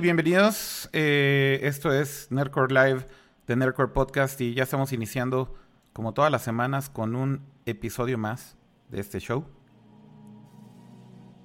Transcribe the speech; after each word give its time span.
Bienvenidos. 0.00 0.88
Eh, 0.94 1.60
esto 1.62 1.92
es 1.92 2.28
Nerdcore 2.30 2.72
Live 2.72 3.06
de 3.46 3.54
Nerdcore 3.54 3.88
Podcast 3.88 4.40
y 4.40 4.54
ya 4.54 4.62
estamos 4.62 4.94
iniciando, 4.94 5.54
como 5.92 6.14
todas 6.14 6.32
las 6.32 6.40
semanas, 6.40 6.88
con 6.88 7.14
un 7.14 7.42
episodio 7.66 8.16
más 8.16 8.56
de 8.88 9.00
este 9.00 9.20
show. 9.20 9.44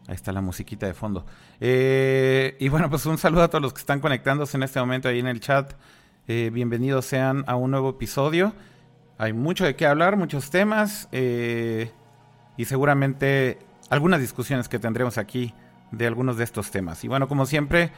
Ahí 0.08 0.16
está 0.16 0.32
la 0.32 0.40
musiquita 0.40 0.86
de 0.86 0.94
fondo. 0.94 1.26
Eh, 1.60 2.56
y 2.58 2.70
bueno, 2.70 2.90
pues 2.90 3.06
un 3.06 3.18
saludo 3.18 3.44
a 3.44 3.50
todos 3.50 3.62
los 3.62 3.74
que 3.74 3.80
están 3.80 4.00
conectándose 4.00 4.56
en 4.56 4.64
este 4.64 4.80
momento 4.80 5.10
ahí 5.10 5.20
en 5.20 5.28
el 5.28 5.42
chat. 5.42 5.74
Eh, 6.30 6.50
bienvenidos 6.54 7.06
sean 7.06 7.44
a 7.48 7.58
un 7.58 7.72
nuevo 7.72 7.90
episodio. 7.90 8.54
Hay 9.18 9.34
mucho 9.34 9.66
de 9.66 9.76
qué 9.76 9.86
hablar, 9.86 10.16
muchos 10.16 10.50
temas 10.50 11.10
y 11.12 12.66
seguramente 12.66 13.60
algunas 13.90 14.22
discusiones 14.22 14.70
que 14.70 14.80
tendremos 14.80 15.18
aquí 15.18 15.54
de 15.92 16.08
algunos 16.08 16.38
de 16.38 16.46
estos 16.46 16.72
temas. 16.72 17.04
Y 17.04 17.10
bueno, 17.10 17.28
como 17.28 17.46
siempre, 17.46 17.92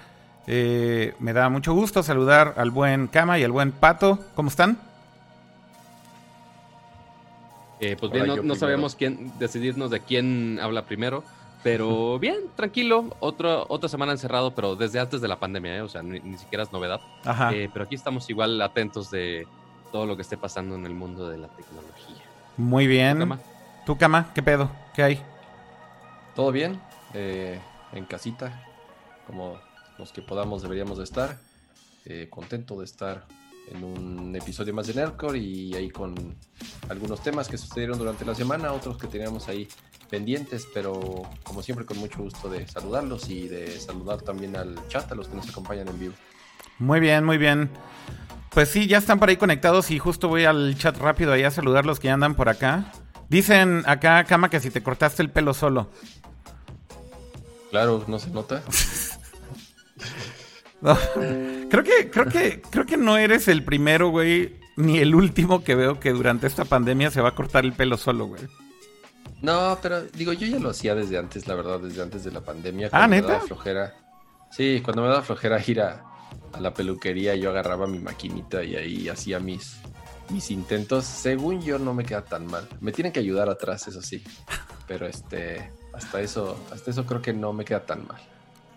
eh, 0.49 1.13
me 1.19 1.33
da 1.33 1.49
mucho 1.49 1.73
gusto 1.73 2.01
saludar 2.01 2.53
al 2.55 2.71
buen 2.71 3.07
Kama 3.07 3.37
y 3.37 3.43
al 3.43 3.51
buen 3.51 3.73
Pato. 3.73 4.19
¿Cómo 4.33 4.47
están? 4.47 4.79
Eh, 7.81 7.97
pues 7.99 8.11
bien, 8.11 8.47
no, 8.47 8.55
sabemos 8.55 8.95
quién 8.95 9.37
decidirnos 9.37 9.91
de 9.91 9.99
quién 9.99 10.57
habla 10.61 10.85
primero, 10.85 11.23
pero 11.63 12.17
bien, 12.19 12.37
tranquilo. 12.55 13.13
otra 13.19 13.89
semana 13.89 14.13
encerrado, 14.13 14.55
pero 14.55 14.77
desde 14.77 14.99
antes 15.01 15.19
de 15.19 15.27
la 15.27 15.37
pandemia, 15.37 15.75
¿eh? 15.75 15.81
o 15.81 15.89
sea, 15.89 16.01
ni, 16.01 16.37
siquiera 16.37 16.63
es 16.63 16.71
novedad. 16.71 17.01
pero 17.73 17.83
aquí 17.83 17.95
estamos 17.95 18.29
igual 18.29 18.59
atentos 18.61 19.11
de 19.11 19.45
todo 19.91 20.05
lo 20.05 20.15
que 20.15 20.21
esté 20.21 20.37
pasando 20.37 20.75
en 20.75 20.85
el 20.85 20.93
mundo 20.93 21.29
de 21.29 21.39
la 21.39 21.49
tecnología. 21.49 22.23
Muy 22.55 22.87
bien. 22.87 23.37
¿Tú, 23.85 23.97
Kama? 23.97 24.31
¿Qué 24.33 24.41
pedo? 24.41 24.71
¿Qué 24.95 25.03
hay? 25.03 25.21
¿Todo 26.35 26.51
bien? 26.51 26.79
en 27.13 28.05
casita, 28.05 28.51
como 29.25 29.57
los 29.97 30.11
que 30.11 30.21
podamos 30.21 30.61
deberíamos 30.61 30.97
de 30.97 31.03
estar. 31.03 31.37
Eh, 32.05 32.27
contento 32.29 32.79
de 32.79 32.85
estar 32.85 33.25
en 33.69 33.83
un 33.83 34.35
episodio 34.35 34.73
más 34.73 34.87
de 34.87 34.93
Nerdcore 34.93 35.37
y 35.37 35.73
ahí 35.73 35.89
con 35.89 36.15
algunos 36.89 37.21
temas 37.21 37.47
que 37.47 37.57
sucedieron 37.57 37.97
durante 37.97 38.23
la 38.23 38.33
semana, 38.33 38.71
otros 38.71 38.97
que 38.97 39.07
teníamos 39.07 39.47
ahí 39.49 39.67
pendientes, 40.09 40.67
pero 40.73 41.23
como 41.43 41.61
siempre 41.61 41.85
con 41.85 41.97
mucho 41.97 42.19
gusto 42.19 42.49
de 42.49 42.65
saludarlos 42.67 43.29
y 43.29 43.47
de 43.47 43.79
saludar 43.79 44.21
también 44.21 44.55
al 44.55 44.75
chat, 44.87 45.11
a 45.11 45.15
los 45.15 45.27
que 45.27 45.35
nos 45.35 45.49
acompañan 45.49 45.87
en 45.89 45.99
vivo. 45.99 46.13
Muy 46.79 46.99
bien, 46.99 47.25
muy 47.25 47.37
bien. 47.37 47.69
Pues 48.51 48.69
sí, 48.69 48.87
ya 48.87 48.99
están 48.99 49.19
por 49.19 49.29
ahí 49.29 49.37
conectados 49.37 49.91
y 49.91 49.99
justo 49.99 50.29
voy 50.29 50.45
al 50.45 50.77
chat 50.77 50.97
rápido 50.97 51.33
ahí 51.33 51.43
a 51.43 51.51
saludar 51.51 51.85
los 51.85 51.99
que 51.99 52.09
andan 52.09 52.35
por 52.35 52.49
acá. 52.49 52.91
Dicen 53.29 53.83
acá, 53.85 54.23
Cama, 54.23 54.49
que 54.49 54.59
si 54.59 54.71
te 54.71 54.81
cortaste 54.81 55.21
el 55.21 55.29
pelo 55.29 55.53
solo. 55.53 55.89
Claro, 57.69 58.05
no 58.07 58.17
se 58.17 58.29
nota. 58.29 58.63
Creo 60.81 61.83
que, 61.83 62.09
creo 62.09 62.25
que, 62.27 62.61
creo 62.61 62.85
que 62.85 62.97
no 62.97 63.17
eres 63.17 63.47
el 63.47 63.63
primero, 63.63 64.09
güey, 64.09 64.55
ni 64.75 64.99
el 64.99 65.15
último 65.15 65.63
que 65.63 65.75
veo 65.75 65.99
que 65.99 66.11
durante 66.11 66.47
esta 66.47 66.65
pandemia 66.65 67.11
se 67.11 67.19
va 67.19 67.29
a 67.29 67.35
cortar 67.35 67.65
el 67.65 67.73
pelo 67.73 67.97
solo, 67.97 68.27
güey. 68.27 68.43
No, 69.41 69.77
pero 69.81 70.01
digo, 70.01 70.33
yo 70.33 70.47
ya 70.47 70.59
lo 70.59 70.69
hacía 70.69 70.95
desde 70.95 71.17
antes, 71.17 71.47
la 71.47 71.55
verdad, 71.55 71.79
desde 71.79 72.01
antes 72.01 72.23
de 72.23 72.31
la 72.31 72.41
pandemia. 72.41 72.89
Ah, 72.91 73.07
¿neta? 73.07 73.27
Me 73.27 73.33
daba 73.33 73.45
flojera. 73.45 73.95
Sí, 74.51 74.81
cuando 74.83 75.01
me 75.03 75.09
daba 75.09 75.21
flojera 75.21 75.61
ir 75.65 75.81
a, 75.81 76.03
la 76.59 76.73
peluquería, 76.73 77.35
yo 77.35 77.49
agarraba 77.49 77.85
mi 77.87 77.99
maquinita 77.99 78.63
y 78.63 78.75
ahí 78.75 79.09
hacía 79.09 79.39
mis, 79.39 79.77
mis 80.29 80.49
intentos. 80.49 81.05
Según 81.05 81.61
yo, 81.61 81.77
no 81.77 81.93
me 81.93 82.03
queda 82.03 82.23
tan 82.23 82.47
mal. 82.47 82.67
Me 82.79 82.91
tienen 82.91 83.11
que 83.11 83.19
ayudar 83.19 83.49
atrás, 83.49 83.87
eso 83.87 84.01
sí. 84.01 84.23
Pero 84.87 85.05
este, 85.05 85.71
hasta 85.93 86.21
eso, 86.21 86.59
hasta 86.71 86.91
eso 86.91 87.05
creo 87.05 87.21
que 87.21 87.33
no 87.33 87.53
me 87.53 87.65
queda 87.65 87.85
tan 87.85 88.07
mal. 88.07 88.21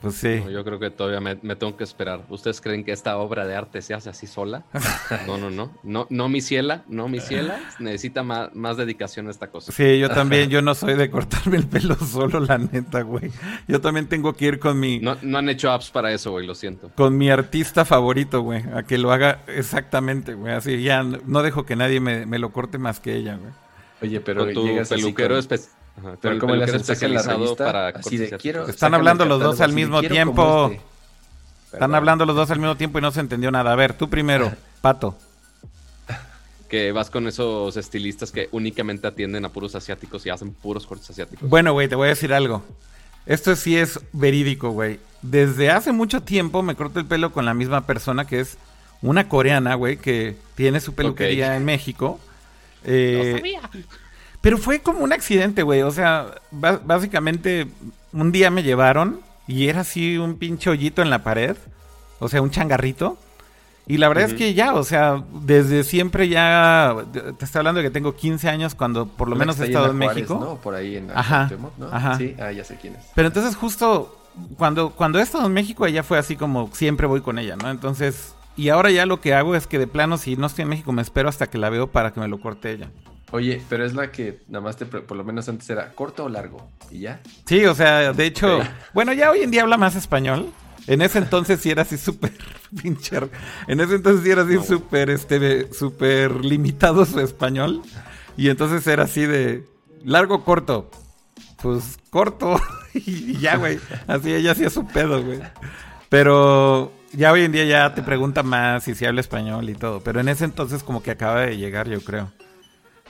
Pues 0.01 0.15
sí. 0.15 0.43
yo 0.51 0.65
creo 0.65 0.79
que 0.79 0.91
todavía 0.91 1.21
me, 1.21 1.37
tengo 1.57 1.77
que 1.77 1.85
esperar. 1.85 2.25
¿Ustedes 2.31 2.61
creen 2.61 2.85
que 2.85 2.93
esta 2.93 3.19
obra 3.19 3.47
de 3.47 3.55
arte 3.55 3.83
se 3.83 3.93
hace 3.93 4.09
así 4.09 4.27
sola? 4.27 4.65
No, 5.27 5.39
no, 5.39 5.51
no. 5.51 5.73
No, 5.83 6.07
no 6.09 6.29
mi 6.29 6.41
ciela, 6.41 6.85
no 6.89 7.09
mi 7.09 7.21
ciela. 7.21 7.61
Necesita 7.79 8.23
más, 8.23 8.55
más 8.55 8.77
dedicación 8.77 9.29
a 9.29 9.31
esta 9.31 9.49
cosa. 9.49 9.73
Sí, 9.73 9.99
yo 9.99 10.09
también, 10.09 10.49
yo 10.49 10.63
no 10.63 10.75
soy 10.75 10.95
de 10.95 11.11
cortarme 11.11 11.57
el 11.57 11.67
pelo 11.67 11.95
solo, 11.97 12.41
la 12.41 12.59
neta, 12.59 13.03
güey. 13.03 13.31
Yo 13.69 13.81
también 13.81 14.09
tengo 14.09 14.33
que 14.35 14.47
ir 14.47 14.59
con 14.59 14.79
mi. 14.79 14.99
No, 15.01 15.17
no 15.23 15.39
han 15.39 15.49
hecho 15.49 15.71
apps 15.71 15.91
para 15.91 16.13
eso, 16.13 16.31
güey, 16.31 16.47
lo 16.47 16.55
siento. 16.55 16.91
Con 16.97 17.19
mi 17.19 17.31
artista 17.31 17.85
favorito, 17.85 18.43
güey. 18.43 18.63
A 18.75 18.85
que 18.85 18.99
lo 18.99 19.13
haga 19.13 19.43
exactamente, 19.49 20.35
güey. 20.35 20.55
Así 20.55 20.83
ya 20.83 21.03
no 21.03 21.43
dejo 21.43 21.67
que 21.67 21.77
nadie 21.77 22.01
me, 22.01 22.39
lo 22.39 22.53
corte 22.53 22.79
más 22.79 23.01
que 23.01 23.17
ella, 23.17 23.37
güey. 23.37 23.53
Oye, 24.03 24.21
pero 24.21 24.51
tu 24.53 24.67
peluquero 24.89 25.37
especial 25.37 25.80
pero 26.21 26.39
como 26.39 26.57
le 26.57 26.65
especializado 26.65 27.57
para 27.57 27.89
así 27.89 28.17
de, 28.17 28.31
quiero, 28.39 28.67
Están 28.69 28.95
hablando 28.95 29.25
los 29.25 29.41
dos 29.41 29.61
al 29.61 29.73
mismo 29.73 30.01
tiempo. 30.01 30.71
Este. 30.73 30.91
Están 31.73 31.95
hablando 31.95 32.27
los 32.27 32.35
dos 32.35 32.51
al 32.51 32.59
mismo 32.59 32.77
tiempo 32.77 32.99
y 32.99 33.03
no 33.03 33.11
se 33.11 33.21
entendió 33.21 33.51
nada. 33.51 33.73
A 33.73 33.77
ver, 33.77 33.95
tú 33.95 34.09
primero, 34.09 34.53
Pato. 34.81 35.17
Que 36.69 36.93
vas 36.93 37.11
con 37.11 37.27
esos 37.27 37.77
estilistas 37.77 38.31
que 38.31 38.49
únicamente 38.53 39.07
atienden 39.07 39.45
a 39.45 39.49
puros 39.49 39.75
asiáticos 39.75 40.25
y 40.27 40.31
hacen 40.31 40.53
puros 40.53 40.87
cortes 40.87 41.11
asiáticos. 41.11 41.49
Bueno, 41.49 41.73
güey, 41.73 41.89
te 41.89 41.97
voy 41.97 42.07
a 42.07 42.11
decir 42.11 42.33
algo. 42.33 42.63
Esto 43.27 43.55
sí 43.57 43.77
es 43.77 44.01
verídico, 44.13 44.71
güey. 44.71 45.01
Desde 45.23 45.71
hace 45.71 45.93
mucho 45.93 46.23
tiempo 46.23 46.63
me 46.63 46.75
corto 46.75 47.01
el 47.01 47.07
pelo 47.07 47.33
con 47.33 47.45
la 47.45 47.55
misma 47.55 47.87
persona 47.87 48.27
que 48.27 48.41
es 48.41 48.57
una 49.03 49.29
coreana, 49.29 49.75
güey, 49.75 49.97
que 49.97 50.37
tiene 50.55 50.81
su 50.81 50.95
peluquería 50.95 51.57
en 51.57 51.65
México. 51.65 52.21
Eh, 52.85 53.35
sabía. 53.37 53.61
Pero 54.41 54.59
fue 54.59 54.81
como 54.81 55.01
un 55.01 55.13
accidente, 55.13 55.63
güey. 55.63 55.83
O 55.83 55.91
sea, 55.91 56.27
básicamente 56.51 57.69
un 58.13 58.33
día 58.33 58.51
me 58.51 58.63
llevaron 58.63 59.21
y 59.47 59.69
era 59.69 59.81
así 59.81 60.19
un 60.19 60.37
pinche 60.37 60.71
hoyito 60.71 61.03
en 61.03 61.11
la 61.11 61.23
pared. 61.23 61.57
O 62.19 62.29
sea, 62.29 62.43
un 62.43 62.51
changarrito. 62.51 63.19
Y 63.87 63.97
la 63.97 64.09
verdad 64.09 64.27
es 64.27 64.35
que 64.35 64.55
ya, 64.55 64.75
o 64.75 64.85
sea, 64.85 65.25
desde 65.33 65.83
siempre 65.83 66.29
ya, 66.29 66.95
te 67.13 67.45
estoy 67.45 67.59
hablando 67.59 67.81
de 67.81 67.89
que 67.89 67.91
tengo 67.91 68.15
15 68.15 68.49
años 68.49 68.77
cuando 68.77 69.07
por 69.07 69.29
lo 69.29 69.35
menos 69.35 69.59
he 69.59 69.65
estado 69.65 69.91
en, 69.91 69.97
México. 69.97 70.39
¿no? 70.41 70.57
Por 70.57 70.77
ahí 70.77 70.97
en 70.97 71.11
ajá, 71.11 71.51
¿no? 71.77 71.89
Ajá. 71.91 72.17
Sí, 72.17 72.37
ah, 72.39 72.53
ya 72.53 72.63
sé 72.63 72.79
quién 72.81 72.95
es. 72.95 73.05
Pero 73.17 73.27
entonces 73.27 73.57
justo 73.57 74.17
cuando, 74.57 74.91
cuando 74.91 75.19
he 75.19 75.23
estado 75.23 75.47
en 75.47 75.53
México, 75.53 75.87
ella 75.87 76.03
fue 76.03 76.19
así 76.19 76.37
como 76.37 76.71
siempre 76.73 77.07
voy 77.07 77.21
con 77.21 77.39
ella, 77.39 77.57
¿no? 77.57 77.71
Entonces, 77.71 78.35
y 78.57 78.69
ahora 78.69 78.91
ya 78.91 79.07
lo 79.07 79.21
que 79.21 79.35
hago 79.35 79.55
es 79.55 79.67
que 79.67 79.79
de 79.79 79.87
plano, 79.87 80.19
si 80.19 80.37
no 80.37 80.47
estoy 80.47 80.63
en 80.63 80.69
México, 80.69 80.93
me 80.93 81.03
espero 81.03 81.29
hasta 81.29 81.49
que 81.49 81.59
la 81.59 81.71
veo 81.71 81.89
para 81.89 82.13
que 82.13 82.21
me 82.21 82.29
lo 82.29 82.41
corte 82.41 82.71
ella. 82.71 82.91
Oye, 83.33 83.63
pero 83.69 83.85
es 83.85 83.95
la 83.95 84.11
que 84.11 84.43
nada 84.49 84.65
más 84.65 84.77
te, 84.77 84.87
por 84.87 85.17
lo 85.17 85.25
menos 85.25 85.49
antes 85.49 85.69
era 85.71 85.93
corto 85.93 86.25
o 86.25 86.29
largo, 86.29 86.71
¿y 86.91 87.01
ya? 87.01 87.21
Sí, 87.47 87.65
o 87.65 87.75
sea, 87.75 88.13
de 88.13 88.27
hecho, 88.27 88.61
bueno, 88.95 89.13
ya 89.13 89.31
hoy 89.31 89.43
en 89.43 89.51
día 89.51 89.63
habla 89.63 89.77
más 89.77 89.95
español. 89.95 90.53
En 90.87 91.03
ese 91.03 91.19
entonces 91.19 91.61
sí 91.61 91.71
era 91.71 91.83
así 91.83 91.97
súper 91.97 92.33
pincher. 92.83 93.31
En 93.69 93.81
ese 93.81 93.97
entonces 93.97 94.25
sí 94.25 94.31
era 94.31 94.43
así 94.43 94.59
súper, 94.67 95.11
este, 95.11 95.73
súper 95.73 96.45
limitado 96.45 97.05
su 97.05 97.21
español. 97.21 97.83
Y 98.37 98.49
entonces 98.49 98.87
era 98.87 99.05
así 99.05 99.27
de 99.27 99.65
largo, 100.05 100.45
corto. 100.45 100.91
Pues 101.63 101.99
corto. 102.11 102.59
y 102.95 103.39
ya, 103.39 103.57
güey. 103.57 103.79
Así 104.07 104.33
ella 104.33 104.53
hacía 104.53 104.71
su 104.71 104.87
pedo, 104.87 105.23
güey. 105.23 105.41
Pero 106.09 106.93
ya 107.13 107.31
hoy 107.31 107.43
en 107.43 107.53
día 107.53 107.65
ya 107.65 107.95
te 107.95 108.03
pregunta 108.03 108.43
más 108.43 108.85
si 108.85 108.95
se 108.95 109.07
habla 109.07 109.21
español 109.21 109.69
y 109.69 109.75
todo. 109.75 110.01
Pero 110.01 110.21
en 110.21 110.29
ese 110.29 110.45
entonces 110.45 110.83
como 110.83 111.03
que 111.03 111.13
acaba 111.13 111.43
de 111.43 111.57
llegar, 111.57 111.89
yo 111.89 112.01
creo. 112.01 112.33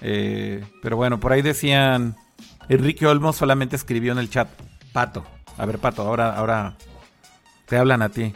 Eh, 0.00 0.65
pero 0.83 0.97
bueno, 0.97 1.21
por 1.21 1.33
ahí 1.33 1.43
decían, 1.43 2.16
Enrique 2.69 3.06
Olmo 3.06 3.33
solamente 3.33 3.77
escribió 3.77 4.12
en 4.12 4.19
el 4.19 4.31
chat, 4.31 4.49
Pato. 4.93 5.25
A 5.59 5.66
ver, 5.66 5.78
Pato, 5.78 6.03
ahora, 6.03 6.34
ahora 6.34 6.77
te 7.66 7.77
hablan 7.77 8.03
a 8.03 8.09
ti. 8.09 8.34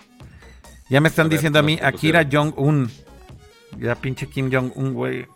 Ya 0.89 1.01
me 1.01 1.09
están 1.09 1.29
diciendo 1.29 1.59
a 1.59 1.63
mí, 1.63 1.79
Akira 1.83 2.27
Jong-un. 2.31 2.91
Ya 3.79 3.95
pinche 3.95 4.29
Kim 4.29 4.51
Jong-un, 4.53 4.93
güey. 4.93 5.27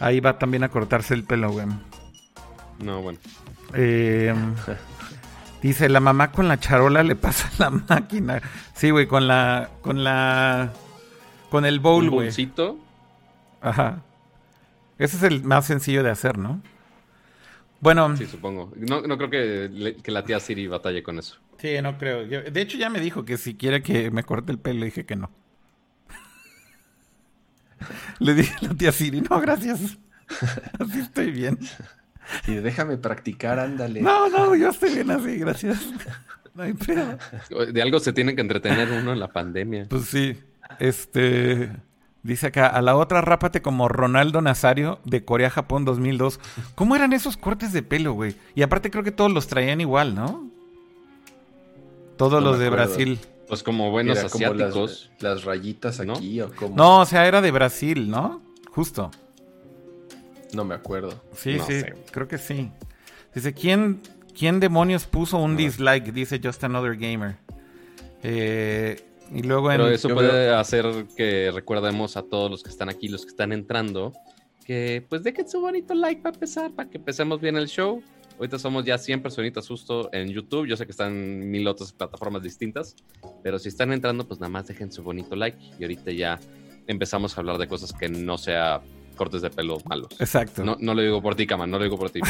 Ahí 0.00 0.20
va 0.20 0.38
también 0.38 0.64
a 0.64 0.68
cortarse 0.68 1.14
el 1.14 1.24
pelo, 1.24 1.52
güey. 1.52 1.66
No, 2.82 3.02
bueno. 3.02 3.18
Eh, 3.74 4.34
dice, 5.62 5.88
la 5.88 6.00
mamá 6.00 6.32
con 6.32 6.48
la 6.48 6.58
charola 6.58 7.02
le 7.02 7.16
pasa 7.16 7.50
la 7.58 7.70
máquina. 7.70 8.42
Sí, 8.74 8.90
güey, 8.90 9.06
con 9.06 9.28
la, 9.28 9.70
con 9.82 10.02
la, 10.02 10.72
con 11.50 11.64
el 11.64 11.80
bowl, 11.80 12.10
güey. 12.10 12.30
Ajá. 13.60 14.02
Ese 14.98 15.16
es 15.16 15.22
el 15.22 15.44
más 15.44 15.66
sencillo 15.66 16.02
de 16.02 16.10
hacer, 16.10 16.38
¿no? 16.38 16.60
Bueno. 17.80 18.16
Sí, 18.16 18.26
supongo. 18.26 18.72
No, 18.76 19.02
creo 19.02 19.30
que, 19.30 19.94
la 20.06 20.24
tía 20.24 20.40
Siri 20.40 20.66
batalle 20.66 21.02
con 21.02 21.18
eso. 21.18 21.38
Sí, 21.58 21.80
no 21.82 21.96
creo. 21.98 22.26
de 22.26 22.60
hecho, 22.60 22.76
ya 22.76 22.90
me 22.90 23.00
dijo 23.00 23.24
que 23.24 23.36
si 23.36 23.54
quiere 23.54 23.82
que 23.82 24.10
me 24.10 24.24
corte 24.24 24.52
el 24.52 24.58
pelo, 24.58 24.80
le 24.80 24.86
dije 24.86 25.06
que 25.06 25.16
no. 25.16 25.30
le 28.18 28.34
dije 28.34 28.54
a 28.60 28.68
la 28.68 28.74
tía 28.74 28.92
Siri, 28.92 29.20
no, 29.20 29.40
gracias. 29.40 29.98
Así 30.78 30.98
estoy 30.98 31.30
bien. 31.30 31.58
Y 32.46 32.54
déjame 32.54 32.98
practicar, 32.98 33.58
ándale. 33.58 34.02
No, 34.02 34.28
no, 34.28 34.54
yo 34.54 34.70
estoy 34.70 34.94
bien 34.94 35.10
así, 35.10 35.38
gracias. 35.38 35.78
No 36.54 36.62
hay 36.62 36.74
pedo. 36.74 37.16
De 37.72 37.80
algo 37.80 38.00
se 38.00 38.12
tiene 38.12 38.34
que 38.34 38.42
entretener 38.42 38.90
uno 38.90 39.14
en 39.14 39.20
la 39.20 39.28
pandemia. 39.28 39.86
Pues 39.88 40.06
sí. 40.06 40.36
Este. 40.78 41.70
Dice 42.22 42.48
acá, 42.48 42.66
a 42.66 42.82
la 42.82 42.96
otra 42.96 43.20
rápate 43.20 43.62
como 43.62 43.88
Ronaldo 43.88 44.42
Nazario 44.42 44.98
de 45.04 45.24
Corea-Japón 45.24 45.84
2002. 45.84 46.40
¿Cómo 46.74 46.96
eran 46.96 47.12
esos 47.12 47.36
cortes 47.36 47.72
de 47.72 47.82
pelo, 47.82 48.12
güey? 48.12 48.34
Y 48.54 48.62
aparte 48.62 48.90
creo 48.90 49.04
que 49.04 49.12
todos 49.12 49.32
los 49.32 49.46
traían 49.46 49.80
igual, 49.80 50.14
¿no? 50.14 50.50
Todos 52.16 52.42
los 52.42 52.58
de 52.58 52.68
Brasil. 52.70 53.20
Pues 53.46 53.62
como 53.62 53.90
buenos 53.90 54.18
asiáticos. 54.18 55.10
las, 55.20 55.44
rayitas 55.44 56.00
aquí 56.00 56.40
o 56.40 56.50
como. 56.54 56.76
No, 56.76 57.00
o 57.00 57.06
sea, 57.06 57.26
era 57.26 57.40
de 57.40 57.50
Brasil, 57.50 58.10
¿no? 58.10 58.42
Justo. 58.72 59.10
No 60.52 60.64
me 60.64 60.74
acuerdo. 60.74 61.22
Sí, 61.34 61.58
sí, 61.66 61.82
creo 62.10 62.26
que 62.26 62.38
sí. 62.38 62.70
Dice, 63.34 63.54
¿quién, 63.54 64.00
¿quién 64.36 64.60
demonios 64.60 65.06
puso 65.06 65.38
un 65.38 65.56
dislike? 65.56 66.12
Dice 66.12 66.40
Just 66.42 66.64
Another 66.64 66.96
Gamer. 66.96 67.36
Eh, 68.22 69.07
y 69.32 69.42
luego 69.42 69.68
Pero 69.68 69.88
eso 69.88 70.08
puede 70.08 70.50
hacer 70.54 71.06
que 71.16 71.50
recuerdemos 71.52 72.16
a 72.16 72.22
todos 72.22 72.50
los 72.50 72.62
que 72.62 72.70
están 72.70 72.88
aquí, 72.88 73.08
los 73.08 73.22
que 73.22 73.28
están 73.28 73.52
entrando, 73.52 74.12
que 74.64 75.04
pues 75.08 75.22
dejen 75.22 75.48
su 75.48 75.60
bonito 75.60 75.94
like 75.94 76.22
para 76.22 76.34
empezar, 76.34 76.70
para 76.72 76.88
que 76.88 76.98
empecemos 76.98 77.40
bien 77.40 77.56
el 77.56 77.68
show. 77.68 78.02
Ahorita 78.38 78.58
somos 78.58 78.84
ya 78.84 78.96
100 78.96 79.20
personitas 79.20 79.66
justo 79.66 80.10
en 80.12 80.28
YouTube. 80.28 80.66
Yo 80.66 80.76
sé 80.76 80.86
que 80.86 80.92
están 80.92 81.12
en 81.12 81.50
mil 81.50 81.66
otras 81.66 81.92
plataformas 81.92 82.42
distintas, 82.42 82.94
pero 83.42 83.58
si 83.58 83.68
están 83.68 83.92
entrando, 83.92 84.26
pues 84.26 84.38
nada 84.38 84.50
más 84.50 84.66
dejen 84.68 84.92
su 84.92 85.02
bonito 85.02 85.34
like 85.34 85.58
y 85.78 85.82
ahorita 85.82 86.12
ya 86.12 86.38
empezamos 86.86 87.36
a 87.36 87.40
hablar 87.40 87.58
de 87.58 87.66
cosas 87.66 87.92
que 87.92 88.08
no 88.08 88.38
sea 88.38 88.80
cortes 89.18 89.42
de 89.42 89.50
pelo 89.50 89.78
malos. 89.84 90.08
Exacto. 90.18 90.64
No, 90.64 90.76
no 90.80 90.94
lo 90.94 91.02
digo 91.02 91.20
por 91.20 91.34
ti, 91.34 91.46
Cama, 91.46 91.66
no 91.66 91.76
lo 91.76 91.84
digo 91.84 91.98
por 91.98 92.08
ti, 92.10 92.20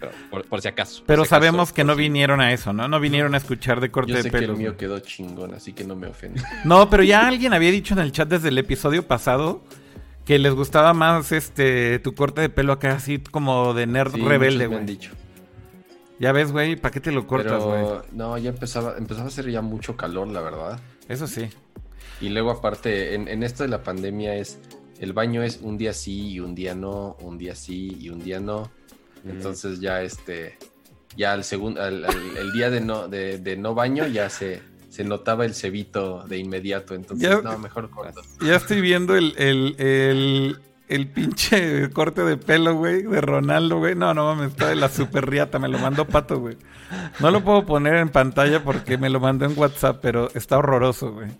pero, 0.00 0.12
por, 0.48 0.60
si 0.60 0.68
acaso. 0.68 1.04
Pero 1.06 1.24
sabemos 1.24 1.72
que 1.72 1.84
no 1.84 1.94
vinieron 1.94 2.40
a 2.40 2.52
eso, 2.52 2.72
¿no? 2.72 2.88
No 2.88 2.98
vinieron 2.98 3.34
a 3.34 3.36
escuchar 3.36 3.80
de 3.80 3.90
corte 3.90 4.12
Yo 4.12 4.16
sé 4.16 4.24
de 4.24 4.30
pelo. 4.30 4.46
Que 4.46 4.52
el 4.52 4.58
mío 4.58 4.76
quedó 4.76 4.98
chingón, 4.98 5.54
así 5.54 5.72
que 5.72 5.84
no 5.84 5.94
me 5.94 6.08
ofende. 6.08 6.42
No, 6.64 6.88
pero 6.88 7.02
ya 7.02 7.28
alguien 7.28 7.52
había 7.52 7.70
dicho 7.70 7.94
en 7.94 8.00
el 8.00 8.10
chat 8.10 8.28
desde 8.28 8.48
el 8.48 8.58
episodio 8.58 9.06
pasado 9.06 9.62
que 10.24 10.38
les 10.38 10.54
gustaba 10.54 10.94
más 10.94 11.30
este 11.32 11.98
tu 11.98 12.14
corte 12.14 12.40
de 12.40 12.48
pelo 12.48 12.72
acá 12.72 12.94
así 12.94 13.18
como 13.18 13.74
de 13.74 13.86
nerd 13.86 14.14
rebelde, 14.16 14.66
güey. 14.66 14.86
dicho. 14.86 15.12
Ya 16.18 16.32
ves, 16.32 16.52
güey, 16.52 16.76
¿para 16.76 16.92
qué 16.92 17.00
te 17.00 17.12
lo 17.12 17.26
cortas, 17.26 17.62
güey? 17.62 17.84
No, 18.12 18.38
ya 18.38 18.50
empezaba, 18.50 18.96
empezaba 18.96 19.26
a 19.26 19.28
hacer 19.28 19.50
ya 19.50 19.60
mucho 19.60 19.96
calor, 19.96 20.28
la 20.28 20.40
verdad. 20.40 20.80
Eso 21.08 21.26
sí. 21.26 21.50
Y 22.20 22.28
luego 22.30 22.50
aparte, 22.50 23.14
en, 23.14 23.28
en 23.28 23.42
esto 23.42 23.64
de 23.64 23.68
la 23.68 23.82
pandemia 23.82 24.36
es 24.36 24.58
el 24.98 25.12
baño 25.12 25.42
es 25.42 25.60
un 25.62 25.76
día 25.76 25.92
sí 25.92 26.32
y 26.32 26.40
un 26.40 26.54
día 26.54 26.74
no, 26.74 27.16
un 27.20 27.38
día 27.38 27.54
sí 27.54 27.96
y 28.00 28.08
un 28.08 28.20
día 28.22 28.40
no. 28.40 28.70
Entonces 29.26 29.80
ya 29.80 30.02
este, 30.02 30.58
ya 31.16 31.32
al 31.32 31.44
segundo, 31.44 31.84
el 31.84 32.52
día 32.52 32.70
de 32.70 32.80
no, 32.80 33.08
de, 33.08 33.56
no 33.58 33.74
baño 33.74 34.06
ya 34.06 34.28
se, 34.28 34.62
se 34.90 35.04
notaba 35.04 35.44
el 35.44 35.54
cebito 35.54 36.24
de 36.24 36.38
inmediato. 36.38 36.94
Entonces, 36.94 37.42
no, 37.42 37.58
mejor 37.58 37.90
corto. 37.90 38.22
Ya 38.40 38.56
estoy 38.56 38.80
viendo 38.80 39.16
el, 39.16 39.34
el, 39.38 40.58
el, 40.88 41.08
pinche 41.08 41.90
corte 41.90 42.22
de 42.22 42.36
pelo, 42.36 42.74
güey, 42.74 43.02
de 43.02 43.20
Ronaldo, 43.20 43.78
güey. 43.78 43.94
No, 43.94 44.12
no 44.12 44.34
mames, 44.34 44.50
está 44.50 44.68
de 44.68 44.76
la 44.76 44.88
super 44.88 45.28
riata, 45.28 45.58
me 45.58 45.68
lo 45.68 45.78
mandó 45.78 46.04
Pato, 46.06 46.40
güey. 46.40 46.56
No 47.20 47.30
lo 47.30 47.42
puedo 47.42 47.64
poner 47.64 47.94
en 47.96 48.10
pantalla 48.10 48.62
porque 48.62 48.98
me 48.98 49.08
lo 49.08 49.20
mandó 49.20 49.46
en 49.46 49.58
WhatsApp, 49.58 49.98
pero 50.02 50.30
está 50.34 50.58
horroroso, 50.58 51.12
güey. 51.12 51.30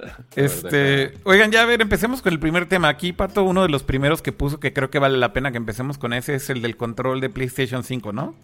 Este, 0.36 1.14
oigan, 1.24 1.50
ya 1.50 1.62
a 1.62 1.66
ver, 1.66 1.82
empecemos 1.82 2.22
con 2.22 2.32
el 2.32 2.38
primer 2.38 2.66
tema. 2.66 2.88
Aquí, 2.88 3.12
Pato, 3.12 3.44
uno 3.44 3.62
de 3.62 3.68
los 3.68 3.82
primeros 3.82 4.22
que 4.22 4.32
puso 4.32 4.60
que 4.60 4.72
creo 4.72 4.90
que 4.90 4.98
vale 4.98 5.18
la 5.18 5.32
pena 5.32 5.50
que 5.50 5.56
empecemos 5.56 5.98
con 5.98 6.12
ese 6.12 6.34
es 6.34 6.50
el 6.50 6.62
del 6.62 6.76
control 6.76 7.20
de 7.20 7.30
PlayStation 7.30 7.84
5, 7.84 8.12
¿no? 8.12 8.34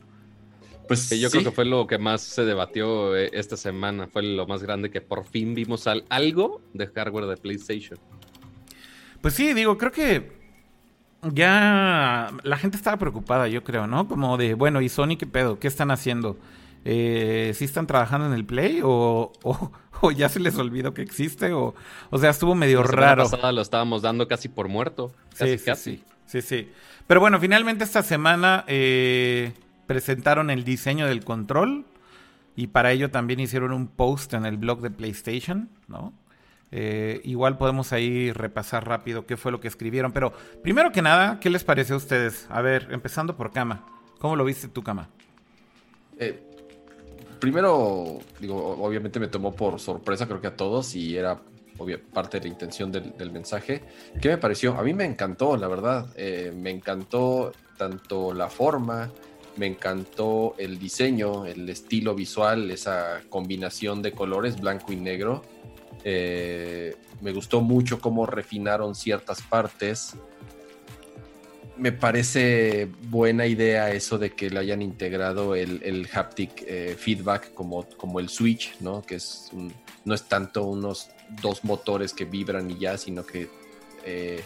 Pues 0.88 1.10
yo 1.10 1.30
creo 1.30 1.42
que 1.42 1.50
fue 1.50 1.64
lo 1.64 1.86
que 1.86 1.98
más 1.98 2.20
se 2.20 2.44
debatió 2.44 3.16
eh, 3.16 3.30
esta 3.32 3.56
semana, 3.56 4.06
fue 4.06 4.22
lo 4.22 4.46
más 4.46 4.62
grande 4.62 4.90
que 4.90 5.00
por 5.00 5.24
fin 5.24 5.54
vimos 5.54 5.86
algo 6.08 6.60
de 6.74 6.86
hardware 6.86 7.26
de 7.26 7.36
PlayStation. 7.36 7.98
Pues 9.20 9.34
sí, 9.34 9.52
digo, 9.52 9.78
creo 9.78 9.90
que 9.90 10.32
ya 11.32 12.30
la 12.44 12.56
gente 12.56 12.76
estaba 12.76 12.98
preocupada, 12.98 13.48
yo 13.48 13.64
creo, 13.64 13.88
¿no? 13.88 14.06
Como 14.06 14.36
de, 14.36 14.54
bueno, 14.54 14.80
¿y 14.80 14.88
Sony 14.88 15.16
qué 15.18 15.26
pedo? 15.26 15.58
¿Qué 15.58 15.66
están 15.66 15.90
haciendo? 15.90 16.38
Eh, 16.84 17.52
¿Sí 17.56 17.64
están 17.64 17.88
trabajando 17.88 18.28
en 18.28 18.32
el 18.32 18.44
Play 18.44 18.80
o, 18.84 19.32
o 19.42 19.72
ya 20.16 20.28
se 20.28 20.40
les 20.40 20.56
olvidó 20.56 20.94
que 20.94 21.02
existe, 21.02 21.52
o, 21.52 21.74
o 22.10 22.18
sea, 22.18 22.30
estuvo 22.30 22.54
medio 22.54 22.82
la 22.82 22.88
raro. 22.90 23.24
pasada 23.24 23.52
lo 23.52 23.62
estábamos 23.62 24.02
dando 24.02 24.28
casi 24.28 24.48
por 24.48 24.68
muerto. 24.68 25.12
Casi, 25.36 25.58
sí, 25.58 25.74
sí, 25.76 26.04
sí, 26.26 26.42
sí, 26.42 26.70
Pero 27.06 27.20
bueno, 27.20 27.38
finalmente 27.40 27.84
esta 27.84 28.02
semana 28.02 28.64
eh, 28.66 29.52
presentaron 29.86 30.50
el 30.50 30.64
diseño 30.64 31.06
del 31.06 31.24
control 31.24 31.84
y 32.56 32.68
para 32.68 32.92
ello 32.92 33.10
también 33.10 33.40
hicieron 33.40 33.72
un 33.72 33.86
post 33.86 34.32
en 34.34 34.46
el 34.46 34.56
blog 34.56 34.80
de 34.80 34.90
PlayStation, 34.90 35.68
¿no? 35.88 36.12
Eh, 36.72 37.20
igual 37.24 37.58
podemos 37.58 37.92
ahí 37.92 38.32
repasar 38.32 38.88
rápido 38.88 39.24
qué 39.24 39.36
fue 39.36 39.52
lo 39.52 39.60
que 39.60 39.68
escribieron, 39.68 40.12
pero 40.12 40.32
primero 40.62 40.90
que 40.90 41.00
nada, 41.00 41.38
¿qué 41.38 41.48
les 41.48 41.62
parece 41.62 41.92
a 41.92 41.96
ustedes? 41.96 42.46
A 42.50 42.60
ver, 42.60 42.88
empezando 42.90 43.36
por 43.36 43.52
Cama. 43.52 43.84
¿Cómo 44.18 44.34
lo 44.34 44.44
viste 44.44 44.68
tú, 44.68 44.82
Cama? 44.82 45.08
Eh, 46.18 46.42
primero, 47.38 48.18
digo, 48.40 48.76
obviamente 48.82 49.20
me 49.20 49.28
tomó 49.28 49.52
por 49.54 49.78
sorpresa, 49.80 50.26
creo 50.26 50.40
que 50.40 50.48
a 50.48 50.56
todos, 50.56 50.94
y 50.94 51.16
era 51.16 51.40
parte 52.12 52.38
de 52.38 52.46
la 52.46 52.52
intención 52.52 52.90
del, 52.90 53.30
mensaje. 53.30 53.82
¿Qué 54.20 54.28
me 54.28 54.38
pareció? 54.38 54.74
A 54.74 54.82
mí 54.82 54.94
me 54.94 55.04
encantó, 55.04 55.56
la 55.56 55.68
verdad. 55.68 56.06
Eh, 56.16 56.52
me 56.54 56.70
encantó 56.70 57.52
tanto 57.76 58.32
la 58.32 58.48
forma, 58.48 59.10
me 59.56 59.66
encantó 59.66 60.54
el 60.58 60.78
diseño, 60.78 61.46
el 61.46 61.68
estilo 61.68 62.14
visual, 62.14 62.70
esa 62.70 63.20
combinación 63.28 64.02
de 64.02 64.12
colores 64.12 64.60
blanco 64.60 64.92
y 64.92 64.96
negro. 64.96 65.42
Eh, 66.04 66.94
me 67.20 67.32
gustó 67.32 67.60
mucho 67.60 68.00
cómo 68.00 68.26
refinaron 68.26 68.94
ciertas 68.94 69.42
partes 69.42 70.14
me 71.78 71.92
parece 71.92 72.88
buena 73.08 73.46
idea 73.46 73.90
eso 73.90 74.18
de 74.18 74.30
que 74.30 74.50
le 74.50 74.58
hayan 74.60 74.82
integrado 74.82 75.54
el, 75.54 76.08
haptic 76.12 76.64
eh, 76.66 76.96
feedback 76.98 77.52
como, 77.54 77.84
como 77.96 78.20
el 78.20 78.28
Switch, 78.28 78.74
¿no? 78.80 79.02
Que 79.02 79.16
es 79.16 79.50
no 80.06 80.14
es 80.14 80.22
tanto 80.22 80.62
unos 80.62 81.10
dos 81.42 81.64
motores 81.64 82.14
que 82.14 82.24
vibran 82.24 82.70
y 82.70 82.78
ya, 82.78 82.96
sino 82.96 83.26
que 83.26 83.50
eh, 84.04 84.42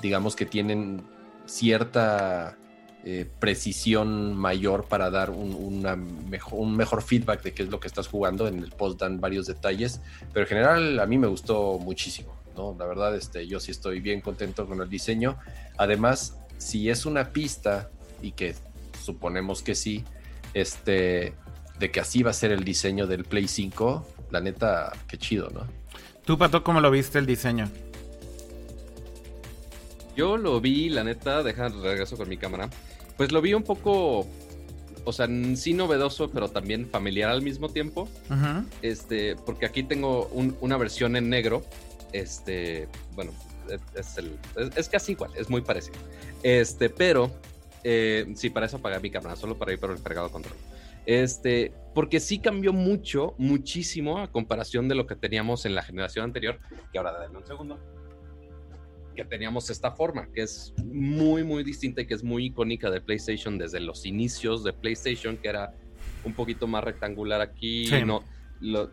digamos 0.00 0.34
que 0.34 0.46
tienen 0.46 1.04
cierta 1.44 2.56
eh, 3.04 3.28
precisión 3.38 4.34
mayor 4.34 4.86
para 4.86 5.10
dar 5.10 5.30
un, 5.30 5.82
mejor, 6.30 6.60
un 6.60 6.76
mejor 6.76 7.02
feedback 7.02 7.42
de 7.42 7.52
qué 7.52 7.62
es 7.64 7.68
lo 7.68 7.78
que 7.78 7.88
estás 7.88 8.08
jugando. 8.08 8.48
En 8.48 8.58
el 8.58 8.70
post 8.70 8.98
dan 9.00 9.20
varios 9.20 9.46
detalles, 9.46 10.00
pero 10.32 10.46
en 10.46 10.48
general 10.48 11.00
a 11.00 11.06
mí 11.06 11.18
me 11.18 11.26
gustó 11.26 11.78
muchísimo. 11.78 12.34
¿no? 12.56 12.74
La 12.78 12.86
verdad, 12.86 13.14
este, 13.14 13.46
yo 13.46 13.60
sí 13.60 13.70
estoy 13.70 14.00
bien 14.00 14.22
contento 14.22 14.66
con 14.66 14.80
el 14.80 14.88
diseño. 14.88 15.36
Además, 15.76 16.38
si 16.62 16.88
es 16.88 17.04
una 17.06 17.32
pista, 17.32 17.90
y 18.22 18.32
que 18.32 18.54
suponemos 19.02 19.62
que 19.62 19.74
sí, 19.74 20.04
este, 20.54 21.34
de 21.78 21.90
que 21.90 22.00
así 22.00 22.22
va 22.22 22.30
a 22.30 22.34
ser 22.34 22.52
el 22.52 22.64
diseño 22.64 23.06
del 23.06 23.24
Play 23.24 23.48
5, 23.48 24.06
la 24.30 24.40
neta, 24.40 24.92
qué 25.08 25.18
chido, 25.18 25.50
¿no? 25.50 25.66
¿Tú, 26.24 26.38
Pato, 26.38 26.62
cómo 26.62 26.80
lo 26.80 26.90
viste 26.90 27.18
el 27.18 27.26
diseño? 27.26 27.68
Yo 30.16 30.36
lo 30.36 30.60
vi, 30.60 30.88
la 30.88 31.02
neta, 31.02 31.42
deja 31.42 31.68
regreso 31.68 32.16
con 32.16 32.28
mi 32.28 32.36
cámara. 32.36 32.70
Pues 33.16 33.32
lo 33.32 33.40
vi 33.40 33.54
un 33.54 33.64
poco, 33.64 34.26
o 35.04 35.12
sea, 35.12 35.26
sí 35.56 35.74
novedoso, 35.74 36.30
pero 36.30 36.48
también 36.48 36.88
familiar 36.88 37.30
al 37.30 37.42
mismo 37.42 37.70
tiempo. 37.70 38.08
Este, 38.82 39.34
porque 39.34 39.66
aquí 39.66 39.82
tengo 39.82 40.28
una 40.60 40.76
versión 40.76 41.16
en 41.16 41.28
negro. 41.28 41.64
Este, 42.12 42.88
bueno, 43.14 43.32
es, 43.94 44.18
el, 44.18 44.38
es, 44.76 44.88
casi 44.88 45.12
igual, 45.12 45.30
es 45.36 45.48
muy 45.50 45.60
parecido. 45.60 45.98
Este, 46.42 46.90
pero, 46.90 47.30
eh, 47.84 48.26
sí, 48.34 48.50
para 48.50 48.66
eso 48.66 48.78
apagué 48.78 49.00
mi 49.00 49.10
cámara, 49.10 49.36
solo 49.36 49.56
para 49.58 49.72
ir 49.72 49.78
por 49.78 49.90
el 49.90 50.02
cargado 50.02 50.30
control. 50.30 50.56
Este, 51.04 51.72
porque 51.94 52.20
sí 52.20 52.38
cambió 52.38 52.72
mucho, 52.72 53.34
muchísimo 53.38 54.18
a 54.18 54.30
comparación 54.30 54.88
de 54.88 54.94
lo 54.94 55.06
que 55.06 55.16
teníamos 55.16 55.66
en 55.66 55.74
la 55.74 55.82
generación 55.82 56.24
anterior, 56.24 56.58
que 56.92 56.98
ahora 56.98 57.18
denme 57.20 57.38
un 57.38 57.46
segundo, 57.46 57.78
que 59.14 59.24
teníamos 59.24 59.68
esta 59.70 59.92
forma, 59.92 60.28
que 60.32 60.42
es 60.42 60.72
muy, 60.84 61.44
muy 61.44 61.64
distinta 61.64 62.02
y 62.02 62.06
que 62.06 62.14
es 62.14 62.22
muy 62.22 62.46
icónica 62.46 62.90
de 62.90 63.00
PlayStation 63.00 63.58
desde 63.58 63.80
los 63.80 64.06
inicios 64.06 64.64
de 64.64 64.72
PlayStation, 64.72 65.36
que 65.36 65.48
era 65.48 65.74
un 66.24 66.34
poquito 66.34 66.66
más 66.66 66.84
rectangular 66.84 67.40
aquí, 67.40 67.90
no, 68.06 68.22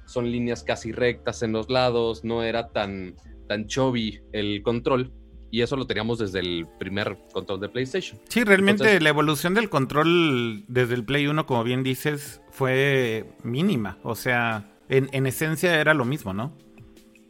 son 0.05 0.31
líneas 0.31 0.63
casi 0.63 0.91
rectas 0.91 1.43
en 1.43 1.51
los 1.51 1.69
lados, 1.69 2.23
no 2.23 2.43
era 2.43 2.69
tan 2.69 3.15
tan 3.49 3.67
chubby 3.67 4.21
el 4.31 4.61
control. 4.63 5.11
Y 5.51 5.61
eso 5.61 5.75
lo 5.75 5.87
teníamos 5.87 6.19
desde 6.19 6.39
el 6.39 6.67
primer 6.77 7.17
control 7.33 7.59
de 7.59 7.69
PlayStation. 7.69 8.19
Sí, 8.29 8.43
realmente 8.43 9.01
la 9.01 9.09
evolución 9.09 9.55
del 9.55 9.67
control 9.67 10.63
desde 10.67 10.93
el 10.93 11.03
Play 11.03 11.25
1, 11.25 11.47
como 11.47 11.63
bien 11.63 11.81
dices, 11.81 12.39
fue 12.51 13.25
mínima. 13.43 13.97
O 14.03 14.13
sea, 14.13 14.71
en, 14.89 15.25
esencia 15.25 15.81
era 15.81 15.95
lo 15.95 16.05
mismo, 16.05 16.35
¿no? 16.35 16.55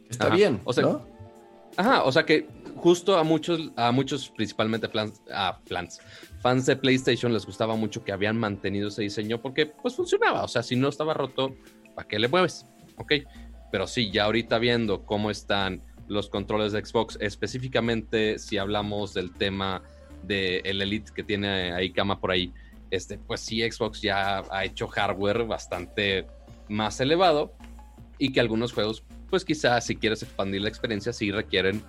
Está 0.10 0.28
bien, 0.28 0.60
o 0.66 0.74
sea, 0.74 1.00
Ajá, 1.78 2.04
o 2.04 2.12
sea 2.12 2.26
que 2.26 2.46
justo 2.76 3.18
a 3.18 3.24
muchos, 3.24 3.72
a 3.78 3.94
muchos 3.94 4.30
principalmente 4.30 4.90
fans, 4.90 5.22
a 5.34 5.60
fans, 5.66 6.02
fans 6.42 6.66
de 6.66 6.76
PlayStation 6.76 7.32
les 7.32 7.46
gustaba 7.46 7.76
mucho 7.76 8.04
que 8.04 8.12
habían 8.12 8.38
mantenido 8.38 8.90
ese 8.90 9.04
diseño 9.04 9.42
porque 9.42 9.68
pues 9.68 9.96
funcionaba. 9.96 10.44
O 10.44 10.48
sea, 10.50 10.62
si 10.62 10.76
no 10.76 10.90
estaba 10.90 11.14
roto, 11.14 11.56
¿para 11.96 12.06
qué 12.06 12.20
le 12.20 12.28
mueves? 12.28 12.66
Ok. 12.98 13.14
Pero 13.72 13.88
sí, 13.88 14.12
ya 14.12 14.26
ahorita 14.26 14.58
viendo 14.58 15.06
cómo 15.06 15.30
están 15.30 15.84
los 16.10 16.30
controles 16.30 16.74
de 16.74 16.84
Xbox, 16.84 17.18
específicamente 17.22 18.39
si 18.39 18.58
hablamos 18.58 19.13
del 19.13 19.32
tema 19.32 19.82
del 20.24 20.62
el 20.66 20.82
Elite 20.82 21.12
que 21.16 21.24
tiene 21.24 21.72
ahí 21.72 21.92
cama 21.92 22.20
por 22.20 22.32
ahí, 22.32 22.51
este, 22.92 23.18
pues 23.18 23.39
sí, 23.39 23.62
Xbox 23.62 24.01
ya 24.01 24.44
ha 24.51 24.66
hecho 24.66 24.88
hardware 24.88 25.46
bastante 25.46 26.25
más 26.68 27.00
elevado 27.00 27.54
y 28.18 28.32
que 28.32 28.39
algunos 28.39 28.74
juegos, 28.74 29.04
pues 29.30 29.46
quizás 29.46 29.86
si 29.86 29.96
quieres 29.96 30.24
expandir 30.24 30.62
la 30.62 30.70
experiencia, 30.70 31.13
sí 31.13 31.32
requieren 31.32 31.84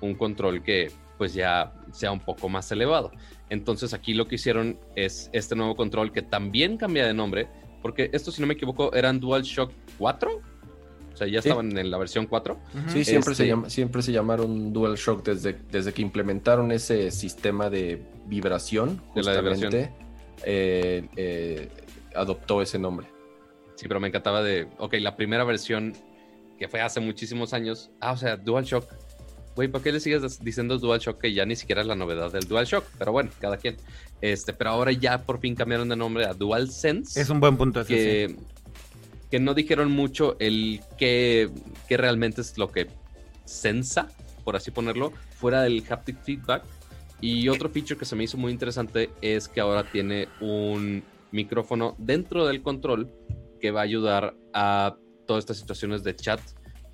un 0.00 0.14
control 0.14 0.62
que 0.62 0.90
pues 1.18 1.34
ya 1.34 1.72
sea 1.92 2.12
un 2.12 2.20
poco 2.20 2.48
más 2.48 2.70
elevado. 2.72 3.12
Entonces 3.50 3.94
aquí 3.94 4.14
lo 4.14 4.26
que 4.26 4.36
hicieron 4.36 4.78
es 4.96 5.30
este 5.32 5.54
nuevo 5.54 5.76
control 5.76 6.12
que 6.12 6.22
también 6.22 6.76
cambia 6.76 7.06
de 7.06 7.14
nombre, 7.14 7.48
porque 7.82 8.10
esto 8.12 8.32
si 8.32 8.40
no 8.40 8.46
me 8.46 8.54
equivoco 8.54 8.94
eran 8.94 9.20
DualShock 9.20 9.72
4. 9.98 10.53
O 11.14 11.16
sea, 11.16 11.28
ya 11.28 11.38
estaban 11.38 11.78
en 11.78 11.90
la 11.92 11.96
versión 11.96 12.26
4. 12.26 12.58
Sí, 12.88 13.04
siempre, 13.04 13.36
se 13.36 13.48
este 13.48 13.70
siempre 13.70 14.02
se 14.02 14.10
llamaron 14.10 14.72
DualShock 14.72 15.24
desde, 15.24 15.56
desde 15.70 15.92
que 15.92 16.02
implementaron 16.02 16.72
ese 16.72 17.12
sistema 17.12 17.70
de 17.70 18.02
vibración, 18.26 19.00
justamente, 19.12 19.68
de 19.68 19.82
la 19.82 19.92
eh, 20.44 21.08
eh, 21.16 21.68
adoptó 22.16 22.60
ese 22.62 22.80
nombre. 22.80 23.06
Sí, 23.76 23.86
pero 23.86 24.00
me 24.00 24.08
encantaba 24.08 24.42
de, 24.42 24.66
ok, 24.78 24.94
la 24.94 25.14
primera 25.16 25.44
versión 25.44 25.94
que 26.58 26.66
fue 26.66 26.80
hace 26.80 26.98
muchísimos 26.98 27.52
años, 27.52 27.92
ah, 28.00 28.12
o 28.12 28.16
sea, 28.16 28.36
DualShock. 28.36 28.84
Güey, 29.54 29.68
¿por 29.68 29.82
qué 29.82 29.92
le 29.92 30.00
sigues 30.00 30.42
diciendo 30.42 30.78
DualShock 30.78 31.20
que 31.20 31.32
ya 31.32 31.46
ni 31.46 31.54
siquiera 31.54 31.80
es 31.80 31.86
la 31.86 31.94
novedad 31.94 32.32
del 32.32 32.48
DualShock? 32.48 32.84
Pero 32.98 33.12
bueno, 33.12 33.30
cada 33.40 33.56
quien. 33.56 33.76
Este, 34.20 34.52
pero 34.52 34.70
ahora 34.70 34.90
ya 34.90 35.22
por 35.22 35.38
fin 35.38 35.54
cambiaron 35.54 35.88
de 35.88 35.94
nombre 35.94 36.24
a 36.24 36.34
DualSense. 36.34 37.20
Es 37.20 37.30
un 37.30 37.38
buen 37.38 37.56
punto 37.56 37.84
que, 37.84 38.34
que 39.34 39.40
no 39.40 39.52
dijeron 39.52 39.90
mucho 39.90 40.36
el 40.38 40.80
qué, 40.96 41.50
qué 41.88 41.96
realmente 41.96 42.40
es 42.40 42.56
lo 42.56 42.70
que 42.70 42.86
sensa, 43.44 44.06
por 44.44 44.54
así 44.54 44.70
ponerlo, 44.70 45.12
fuera 45.36 45.60
del 45.62 45.82
haptic 45.90 46.22
feedback. 46.22 46.62
Y 47.20 47.48
otro 47.48 47.68
feature 47.68 47.98
que 47.98 48.04
se 48.04 48.14
me 48.14 48.22
hizo 48.22 48.38
muy 48.38 48.52
interesante 48.52 49.10
es 49.20 49.48
que 49.48 49.60
ahora 49.60 49.90
tiene 49.90 50.28
un 50.40 51.02
micrófono 51.32 51.96
dentro 51.98 52.46
del 52.46 52.62
control 52.62 53.10
que 53.60 53.72
va 53.72 53.80
a 53.80 53.82
ayudar 53.82 54.36
a 54.52 54.94
todas 55.26 55.42
estas 55.42 55.56
situaciones 55.56 56.04
de 56.04 56.14
chat, 56.14 56.40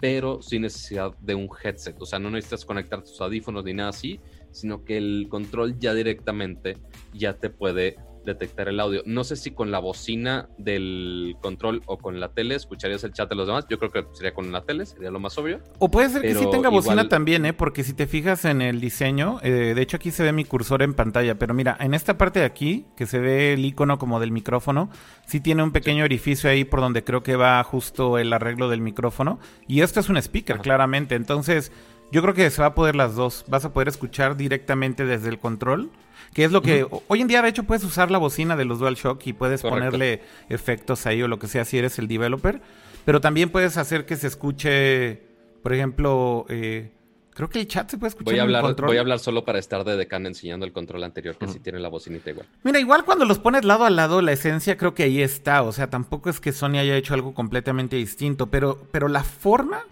pero 0.01 0.41
sin 0.41 0.63
necesidad 0.63 1.13
de 1.21 1.35
un 1.35 1.47
headset. 1.63 2.01
O 2.01 2.07
sea, 2.07 2.19
no 2.19 2.31
necesitas 2.31 2.65
conectar 2.65 3.03
tus 3.03 3.21
audífonos 3.21 3.65
ni 3.67 3.75
nada 3.75 3.91
así, 3.91 4.19
sino 4.51 4.83
que 4.83 4.97
el 4.97 5.27
control 5.29 5.79
ya 5.79 5.93
directamente 5.93 6.79
ya 7.13 7.35
te 7.35 7.51
puede 7.51 7.99
detectar 8.25 8.69
el 8.69 8.81
audio. 8.81 9.03
No 9.07 9.25
sé 9.25 9.37
si 9.37 9.51
con 9.51 9.71
la 9.71 9.79
bocina 9.79 10.49
del 10.59 11.37
control 11.41 11.83
o 11.87 11.99
con 11.99 12.21
la 12.21 12.29
tele 12.29 12.55
escucharías 12.55 13.05
el 13.05 13.13
chat 13.13 13.29
de 13.29 13.35
los 13.35 13.47
demás. 13.47 13.67
Yo 13.69 13.79
creo 13.79 13.91
que 13.91 14.05
sería 14.13 14.33
con 14.33 14.51
la 14.53 14.63
tele, 14.63 14.87
sería 14.87 15.11
lo 15.11 15.21
más 15.21 15.37
obvio. 15.39 15.61
O 15.79 15.91
puede 15.91 16.11
ser 16.11 16.23
que 16.23 16.35
sí 16.35 16.47
tenga 16.51 16.69
bocina 16.69 17.09
también, 17.09 17.47
¿eh? 17.47 17.53
Porque 17.53 17.85
si 17.85 17.95
te 17.95 18.07
fijas 18.07 18.45
en 18.45 18.63
el 18.63 18.81
diseño, 18.81 19.39
eh, 19.43 19.73
de 19.75 19.83
hecho 19.83 19.97
aquí 19.97 20.11
se 20.11 20.23
ve 20.23 20.33
mi 20.33 20.45
cursor 20.45 20.83
en 20.83 20.95
pantalla, 20.95 21.39
pero 21.39 21.55
mira, 21.55 21.77
en 21.81 21.95
esta 21.95 22.19
parte 22.19 22.41
de 22.41 22.47
aquí, 22.47 22.87
que 22.97 23.07
se 23.07 23.19
ve 23.19 23.55
el 23.55 23.65
icono 23.65 23.99
como 23.99 24.21
del 24.21 24.33
micrófono, 24.33 24.91
sí 25.27 25.41
tiene 25.41 25.63
un 25.63 25.73
pequeño 25.73 26.05
orificio 26.05 26.51
ahí 26.51 26.65
por 26.65 26.81
donde 26.81 27.05
creo 27.05 27.23
que 27.23 27.37
va 27.37 27.63
justo 27.65 28.19
el 28.19 28.33
arreglo 28.33 28.69
del 28.69 28.81
micrófono. 28.81 29.39
Y 29.67 29.81
esto 29.81 30.01
es 30.01 30.09
un 30.09 30.17
speaker, 30.17 30.59
claramente. 30.59 31.15
Entonces, 31.15 31.73
yo 32.13 32.23
creo 32.23 32.35
que 32.35 32.51
se 32.51 32.61
va 32.61 32.69
a 32.69 32.75
poder 32.75 32.97
las 32.97 33.15
dos. 33.15 33.45
Vas 33.49 33.65
a 33.65 33.73
poder 33.73 33.89
escuchar 33.89 34.37
directamente 34.37 35.05
desde 35.05 35.29
el 35.29 35.39
control 35.39 35.91
que 36.33 36.45
es 36.45 36.53
lo 36.53 36.63
que 36.63 36.87
hoy 37.09 37.21
en 37.21 37.29
día 37.29 37.43
de 37.43 37.49
hecho 37.49 37.65
puedes 37.65 37.85
usar 37.85 38.11
la 38.11 38.19
bocina 38.19 38.57
de 38.57 38.65
los 38.65 38.79
DualShock 38.79 39.27
y 39.27 39.33
puedes 39.33 39.63
ponerle 39.63 40.23
efectos 40.49 41.07
ahí 41.07 41.23
o 41.23 41.29
lo 41.29 41.39
que 41.39 41.49
sea 41.49 41.65
si 41.65 41.79
eres 41.79 41.99
el 41.99 42.09
developer, 42.09 42.61
pero 43.05 43.21
también 43.21 43.51
puedes 43.51 43.77
hacer 43.77 44.07
que 44.07 44.17
se 44.17 44.29
escuche, 44.29 45.23
por 45.63 45.73
ejemplo, 45.73 46.47
eh, 46.49 46.93
creo 47.35 47.49
que 47.49 47.61
el 47.61 47.67
chat 47.67 47.91
se 47.91 47.99
puede 47.99 48.11
escuchar. 48.11 48.33
Voy 48.33 48.39
a 48.39 48.43
hablar, 48.43 48.77
voy 48.77 48.97
a 48.97 49.01
hablar 49.01 49.19
solo 49.19 49.45
para 49.45 49.59
estar 49.59 49.83
de 49.85 49.97
decano 49.97 50.29
enseñando 50.29 50.65
el 50.67 50.73
control 50.73 51.03
anterior 51.03 51.37
que 51.37 51.49
sí 51.49 51.59
tiene 51.59 51.81
la 51.81 51.89
bocinita 51.89 52.31
igual. 52.31 52.47
Mira, 52.63 52.79
igual 52.79 53.05
cuando 53.05 53.25
los 53.25 53.39
pones 53.39 53.65
lado 53.65 53.85
a 53.85 53.91
lado 53.91 54.23
la 54.23 54.33
esencia 54.33 54.77
creo 54.77 54.95
que 54.95 55.05
ahí 55.05 55.23
está, 55.23 55.63
o 55.63 55.73
sea, 55.73 55.91
tampoco 55.91 56.31
es 56.31 56.39
que 56.39 56.53
Sony 56.53 56.79
haya 56.79 56.97
hecho 56.97 57.15
algo 57.15 57.35
completamente 57.35 57.97
distinto, 57.97 58.47
pero 58.47 58.87
pero 58.93 59.09
la 59.09 59.25
forma 59.25 59.85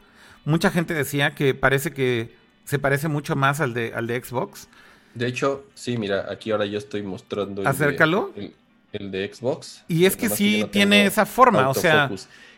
mucha 0.45 0.71
gente 0.71 0.95
decía 0.95 1.35
que 1.35 1.55
parece 1.55 1.93
que 1.93 2.33
se 2.65 2.79
parece 2.79 3.09
mucho 3.09 3.35
más 3.35 3.61
al 3.61 3.75
de 3.75 3.93
al 3.95 4.07
de 4.07 4.23
Xbox. 4.23 4.69
De 5.15 5.27
hecho, 5.27 5.65
sí, 5.75 5.97
mira, 5.97 6.27
aquí 6.31 6.51
ahora 6.51 6.67
yo 6.67 6.79
estoy 6.79 7.03
mostrando. 7.03 7.63
El 7.63 7.67
Acércalo. 7.67 8.33
De, 8.37 8.53
el, 8.93 9.11
de 9.11 9.33
Xbox. 9.33 9.85
Y 9.89 10.05
es 10.05 10.17
que 10.17 10.29
sí 10.29 10.67
tiene 10.71 11.07
esa 11.07 11.27
forma, 11.27 11.69
o 11.69 11.75
sea. 11.75 12.11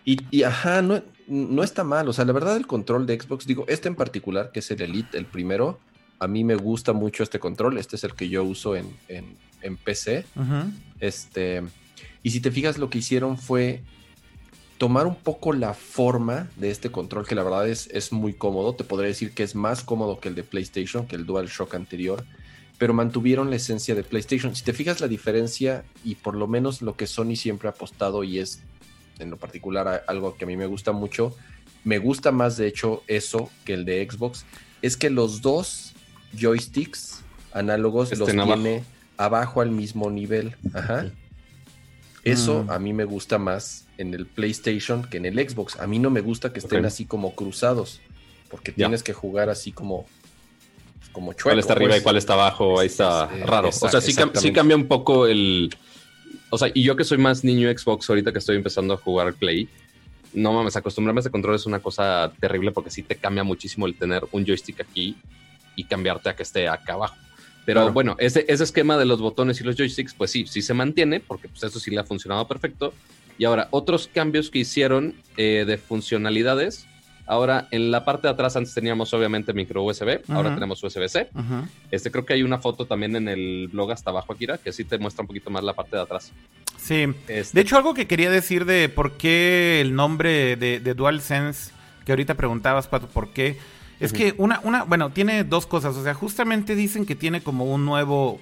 Y, 0.05 0.43
ajá, 0.43 0.83
no, 0.83 1.03
no 1.27 1.63
está 1.63 1.85
mal. 1.85 2.09
O 2.09 2.13
sea, 2.13 2.25
la 2.25 2.33
verdad, 2.33 2.57
el 2.57 2.67
control 2.67 3.07
de 3.07 3.21
Xbox, 3.21 3.47
digo, 3.47 3.65
este 3.69 3.89
en 3.89 3.95
particular, 3.95 4.51
que 4.53 4.61
es 4.61 4.71
el 4.71 4.81
Elite, 4.83 5.17
el 5.17 5.27
primero, 5.27 5.79
a 6.19 6.27
mí 6.27 6.43
me 6.43 6.57
gusta 6.57 6.93
mucho 6.93 7.23
este 7.23 7.39
control. 7.39 7.79
Este 7.79 7.97
es 7.97 8.05
el 8.05 8.15
que 8.15 8.29
yo 8.29 8.43
uso 8.43 8.77
en, 8.77 8.87
en, 9.09 9.77
PC. 9.77 10.25
Este. 10.99 11.63
Y 12.23 12.31
si 12.31 12.41
te 12.41 12.51
fijas, 12.51 12.79
lo 12.79 12.91
que 12.91 12.99
hicieron 12.99 13.39
fue 13.39 13.83
tomar 14.79 15.07
un 15.07 15.15
poco 15.15 15.53
la 15.53 15.75
forma 15.75 16.49
de 16.57 16.71
este 16.71 16.91
control, 16.91 17.27
que 17.27 17.35
la 17.35 17.43
verdad 17.43 17.69
es, 17.69 17.89
es 17.93 18.13
muy 18.13 18.33
cómodo. 18.33 18.75
Te 18.75 18.85
podría 18.85 19.09
decir 19.09 19.33
que 19.33 19.43
es 19.43 19.55
más 19.55 19.83
cómodo 19.85 20.21
que 20.21 20.29
el 20.29 20.35
de 20.35 20.43
PlayStation, 20.43 21.07
que 21.07 21.17
el 21.17 21.27
DualShock 21.27 21.75
anterior 21.75 22.25
pero 22.81 22.95
mantuvieron 22.95 23.51
la 23.51 23.57
esencia 23.57 23.95
de 23.95 24.03
PlayStation. 24.03 24.57
Si 24.57 24.65
te 24.65 24.73
fijas 24.73 25.03
la 25.03 25.07
diferencia 25.07 25.85
y 26.03 26.15
por 26.15 26.35
lo 26.35 26.47
menos 26.47 26.81
lo 26.81 26.97
que 26.97 27.07
Sony 27.07 27.37
siempre 27.37 27.69
ha 27.69 27.73
apostado 27.73 28.25
y 28.25 28.39
es 28.39 28.63
en 29.19 29.29
lo 29.29 29.37
particular 29.37 30.03
algo 30.07 30.35
que 30.39 30.45
a 30.45 30.47
mí 30.47 30.57
me 30.57 30.65
gusta 30.65 30.93
mucho, 30.93 31.37
me 31.85 31.99
gusta 31.99 32.33
más 32.33 32.57
de 32.57 32.67
hecho 32.69 33.03
eso 33.07 33.51
que 33.67 33.75
el 33.75 33.85
de 33.85 34.09
Xbox, 34.11 34.47
es 34.81 34.97
que 34.97 35.11
los 35.11 35.43
dos 35.43 35.93
joysticks 36.33 37.21
análogos 37.53 38.17
los 38.17 38.31
tiene 38.31 38.83
abajo. 39.19 39.61
al 39.61 39.73
mismo 39.73 40.11
nivel. 40.11 40.57
Ajá. 40.73 41.11
Eso 42.25 42.65
mm. 42.65 42.71
a 42.71 42.79
mí 42.79 42.95
me 42.95 43.05
gusta 43.05 43.37
más 43.37 43.85
en 43.99 44.15
el 44.15 44.25
PlayStation 44.25 45.05
que 45.05 45.19
en 45.19 45.27
el 45.27 45.37
Xbox. 45.47 45.79
A 45.81 45.87
mí 45.87 45.99
no 45.99 46.09
me 46.09 46.23
gusta 46.23 46.51
que 46.51 46.61
estén 46.61 46.87
así 46.87 47.05
como 47.05 47.35
cruzados, 47.35 48.01
porque 48.49 48.73
tienes 48.73 49.03
que 49.03 49.13
jugar 49.13 49.51
así 49.51 49.71
como 49.71 50.07
como 51.13 51.33
chueco. 51.33 51.51
¿Cuál 51.51 51.59
está 51.59 51.73
arriba 51.73 51.91
y 51.91 51.93
pues. 51.95 52.03
cuál 52.03 52.17
está 52.17 52.33
abajo? 52.35 52.81
Ahí 52.81 52.87
está 52.87 53.27
raro. 53.27 53.69
o 53.69 53.73
sea, 53.73 54.01
sí, 54.01 54.15
sí, 54.35 54.53
cambia 54.53 54.77
un 54.77 54.87
poco 54.87 55.27
el... 55.27 55.75
O 56.51 56.59
sea, 56.59 56.71
y 56.75 56.83
yo 56.83 56.97
que 56.97 57.05
soy 57.05 57.19
más 57.19 57.45
niño 57.45 57.71
Xbox 57.71 58.09
ahorita 58.11 58.33
que 58.33 58.39
estoy 58.39 58.57
empezando 58.57 58.95
a 58.95 58.97
jugar 58.97 59.35
Play, 59.35 59.69
no 60.33 60.53
mames, 60.53 60.77
acostumbrarme 60.77 61.21
a 61.21 61.23
ese 61.23 61.31
control 61.31 61.57
es 61.57 61.67
una 61.67 61.81
cosa 61.81 62.33
terrible 62.41 62.73
porque 62.73 62.91
sí 62.91 63.03
te 63.03 63.17
cambia 63.17 63.45
muchísimo 63.45 63.87
el 63.87 63.95
tener 63.95 64.25
un 64.33 64.45
joystick 64.45 64.81
aquí 64.81 65.17
y 65.77 65.85
cambiarte 65.85 66.29
a 66.29 66.37
que 66.37 66.43
esté 66.43 66.69
acá 66.69 66.95
abajo. 66.95 67.17
Pero 67.65 67.93
bueno, 67.93 68.17
ese, 68.19 68.45
ese 68.49 68.65
esquema 68.65 68.97
de 68.97 69.05
los 69.05 69.21
botones 69.21 69.61
y 69.61 69.65
los 69.65 69.77
joysticks, 69.77 70.15
pues 70.15 70.31
sí, 70.31 70.47
sí 70.47 70.63
se 70.63 70.75
mantiene 70.75 71.21
porque 71.21 71.49
pues 71.49 71.63
eso 71.63 71.79
sí 71.79 71.91
le 71.91 72.01
ha 72.01 72.05
funcionado 72.05 72.49
perfecto. 72.49 72.93
Y 73.39 73.45
ahora, 73.45 73.69
otros 73.71 74.09
cambios 74.13 74.51
que 74.51 74.59
hicieron 74.61 75.15
eh, 75.37 75.65
de 75.67 75.79
funcionalidades 75.79 76.87
Ahora, 77.27 77.69
en 77.71 77.91
la 77.91 78.05
parte 78.05 78.27
de 78.27 78.33
atrás 78.33 78.57
antes 78.57 78.75
teníamos 78.75 79.13
obviamente 79.15 79.53
micro 79.53 79.83
USB, 79.85 80.21
ahora 80.29 80.55
tenemos 80.55 80.83
USB-C. 80.83 81.29
Este 81.91 82.11
creo 82.11 82.25
que 82.25 82.35
hay 82.35 82.43
una 82.43 82.59
foto 82.59 82.87
también 82.87 83.15
en 83.17 83.29
el 83.29 83.69
blog 83.69 83.93
hasta 83.93 84.11
abajo, 84.11 84.33
Akira, 84.33 84.59
que 84.59 84.73
sí 84.73 84.85
te 84.85 84.99
muestra 84.99 85.23
un 85.23 85.29
poquito 85.29 85.51
más 85.51 85.63
la 85.63 85.75
parte 85.75 85.97
de 85.97 86.03
atrás. 86.03 86.33
Sí. 86.77 87.07
Este 87.29 87.57
de 87.57 87.61
hecho, 87.61 87.77
algo 87.77 87.95
que 87.95 88.07
quería 88.07 88.31
decir 88.31 88.65
de 88.65 88.89
por 88.89 89.13
qué 89.13 89.81
el 89.81 89.95
nombre 89.95 90.57
de, 90.57 90.95
DualSense, 90.95 91.73
que 92.05 92.13
ahorita 92.13 92.35
preguntabas, 92.35 92.89
Pato, 92.89 93.07
por 93.07 93.29
qué. 93.31 93.59
Es 94.01 94.13
que 94.13 94.35
una, 94.39 94.61
una, 94.65 94.85
bueno, 94.85 95.11
tiene 95.11 95.45
dos 95.45 95.67
cosas. 95.67 95.95
O 95.97 96.03
sea, 96.03 96.15
justamente 96.15 96.75
dicen 96.75 97.05
que 97.05 97.15
tiene 97.15 97.43
como 97.43 97.67
un 97.67 97.85
nuevo 97.85 98.41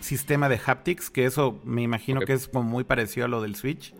sistema 0.00 0.48
de 0.48 0.60
haptics, 0.64 1.10
que 1.10 1.26
eso 1.26 1.58
me 1.64 1.82
imagino 1.82 2.20
que 2.20 2.34
es 2.34 2.48
como 2.48 2.64
muy 2.64 2.84
parecido 2.84 3.26
a 3.26 3.28
lo 3.28 3.42
del 3.42 3.56
Switch 3.56 3.92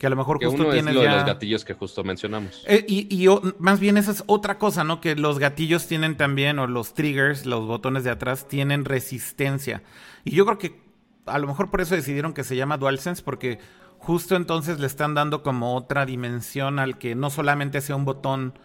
que 0.00 0.06
a 0.06 0.10
lo 0.10 0.16
mejor 0.16 0.42
justo 0.42 0.62
uno 0.62 0.72
tienes 0.72 0.88
es 0.88 0.94
lo 0.94 1.02
de 1.02 1.14
los 1.14 1.26
gatillos 1.26 1.62
que 1.62 1.74
justo 1.74 2.02
mencionamos. 2.02 2.64
Eh, 2.66 2.86
y, 2.88 3.28
más 3.58 3.80
bien 3.80 3.98
esa 3.98 4.12
es 4.12 4.24
otra 4.26 4.56
cosa, 4.56 4.82
¿no? 4.82 4.98
Que 4.98 5.14
los 5.14 5.38
gatillos 5.38 5.86
tienen 5.86 6.16
también, 6.16 6.58
o 6.58 6.66
los 6.66 6.94
triggers, 6.94 7.44
los 7.44 7.66
botones 7.66 8.02
de 8.02 8.08
atrás, 8.08 8.48
tienen 8.48 8.86
resistencia. 8.86 9.82
Y 10.24 10.30
yo 10.30 10.46
creo 10.46 10.56
que 10.56 10.80
a 11.26 11.38
lo 11.38 11.46
mejor 11.46 11.70
por 11.70 11.82
eso 11.82 11.94
decidieron 11.94 12.32
que 12.32 12.44
se 12.44 12.56
llama 12.56 12.78
DualSense, 12.78 13.22
porque 13.22 13.58
justo 13.98 14.36
entonces 14.36 14.80
le 14.80 14.86
están 14.86 15.12
dando 15.12 15.42
como 15.42 15.76
otra 15.76 16.06
dimensión 16.06 16.78
al 16.78 16.96
que 16.96 17.14
no 17.14 17.28
solamente 17.28 17.82
sea 17.82 17.94
un 17.94 18.06
botón. 18.06 18.58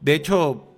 De 0.00 0.12
hecho, 0.12 0.76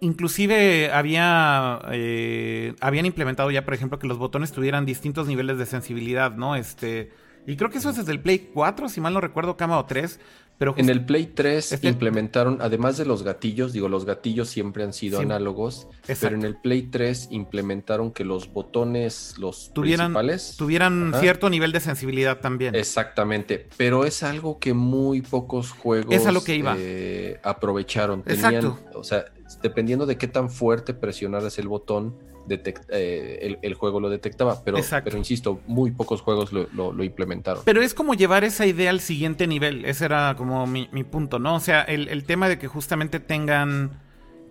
inclusive 0.00 0.92
había 0.92 1.80
eh, 1.90 2.74
habían 2.82 3.06
implementado 3.06 3.50
ya, 3.50 3.64
por 3.64 3.72
ejemplo, 3.72 3.98
que 3.98 4.06
los 4.06 4.18
botones 4.18 4.52
tuvieran 4.52 4.84
distintos 4.84 5.26
niveles 5.26 5.56
de 5.56 5.64
sensibilidad, 5.64 6.32
¿no? 6.32 6.54
Este 6.54 7.23
y 7.46 7.56
creo 7.56 7.70
que 7.70 7.78
eso 7.78 7.90
es 7.90 7.96
desde 7.96 8.12
el 8.12 8.20
Play 8.20 8.50
4, 8.52 8.88
si 8.88 9.00
mal 9.00 9.12
no 9.14 9.20
recuerdo, 9.20 9.56
Cama 9.56 9.78
o 9.78 9.84
3. 9.84 10.18
Pero 10.56 10.74
en 10.76 10.88
el 10.88 11.04
Play 11.04 11.26
3 11.26 11.72
este 11.72 11.88
implementaron, 11.88 12.58
además 12.60 12.96
de 12.96 13.04
los 13.04 13.24
gatillos, 13.24 13.72
digo, 13.72 13.88
los 13.88 14.04
gatillos 14.04 14.48
siempre 14.48 14.84
han 14.84 14.92
sido 14.92 15.18
análogos, 15.18 15.88
pero 16.20 16.36
en 16.36 16.44
el 16.44 16.56
Play 16.56 16.82
3 16.82 17.28
implementaron 17.32 18.12
que 18.12 18.24
los 18.24 18.52
botones, 18.52 19.34
los 19.36 19.72
tuvieran, 19.74 20.12
principales... 20.12 20.54
Tuvieran 20.56 21.12
cierto 21.18 21.50
nivel 21.50 21.72
de 21.72 21.80
sensibilidad 21.80 22.38
también. 22.38 22.76
Exactamente, 22.76 23.66
pero 23.76 24.04
es 24.04 24.22
algo 24.22 24.60
que 24.60 24.74
muy 24.74 25.22
pocos 25.22 25.72
juegos 25.72 26.32
lo 26.32 26.44
que 26.44 26.54
iba. 26.54 26.76
Eh, 26.78 27.40
aprovecharon. 27.42 28.22
Tenían, 28.22 28.54
Exacto. 28.54 28.78
O 28.94 29.02
sea, 29.02 29.24
dependiendo 29.60 30.06
de 30.06 30.16
qué 30.16 30.28
tan 30.28 30.50
fuerte 30.50 30.94
presionaras 30.94 31.58
el 31.58 31.66
botón, 31.66 32.16
eh, 32.48 33.58
el, 33.62 33.74
juego 33.74 34.00
lo 34.00 34.10
detectaba. 34.10 34.62
Pero, 34.64 34.78
pero 35.02 35.18
insisto, 35.18 35.60
muy 35.66 35.90
pocos 35.90 36.20
juegos 36.20 36.52
lo, 36.52 37.04
implementaron. 37.04 37.62
Pero 37.64 37.82
es 37.82 37.94
como 37.94 38.14
llevar 38.14 38.44
esa 38.44 38.66
idea 38.66 38.90
al 38.90 39.00
siguiente 39.00 39.46
nivel. 39.46 39.84
Ese 39.84 40.04
era 40.06 40.34
como 40.36 40.66
mi, 40.66 40.86
punto, 41.04 41.38
¿no? 41.38 41.56
O 41.56 41.60
sea, 41.60 41.82
el, 41.82 42.24
tema 42.24 42.48
de 42.48 42.58
que 42.58 42.68
justamente 42.68 43.20
tengan 43.20 44.00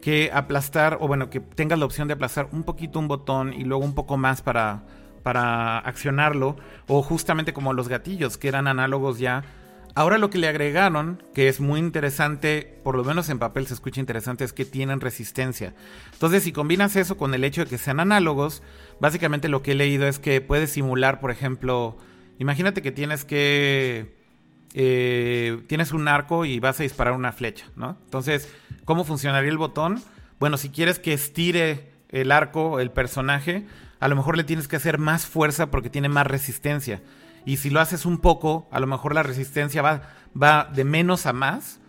que 0.02 0.32
aplastar, 0.34 0.98
o 1.00 1.08
bueno, 1.08 1.30
que 1.30 1.40
tengas 1.40 1.80
la 1.80 1.86
opción 1.86 2.08
de 2.08 2.16
aplastar 2.16 2.50
un 2.52 2.64
poquito 2.64 3.00
un 3.00 3.08
botón 3.08 3.54
y 3.54 3.64
luego 3.64 3.84
un 3.84 3.96
poco 3.96 4.18
más 4.18 4.42
para, 4.42 4.84
para 5.24 5.80
accionarlo. 5.80 6.58
O 6.88 7.02
justamente 7.02 7.54
como 7.54 7.74
los 7.74 7.88
gatillos, 7.88 8.38
que 8.38 8.48
eran 8.48 8.68
análogos 8.68 9.20
ya 9.20 9.44
Ahora 9.96 10.18
lo 10.18 10.32
que 10.32 10.40
le 10.40 10.48
agregaron, 10.48 11.22
que 11.36 11.48
es 11.48 11.60
muy 11.60 11.80
interesante, 11.80 12.80
por 12.84 12.96
lo 12.96 13.04
menos 13.04 13.30
en 13.30 13.38
papel 13.38 13.68
se 13.68 13.76
escucha 13.76 14.00
interesante, 14.00 14.44
es 14.44 14.52
que 14.52 14.66
tienen 14.66 15.02
resistencia. 15.02 15.76
Entonces, 16.14 16.44
si 16.44 16.52
combinas 16.52 16.96
eso 16.96 17.16
con 17.16 17.34
el 17.36 17.44
hecho 17.44 17.64
de 17.64 17.70
que 17.70 17.78
sean 17.78 18.00
análogos, 18.00 18.64
básicamente 19.00 19.50
lo 19.50 19.62
que 19.62 19.74
he 19.74 19.76
leído 19.76 20.08
es 20.08 20.18
que 20.18 20.42
puedes 20.42 20.72
simular, 20.72 21.20
por 21.20 21.30
ejemplo, 21.30 21.98
imagínate 22.40 22.82
que 22.82 22.92
tienes 22.92 23.24
que... 23.24 24.22
Eh, 24.76 25.62
tienes 25.68 25.92
un 25.92 26.08
arco 26.08 26.46
y 26.46 26.60
vas 26.60 26.80
a 26.80 26.84
disparar 26.84 27.14
una 27.14 27.32
flecha, 27.32 27.68
¿no? 27.76 27.96
Entonces, 28.06 28.50
¿cómo 28.86 29.04
funcionaría 29.04 29.52
el 29.52 29.60
botón? 29.60 30.02
Bueno, 30.40 30.58
si 30.58 30.70
quieres 30.70 30.98
que 30.98 31.14
estire 31.14 31.92
el 32.10 32.32
arco, 32.32 32.80
el 32.80 32.90
personaje, 32.90 33.68
a 34.00 34.08
lo 34.08 34.16
mejor 34.16 34.36
le 34.36 34.44
tienes 34.44 34.68
que 34.68 34.76
hacer 34.76 34.98
más 34.98 35.28
fuerza 35.28 35.70
porque 35.70 35.92
tiene 35.92 36.10
más 36.10 36.26
resistencia. 36.26 37.04
Y 37.46 37.58
si 37.58 37.70
lo 37.70 37.80
haces 37.80 38.06
un 38.06 38.20
poco, 38.20 38.68
a 38.72 38.80
lo 38.80 38.88
mejor 38.88 39.14
la 39.14 39.24
resistencia 39.24 39.82
va, 39.82 40.02
va 40.40 40.70
de 40.74 40.84
menos 40.84 41.26
a 41.26 41.34
más. 41.34 41.80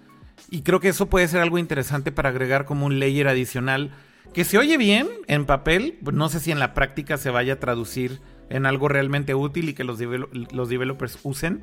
Y 0.51 0.63
creo 0.63 0.81
que 0.81 0.89
eso 0.89 1.07
puede 1.07 1.29
ser 1.29 1.41
algo 1.41 1.59
interesante 1.59 2.13
para 2.13 2.31
agregar 2.31 2.65
como 2.65 2.87
un 2.87 2.99
layer 2.99 3.29
adicional 3.29 3.93
que 4.33 4.45
se 4.45 4.59
oye 4.59 4.77
bien 4.77 5.09
en 5.27 5.47
papel. 5.47 5.99
No 6.03 6.29
sé 6.29 6.41
si 6.41 6.51
en 6.51 6.59
la 6.59 6.75
práctica 6.75 7.17
se 7.17 7.31
vaya 7.31 7.55
a 7.55 7.61
traducir 7.61 8.21
en 8.51 8.67
algo 8.67 8.89
realmente 8.89 9.35
útil 9.35 9.69
y 9.69 9.75
que 9.75 9.85
los, 9.85 9.99
los 10.01 10.69
developers 10.69 11.19
usen. 11.23 11.63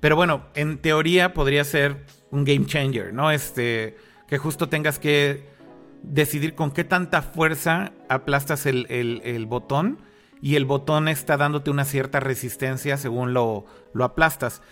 Pero 0.00 0.16
bueno, 0.16 0.46
en 0.54 0.78
teoría 0.78 1.34
podría 1.34 1.64
ser 1.64 2.04
un 2.30 2.44
game 2.44 2.66
changer, 2.66 3.12
¿no? 3.12 3.30
Este, 3.30 3.96
que 4.28 4.38
justo 4.38 4.68
tengas 4.68 4.98
que 4.98 5.48
decidir 6.02 6.54
con 6.54 6.70
qué 6.70 6.84
tanta 6.84 7.20
fuerza 7.22 7.92
aplastas 8.08 8.64
el, 8.66 8.86
el 8.88 9.46
botón 9.46 9.98
y 10.42 10.56
el 10.56 10.64
botón 10.64 11.08
está 11.08 11.36
dándote 11.36 11.70
una 11.70 11.84
cierta 11.84 12.20
resistencia 12.20 12.96
según 12.96 13.34
lo, 13.34 13.66
lo 13.92 14.04
aplastas. 14.04 14.62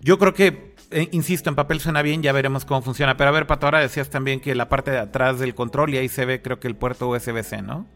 Yo 0.00 0.18
creo 0.18 0.32
que, 0.32 0.74
eh, 0.90 1.08
insisto, 1.12 1.50
en 1.50 1.56
papel 1.56 1.80
suena 1.80 2.00
bien, 2.02 2.22
ya 2.22 2.32
veremos 2.32 2.64
cómo 2.64 2.80
funciona. 2.80 3.16
Pero 3.16 3.28
a 3.28 3.32
ver, 3.32 3.46
Pato, 3.46 3.66
ahora 3.66 3.80
decías 3.80 4.08
también 4.08 4.40
que 4.40 4.54
la 4.54 4.68
parte 4.68 4.90
de 4.90 4.98
atrás 4.98 5.38
del 5.38 5.54
control 5.54 5.92
y 5.92 5.98
ahí 5.98 6.08
se 6.08 6.24
ve 6.24 6.40
creo 6.40 6.58
que 6.58 6.68
el 6.68 6.76
puerto 6.76 7.08
USB-C, 7.08 7.62
¿no? 7.62 7.86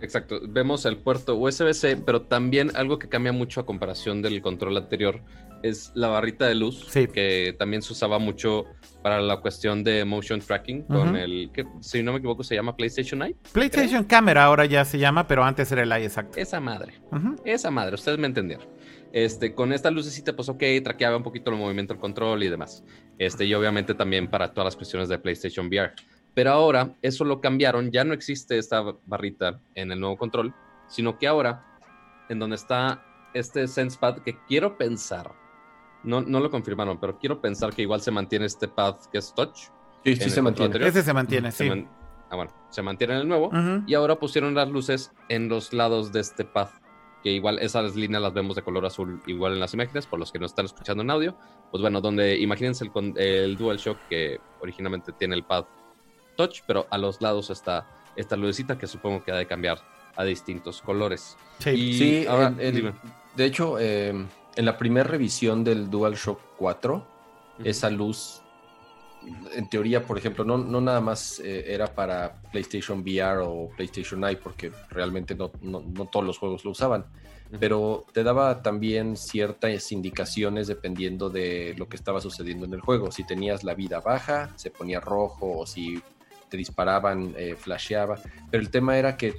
Exacto, 0.00 0.40
vemos 0.46 0.84
el 0.84 0.98
puerto 0.98 1.36
USB-C, 1.36 1.98
pero 2.04 2.22
también 2.22 2.70
algo 2.76 2.98
que 2.98 3.08
cambia 3.08 3.32
mucho 3.32 3.60
a 3.60 3.66
comparación 3.66 4.20
del 4.22 4.42
control 4.42 4.76
anterior 4.76 5.22
es 5.62 5.90
la 5.94 6.08
barrita 6.08 6.46
de 6.46 6.54
luz, 6.54 6.86
que 6.92 7.54
también 7.58 7.82
se 7.82 7.92
usaba 7.92 8.18
mucho 8.18 8.66
para 9.02 9.20
la 9.20 9.38
cuestión 9.38 9.82
de 9.84 10.04
motion 10.04 10.40
tracking 10.40 10.82
con 10.82 11.16
el, 11.16 11.50
que 11.52 11.64
si 11.80 12.02
no 12.02 12.12
me 12.12 12.18
equivoco 12.18 12.44
se 12.44 12.54
llama 12.54 12.76
PlayStation 12.76 13.22
Eye. 13.22 13.36
PlayStation 13.52 14.04
Camera 14.04 14.44
ahora 14.44 14.66
ya 14.66 14.84
se 14.84 14.98
llama, 14.98 15.26
pero 15.26 15.44
antes 15.44 15.70
era 15.72 15.82
el 15.82 15.92
Eye 15.92 16.04
exacto. 16.04 16.38
Esa 16.38 16.60
madre, 16.60 16.94
esa 17.44 17.70
madre, 17.70 17.94
ustedes 17.94 18.18
me 18.18 18.26
entendieron. 18.26 18.66
Este, 19.12 19.54
con 19.54 19.72
esta 19.72 19.90
lucecita, 19.90 20.36
pues 20.36 20.48
ok, 20.48 20.62
traqueaba 20.84 21.16
un 21.16 21.22
poquito 21.22 21.50
el 21.50 21.56
movimiento 21.56 21.94
del 21.94 22.00
control 22.00 22.42
y 22.42 22.48
demás. 22.48 22.84
Este, 23.18 23.46
y 23.46 23.54
obviamente 23.54 23.94
también 23.94 24.28
para 24.28 24.52
todas 24.52 24.66
las 24.66 24.76
cuestiones 24.76 25.08
de 25.08 25.18
PlayStation 25.18 25.68
VR. 25.68 25.92
Pero 26.36 26.50
ahora 26.50 26.94
eso 27.00 27.24
lo 27.24 27.40
cambiaron, 27.40 27.90
ya 27.90 28.04
no 28.04 28.12
existe 28.12 28.58
esta 28.58 28.84
barrita 29.06 29.58
en 29.74 29.90
el 29.90 29.98
nuevo 29.98 30.18
control, 30.18 30.52
sino 30.86 31.18
que 31.18 31.26
ahora, 31.26 31.64
en 32.28 32.38
donde 32.38 32.56
está 32.56 33.02
este 33.32 33.66
SensePad, 33.66 34.18
que 34.18 34.38
quiero 34.46 34.76
pensar, 34.76 35.32
no, 36.04 36.20
no 36.20 36.40
lo 36.40 36.50
confirmaron, 36.50 37.00
pero 37.00 37.18
quiero 37.18 37.40
pensar 37.40 37.72
que 37.72 37.80
igual 37.80 38.02
se 38.02 38.10
mantiene 38.10 38.44
este 38.44 38.68
pad 38.68 38.96
que 39.10 39.16
es 39.16 39.32
touch. 39.34 39.70
Sí, 40.04 40.14
sí 40.16 40.28
se 40.28 40.42
mantiene. 40.42 40.86
Ese 40.86 41.02
se 41.02 41.14
mantiene, 41.14 41.50
sí. 41.50 41.70
ah, 42.28 42.36
bueno, 42.36 42.52
se 42.68 42.82
mantiene 42.82 43.14
en 43.14 43.20
el 43.20 43.28
nuevo. 43.28 43.50
Y 43.86 43.94
ahora 43.94 44.16
pusieron 44.18 44.54
las 44.54 44.68
luces 44.68 45.12
en 45.30 45.48
los 45.48 45.72
lados 45.72 46.12
de 46.12 46.20
este 46.20 46.44
pad. 46.44 46.68
Que 47.22 47.30
igual 47.30 47.60
esas 47.60 47.96
líneas 47.96 48.22
las 48.22 48.34
vemos 48.34 48.56
de 48.56 48.62
color 48.62 48.84
azul 48.84 49.22
igual 49.26 49.54
en 49.54 49.60
las 49.60 49.72
imágenes, 49.72 50.06
por 50.06 50.18
los 50.18 50.30
que 50.32 50.38
no 50.38 50.44
están 50.44 50.66
escuchando 50.66 51.02
en 51.02 51.10
audio. 51.10 51.34
Pues 51.70 51.80
bueno, 51.80 52.02
donde 52.02 52.36
imagínense 52.38 52.84
el, 52.84 53.14
el 53.16 53.56
DualShock 53.56 53.96
que 54.10 54.38
originalmente 54.60 55.12
tiene 55.12 55.34
el 55.34 55.42
pad 55.42 55.64
touch, 56.36 56.60
pero 56.66 56.86
a 56.90 56.98
los 56.98 57.20
lados 57.20 57.50
está 57.50 57.86
esta 58.14 58.36
lucecita 58.36 58.78
que 58.78 58.86
supongo 58.86 59.24
que 59.24 59.32
ha 59.32 59.36
de 59.36 59.46
cambiar 59.46 59.78
a 60.16 60.24
distintos 60.24 60.80
colores. 60.80 61.36
Sí, 61.58 61.94
sí 61.98 62.26
ahora, 62.26 62.50
de 62.50 63.44
hecho, 63.44 63.78
eh, 63.78 64.14
en 64.56 64.64
la 64.64 64.78
primera 64.78 65.06
revisión 65.06 65.62
del 65.62 65.90
DualShock 65.90 66.40
4, 66.56 67.06
esa 67.64 67.90
luz, 67.90 68.40
en 69.52 69.68
teoría, 69.68 70.04
por 70.04 70.16
ejemplo, 70.16 70.44
no, 70.44 70.56
no 70.56 70.80
nada 70.80 71.00
más 71.00 71.38
eh, 71.40 71.64
era 71.72 71.86
para 71.94 72.40
PlayStation 72.50 73.00
VR 73.00 73.42
o 73.42 73.68
PlayStation 73.76 74.24
Eye, 74.24 74.36
porque 74.36 74.72
realmente 74.88 75.34
no, 75.34 75.52
no, 75.60 75.82
todos 76.06 76.24
los 76.24 76.38
juegos 76.38 76.64
lo 76.64 76.70
usaban, 76.70 77.04
pero 77.60 78.06
te 78.12 78.22
daba 78.22 78.62
también 78.62 79.16
ciertas 79.16 79.92
indicaciones 79.92 80.66
dependiendo 80.66 81.28
de 81.28 81.74
lo 81.76 81.88
que 81.88 81.96
estaba 81.96 82.20
sucediendo 82.20 82.64
en 82.64 82.72
el 82.72 82.80
juego. 82.80 83.12
Si 83.12 83.24
tenías 83.24 83.64
la 83.64 83.74
vida 83.74 84.00
baja, 84.00 84.52
se 84.56 84.70
ponía 84.70 85.00
rojo, 85.00 85.58
o 85.58 85.66
si 85.66 86.02
te 86.48 86.56
disparaban, 86.56 87.34
eh, 87.36 87.56
flasheaba. 87.58 88.18
Pero 88.50 88.62
el 88.62 88.70
tema 88.70 88.96
era 88.96 89.16
que 89.16 89.34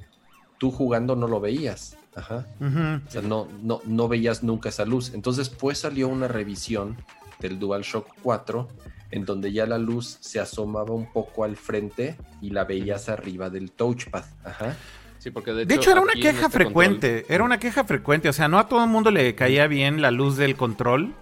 tú 0.58 0.72
jugando 0.72 1.15
no 1.15 1.28
lo 1.28 1.39
veías. 1.39 1.98
Ajá. 2.15 2.48
O 2.60 3.12
sea, 3.12 3.22
no, 3.22 3.48
no, 3.62 3.82
no 3.86 4.08
veías 4.08 4.43
nunca 4.43 4.70
esa 4.70 4.86
luz. 4.86 5.13
Entonces, 5.13 5.50
pues 5.50 5.80
salió 5.80 6.08
una 6.08 6.28
revisión 6.28 6.98
del 7.39 7.60
DualShock 7.60 8.08
4 8.24 8.67
en 9.12 9.26
donde 9.26 9.52
ya 9.52 9.65
la 9.65 9.78
luz 9.78 10.17
se 10.20 10.39
asomaba 10.39 10.93
un 10.93 11.12
poco 11.12 11.43
al 11.43 11.56
frente 11.56 12.17
y 12.41 12.50
la 12.50 12.65
veías 12.65 13.10
arriba 13.10 13.50
del 13.50 13.72
touchpad. 13.72 14.24
Ajá. 14.43 14.76
Sí, 15.20 15.32
porque 15.32 15.54
de, 15.54 15.74
hecho, 15.74 15.91
era 15.91 16.02
una 16.02 16.13
queja 16.13 16.46
este 16.46 16.50
frecuente, 16.50 17.26
era 17.28 17.43
una 17.43 17.60
queja 17.60 17.84
frecuente, 17.84 18.30
o 18.30 18.34
sea, 18.34 18.48
no 18.48 18.60
a 18.60 18.67
todo 18.67 18.84
el 18.84 18.89
mundo 18.89 19.10
le 19.10 19.34
caía 19.34 19.67
bien 19.67 20.02
la 20.02 20.12
luz 20.12 20.38
del 20.38 20.56
control 20.56 21.15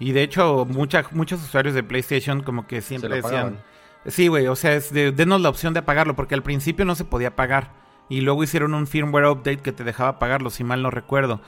y 0.00 0.12
de 0.12 0.22
hecho 0.22 0.66
muchos 0.66 1.42
usuarios 1.42 1.74
de 1.74 1.82
PlayStation 1.84 2.42
como 2.42 2.66
que 2.66 2.80
siempre 2.80 3.22
decían, 3.22 3.58
Sí, 4.06 4.28
güey, 4.28 4.46
o 4.46 4.56
sea, 4.56 4.74
es 4.74 4.92
de, 4.92 5.12
denos 5.12 5.40
la 5.40 5.50
opción 5.50 5.74
de 5.74 5.80
apagarlo, 5.80 6.16
porque 6.16 6.34
al 6.34 6.42
principio 6.42 6.84
no 6.84 6.94
se 6.94 7.04
podía 7.04 7.28
apagar. 7.28 7.72
Y 8.08 8.22
luego 8.22 8.42
hicieron 8.42 8.74
un 8.74 8.86
firmware 8.86 9.26
update 9.26 9.58
que 9.58 9.72
te 9.72 9.84
dejaba 9.84 10.10
apagarlo, 10.10 10.50
si 10.50 10.64
mal 10.64 10.82
no 10.82 10.90
recuerdo. 10.90 11.40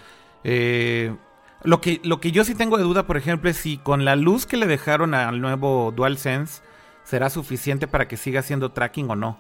Eh, 0.45 1.17
lo, 1.63 1.81
que, 1.81 2.01
lo 2.05 2.21
que 2.21 2.31
yo 2.31 2.45
sí 2.45 2.55
tengo 2.55 2.77
de 2.77 2.85
duda, 2.85 3.07
por 3.07 3.17
ejemplo, 3.17 3.51
es 3.51 3.57
si 3.57 3.79
con 3.79 4.05
la 4.05 4.17
luz 4.17 4.47
que 4.47 4.57
le 4.57 4.67
dejaron 4.67 5.15
al 5.15 5.41
nuevo 5.41 5.93
DualSense 5.93 6.63
será 7.05 7.31
suficiente 7.31 7.89
para 7.89 8.07
que 8.07 8.17
siga 8.17 8.41
haciendo 8.41 8.71
tracking 8.71 9.11
o 9.11 9.17
no. 9.17 9.39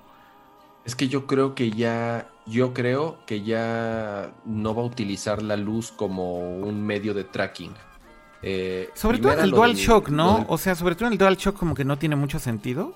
Es 0.84 0.96
que 0.96 1.06
yo 1.06 1.26
creo 1.26 1.54
que 1.54 1.70
ya, 1.70 2.28
yo 2.46 2.74
creo 2.74 3.18
que 3.24 3.42
ya 3.42 4.32
no 4.44 4.74
va 4.74 4.82
a 4.82 4.86
utilizar 4.86 5.42
la 5.42 5.56
luz 5.56 5.92
como 5.92 6.40
un 6.40 6.84
medio 6.84 7.14
de 7.14 7.22
tracking. 7.22 7.72
Eh, 8.42 8.90
sobre 8.94 9.18
todo 9.18 9.32
en 9.32 9.40
el 9.40 9.50
DualShock, 9.50 10.08
¿no? 10.08 10.44
O 10.48 10.58
sea, 10.58 10.74
sobre 10.74 10.94
todo 10.94 11.06
en 11.06 11.12
el 11.12 11.18
DualShock 11.18 11.56
como 11.56 11.74
que 11.74 11.84
no 11.84 11.98
tiene 11.98 12.16
mucho 12.16 12.38
sentido. 12.38 12.94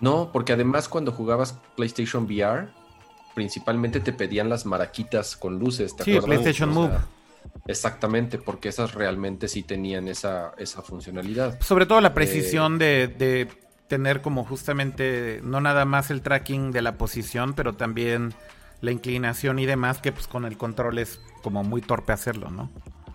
No, 0.00 0.30
porque 0.32 0.52
además 0.52 0.88
cuando 0.88 1.12
jugabas 1.12 1.58
PlayStation 1.74 2.24
VR, 2.24 2.68
principalmente 3.34 4.00
te 4.00 4.12
pedían 4.12 4.48
las 4.48 4.66
maraquitas 4.66 5.36
con 5.36 5.58
luces. 5.58 5.96
¿te 5.96 6.04
sí, 6.04 6.18
PlayStation 6.20 6.70
Move. 6.70 6.92
exactamente, 7.66 8.38
porque 8.38 8.68
esas 8.68 8.94
realmente 8.94 9.48
sí 9.48 9.62
tenían 9.62 10.08
esa, 10.08 10.52
esa 10.58 10.82
funcionalidad. 10.82 11.58
Sobre 11.60 11.86
todo 11.86 12.00
la 12.00 12.08
eh, 12.08 12.12
precisión 12.12 12.78
de, 12.78 13.08
de, 13.08 13.48
tener 13.88 14.20
como 14.20 14.44
justamente 14.44 15.40
no 15.44 15.60
nada 15.60 15.84
más 15.84 16.10
el 16.10 16.20
tracking 16.20 16.72
de 16.72 16.82
la 16.82 16.98
posición, 16.98 17.54
pero 17.54 17.74
también 17.74 18.34
la 18.80 18.90
inclinación 18.90 19.58
y 19.58 19.66
demás, 19.66 19.98
que 19.98 20.12
pues 20.12 20.26
con 20.26 20.44
el 20.44 20.58
control 20.58 20.98
es 20.98 21.20
como 21.42 21.64
muy 21.64 21.80
torpe 21.80 22.12
hacerlo, 22.12 22.50
¿no? 22.50 22.70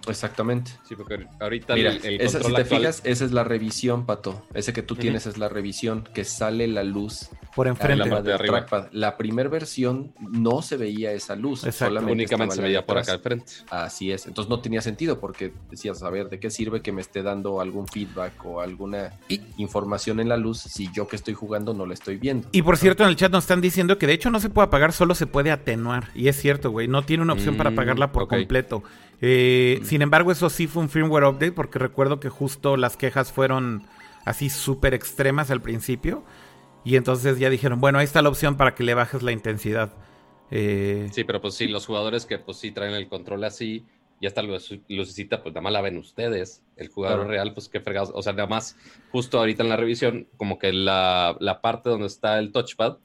Exactamente. 0.08 0.72
Sí, 0.88 0.96
porque 0.96 1.28
ahorita 1.40 1.76
Mira, 1.76 1.94
esa, 1.94 2.42
si 2.42 2.54
te 2.54 2.66
fijas, 2.66 3.02
esa 3.04 3.26
es 3.26 3.32
la 3.32 3.44
revisión, 3.44 4.06
Pato. 4.06 4.46
Ese 4.54 4.74
que 4.74 4.82
tú 4.82 4.96
tienes 4.96 5.26
es 5.28 5.38
la 5.38 5.50
revisión, 5.50 6.04
que 6.14 6.24
sale 6.24 6.68
la 6.68 6.84
luz 6.84 7.30
por 7.56 7.68
enfrente. 7.68 8.08
La, 8.08 8.22
de 8.22 8.34
arriba. 8.34 8.66
la 8.92 9.18
primera 9.18 9.50
versión 9.50 10.14
no 10.20 10.62
se 10.62 10.78
veía 10.78 11.12
esa 11.12 11.36
luz. 11.36 11.62
Solamente 11.72 12.12
Únicamente 12.12 12.56
se 12.56 12.62
veía 12.62 12.86
por 12.86 12.98
acá 12.98 13.14
al 13.14 13.20
frente. 13.20 13.52
Así 13.70 14.12
es. 14.12 14.26
Entonces 14.26 14.50
no 14.50 14.62
tenía 14.62 14.82
sentido 14.82 15.20
porque 15.20 15.54
decías, 15.70 16.02
a 16.04 16.10
ver, 16.10 16.30
¿de 16.30 16.40
qué 16.40 16.50
sirve 16.50 16.82
que 16.82 16.92
me 16.92 17.02
esté 17.02 17.24
dando 17.24 17.62
algún 17.62 17.88
feedback 17.88 18.46
o 18.46 18.62
alguna 18.62 19.14
información 19.58 20.20
en 20.20 20.30
la 20.30 20.38
luz 20.38 20.60
si 20.60 20.90
yo 20.94 21.08
que 21.08 21.16
estoy 21.16 21.34
jugando 21.34 21.74
no 21.74 21.86
la 21.86 21.94
estoy 21.94 22.18
viendo? 22.18 22.48
Y 22.52 22.62
por 22.62 22.78
cierto, 22.78 23.04
en 23.04 23.10
el 23.10 23.16
chat 23.16 23.32
nos 23.32 23.44
están 23.44 23.62
diciendo 23.62 23.98
que 23.98 24.08
de 24.08 24.14
hecho 24.14 24.30
no 24.30 24.40
se 24.40 24.50
puede 24.50 24.68
apagar, 24.68 24.94
solo 24.94 25.16
se 25.16 25.28
puede 25.28 25.52
atenuar. 25.52 26.10
Y 26.16 26.28
es 26.28 26.40
cierto, 26.40 26.72
güey. 26.72 26.88
No 26.88 27.04
tiene 27.04 27.24
una 27.24 27.34
opción 27.34 27.58
para 27.58 27.70
mm, 27.70 27.74
apagarla 27.74 28.12
por 28.12 28.28
completo. 28.28 28.84
Eh, 29.22 29.80
mm. 29.82 29.86
Sin 29.86 30.02
embargo, 30.02 30.32
eso 30.32 30.50
sí 30.50 30.68
fue 30.68 30.82
un 30.84 30.90
firmware 30.90 31.26
update 31.26 31.52
porque 31.52 31.80
recuerdo 31.80 32.20
que 32.20 32.30
justo 32.30 32.76
las 32.76 32.98
quejas 32.98 33.32
fueron 33.32 33.84
así 34.26 34.50
súper 34.50 34.94
extremas 34.94 35.52
al 35.52 35.62
principio. 35.62 36.24
Y 36.84 36.96
entonces 36.96 37.38
ya 37.38 37.50
dijeron, 37.50 37.80
bueno, 37.80 38.00
ahí 38.00 38.06
está 38.06 38.22
la 38.22 38.30
opción 38.30 38.58
para 38.58 38.74
que 38.74 38.84
le 38.84 38.96
bajes 38.96 39.22
la 39.22 39.32
intensidad. 39.32 39.94
Eh, 40.50 41.08
sí, 41.12 41.24
pero 41.24 41.40
pues 41.40 41.54
sí, 41.54 41.68
los 41.68 41.86
jugadores 41.86 42.26
que 42.26 42.40
pues 42.40 42.58
sí 42.58 42.72
traen 42.72 42.94
el 42.94 43.08
control 43.08 43.44
así, 43.44 43.86
ya 44.20 44.28
está 44.28 44.42
lucecita, 44.42 45.42
pues 45.42 45.54
nada 45.54 45.62
más 45.62 45.74
la 45.74 45.82
ven 45.82 45.98
ustedes. 45.98 46.64
El 46.76 46.90
jugador 46.90 47.28
real, 47.28 47.54
pues 47.54 47.70
qué 47.70 47.80
fregados. 47.80 48.12
O 48.16 48.22
sea, 48.24 48.34
nada 48.34 48.48
más, 48.48 48.76
justo 49.12 49.38
ahorita 49.38 49.62
en 49.64 49.70
la 49.70 49.78
revisión, 49.78 50.28
como 50.38 50.58
que 50.58 50.74
la, 50.74 51.38
la 51.40 51.62
parte 51.62 51.90
donde 51.90 52.08
está 52.08 52.40
el 52.40 52.52
touchpad 52.52 52.98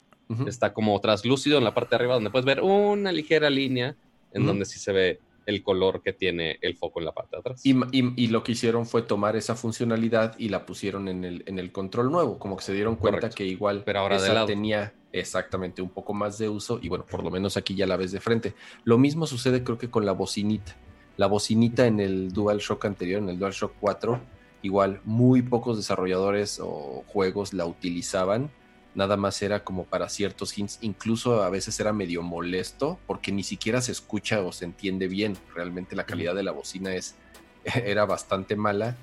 está 0.45 0.73
como 0.73 0.99
traslúcido 0.99 1.57
en 1.57 1.63
la 1.63 1.73
parte 1.73 1.91
de 1.91 1.95
arriba, 1.95 2.15
donde 2.15 2.29
puedes 2.29 2.45
ver 2.45 2.61
una 2.61 3.13
ligera 3.13 3.49
línea 3.49 3.95
en 4.33 4.45
donde 4.45 4.65
sí 4.65 4.77
se 4.77 4.91
ve 4.91 5.21
el 5.47 5.63
color 5.63 6.01
que 6.03 6.11
tiene 6.11 6.59
el 6.61 6.75
foco 6.75 6.99
en 6.99 7.05
la 7.05 7.13
parte 7.13 7.37
de 7.37 7.39
atrás. 7.39 7.61
Y, 7.63 8.27
lo 8.27 8.43
que 8.43 8.51
hicieron 8.51 8.85
fue 8.85 9.01
tomar 9.01 9.37
esa 9.37 9.55
funcionalidad 9.55 10.37
y 10.37 10.49
la 10.49 10.65
pusieron 10.65 11.07
en 11.07 11.23
el, 11.23 11.43
en 11.47 11.57
el 11.57 11.71
control 11.71 12.11
nuevo, 12.11 12.37
como 12.37 12.57
que 12.57 12.63
se 12.63 12.73
dieron 12.73 12.97
cuenta 12.97 13.29
que 13.29 13.45
igual 13.45 13.83
Pero 13.85 13.99
ahora 13.99 14.17
esa 14.17 14.45
tenía 14.45 14.93
exactamente 15.13 15.81
un 15.81 15.89
poco 15.89 16.13
más 16.13 16.37
de 16.37 16.49
uso 16.49 16.79
y 16.81 16.89
bueno, 16.89 17.05
por 17.09 17.23
lo 17.23 17.31
menos 17.31 17.55
aquí 17.55 17.75
ya 17.75 17.87
la 17.87 17.95
ves 17.95 18.11
de 18.11 18.19
frente. 18.19 18.53
Lo 18.83 18.97
mismo 18.97 19.25
sucede 19.25 19.63
creo 19.63 19.77
que 19.77 19.89
con 19.89 20.05
la 20.05 20.11
bocinita. 20.11 20.75
La 21.15 21.27
bocinita 21.27 21.87
en 21.87 22.01
el 22.01 22.33
DualShock 22.33 22.83
anterior, 22.85 23.23
en 23.23 23.29
el 23.29 23.39
DualShock 23.39 23.73
4, 23.79 24.19
igual 24.63 24.99
muy 25.05 25.41
pocos 25.41 25.77
desarrolladores 25.77 26.59
o 26.61 27.05
juegos 27.07 27.53
la 27.53 27.65
utilizaban 27.65 28.51
nada 28.97 29.15
más 29.15 29.39
era 29.43 29.63
como 29.63 29.85
para 29.85 30.09
ciertos 30.09 30.57
hints, 30.57 30.79
incluso 30.81 31.43
a 31.43 31.49
veces 31.51 31.79
era 31.79 31.93
medio 31.93 32.23
molesto 32.23 32.99
porque 33.05 33.31
ni 33.31 33.43
siquiera 33.43 33.79
se 33.79 33.91
escucha 33.91 34.41
o 34.41 34.51
se 34.51 34.65
entiende 34.65 35.07
bien. 35.07 35.37
Realmente 35.53 35.95
la 35.95 36.07
calidad 36.07 36.33
de 36.33 36.41
la 36.41 36.51
bocina 36.51 36.93
es, 36.95 37.15
era 37.63 38.05
bastante 38.05 38.55
mala. 38.55 38.97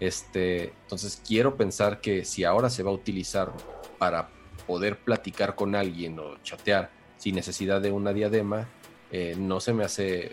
Este, 0.00 0.72
entonces 0.82 1.22
quiero 1.24 1.56
pensar 1.56 2.00
que 2.00 2.24
si 2.24 2.42
ahora 2.42 2.68
se 2.68 2.82
va 2.82 2.90
a 2.90 2.94
utilizar 2.94 3.52
para 3.98 4.30
poder 4.66 4.98
platicar 4.98 5.54
con 5.54 5.76
alguien 5.76 6.18
o 6.18 6.42
chatear 6.42 6.90
sin 7.16 7.36
necesidad 7.36 7.80
de 7.80 7.92
una 7.92 8.12
diadema, 8.12 8.66
eh, 9.12 9.36
no 9.38 9.60
se 9.60 9.72
me 9.72 9.84
hace 9.84 10.32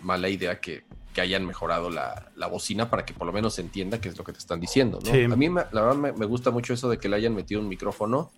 mala 0.00 0.28
idea 0.28 0.60
que, 0.60 0.84
hayan 1.20 1.46
mejorado 1.46 1.90
la, 1.90 2.30
bocina 2.50 2.90
para 2.90 3.04
que 3.04 3.14
por 3.14 3.26
lo 3.26 3.32
menos 3.32 3.54
se 3.54 3.62
entienda 3.62 4.00
qué 4.00 4.08
es 4.08 4.18
lo 4.18 4.24
que 4.24 4.32
te 4.32 4.38
están 4.38 4.60
diciendo. 4.60 4.98
A 5.06 5.36
mí 5.36 5.48
la 5.48 5.64
verdad 5.72 5.94
me, 5.94 6.12
me, 6.12 6.26
gusta 6.26 6.50
mucho 6.50 6.74
eso 6.74 6.88
de 6.88 6.98
que 6.98 7.08
le 7.08 7.16
hayan 7.16 7.34
metido 7.34 7.60
un 7.60 7.68
micrófono 7.68 8.30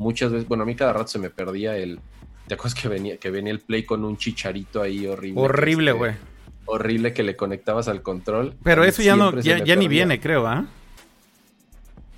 muchas 0.00 0.32
veces, 0.32 0.48
bueno, 0.48 0.64
a 0.64 0.66
mí 0.66 0.74
cada 0.74 0.92
rato 0.92 1.08
se 1.08 1.18
me 1.18 1.30
perdía 1.30 1.76
el, 1.76 2.00
¿te 2.48 2.54
acuerdas 2.54 2.74
que 2.74 2.88
venía, 2.88 3.18
que 3.18 3.30
venía 3.30 3.52
el 3.52 3.60
play 3.60 3.84
con 3.84 4.04
un 4.04 4.16
chicharito 4.16 4.82
ahí 4.82 5.06
horrible? 5.06 5.40
Horrible, 5.40 5.92
güey. 5.92 6.14
horrible 6.64 7.12
que 7.12 7.22
le 7.22 7.36
conectabas 7.36 7.86
al 7.86 8.02
control. 8.02 8.56
Pero 8.64 8.82
eso 8.82 9.02
ya 9.02 9.14
no, 9.14 9.38
ya, 9.40 9.76
ni 9.76 9.86
viene, 9.86 10.18
creo, 10.18 10.46
¿ah? 10.46 10.66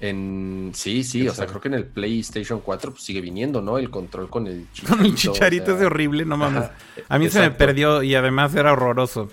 En, 0.00 0.72
sí, 0.74 1.04
sí, 1.04 1.28
o 1.28 1.34
sea, 1.34 1.46
creo 1.46 1.60
que 1.60 1.68
en 1.68 1.74
el 1.74 1.84
PlayStation 1.84 2.60
4 2.60 2.90
pues, 2.90 3.04
sigue 3.04 3.20
viniendo, 3.20 3.62
¿no? 3.62 3.78
El 3.78 3.90
control 3.90 4.28
con 4.28 4.46
el 4.46 4.66
chicharito. 4.72 4.96
Con 4.96 5.06
el 5.06 5.14
chicharito 5.14 5.76
es 5.76 5.82
horrible, 5.82 6.24
no 6.24 6.36
mames. 6.36 6.64
a 7.08 7.18
mí 7.18 7.28
se 7.30 7.40
me 7.40 7.50
perdió 7.50 8.02
y 8.02 8.14
además 8.14 8.54
era 8.54 8.72
horroroso. 8.72 9.28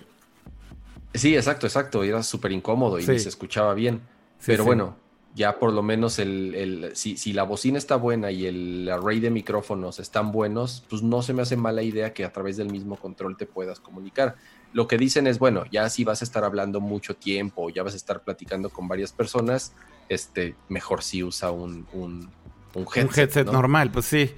Sí, 1.13 1.35
exacto, 1.35 1.67
exacto. 1.67 2.03
Era 2.03 2.23
súper 2.23 2.51
incómodo 2.51 2.99
y 2.99 3.05
ni 3.05 3.19
se 3.19 3.29
escuchaba 3.29 3.73
bien. 3.73 4.01
Pero 4.45 4.63
bueno, 4.63 4.95
ya 5.35 5.59
por 5.59 5.73
lo 5.73 5.83
menos 5.83 6.19
el, 6.19 6.91
si, 6.93 7.33
la 7.33 7.43
bocina 7.43 7.77
está 7.77 7.95
buena 7.95 8.31
y 8.31 8.45
el 8.45 8.89
array 8.89 9.19
de 9.19 9.29
micrófonos 9.29 9.99
están 9.99 10.31
buenos, 10.31 10.83
pues 10.89 11.01
no 11.01 11.21
se 11.21 11.33
me 11.33 11.41
hace 11.41 11.55
mala 11.55 11.83
idea 11.83 12.13
que 12.13 12.25
a 12.25 12.31
través 12.31 12.57
del 12.57 12.71
mismo 12.71 12.95
control 12.95 13.37
te 13.37 13.45
puedas 13.45 13.79
comunicar. 13.79 14.35
Lo 14.73 14.87
que 14.87 14.97
dicen 14.97 15.27
es, 15.27 15.39
bueno, 15.39 15.63
ya 15.71 15.89
si 15.89 16.03
vas 16.03 16.21
a 16.21 16.25
estar 16.25 16.43
hablando 16.43 16.79
mucho 16.79 17.15
tiempo, 17.15 17.69
ya 17.69 17.83
vas 17.83 17.93
a 17.93 17.97
estar 17.97 18.23
platicando 18.23 18.69
con 18.69 18.87
varias 18.87 19.11
personas, 19.11 19.73
este, 20.09 20.55
mejor 20.67 21.03
si 21.03 21.23
usa 21.23 21.51
un, 21.51 21.87
un, 21.93 22.29
headset. 22.75 23.09
Un 23.09 23.19
headset 23.19 23.47
normal, 23.51 23.91
pues 23.91 24.05
sí. 24.05 24.31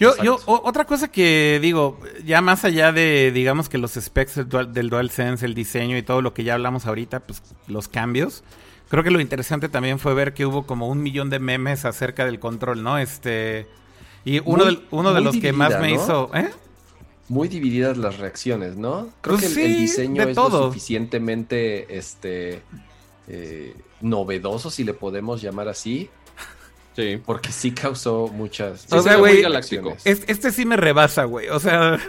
Yo, 0.00 0.16
yo, 0.22 0.38
otra 0.46 0.84
cosa 0.86 1.08
que 1.08 1.60
digo, 1.62 2.00
ya 2.24 2.40
más 2.40 2.64
allá 2.64 2.90
de, 2.90 3.30
digamos 3.32 3.68
que 3.68 3.78
los 3.78 3.92
specs 3.92 4.48
del, 4.48 4.72
del 4.72 4.90
DualSense, 4.90 5.46
el 5.46 5.54
diseño 5.54 5.96
y 5.96 6.02
todo 6.02 6.20
lo 6.20 6.34
que 6.34 6.42
ya 6.42 6.54
hablamos 6.54 6.86
ahorita, 6.86 7.20
pues 7.20 7.42
los 7.68 7.88
cambios. 7.88 8.42
Creo 8.88 9.02
que 9.02 9.10
lo 9.10 9.20
interesante 9.20 9.68
también 9.68 9.98
fue 9.98 10.14
ver 10.14 10.34
que 10.34 10.46
hubo 10.46 10.66
como 10.66 10.88
un 10.88 11.02
millón 11.02 11.30
de 11.30 11.38
memes 11.38 11.84
acerca 11.84 12.24
del 12.24 12.38
control, 12.38 12.82
¿no? 12.82 12.98
Este. 12.98 13.66
Y 14.24 14.40
uno, 14.44 14.64
de, 14.64 14.78
uno 14.90 15.12
de 15.12 15.20
los 15.20 15.36
que 15.36 15.52
más 15.52 15.80
me 15.80 15.92
hizo. 15.92 16.30
¿eh? 16.34 16.50
Muy 17.28 17.48
divididas 17.48 17.96
las 17.96 18.18
reacciones, 18.18 18.76
¿no? 18.76 19.08
Creo 19.20 19.36
pues 19.36 19.54
que 19.54 19.66
el, 19.66 19.76
diseño 19.78 20.22
es 20.22 20.36
lo 20.36 20.50
suficientemente 20.50 21.96
este, 21.96 22.62
eh, 23.28 23.74
novedoso, 24.00 24.70
si 24.70 24.84
le 24.84 24.94
podemos 24.94 25.42
llamar 25.42 25.68
así. 25.68 26.10
Sí. 26.94 27.20
Porque 27.24 27.50
sí 27.52 27.72
causó 27.72 28.28
muchas. 28.28 28.86
o 28.92 29.02
sea, 29.02 29.16
güey. 29.16 29.44
Este, 30.04 30.52
sí 30.52 30.64
me 30.64 30.76
rebasa, 30.76 31.24
güey. 31.24 31.48
O 31.48 31.60
sea. 31.60 31.98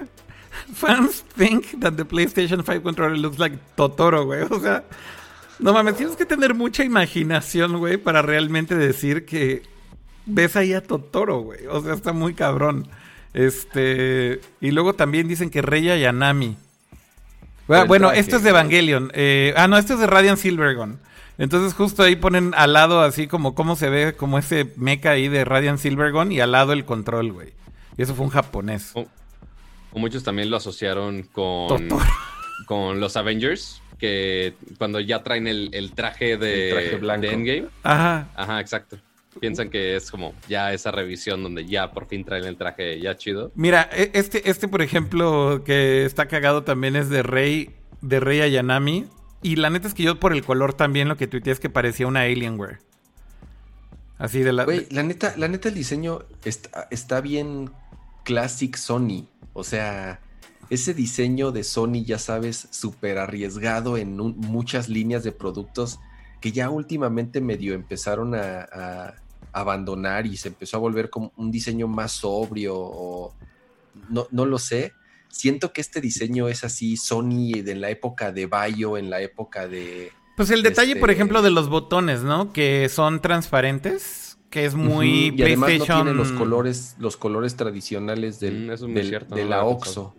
Fans 0.74 1.24
think 1.38 1.80
that 1.82 1.94
the 1.94 2.06
PlayStation 2.06 2.64
5 2.64 2.82
controller 2.82 3.18
looks 3.18 3.40
like 3.40 3.58
Totoro, 3.76 4.26
güey. 4.26 4.44
O 4.50 4.60
sea, 4.60 4.84
no 5.60 5.74
mames, 5.74 5.98
tienes 5.98 6.16
que 6.16 6.26
tener 6.26 6.54
mucha 6.54 6.84
imaginación, 6.84 7.78
güey, 7.78 7.98
para 7.98 8.22
realmente 8.22 8.76
decir 8.76 9.26
que 9.26 9.64
ves 10.26 10.56
ahí 10.56 10.74
a 10.74 10.82
Totoro, 10.82 11.40
güey. 11.40 11.68
O 11.68 11.82
sea, 11.84 11.94
está 11.94 12.14
muy 12.14 12.34
cabrón. 12.34 12.88
Este. 13.34 14.40
Y 14.62 14.72
luego 14.72 14.94
también 14.94 15.28
dicen 15.28 15.50
que 15.50 15.62
Reya 15.62 15.98
Yanami. 15.98 16.58
Bueno, 17.68 18.12
esto 18.12 18.38
es 18.38 18.44
de 18.44 18.52
Evangelion. 18.52 19.12
Eh, 19.14 19.54
ah, 19.58 19.68
no, 19.68 19.78
esto 19.78 19.96
es 19.96 20.00
de 20.00 20.08
Radiant 20.08 20.38
Silvergon. 20.38 21.00
Entonces 21.38 21.74
justo 21.74 22.04
ahí 22.04 22.16
ponen 22.16 22.54
al 22.56 22.74
lado 22.74 23.02
así 23.02 23.28
como 23.28 23.56
cómo 23.56 23.76
se 23.76 23.90
ve 23.90 24.16
como 24.16 24.38
ese 24.38 24.72
mecha 24.78 25.12
ahí 25.12 25.28
de 25.28 25.44
Radiant 25.44 25.80
Silvergon 25.80 26.32
y 26.32 26.40
al 26.40 26.52
lado 26.52 26.74
el 26.74 26.86
control, 26.86 27.34
güey. 27.34 27.54
Y 27.98 28.04
eso 28.04 28.16
fue 28.16 28.26
un 28.26 28.32
japonés. 28.32 28.92
O, 28.94 29.06
muchos 29.94 30.24
también 30.24 30.50
lo 30.50 30.58
asociaron 30.58 31.24
con, 31.24 31.90
con 32.68 33.00
los 33.00 33.18
Avengers 33.18 33.82
que 33.98 34.54
cuando 34.78 35.00
ya 35.00 35.24
traen 35.24 35.48
el, 35.48 35.92
traje 35.94 36.38
de, 36.38 36.92
Endgame. 36.92 37.68
Ajá. 37.84 38.28
Ajá, 38.36 38.60
exacto. 38.60 38.98
Piensan 39.40 39.70
que 39.70 39.96
es 39.96 40.10
como 40.12 40.34
ya 40.48 40.74
esa 40.74 40.92
revisión 40.92 41.44
donde 41.44 41.66
ya 41.66 41.92
por 41.92 42.08
fin 42.08 42.24
traen 42.24 42.46
el 42.46 42.56
traje 42.56 43.00
ya 43.02 43.18
chido. 43.18 43.52
Mira, 43.56 43.90
e, 43.92 44.12
este, 44.14 44.50
este 44.50 44.68
por 44.68 44.82
ejemplo, 44.82 45.64
que 45.66 46.06
está 46.06 46.28
cagado 46.28 46.64
también 46.64 46.96
es 46.96 47.10
de 47.10 47.22
Rey, 47.24 47.72
de 48.02 48.20
Rey 48.20 48.42
Ayanami. 48.42 49.08
Y 49.42 49.58
la 49.58 49.70
neta 49.70 49.88
es 49.88 49.94
que 49.94 50.04
yo 50.04 50.20
por 50.20 50.34
el 50.34 50.44
color 50.44 50.74
también 50.74 51.08
lo 51.08 51.18
que 51.18 51.28
tuiteé 51.28 51.54
es 51.54 51.60
que 51.60 51.70
parecía 51.70 52.08
una 52.08 52.22
Alienware. 52.22 52.80
Así 54.18 54.40
de 54.40 54.54
la. 54.54 54.66
Güey, 54.66 54.88
la 54.90 55.04
neta, 55.04 55.36
la 55.38 55.48
neta 55.48 55.70
el 55.70 55.76
diseño 55.76 56.24
está, 56.44 56.88
está 56.90 57.22
bien 57.22 57.72
classic 58.24 58.76
Sony. 58.76 59.28
O 59.54 59.64
sea, 59.64 60.20
ese 60.70 60.94
diseño 60.94 61.52
de 61.52 61.64
Sony, 61.64 62.04
ya 62.06 62.18
sabes, 62.18 62.68
súper 62.72 63.18
arriesgado 63.18 63.98
en 63.98 64.18
muchas 64.18 64.90
líneas 64.90 65.24
de 65.24 65.32
productos 65.32 66.00
que 66.42 66.52
ya 66.52 66.70
últimamente 66.70 67.42
medio 67.42 67.74
empezaron 67.74 68.36
a, 68.36 69.16
abandonar 69.52 70.26
y 70.26 70.36
se 70.36 70.50
empezó 70.50 70.76
a 70.76 70.82
volver 70.82 71.10
como 71.10 71.32
un 71.38 71.50
diseño 71.50 71.88
más 71.88 72.12
sobrio 72.12 72.76
o 72.78 73.34
no, 74.10 74.28
no 74.32 74.46
lo 74.46 74.60
sé. 74.60 74.92
Siento 75.36 75.74
que 75.74 75.82
este 75.82 76.00
diseño 76.00 76.48
es 76.48 76.64
así 76.64 76.96
Sony 76.96 77.62
de 77.62 77.76
la 77.76 77.90
época 77.90 78.32
de 78.32 78.46
Bayo, 78.46 78.98
en 78.98 79.10
la 79.10 79.22
época 79.22 79.68
de... 79.68 80.14
Pues 80.38 80.50
el 80.50 80.64
detalle, 80.64 80.96
por 80.96 81.10
este 81.10 81.20
ejemplo, 81.20 81.42
de 81.42 81.52
los 81.52 81.68
botones, 81.68 82.22
¿no? 82.24 82.54
Que 82.54 82.88
son 82.88 83.22
transparentes 83.22 84.38
que 84.50 84.64
es 84.64 84.76
muy 84.76 85.34
y 85.36 85.42
además 85.44 85.72
no 85.78 85.86
tiene 85.86 86.14
los 86.14 86.32
colores 86.32 86.96
los 86.98 87.18
colores 87.18 87.58
tradicionales 87.58 88.40
del, 88.40 88.72
mm, 88.72 89.34
de 89.34 89.44
la 89.44 89.66
Oxo 89.66 90.16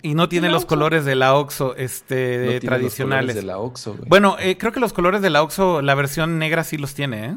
y 0.00 0.14
no 0.14 0.30
tiene 0.30 0.48
los 0.48 0.64
colores 0.64 1.04
de 1.04 1.14
la 1.14 1.34
Oxo 1.34 1.76
este, 1.76 2.60
tradicionales. 2.60 3.36
de 3.36 3.42
la 3.42 3.58
Oxo, 3.58 3.98
Bueno, 4.06 4.36
eh, 4.40 4.56
creo 4.56 4.72
que 4.72 4.80
los 4.80 4.94
colores 4.94 5.20
de 5.20 5.28
la 5.28 5.42
Oxo, 5.42 5.82
la 5.82 5.94
versión 5.94 6.38
negra 6.38 6.64
sí 6.64 6.78
los 6.78 6.94
tiene, 6.94 7.26
¿eh? 7.26 7.36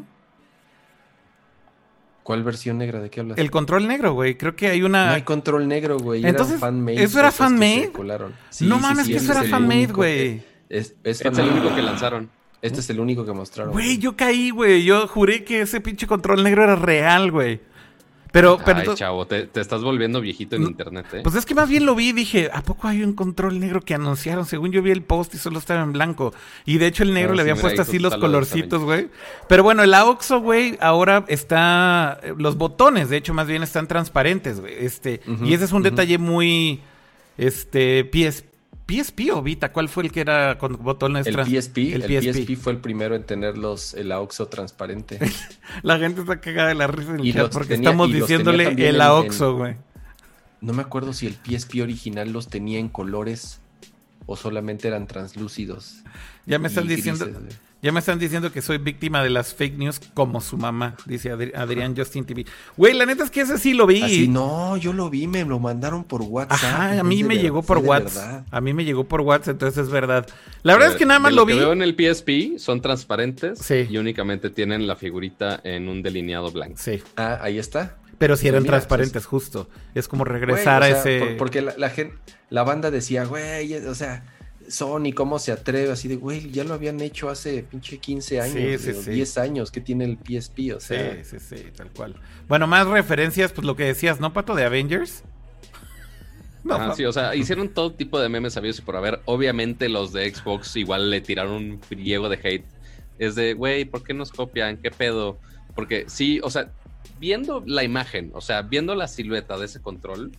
¿Cuál 2.27 2.43
versión 2.43 2.77
negra? 2.77 2.99
¿De 2.99 3.09
qué 3.09 3.21
hablas? 3.21 3.37
El 3.37 3.49
control 3.49 3.87
negro, 3.87 4.11
güey. 4.11 4.35
Creo 4.35 4.53
que 4.53 4.67
hay 4.67 4.83
una. 4.83 5.05
No 5.05 5.13
hay 5.13 5.21
control 5.21 5.65
negro, 5.65 5.97
güey. 5.97 6.25
Entonces, 6.25 6.61
¿eso 6.97 7.19
era 7.19 7.31
fan-made? 7.31 7.93
no 8.59 8.79
mames, 8.79 9.07
que 9.07 9.15
eso 9.15 9.31
era 9.31 9.43
fan-made, 9.43 9.93
güey. 9.93 10.43
Es, 10.67 10.93
es, 11.05 11.21
es 11.21 11.37
el 11.37 11.47
único 11.47 11.73
que 11.73 11.81
lanzaron. 11.81 12.29
Este 12.61 12.81
es 12.81 12.89
el 12.89 12.99
único 12.99 13.25
que 13.25 13.31
mostraron. 13.31 13.71
Güey, 13.71 13.97
yo 13.97 14.17
caí, 14.17 14.49
güey. 14.49 14.83
Yo 14.83 15.07
juré 15.07 15.45
que 15.45 15.61
ese 15.61 15.79
pinche 15.79 16.05
control 16.05 16.43
negro 16.43 16.65
era 16.65 16.75
real, 16.75 17.31
güey. 17.31 17.61
Pero, 18.37 18.59
pero 18.63 18.91
Ay, 18.91 18.95
chavo, 18.95 19.25
te, 19.25 19.49
estás 19.55 19.81
volviendo 19.81 20.21
viejito 20.21 20.55
en 20.57 20.63
internet, 20.63 21.07
¿eh? 21.11 21.21
Pues 21.23 21.33
es 21.33 21.43
que 21.43 21.55
más 21.55 21.67
bien 21.67 21.87
lo 21.87 21.95
vi 21.95 22.09
y 22.09 22.13
dije, 22.13 22.51
¿a 22.53 22.61
poco 22.61 22.87
hay 22.87 23.01
un 23.03 23.13
control 23.13 23.59
negro 23.59 23.81
que 23.81 23.95
anunciaron? 23.95 24.45
Según 24.45 24.71
yo 24.71 24.83
vi 24.83 24.91
el 24.91 25.01
post 25.01 25.33
y 25.33 25.39
solo 25.39 25.57
estaba 25.57 25.81
en 25.81 25.91
blanco. 25.91 26.35
Y 26.63 26.77
de 26.77 26.85
hecho 26.85 27.01
el 27.01 27.15
negro 27.15 27.31
ah, 27.31 27.35
le 27.35 27.41
habían 27.41 27.57
puesto 27.57 27.81
así 27.81 27.97
los 27.97 28.15
colorcitos, 28.15 28.83
güey. 28.83 29.09
Pero 29.47 29.63
bueno, 29.63 29.81
el 29.81 29.91
AOXO, 29.91 30.39
güey, 30.39 30.77
ahora 30.81 31.25
está... 31.27 32.19
Los 32.37 32.57
botones, 32.57 33.09
de 33.09 33.17
hecho, 33.17 33.33
más 33.33 33.47
bien 33.47 33.63
están 33.63 33.87
transparentes, 33.87 34.59
güey. 34.59 34.85
Este, 34.85 35.19
y 35.43 35.55
ese 35.55 35.65
es 35.65 35.71
un 35.71 35.81
detalle 35.81 36.19
muy... 36.19 36.81
Este, 37.39 38.05
PS, 38.05 38.43
¿PSP 38.87 39.31
o 39.33 39.41
Vita? 39.41 39.71
¿Cuál 39.71 39.89
fue 39.89 40.03
el 40.03 40.11
que 40.11 40.21
era 40.21 40.57
con 40.57 40.81
botones? 40.81 41.27
El 41.27 41.35
PSP. 41.35 41.77
El, 41.93 42.03
PSP. 42.03 42.55
fue 42.55 42.71
el 42.71 42.79
primero 42.79 43.15
en 43.15 43.23
tener 43.23 43.57
los, 43.57 43.93
el 43.93 44.11
AUXO 44.11 44.47
transparente. 44.47 45.19
la 45.83 45.99
gente 45.99 46.21
está 46.21 46.39
cagada 46.39 46.69
de 46.69 46.75
la 46.75 46.87
risa 46.87 47.11
en 47.11 47.19
el 47.19 47.33
chat 47.33 47.51
porque 47.51 47.73
estamos 47.75 48.11
diciéndole 48.11 48.89
el 48.89 49.01
AUXO, 49.01 49.57
güey. 49.57 49.75
No 50.61 50.73
me 50.73 50.81
acuerdo 50.81 51.13
si 51.13 51.27
el 51.27 51.35
PSP 51.35 51.81
original 51.81 52.31
los 52.31 52.47
tenía 52.47 52.79
en 52.79 52.89
colores 52.89 53.59
o 54.25 54.35
solamente 54.35 54.87
eran 54.87 55.05
translúcidos. 55.05 56.03
Ya 56.45 56.57
me 56.57 56.69
están 56.69 56.87
diciendo... 56.87 57.27
Ya 57.79 57.91
me 57.91 57.99
están 57.99 58.17
diciendo 58.17 58.51
que 58.51 58.63
soy 58.63 58.79
víctima 58.79 59.21
de 59.23 59.29
las 59.29 59.53
fake 59.53 59.77
news 59.77 59.99
como 60.15 60.41
su 60.41 60.57
mamá, 60.57 60.95
dice 61.05 61.31
Adrián 61.31 61.95
Justin 61.95 62.25
TV. 62.25 62.45
Güey, 62.75 62.95
la 62.95 63.05
neta 63.05 63.23
es 63.23 63.29
que 63.29 63.41
ese 63.41 63.59
sí 63.59 63.73
lo 63.73 63.85
vi. 63.85 64.27
no, 64.27 64.77
yo 64.77 64.93
lo 64.93 65.11
vi, 65.11 65.27
me 65.27 65.45
lo 65.45 65.59
mandaron 65.59 66.03
por 66.03 66.23
WhatsApp. 66.23 66.53
Ajá, 66.53 66.99
a 66.99 67.03
mí 67.03 67.23
me 67.23 67.37
llegó 67.37 67.61
por 67.61 67.77
WhatsApp. 67.77 68.47
A 68.49 68.61
mí 68.61 68.73
me 68.73 68.83
llegó 68.83 69.03
por 69.03 69.21
WhatsApp, 69.21 69.53
entonces 69.53 69.85
es 69.85 69.89
verdad. 69.91 70.27
La 70.63 70.73
verdad 70.73 70.89
es 70.89 70.95
que 70.95 71.05
nada 71.05 71.19
más 71.19 71.33
lo, 71.33 71.45
vi. 71.45 71.53
Lo 71.53 71.59
que 71.59 71.65
veo 71.65 71.73
en 71.73 71.83
el 71.83 71.95
PSP 71.95 72.57
son 72.57 72.81
transparentes 72.81 73.59
y 73.69 73.95
únicamente 73.97 74.49
tienen 74.49 74.87
la 74.87 74.95
figurita 74.95 75.61
en 75.63 75.87
un 75.87 76.01
delineado 76.01 76.51
blanco. 76.51 76.77
Sí. 76.77 77.03
Ah, 77.15 77.37
ahí 77.41 77.59
está. 77.59 77.97
Pero 78.17 78.35
si 78.35 78.47
eran 78.47 78.63
transparentes, 78.63 79.27
justo. 79.27 79.69
Es 79.93 80.07
como 80.07 80.23
regresar 80.23 80.81
a 80.81 80.89
ese. 80.89 81.35
porque 81.37 81.61
la, 81.61 81.75
la, 81.77 81.91
gente, 81.91 82.15
la 82.49 82.63
banda 82.63 82.89
decía, 82.89 83.25
güey, 83.25 83.71
o 83.75 83.93
sea 83.93 84.23
Sony, 84.67 85.13
¿cómo 85.13 85.39
se 85.39 85.51
atreve? 85.51 85.91
Así 85.91 86.07
de, 86.07 86.15
güey, 86.15 86.51
ya 86.51 86.63
lo 86.63 86.73
habían 86.73 86.99
hecho 87.01 87.29
hace 87.29 87.63
pinche 87.63 87.97
15 87.97 88.41
años, 88.41 88.81
sí, 88.81 89.11
10 89.11 89.37
años 89.37 89.71
que 89.71 89.81
tiene 89.81 90.05
el 90.05 90.17
PSP, 90.17 90.75
o 90.75 90.79
sea. 90.79 91.23
Sí, 91.23 91.37
sí, 91.39 91.55
sí, 91.57 91.65
tal 91.75 91.89
cual. 91.91 92.15
Bueno, 92.47 92.67
más 92.67 92.87
referencias, 92.87 93.51
pues 93.53 93.65
lo 93.65 93.75
que 93.75 93.85
decías, 93.85 94.19
¿no, 94.19 94.33
Pato? 94.33 94.55
De 94.55 94.63
Avengers. 94.63 95.23
No, 96.63 96.93
sí, 96.95 97.05
o 97.05 97.13
sea, 97.13 97.33
hicieron 97.33 97.69
todo 97.69 97.93
tipo 97.93 98.19
de 98.19 98.27
memes 98.27 98.53
sabidos 98.53 98.79
y 98.79 98.81
por 98.81 98.97
haber. 98.97 99.21
Obviamente 99.23 99.87
los 99.87 100.11
de 100.11 100.29
Xbox 100.33 100.75
igual 100.75 101.09
le 101.09 101.21
tiraron 101.21 101.53
un 101.53 101.79
friego 101.79 102.27
de 102.27 102.37
hate. 102.43 102.65
Es 103.19 103.35
de, 103.35 103.53
güey, 103.53 103.85
¿por 103.85 104.03
qué 104.03 104.13
nos 104.13 104.33
copian? 104.33 104.75
¿Qué 104.75 104.91
pedo? 104.91 105.39
Porque 105.75 106.05
sí, 106.09 106.41
o 106.43 106.49
sea, 106.49 106.73
viendo 107.19 107.63
la 107.65 107.83
imagen, 107.83 108.31
o 108.33 108.41
sea, 108.41 108.63
viendo 108.63 108.95
la 108.95 109.07
silueta 109.07 109.57
de 109.57 109.65
ese 109.65 109.81
control, 109.81 110.31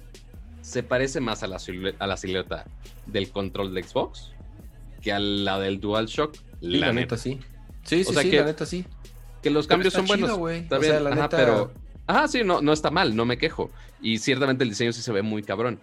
se 0.68 0.82
parece 0.82 1.20
más 1.20 1.42
a 1.42 1.46
la, 1.46 1.58
a 1.98 2.06
la 2.06 2.16
silueta 2.18 2.66
del 3.06 3.30
control 3.30 3.72
de 3.72 3.82
Xbox 3.82 4.32
que 5.00 5.12
a 5.12 5.18
la 5.18 5.58
del 5.58 5.80
DualShock. 5.80 6.36
La, 6.60 6.92
neta. 6.92 7.16
sí. 7.16 7.40
Sí, 7.84 8.04
sí, 8.04 8.14
sí, 8.14 8.30
la 8.32 8.44
neta 8.44 8.66
sí. 8.66 8.84
Que 9.42 9.48
los 9.48 9.66
cambios 9.66 9.94
son 9.94 10.06
buenos. 10.06 10.30
Está 10.50 10.78
bien, 10.78 11.04
pero. 11.30 11.72
Ajá, 12.06 12.28
sí, 12.28 12.42
no, 12.44 12.60
no 12.60 12.72
está 12.72 12.90
mal, 12.90 13.16
no 13.16 13.24
me 13.24 13.38
quejo. 13.38 13.70
Y 14.02 14.18
ciertamente 14.18 14.64
el 14.64 14.70
diseño 14.70 14.92
sí 14.92 15.00
se 15.00 15.12
ve 15.12 15.22
muy 15.22 15.42
cabrón. 15.42 15.80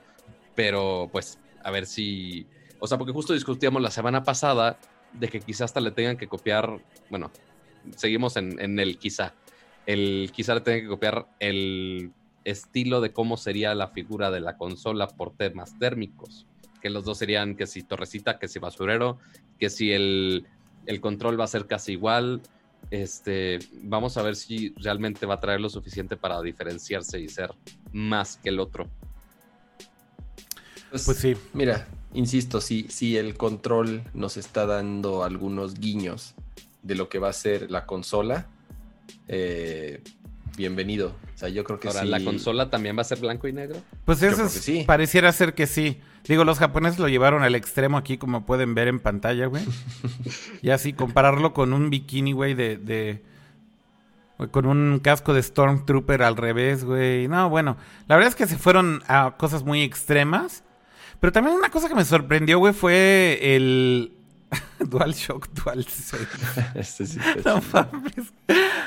Pero, 0.54 1.10
pues, 1.12 1.40
a 1.64 1.72
ver 1.72 1.88
si. 1.88 2.46
O 2.80 2.86
sea, 2.86 3.00
porque 3.00 3.14
justo 3.14 3.34
discutíamos 3.34 3.82
la 3.82 3.90
semana 3.90 4.24
pasada 4.24 4.78
de 5.14 5.30
que 5.30 5.40
quizás 5.40 5.62
hasta 5.66 5.82
le 5.82 5.92
tengan 5.92 6.18
que 6.18 6.28
copiar. 6.28 6.80
Bueno, 7.10 7.32
seguimos 7.96 8.38
en, 8.38 8.60
en 8.60 8.78
el 8.78 9.00
quizá. 9.00 9.34
El 9.88 10.32
quizá 10.32 10.54
le 10.54 10.62
tengan 10.62 10.82
que 10.82 10.88
copiar 10.90 11.28
el 11.40 12.12
estilo 12.46 13.02
de 13.02 13.12
cómo 13.12 13.36
sería 13.36 13.76
la 13.76 13.90
figura 13.90 14.32
de 14.32 14.40
la 14.40 14.58
consola 14.58 15.08
por 15.08 15.36
temas 15.36 15.78
térmicos. 15.78 16.46
Que 16.82 16.90
los 16.90 17.04
dos 17.04 17.18
serían 17.18 17.56
que 17.56 17.68
si 17.68 17.84
torrecita, 17.84 18.40
que 18.40 18.48
si 18.48 18.60
basurero, 18.60 19.18
que 19.60 19.70
si 19.70 19.92
el, 19.92 20.48
control 21.02 21.40
va 21.40 21.44
a 21.46 21.48
ser 21.48 21.66
casi 21.66 21.94
igual. 21.94 22.42
Este, 22.92 23.58
vamos 23.82 24.16
a 24.18 24.22
ver 24.22 24.36
si 24.36 24.74
realmente 24.78 25.26
va 25.26 25.36
a 25.36 25.40
traer 25.40 25.60
lo 25.60 25.70
suficiente 25.70 26.16
para 26.16 26.42
diferenciarse 26.42 27.20
y 27.20 27.28
ser 27.28 27.52
más 27.92 28.38
que 28.38 28.50
el 28.50 28.60
otro. 28.60 28.88
Pues, 30.92 31.06
pues 31.06 31.18
sí. 31.18 31.36
Mira, 31.54 31.88
insisto, 32.14 32.62
si, 32.62 32.84
si 32.90 33.18
el 33.18 33.36
control 33.36 34.04
nos 34.14 34.38
está 34.38 34.68
dando 34.68 35.24
algunos 35.24 35.74
guiños 35.80 36.36
de 36.84 36.94
lo 36.94 37.10
que 37.10 37.18
va 37.18 37.30
a 37.30 37.34
ser 37.34 37.72
la 37.72 37.88
consola, 37.88 38.48
eh, 39.28 40.04
bienvenido. 40.56 41.16
O 41.34 41.38
sea, 41.38 41.50
yo 41.50 41.64
creo 41.64 41.80
que 41.80 41.88
Ahora, 41.88 42.06
¿la 42.06 42.24
consola 42.24 42.70
también 42.70 42.98
va 42.98 43.02
a 43.02 43.06
ser 43.06 43.20
blanco 43.20 43.48
y 43.48 43.54
negro? 43.54 43.78
Pues 44.06 44.22
eso 44.22 44.48
sí. 44.50 44.84
pareciera 44.86 45.32
ser 45.32 45.54
que 45.54 45.68
sí. 45.68 46.00
Digo, 46.28 46.44
los 46.44 46.60
japoneses 46.60 47.00
lo 47.00 47.08
llevaron 47.08 47.44
al 47.44 47.56
extremo 47.56 47.98
aquí, 47.98 48.18
como 48.18 48.46
pueden 48.46 48.74
ver 48.74 48.88
en 48.88 49.00
pantalla, 49.00 49.46
güey. 49.46 49.64
y 50.62 50.70
así, 50.72 50.94
compararlo 50.94 51.54
con 51.54 51.74
un 51.74 51.90
bikini, 51.90 52.32
güey, 52.32 52.54
de, 52.54 52.78
de... 52.78 53.24
Con 54.52 54.66
un 54.66 55.00
casco 55.00 55.34
de 55.34 55.42
Stormtrooper 55.42 56.24
al 56.24 56.36
revés, 56.36 56.84
güey. 56.84 57.28
No, 57.28 57.50
bueno, 57.50 57.78
la 58.08 58.16
verdad 58.16 58.30
es 58.30 58.36
que 58.36 58.48
se 58.48 58.58
fueron 58.58 59.02
a 59.08 59.36
cosas 59.38 59.64
muy 59.64 59.82
extremas. 59.82 60.64
Pero 61.20 61.32
también 61.32 61.56
una 61.56 61.70
cosa 61.70 61.88
que 61.88 61.96
me 61.96 62.04
sorprendió, 62.04 62.60
güey, 62.60 62.74
fue 62.74 63.40
el, 63.42 64.15
Dual 64.80 65.14
Shock, 65.14 65.50
Dual 65.50 65.80
este 66.76 67.06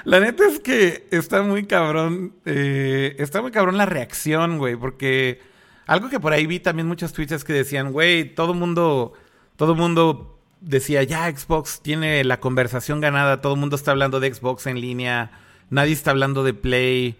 La 0.04 0.20
neta 0.20 0.46
es 0.46 0.60
que 0.60 1.06
está 1.10 1.42
muy 1.42 1.66
cabrón. 1.66 2.34
Eh, 2.44 3.16
está 3.18 3.42
muy 3.42 3.50
cabrón 3.50 3.76
la 3.76 3.86
reacción, 3.86 4.58
güey. 4.58 4.76
Porque 4.76 5.40
algo 5.86 6.08
que 6.08 6.20
por 6.20 6.32
ahí 6.32 6.46
vi 6.46 6.60
también 6.60 6.86
muchos 6.86 7.12
tweets 7.12 7.44
que 7.44 7.52
decían, 7.52 7.92
güey, 7.92 8.34
todo 8.34 8.54
mundo. 8.54 9.14
Todo 9.56 9.74
mundo 9.74 10.38
decía, 10.60 11.02
ya 11.02 11.30
Xbox 11.34 11.80
tiene 11.82 12.22
la 12.24 12.40
conversación 12.40 13.00
ganada. 13.00 13.40
Todo 13.40 13.54
el 13.54 13.60
mundo 13.60 13.76
está 13.76 13.90
hablando 13.90 14.20
de 14.20 14.32
Xbox 14.32 14.66
en 14.66 14.80
línea. 14.80 15.32
Nadie 15.70 15.92
está 15.92 16.12
hablando 16.12 16.44
de 16.44 16.54
Play. 16.54 17.18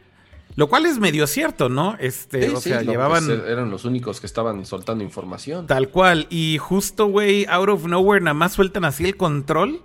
Lo 0.57 0.69
cual 0.69 0.87
es 0.87 0.99
medio 0.99 1.27
cierto, 1.27 1.69
¿no? 1.69 1.97
Este, 2.01 2.51
o 2.51 2.61
sea, 2.61 2.83
llevaban. 2.83 3.25
Pues, 3.27 3.41
eran 3.47 3.71
los 3.71 3.85
únicos 3.85 4.21
que 4.21 4.27
estaban 4.27 4.67
soltando 4.67 5.05
información. 5.05 5.67
Tal 5.67 5.89
cual. 5.89 6.27
Y 6.31 6.59
justo, 6.59 7.07
güey, 7.07 7.47
out 7.49 7.69
of 7.69 7.87
nowhere, 7.87 8.21
nada 8.25 8.35
más 8.35 8.55
sueltan 8.55 8.85
así 8.85 9.05
el 9.05 9.17
control. 9.17 9.81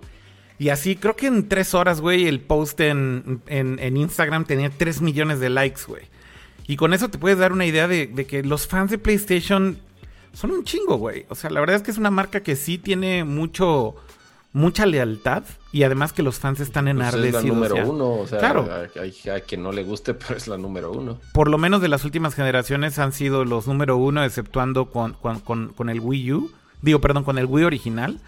Y 0.58 0.70
así, 0.70 0.96
creo 0.96 1.16
que 1.16 1.28
en 1.28 1.48
tres 1.50 1.74
horas, 1.74 2.02
güey, 2.02 2.28
el 2.28 2.40
post 2.40 2.80
en, 2.80 3.42
en, 3.48 3.98
Instagram 3.98 4.46
tenía 4.46 4.70
tres 4.70 5.02
millones 5.02 5.40
de 5.40 5.50
likes, 5.50 5.82
güey. 5.88 6.04
Y 6.68 6.76
con 6.76 6.94
eso 6.94 7.10
te 7.10 7.18
puedes 7.18 7.38
dar 7.38 7.52
una 7.52 7.66
idea 7.66 7.88
de, 7.88 8.08
de 8.08 8.26
que 8.26 8.44
los 8.44 8.68
fans 8.68 8.90
de 8.90 8.98
PlayStation 8.98 9.78
son 10.32 10.52
un 10.52 10.64
chingo, 10.64 10.98
güey. 10.98 11.26
O 11.30 11.36
sea, 11.36 11.50
la 11.50 11.60
verdad 11.60 11.78
es 11.78 11.82
que 11.84 11.92
es 11.92 11.98
una 11.98 12.12
marca 12.12 12.42
que 12.42 12.56
sí 12.56 12.78
tiene 12.78 13.24
mucho 13.24 13.96
mucha 14.54 14.86
lealtad 14.86 15.44
y 15.72 15.84
además 15.84 16.14
que 16.14 16.24
los 16.24 16.40
fans 16.40 16.60
están 16.60 16.88
enardecidos. 16.88 17.44
Pues 17.44 17.44
es 17.44 17.50
la 17.50 17.56
número 17.56 17.90
uno, 17.90 18.14
o 18.14 18.28
sea, 18.28 18.40
claro. 18.40 18.70
hay, 19.02 19.12
quien 19.42 19.64
no 19.64 19.72
le 19.72 19.84
guste, 19.84 20.14
pero 20.14 20.38
es 20.38 20.48
la 20.48 20.58
número 20.58 20.92
uno. 20.92 21.20
Por 21.34 21.50
lo 21.50 21.58
menos 21.58 21.82
de 21.82 21.90
las 21.90 22.06
últimas 22.06 22.36
generaciones 22.36 23.00
han 23.00 23.12
sido 23.12 23.44
los 23.44 23.68
número 23.68 23.98
uno, 23.98 24.24
exceptuando 24.24 24.86
con, 24.86 25.14
con, 25.14 25.90
el 25.90 26.00
Wii 26.00 26.34
U. 26.34 26.52
Digo, 26.82 27.02
perdón, 27.02 27.24
con 27.24 27.38
el 27.38 27.46
Wii 27.46 27.66
original. 27.66 28.20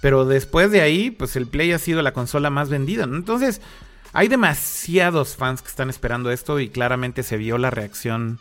Pero 0.00 0.24
después 0.24 0.70
de 0.70 0.82
ahí, 0.82 1.10
pues 1.10 1.34
el 1.34 1.46
Play 1.46 1.72
ha 1.72 1.78
sido 1.78 2.02
la 2.02 2.12
consola 2.12 2.50
más 2.50 2.68
vendida. 2.68 3.04
Entonces, 3.04 3.62
hay 4.12 4.28
demasiados 4.28 5.34
fans 5.34 5.62
que 5.62 5.68
están 5.68 5.90
esperando 5.90 6.30
esto 6.30 6.60
y 6.60 6.68
claramente 6.68 7.22
se 7.22 7.38
vio 7.38 7.56
la 7.56 7.70
reacción, 7.70 8.38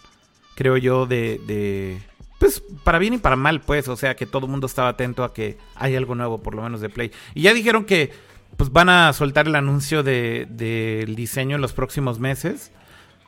creo 0.55 0.75
yo, 0.77 1.05
de, 1.05 1.39
de 1.47 2.01
pues 2.43 2.61
para 2.83 2.99
bien 2.99 3.13
y 3.13 3.19
para 3.19 3.37
mal, 3.37 3.61
pues, 3.61 3.87
o 3.87 3.95
sea 3.95 4.17
que 4.17 4.25
todo 4.25 4.47
el 4.47 4.51
mundo 4.51 4.67
estaba 4.67 4.89
atento 4.89 5.23
a 5.23 5.33
que 5.33 5.57
hay 5.75 5.95
algo 5.95 6.13
nuevo, 6.13 6.43
por 6.43 6.55
lo 6.55 6.61
menos 6.61 6.81
de 6.81 6.89
Play. 6.89 7.09
Y 7.33 7.43
ya 7.43 7.53
dijeron 7.53 7.85
que 7.85 8.11
pues 8.57 8.69
van 8.69 8.89
a 8.89 9.13
soltar 9.13 9.47
el 9.47 9.55
anuncio 9.55 10.03
del 10.03 10.57
de, 10.57 11.05
diseño 11.15 11.55
en 11.55 11.61
los 11.61 11.71
próximos 11.71 12.19
meses. 12.19 12.73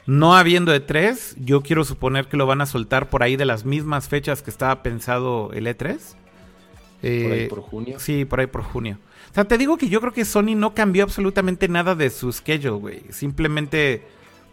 No 0.05 0.35
habiendo 0.35 0.73
de 0.73 0.81
3 0.81 1.37
yo 1.39 1.61
quiero 1.61 1.85
suponer 1.85 2.27
que 2.27 2.35
lo 2.35 2.45
van 2.45 2.59
a 2.59 2.65
soltar 2.65 3.09
por 3.09 3.23
ahí 3.23 3.37
de 3.37 3.45
las 3.45 3.63
mismas 3.63 4.09
fechas 4.09 4.41
que 4.41 4.49
estaba 4.49 4.83
pensado 4.83 5.49
el 5.53 5.67
E3. 5.67 5.77
por 5.77 7.07
ahí 7.07 7.39
eh, 7.39 7.47
por 7.49 7.61
junio. 7.61 7.97
Sí, 8.01 8.25
por 8.25 8.41
ahí 8.41 8.47
por 8.47 8.63
junio. 8.63 8.99
O 9.31 9.33
sea, 9.33 9.45
te 9.45 9.57
digo 9.57 9.77
que 9.77 9.87
yo 9.87 10.01
creo 10.01 10.11
que 10.11 10.25
Sony 10.25 10.55
no 10.57 10.73
cambió 10.73 11.03
absolutamente 11.03 11.69
nada 11.69 11.95
de 11.95 12.09
su 12.09 12.33
schedule, 12.33 12.81
güey. 12.81 13.03
Simplemente 13.11 14.03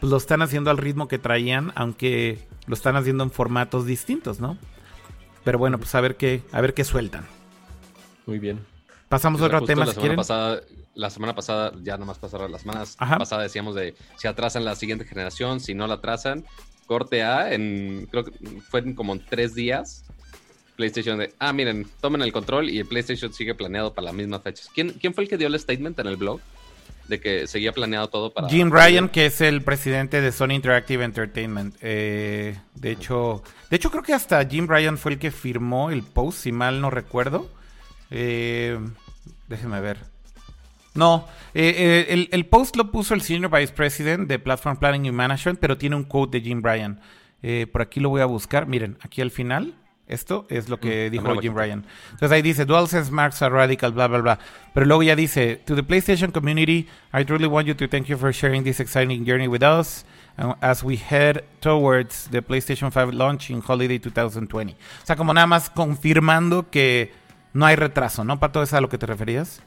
pues, 0.03 0.11
lo 0.11 0.17
están 0.17 0.43
haciendo 0.43 0.73
al 0.73 0.79
ritmo 0.79 1.07
que 1.07 1.21
traían, 1.21 1.71
aunque 1.77 2.45
lo 2.67 2.75
están 2.75 2.97
haciendo 2.97 3.23
en 3.23 3.31
formatos 3.31 3.87
distintos, 3.87 4.41
¿no? 4.41 4.59
Pero 5.45 5.61
bueno, 5.61 5.79
pues 5.79 5.95
a 5.95 6.01
ver 6.01 6.17
qué, 6.17 6.43
a 6.51 6.61
ver 6.61 6.75
qué 6.75 6.83
sueltan. 6.83 7.25
Muy 8.27 8.41
bien. 8.41 8.59
Pasamos 9.09 9.41
a 9.43 9.45
otro 9.45 9.63
tema 9.65 9.85
la 9.85 9.93
semana 9.93 10.17
Pasada, 10.17 10.61
la 10.97 11.09
semana 11.09 11.35
pasada, 11.37 11.73
ya 11.85 11.97
nomás 11.99 12.19
pasaron 12.19 12.51
las 12.51 12.63
semanas 12.63 12.97
pasadas 12.99 13.45
decíamos 13.45 13.77
de 13.77 13.95
si 14.17 14.27
atrasan 14.27 14.65
la 14.65 14.75
siguiente 14.75 15.05
generación, 15.05 15.61
si 15.61 15.73
no 15.73 15.87
la 15.87 15.95
atrasan, 15.95 16.45
corte 16.87 17.23
A, 17.23 17.55
en, 17.55 18.09
creo 18.11 18.25
que 18.25 18.33
fue 18.71 18.97
como 18.97 19.13
en 19.13 19.25
tres 19.25 19.55
días. 19.55 20.05
PlayStation 20.75 21.17
de, 21.19 21.33
ah, 21.39 21.53
miren, 21.53 21.87
tomen 22.01 22.23
el 22.23 22.33
control 22.33 22.71
y 22.71 22.81
el 22.81 22.87
PlayStation 22.87 23.33
sigue 23.33 23.55
planeado 23.55 23.95
para 23.95 24.07
las 24.07 24.15
mismas 24.15 24.43
fechas. 24.43 24.69
¿Quién, 24.75 24.91
¿Quién 24.95 25.15
fue 25.15 25.23
el 25.23 25.31
que 25.31 25.39
dio 25.39 25.47
el 25.47 25.57
statement 25.61 25.97
en 26.01 26.09
el 26.09 26.17
blog? 26.17 26.41
De 27.13 27.21
que 27.21 27.47
seguía 27.47 27.73
planeado 27.73 28.09
todo 28.09 28.33
para... 28.33 28.49
Jim 28.49 28.71
Ryan, 28.73 29.11
que 29.11 29.27
es 29.27 29.43
el 29.43 29.61
presidente 29.61 30.23
de 30.23 30.33
Sony 30.33 30.53
Interactive 30.53 31.05
Entertainment. 31.05 31.77
Eh, 31.83 32.59
de 32.75 32.91
hecho, 32.91 33.43
de 33.69 33.77
hecho 33.77 33.91
creo 33.91 34.03
que 34.03 34.15
hasta 34.15 34.43
Jim 34.47 34.67
Ryan 34.67 34.97
fue 34.97 35.13
el 35.13 35.19
que 35.19 35.31
firmó 35.31 35.91
el 35.91 36.03
post, 36.03 36.39
si 36.39 36.53
mal 36.53 36.81
no 36.81 36.89
recuerdo. 36.89 37.51
Eh, 38.11 38.79
déjeme 39.47 39.81
ver. 39.81 39.99
No, 40.95 41.29
eh, 41.53 42.07
el, 42.09 42.29
el, 42.33 42.47
post 42.47 42.77
lo 42.77 42.91
puso 42.91 43.13
el 43.13 43.21
Senior 43.21 43.51
Vice 43.51 43.75
President 43.75 44.27
de 44.27 44.39
Platform 44.39 44.79
Planning 44.79 45.09
and 45.09 45.17
Management, 45.17 45.59
pero 45.61 45.77
tiene 45.77 45.97
un 45.97 46.05
quote 46.05 46.39
de 46.39 46.45
Jim 46.45 46.63
Ryan. 46.63 46.99
por 47.71 47.83
aquí 47.83 48.01
lo 48.01 48.09
voy 48.09 48.23
a 48.23 48.27
buscar. 48.27 48.67
Miren, 48.67 48.97
aquí 49.03 49.21
al 49.21 49.31
final. 49.31 49.75
Esto 50.13 50.47
es 50.49 50.69
lo 50.69 50.79
que 50.79 51.09
mm, 51.09 51.13
dijo 51.13 51.41
Jim 51.41 51.57
Ryan. 51.57 51.85
Entonces 52.11 52.33
ahí 52.33 52.43
dice, 52.43 52.65
DualSense 52.65 53.11
marks 53.11 53.43
a 53.43 53.49
radical, 53.49 53.93
bla, 53.93 54.09
bla, 54.09 54.19
bla. 54.19 54.39
Pero 54.75 54.87
luego 54.87 55.03
ya 55.03 55.17
dice, 55.17 55.57
to 55.65 55.75
the 55.75 55.83
PlayStation 55.83 56.33
community, 56.33 56.89
I 57.13 57.25
truly 57.25 57.47
want 57.47 57.67
you 57.67 57.75
to 57.75 57.89
thank 57.89 58.07
you 58.07 58.17
for 58.17 58.33
sharing 58.33 58.65
this 58.65 58.81
exciting 58.81 59.25
journey 59.25 59.49
with 59.49 59.63
us 59.63 60.05
as 60.61 60.83
we 60.83 60.97
head 60.97 61.45
towards 61.61 62.29
the 62.31 62.43
PlayStation 62.43 62.91
5 62.91 63.13
launch 63.13 63.51
in 63.51 63.61
holiday 63.61 63.99
2020. 63.99 64.73
O 64.73 64.77
sea, 65.07 65.17
como 65.17 65.33
nada 65.33 65.47
más 65.47 65.71
confirmando 65.71 66.71
que 66.71 67.13
no 67.53 67.67
hay 67.67 67.77
retraso, 67.77 68.25
¿no? 68.25 68.39
Pato, 68.39 68.63
¿es 68.63 68.73
a 68.73 68.81
lo 68.81 68.89
que 68.89 68.99
te 68.99 69.07
referías? 69.07 69.61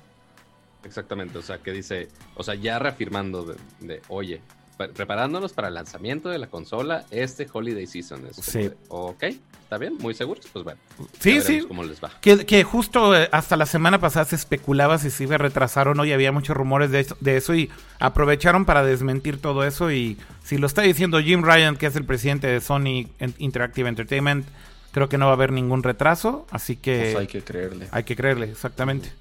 Exactamente, 0.83 1.37
o 1.39 1.41
sea, 1.41 1.57
que 1.59 1.71
dice, 1.71 2.09
o 2.35 2.43
sea, 2.43 2.55
ya 2.55 2.77
reafirmando 2.77 3.55
de 3.79 4.01
oye, 4.07 4.41
preparándonos 4.77 5.53
para 5.53 5.69
el 5.69 5.73
lanzamiento 5.73 6.29
de 6.29 6.37
la 6.37 6.47
consola 6.47 7.05
este 7.11 7.47
Holiday 7.51 7.87
Season. 7.87 8.21
sí. 8.33 8.69
ok, 8.89 9.23
está 9.63 9.77
bien, 9.77 9.97
muy 9.99 10.13
seguros, 10.13 10.45
pues 10.51 10.63
bueno. 10.63 10.79
Sí, 11.19 11.41
sí. 11.41 11.61
Cómo 11.67 11.83
les 11.83 12.03
va. 12.03 12.11
Que, 12.21 12.63
justo 12.63 13.15
eh, 13.15 13.29
hasta 13.31 13.57
la 13.57 13.65
semana 13.65 13.99
pasada 13.99 14.25
se 14.25 14.35
especulaba 14.35 14.97
si 14.97 15.09
se 15.09 15.23
iba 15.23 15.35
a 15.35 15.37
retrasar 15.37 15.87
o 15.87 15.95
no 15.95 16.05
y 16.05 16.13
había 16.13 16.31
muchos 16.31 16.55
rumores 16.55 16.91
de 16.91 16.99
eso, 17.01 17.17
de 17.19 17.37
eso 17.37 17.55
y 17.55 17.69
aprovecharon 17.99 18.65
para 18.65 18.83
desmentir 18.83 19.41
todo 19.41 19.63
eso 19.63 19.91
y 19.91 20.17
si 20.43 20.57
lo 20.57 20.67
está 20.67 20.81
diciendo 20.81 21.19
Jim 21.19 21.43
Ryan, 21.43 21.77
que 21.77 21.87
es 21.87 21.95
el 21.95 22.05
presidente 22.05 22.47
de 22.47 22.61
Sony 22.61 23.07
Interactive 23.37 23.89
Entertainment, 23.89 24.45
creo 24.91 25.09
que 25.09 25.17
no 25.17 25.25
va 25.25 25.31
a 25.31 25.35
haber 25.35 25.51
ningún 25.51 25.83
retraso, 25.83 26.45
así 26.51 26.75
que... 26.75 27.11
Pues 27.13 27.15
hay 27.15 27.27
que 27.27 27.41
creerle. 27.41 27.87
Hay 27.91 28.03
que 28.03 28.15
creerle, 28.15 28.51
exactamente. 28.51 29.11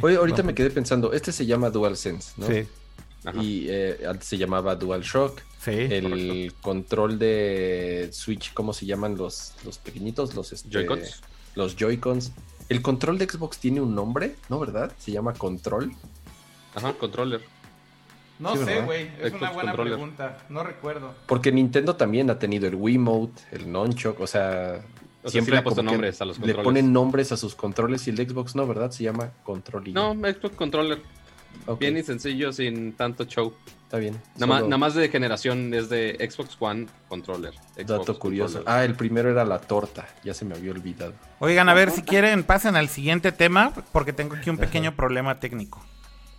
Oye, 0.00 0.16
ahorita 0.16 0.42
me 0.42 0.54
quedé 0.54 0.70
pensando, 0.70 1.12
este 1.12 1.32
se 1.32 1.44
llama 1.46 1.70
DualSense, 1.70 2.32
¿no? 2.36 2.46
Sí 2.46 2.66
y 3.40 3.66
eh, 3.68 4.00
antes 4.08 4.28
se 4.28 4.38
llamaba 4.38 4.76
DualShock. 4.76 5.40
Sí, 5.60 5.70
el 5.70 6.52
control 6.60 7.18
de 7.18 8.10
Switch, 8.12 8.52
¿cómo 8.52 8.72
se 8.72 8.84
llaman 8.84 9.16
los, 9.16 9.54
los 9.64 9.78
pequeñitos? 9.78 10.34
Los 10.34 10.52
este, 10.52 10.68
Joy-Cons. 10.68 11.22
Los 11.54 11.76
Joy-Cons. 11.76 12.32
¿El 12.68 12.82
control 12.82 13.18
de 13.18 13.28
Xbox 13.28 13.58
tiene 13.58 13.80
un 13.80 13.94
nombre? 13.94 14.36
¿No, 14.48 14.58
verdad? 14.58 14.92
Se 14.98 15.12
llama 15.12 15.32
Control. 15.34 15.92
Ajá, 16.74 16.92
controller. 16.94 17.40
No 18.38 18.56
sé, 18.56 18.80
güey. 18.82 19.10
Es 19.20 19.32
una 19.32 19.50
buena 19.52 19.72
pregunta. 19.74 20.38
No 20.48 20.64
recuerdo. 20.64 21.14
Porque 21.26 21.52
Nintendo 21.52 21.94
también 21.94 22.30
ha 22.30 22.38
tenido 22.38 22.66
el 22.66 22.74
Wiimote, 22.74 23.42
el 23.52 23.70
Nunchuk, 23.70 24.18
o 24.20 24.26
sea. 24.26 24.84
siempre 25.26 25.54
le 25.54 25.62
puesto 25.62 25.82
nombres 25.82 26.20
a 26.20 26.24
los 26.24 26.36
controles. 26.36 26.56
Le 26.56 26.64
ponen 26.64 26.92
nombres 26.92 27.30
a 27.32 27.36
sus 27.36 27.54
controles 27.54 28.06
y 28.06 28.10
el 28.10 28.16
de 28.16 28.28
Xbox 28.28 28.56
no, 28.56 28.66
¿verdad? 28.66 28.90
Se 28.90 29.04
llama 29.04 29.30
Control. 29.44 29.92
No, 29.92 30.14
Xbox 30.14 30.56
Controller. 30.56 31.00
Bien 31.78 31.96
y 31.96 32.02
sencillo, 32.02 32.52
sin 32.52 32.92
tanto 32.92 33.24
show. 33.24 33.54
Está 33.84 33.98
bien. 33.98 34.20
Nada, 34.36 34.76
más, 34.76 34.94
de 34.94 35.08
generación 35.08 35.72
es 35.72 35.88
de 35.88 36.16
Xbox 36.30 36.56
One 36.58 36.86
Controller. 37.08 37.54
Dato 37.86 38.18
curioso. 38.18 38.62
Ah, 38.66 38.84
el 38.84 38.94
primero 38.94 39.30
era 39.30 39.44
la 39.44 39.60
torta. 39.60 40.06
Ya 40.24 40.34
se 40.34 40.44
me 40.44 40.54
había 40.54 40.72
olvidado. 40.72 41.14
Oigan, 41.38 41.68
a 41.68 41.74
ver, 41.74 41.90
si 41.90 42.02
quieren, 42.02 42.42
pasen 42.42 42.76
al 42.76 42.88
siguiente 42.88 43.30
tema, 43.32 43.72
porque 43.92 44.12
tengo 44.12 44.34
aquí 44.34 44.50
un 44.50 44.58
pequeño 44.58 44.96
problema 44.96 45.38
técnico. 45.38 45.84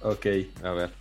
Ok, 0.01 0.25
a 0.63 0.71
ver. 0.71 0.91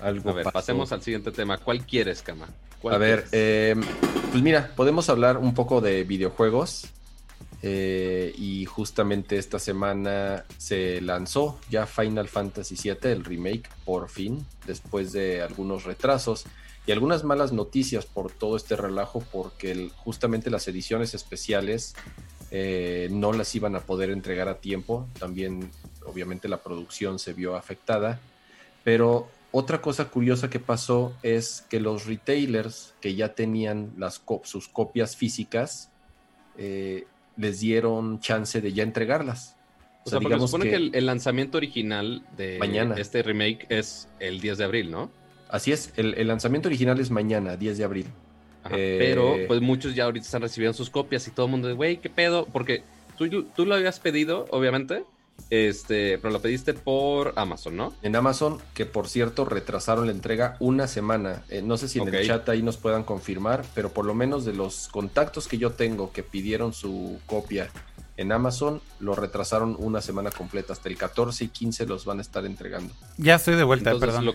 Algo 0.00 0.30
a 0.30 0.32
ver, 0.32 0.46
pasemos 0.52 0.92
al 0.92 1.02
siguiente 1.02 1.30
tema. 1.30 1.58
¿Cuál 1.58 1.86
quieres, 1.86 2.22
Kama? 2.22 2.48
a 2.90 2.98
ver, 2.98 3.26
eh, 3.30 3.76
pues 4.32 4.42
mira, 4.42 4.72
podemos 4.74 5.08
hablar 5.08 5.36
un 5.38 5.54
poco 5.54 5.80
de 5.80 6.02
videojuegos. 6.04 6.88
Eh, 7.64 8.34
y 8.36 8.64
justamente 8.64 9.38
esta 9.38 9.60
semana 9.60 10.44
se 10.58 11.00
lanzó 11.00 11.60
ya 11.70 11.86
Final 11.86 12.28
Fantasy 12.28 12.74
VII, 12.74 13.12
el 13.12 13.24
remake, 13.24 13.68
por 13.84 14.08
fin, 14.08 14.44
después 14.66 15.12
de 15.12 15.42
algunos 15.42 15.84
retrasos 15.84 16.44
y 16.86 16.90
algunas 16.90 17.22
malas 17.22 17.52
noticias 17.52 18.04
por 18.04 18.32
todo 18.32 18.56
este 18.56 18.74
relajo, 18.74 19.22
porque 19.30 19.90
justamente 19.96 20.50
las 20.50 20.66
ediciones 20.66 21.14
especiales 21.14 21.94
eh, 22.50 23.08
no 23.12 23.32
las 23.32 23.54
iban 23.54 23.76
a 23.76 23.80
poder 23.80 24.10
entregar 24.10 24.48
a 24.48 24.58
tiempo. 24.58 25.08
También, 25.18 25.70
obviamente, 26.04 26.48
la 26.48 26.62
producción 26.62 27.20
se 27.20 27.32
vio 27.32 27.54
afectada. 27.54 28.20
Pero 28.82 29.28
otra 29.52 29.80
cosa 29.80 30.08
curiosa 30.08 30.50
que 30.50 30.58
pasó 30.58 31.14
es 31.22 31.64
que 31.70 31.78
los 31.78 32.06
retailers 32.06 32.94
que 33.00 33.14
ya 33.14 33.34
tenían 33.34 33.92
las 33.96 34.20
sus 34.42 34.66
copias 34.66 35.14
físicas, 35.14 35.90
eh, 36.58 37.06
les 37.36 37.60
dieron 37.60 38.20
chance 38.20 38.60
de 38.60 38.72
ya 38.72 38.82
entregarlas. 38.82 39.56
O, 40.04 40.10
sea, 40.10 40.18
digamos 40.18 40.50
supone 40.50 40.68
que, 40.68 40.76
el, 40.76 41.06
lanzamiento 41.06 41.58
original 41.58 42.24
de 42.36 42.58
este 42.96 43.22
remake 43.22 43.66
es 43.68 44.08
el 44.18 44.40
10 44.40 44.58
de 44.58 44.64
abril, 44.64 44.90
¿no? 44.90 45.10
Así 45.48 45.70
es, 45.70 45.92
el, 45.96 46.26
lanzamiento 46.26 46.68
original 46.68 46.98
es 46.98 47.10
mañana, 47.10 47.56
10 47.56 47.78
de 47.78 47.84
abril. 47.84 48.06
Eh, 48.70 48.96
pero 48.98 49.36
pues 49.46 49.60
muchos 49.60 49.94
ya 49.94 50.04
ahorita 50.04 50.24
están 50.24 50.42
recibiendo 50.42 50.76
sus 50.76 50.90
copias 50.90 51.26
y 51.28 51.30
todo 51.30 51.46
el 51.46 51.52
mundo 51.52 51.68
de, 51.68 51.74
güey, 51.74 51.98
¿qué 51.98 52.08
pedo? 52.08 52.46
Porque 52.46 52.82
tú, 53.16 53.44
tú 53.44 53.66
lo 53.66 53.74
habías 53.74 54.00
pedido, 54.00 54.46
obviamente, 54.50 55.04
este, 55.50 56.18
pero 56.18 56.32
lo 56.32 56.40
pediste 56.40 56.74
por 56.74 57.34
Amazon, 57.36 57.76
¿no? 57.76 57.94
En 58.02 58.16
Amazon, 58.16 58.58
que 58.74 58.86
por 58.86 59.08
cierto 59.08 59.44
retrasaron 59.44 60.06
la 60.06 60.12
entrega 60.12 60.56
una 60.60 60.86
semana. 60.86 61.42
Eh, 61.48 61.62
no 61.62 61.76
sé 61.76 61.88
si 61.88 61.98
en 61.98 62.12
el 62.12 62.26
chat 62.26 62.48
ahí 62.48 62.62
nos 62.62 62.76
puedan 62.76 63.04
confirmar, 63.04 63.64
pero 63.74 63.90
por 63.90 64.04
lo 64.04 64.14
menos 64.14 64.44
de 64.44 64.52
los 64.52 64.88
contactos 64.88 65.48
que 65.48 65.58
yo 65.58 65.72
tengo 65.72 66.12
que 66.12 66.22
pidieron 66.22 66.72
su 66.72 67.18
copia 67.26 67.70
en 68.16 68.32
Amazon, 68.32 68.80
lo 69.00 69.14
retrasaron 69.14 69.76
una 69.78 70.00
semana 70.00 70.30
completa. 70.30 70.72
Hasta 70.72 70.88
el 70.88 70.96
14 70.96 71.44
y 71.44 71.48
15 71.48 71.86
los 71.86 72.04
van 72.04 72.18
a 72.18 72.22
estar 72.22 72.44
entregando. 72.44 72.94
Ya 73.16 73.36
estoy 73.36 73.56
de 73.56 73.64
vuelta, 73.64 73.98
perdón. 73.98 74.34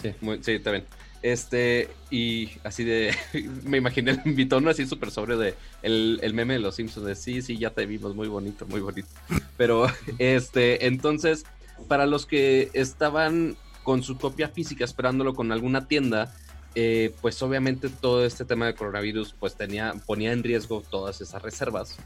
Sí. 0.00 0.14
sí, 0.42 0.52
está 0.52 0.70
bien. 0.70 0.84
Este, 1.24 1.88
y 2.10 2.50
así 2.64 2.84
de, 2.84 3.16
me 3.64 3.78
imaginé 3.78 4.20
mi 4.26 4.44
tono 4.44 4.68
así 4.68 4.86
súper 4.86 5.10
sobre 5.10 5.38
de 5.38 5.54
el, 5.80 6.18
el, 6.20 6.34
meme 6.34 6.52
de 6.52 6.60
los 6.60 6.74
Simpsons 6.74 7.06
de 7.06 7.14
sí, 7.14 7.40
sí, 7.40 7.56
ya 7.56 7.70
te 7.70 7.86
vimos, 7.86 8.14
muy 8.14 8.28
bonito, 8.28 8.66
muy 8.66 8.82
bonito. 8.82 9.08
Pero, 9.56 9.86
este, 10.18 10.84
entonces, 10.86 11.46
para 11.88 12.04
los 12.04 12.26
que 12.26 12.68
estaban 12.74 13.56
con 13.84 14.02
su 14.02 14.18
copia 14.18 14.50
física 14.50 14.84
esperándolo 14.84 15.32
con 15.32 15.50
alguna 15.50 15.88
tienda, 15.88 16.30
eh, 16.74 17.14
pues 17.22 17.40
obviamente 17.42 17.88
todo 17.88 18.26
este 18.26 18.44
tema 18.44 18.66
de 18.66 18.74
coronavirus 18.74 19.34
pues 19.40 19.54
tenía, 19.54 19.94
ponía 20.04 20.30
en 20.30 20.42
riesgo 20.42 20.82
todas 20.90 21.22
esas 21.22 21.40
reservas. 21.40 21.96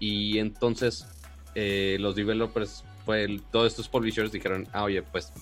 Y 0.00 0.38
entonces 0.38 1.06
eh, 1.54 1.98
los 2.00 2.16
developers, 2.16 2.82
pues, 3.04 3.30
todos 3.52 3.68
estos 3.68 3.88
publishers 3.88 4.32
dijeron, 4.32 4.66
ah, 4.72 4.82
oye, 4.82 5.02
pues 5.02 5.32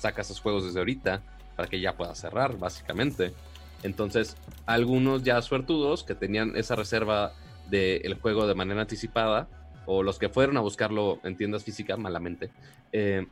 saca 0.00 0.22
esos 0.22 0.40
juegos 0.40 0.64
desde 0.64 0.80
ahorita 0.80 1.22
para 1.56 1.68
que 1.68 1.80
ya 1.80 1.96
pueda 1.96 2.14
cerrar, 2.14 2.58
básicamente. 2.58 3.32
Entonces, 3.82 4.36
algunos 4.66 5.22
ya 5.22 5.40
suertudos 5.42 6.04
que 6.04 6.14
tenían 6.14 6.56
esa 6.56 6.74
reserva 6.74 7.32
del 7.70 8.14
juego 8.14 8.46
de 8.46 8.54
manera 8.54 8.82
anticipada, 8.82 9.48
o 9.86 10.02
los 10.02 10.18
que 10.18 10.28
fueron 10.28 10.56
a 10.56 10.60
buscarlo 10.60 11.20
en 11.24 11.36
tiendas 11.36 11.64
físicas 11.64 11.98
malamente, 11.98 12.50
eh, 12.92 13.26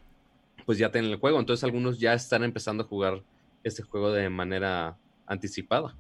pues 0.67 0.79
ya 0.79 0.91
tienen 0.91 1.11
el 1.11 1.19
juego. 1.19 1.41
Entonces, 1.41 1.65
algunos 1.65 1.99
ya 1.99 2.13
están 2.13 2.45
empezando 2.45 2.85
a 2.85 2.87
jugar 2.87 3.23
este 3.65 3.83
juego 3.83 4.13
de 4.13 4.29
manera 4.29 4.97
anticipada. 5.27 5.95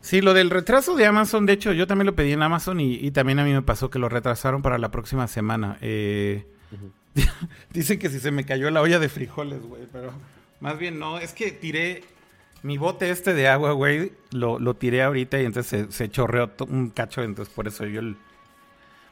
Sí, 0.00 0.20
lo 0.20 0.32
del 0.32 0.50
retraso 0.50 0.94
de 0.94 1.06
Amazon, 1.06 1.46
de 1.46 1.54
hecho, 1.54 1.72
yo 1.72 1.86
también 1.86 2.06
lo 2.06 2.14
pedí 2.14 2.32
en 2.32 2.42
Amazon 2.42 2.80
y, 2.80 3.10
también 3.10 3.40
a 3.40 3.44
mí 3.44 3.52
me 3.52 3.62
pasó 3.62 3.90
que 3.90 3.98
lo 3.98 4.08
retrasaron 4.08 4.62
para 4.62 4.78
la 4.78 4.90
próxima 4.90 5.26
semana. 5.26 5.76
Eh, 5.80 6.46
Dicen 7.72 7.98
que 7.98 8.08
si 8.08 8.20
se 8.20 8.30
me 8.30 8.44
cayó 8.44 8.70
la 8.70 8.80
olla 8.80 8.98
de 8.98 9.08
frijoles, 9.08 9.62
güey, 9.62 9.82
pero 9.92 10.12
más 10.60 10.78
bien, 10.78 10.98
no, 10.98 11.18
es 11.18 11.32
que 11.32 11.52
tiré 11.52 12.02
mi 12.62 12.78
bote 12.78 13.10
este 13.10 13.34
de 13.34 13.48
agua, 13.48 13.72
güey, 13.72 14.12
lo, 14.32 14.58
lo 14.58 14.74
tiré 14.74 15.02
ahorita 15.02 15.40
y 15.40 15.44
entonces 15.44 15.86
se, 15.86 15.92
se 15.92 16.10
chorreó 16.10 16.50
un 16.68 16.90
cacho, 16.90 17.22
entonces 17.22 17.52
por 17.54 17.68
eso 17.68 17.86
yo 17.86 18.00
el... 18.00 18.16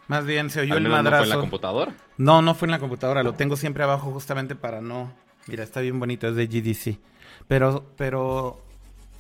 Más 0.09 0.25
bien 0.25 0.51
se 0.51 0.61
oyó 0.61 0.77
el 0.77 0.89
madrazo. 0.89 1.11
¿No 1.11 1.17
fue 1.17 1.25
en 1.25 1.31
la 1.31 1.37
computadora? 1.41 1.95
No, 2.17 2.43
no 2.43 2.55
fue 2.55 2.67
en 2.67 2.73
la 2.73 2.79
computadora, 2.79 3.23
lo 3.23 3.35
tengo 3.35 3.57
siempre 3.57 3.83
abajo 3.83 4.11
justamente 4.11 4.55
para 4.55 4.81
no... 4.81 5.13
Mira, 5.47 5.63
está 5.63 5.81
bien 5.81 5.99
bonito, 5.99 6.29
es 6.29 6.35
de 6.35 6.47
GDC. 6.47 6.99
Pero, 7.49 7.93
pero 7.97 8.61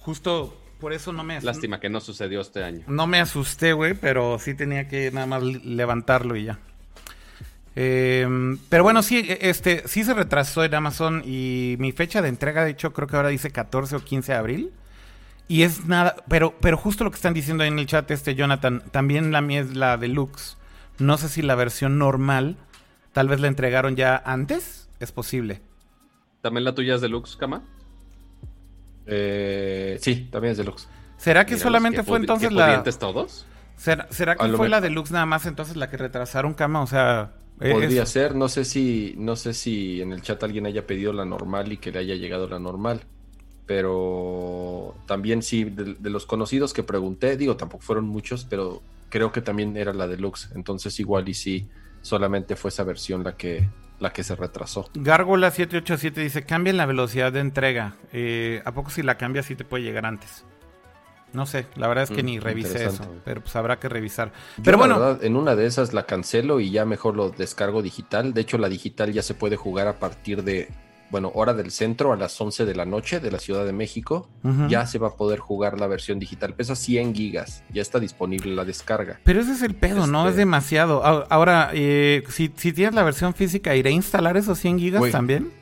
justo 0.01 0.57
por 0.81 0.93
eso 0.93 1.13
no 1.13 1.25
me... 1.25 1.41
Lástima 1.41 1.81
que 1.81 1.89
no 1.89 2.01
sucedió 2.01 2.41
este 2.41 2.63
año. 2.63 2.85
No 2.89 3.07
me 3.07 3.21
asusté, 3.21 3.73
güey, 3.73 3.95
pero 3.95 4.39
sí 4.39 4.55
tenía 4.55 4.89
que 4.89 5.11
nada 5.11 5.27
más 5.27 5.43
levantarlo 5.43 6.37
y 6.37 6.45
ya. 6.45 6.59
Em, 7.79 8.57
pero 8.71 8.83
bueno, 8.83 9.03
sí, 9.03 9.19
e, 9.19 9.51
este, 9.51 9.87
sí 9.87 10.03
se 10.03 10.15
retrasó 10.15 10.65
en 10.65 10.75
Amazon 10.75 11.23
y 11.25 11.77
mi 11.79 11.93
fecha 11.93 12.23
de 12.23 12.29
entrega, 12.29 12.65
de 12.65 12.71
hecho, 12.71 12.95
creo 12.95 13.07
que 13.07 13.17
ahora 13.17 13.29
dice 13.29 13.51
14 13.51 13.97
o 13.97 14.01
15 14.01 14.33
de 14.33 14.39
abril. 14.39 14.73
Y 15.47 15.63
es 15.63 15.87
nada, 15.87 16.17
pero, 16.27 16.55
pero 16.61 16.77
justo 16.79 17.05
lo 17.05 17.11
que 17.11 17.17
están 17.17 17.35
diciendo 17.35 17.63
ahí 17.63 17.69
en 17.69 17.79
el 17.79 17.87
chat, 17.87 18.11
este 18.11 18.35
Jonathan, 18.35 18.83
también 18.91 19.31
la 19.31 19.43
mía 19.43 19.61
es 19.61 19.77
la 19.77 19.99
deluxe. 19.99 20.57
No 20.99 21.19
sé 21.19 21.29
si 21.29 21.43
la 21.43 21.55
versión 21.55 21.99
normal, 21.99 22.57
tal 23.13 23.29
vez 23.29 23.41
la 23.41 23.47
entregaron 23.47 23.95
ya 23.95 24.21
antes, 24.25 24.89
es 24.99 25.13
posible. 25.13 25.61
¿También 26.41 26.65
la 26.65 26.75
tuya 26.75 26.95
es 26.95 27.03
deluxe, 27.03 27.37
Kama? 27.37 27.63
Eh, 29.05 29.99
sí, 30.01 30.29
también 30.33 30.53
es 30.53 30.59
deluxe. 30.59 30.89
¿Será 31.19 31.45
que 31.45 31.59
solamente 31.59 32.03
fue 32.03 32.19
entonces 32.19 32.51
la... 32.53 32.83
todos? 32.83 33.47
¿Será, 33.77 34.09
será 34.11 34.35
que 34.37 34.49
fue 34.49 34.71
la 34.71 34.81
deluxe 34.81 35.13
nada 35.13 35.27
más 35.27 35.45
entonces 35.45 35.77
la 35.77 35.91
que 35.91 35.99
retrasaron, 35.99 36.55
Kama? 36.55 36.81
O 36.81 36.87
sea... 36.87 37.33
Eh, 37.61 37.73
Podría 37.73 38.05
ser, 38.05 38.35
no 38.35 38.49
sé 38.49 38.65
si, 38.65 39.15
no 39.17 39.35
sé 39.35 39.55
si 39.55 40.03
en 40.03 40.13
el 40.13 40.21
chat 40.21 40.43
alguien 40.43 40.67
haya 40.67 40.87
pedido 40.87 41.13
la 41.13 41.25
normal 41.25 41.73
y 41.73 41.79
que 41.79 41.91
le 41.91 42.01
haya 42.01 42.15
llegado 42.15 42.49
la 42.49 42.59
normal. 42.59 43.03
Pero 43.67 44.95
también 45.07 45.43
sí, 45.43 45.65
de, 45.65 46.11
los 46.11 46.27
conocidos 46.27 46.73
que 46.73 46.83
pregunté, 46.83 47.37
digo, 47.37 47.57
tampoco 47.57 47.83
fueron 47.83 48.07
muchos, 48.07 48.45
pero 48.45 48.83
creo 49.09 49.33
que 49.33 49.41
también 49.41 49.77
era 49.77 49.93
la 49.93 50.07
deluxe. 50.07 50.51
Entonces 50.55 51.01
igual 51.01 51.29
y 51.29 51.35
sí, 51.35 51.69
solamente 52.03 52.57
fue 52.57 52.69
esa 52.69 52.85
versión 52.85 53.25
la 53.25 53.37
que, 53.37 53.69
la 53.99 54.13
que 54.13 54.23
se 54.23 54.37
retrasó. 54.37 54.89
Gárgola 54.95 55.51
787 55.51 56.21
dice, 56.21 56.45
cambien 56.45 56.77
la 56.77 56.87
velocidad 56.87 57.33
de 57.33 57.41
entrega. 57.41 57.97
Eh, 58.13 58.63
¿A 58.65 58.73
poco 58.73 58.91
si 58.91 59.03
la 59.03 59.17
cambia 59.17 59.43
sí 59.43 59.57
te 59.57 59.65
puede 59.65 59.83
llegar 59.83 60.07
antes? 60.07 60.45
No 61.37 61.45
sé, 61.45 61.67
la 61.77 61.87
verdad 61.87 62.05
es 62.05 62.11
que 62.11 62.23
mm, 62.23 62.27
ni 62.27 62.39
revisé 62.39 62.87
eso, 62.87 63.07
pero 63.23 63.43
pues 63.43 63.55
habrá 63.57 63.79
que 63.79 63.91
revisar. 63.91 64.33
pero 64.65 64.79
bueno, 64.79 65.19
en 65.21 65.37
una 65.37 65.55
de 65.55 65.67
esas 65.67 65.93
la 65.93 66.07
cancelo 66.07 66.61
y 66.61 66.71
ya 66.71 66.87
mejor 66.87 67.15
lo 67.15 67.29
descargo 67.29 67.83
digital. 67.83 68.33
De 68.33 68.41
hecho, 68.41 68.57
la 68.57 68.71
digital 68.71 69.13
ya 69.13 69.23
se 69.23 69.35
puede 69.35 69.57
jugar 69.57 69.87
a 69.87 69.99
partir 69.99 70.45
de 70.45 70.71
bueno, 71.11 71.31
hora 71.35 71.55
del 71.55 71.71
centro 71.71 72.13
a 72.13 72.17
las 72.17 72.41
11 72.41 72.65
de 72.65 72.75
la 72.75 72.85
noche 72.85 73.21
de 73.21 73.31
la 73.31 73.39
Ciudad 73.39 73.65
de 73.65 73.73
México, 73.73 74.29
ya 74.69 74.87
se 74.87 74.99
va 74.99 75.09
a 75.09 75.17
poder 75.17 75.39
jugar 75.39 75.79
la 75.79 75.87
versión 75.87 76.19
digital. 76.19 76.55
Pesa 76.55 76.75
100 76.75 77.15
gigas, 77.15 77.63
ya 77.73 77.83
está 77.83 78.01
disponible 78.01 78.55
la 78.55 78.65
descarga. 78.65 79.21
Pero 79.25 79.41
ese 79.41 79.53
es 79.53 79.63
el 79.63 79.75
pedo, 79.75 80.07
¿no? 80.07 80.25
Es 80.25 80.31
este 80.31 80.41
demasiado. 80.41 81.05
Ahora, 81.05 81.71
eh, 81.75 82.25
si, 82.29 82.49
tienes 82.49 82.95
la 82.95 83.03
versión 83.03 83.35
física, 83.35 83.75
¿iré 83.77 83.91
a 83.91 83.93
instalar 83.93 84.37
esos 84.37 84.59
100 84.59 84.79
gigas 84.79 85.11
también? 85.11 85.53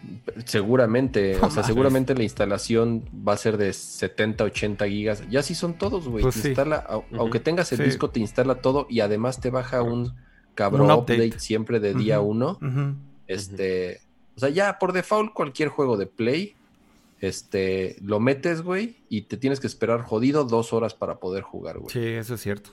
Seguramente, 0.47 1.39
o 1.41 1.51
sea, 1.51 1.63
seguramente 1.63 2.15
la 2.15 2.23
instalación 2.23 3.05
va 3.27 3.35
a 3.35 3.37
ser 3.37 3.59
de 3.59 3.73
70, 3.73 4.45
80 4.45 4.87
gigas. 4.89 5.23
Ya 5.29 5.43
sí 5.43 5.55
son 5.55 5.75
todos, 5.75 6.09
güey. 6.09 6.23
Pues 6.23 6.45
instala, 6.45 6.87
aunque 7.17 7.41
tengas 7.41 7.73
el 7.73 7.85
disco, 7.85 8.11
te 8.11 8.21
instala 8.21 8.57
todo 8.57 8.87
y 8.89 9.01
además 9.01 9.41
te 9.41 9.51
baja 9.51 9.83
un 9.83 10.15
cabrón 10.55 10.91
update. 10.91 11.39
siempre 11.39 11.81
de 11.81 11.95
día 11.95 12.21
1. 12.21 12.59
Este 13.27 14.01
o 14.37 14.41
sea, 14.41 14.49
ya 14.49 14.79
por 14.79 14.93
default 14.93 15.33
cualquier 15.33 15.69
juego 15.69 15.97
de 15.97 16.07
Play, 16.07 16.55
este, 17.21 17.97
lo 18.03 18.21
metes, 18.21 18.63
güey, 18.63 18.97
y 19.09 19.23
te 19.23 19.37
tienes 19.37 19.61
que 19.61 19.67
esperar 19.67 20.03
jodido 20.03 20.45
dos 20.45 20.73
horas 20.73 20.95
para 20.95 21.19
poder 21.21 21.43
jugar, 21.43 21.79
güey. 21.79 21.91
Sí, 21.91 22.01
eso 22.01 22.35
es 22.35 22.41
cierto. 22.41 22.71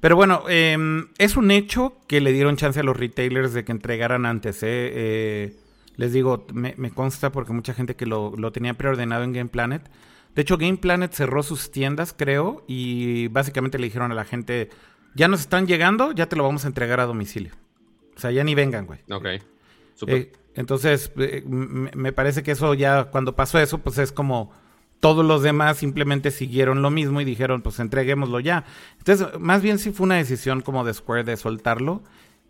Pero 0.00 0.14
bueno, 0.14 0.44
em, 0.48 1.08
es 1.18 1.36
un 1.36 1.50
hecho 1.50 1.96
que 2.06 2.20
le 2.20 2.32
dieron 2.32 2.56
chance 2.56 2.78
a 2.78 2.82
los 2.82 2.96
retailers 2.96 3.52
de 3.52 3.64
que 3.64 3.72
entregaran 3.72 4.26
antes, 4.26 4.62
¿eh? 4.62 4.92
eh 4.94 5.56
les 5.96 6.14
digo, 6.14 6.46
me, 6.54 6.90
consta 6.92 7.30
porque 7.30 7.52
mucha 7.52 7.74
gente 7.74 7.94
que 7.94 8.06
lo, 8.06 8.34
lo, 8.34 8.52
tenía 8.52 8.72
preordenado 8.72 9.22
en 9.22 9.34
Game 9.34 9.50
Planet. 9.50 9.82
De 10.34 10.42
hecho, 10.42 10.56
Game 10.56 10.78
Planet 10.78 11.12
cerró 11.12 11.42
sus 11.42 11.70
tiendas, 11.72 12.14
creo, 12.16 12.64
y 12.66 13.28
básicamente 13.28 13.78
le 13.78 13.84
dijeron 13.84 14.10
a 14.10 14.14
la 14.14 14.24
gente, 14.24 14.70
ya 15.14 15.28
nos 15.28 15.40
están 15.40 15.66
llegando, 15.66 16.12
ya 16.12 16.26
te 16.26 16.36
lo 16.36 16.44
vamos 16.44 16.64
a 16.64 16.68
entregar 16.68 17.00
a 17.00 17.06
domicilio. 17.06 17.52
O 18.16 18.20
sea, 18.20 18.30
ya 18.30 18.44
ni 18.44 18.54
vengan, 18.54 18.86
güey. 18.86 19.00
Ok. 19.10 19.26
Eh, 20.06 20.32
entonces, 20.54 21.12
eh, 21.18 21.42
me 21.46 22.12
parece 22.12 22.42
que 22.42 22.52
eso 22.52 22.74
ya, 22.74 23.04
cuando 23.04 23.36
pasó 23.36 23.58
eso, 23.58 23.78
pues 23.78 23.98
es 23.98 24.12
como 24.12 24.50
todos 25.00 25.24
los 25.24 25.42
demás 25.42 25.78
simplemente 25.78 26.30
siguieron 26.30 26.82
lo 26.82 26.90
mismo 26.90 27.20
y 27.20 27.24
dijeron, 27.24 27.62
pues 27.62 27.80
entreguémoslo 27.80 28.38
ya. 28.40 28.64
Entonces, 28.98 29.28
más 29.40 29.62
bien 29.62 29.78
sí 29.78 29.90
fue 29.90 30.04
una 30.04 30.16
decisión 30.16 30.60
como 30.60 30.84
de 30.84 30.94
Square 30.94 31.24
de 31.24 31.36
soltarlo 31.36 32.02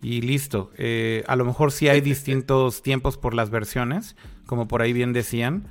y 0.03 0.21
listo. 0.21 0.71
Eh, 0.77 1.25
a 1.29 1.37
lo 1.37 1.45
mejor 1.45 1.73
sí 1.73 1.89
hay 1.89 2.01
distintos 2.01 2.83
tiempos 2.83 3.17
por 3.17 3.35
las 3.35 3.51
versiones, 3.51 4.17
como 4.47 4.67
por 4.67 4.83
ahí 4.83 4.93
bien 4.93 5.13
decían, 5.13 5.69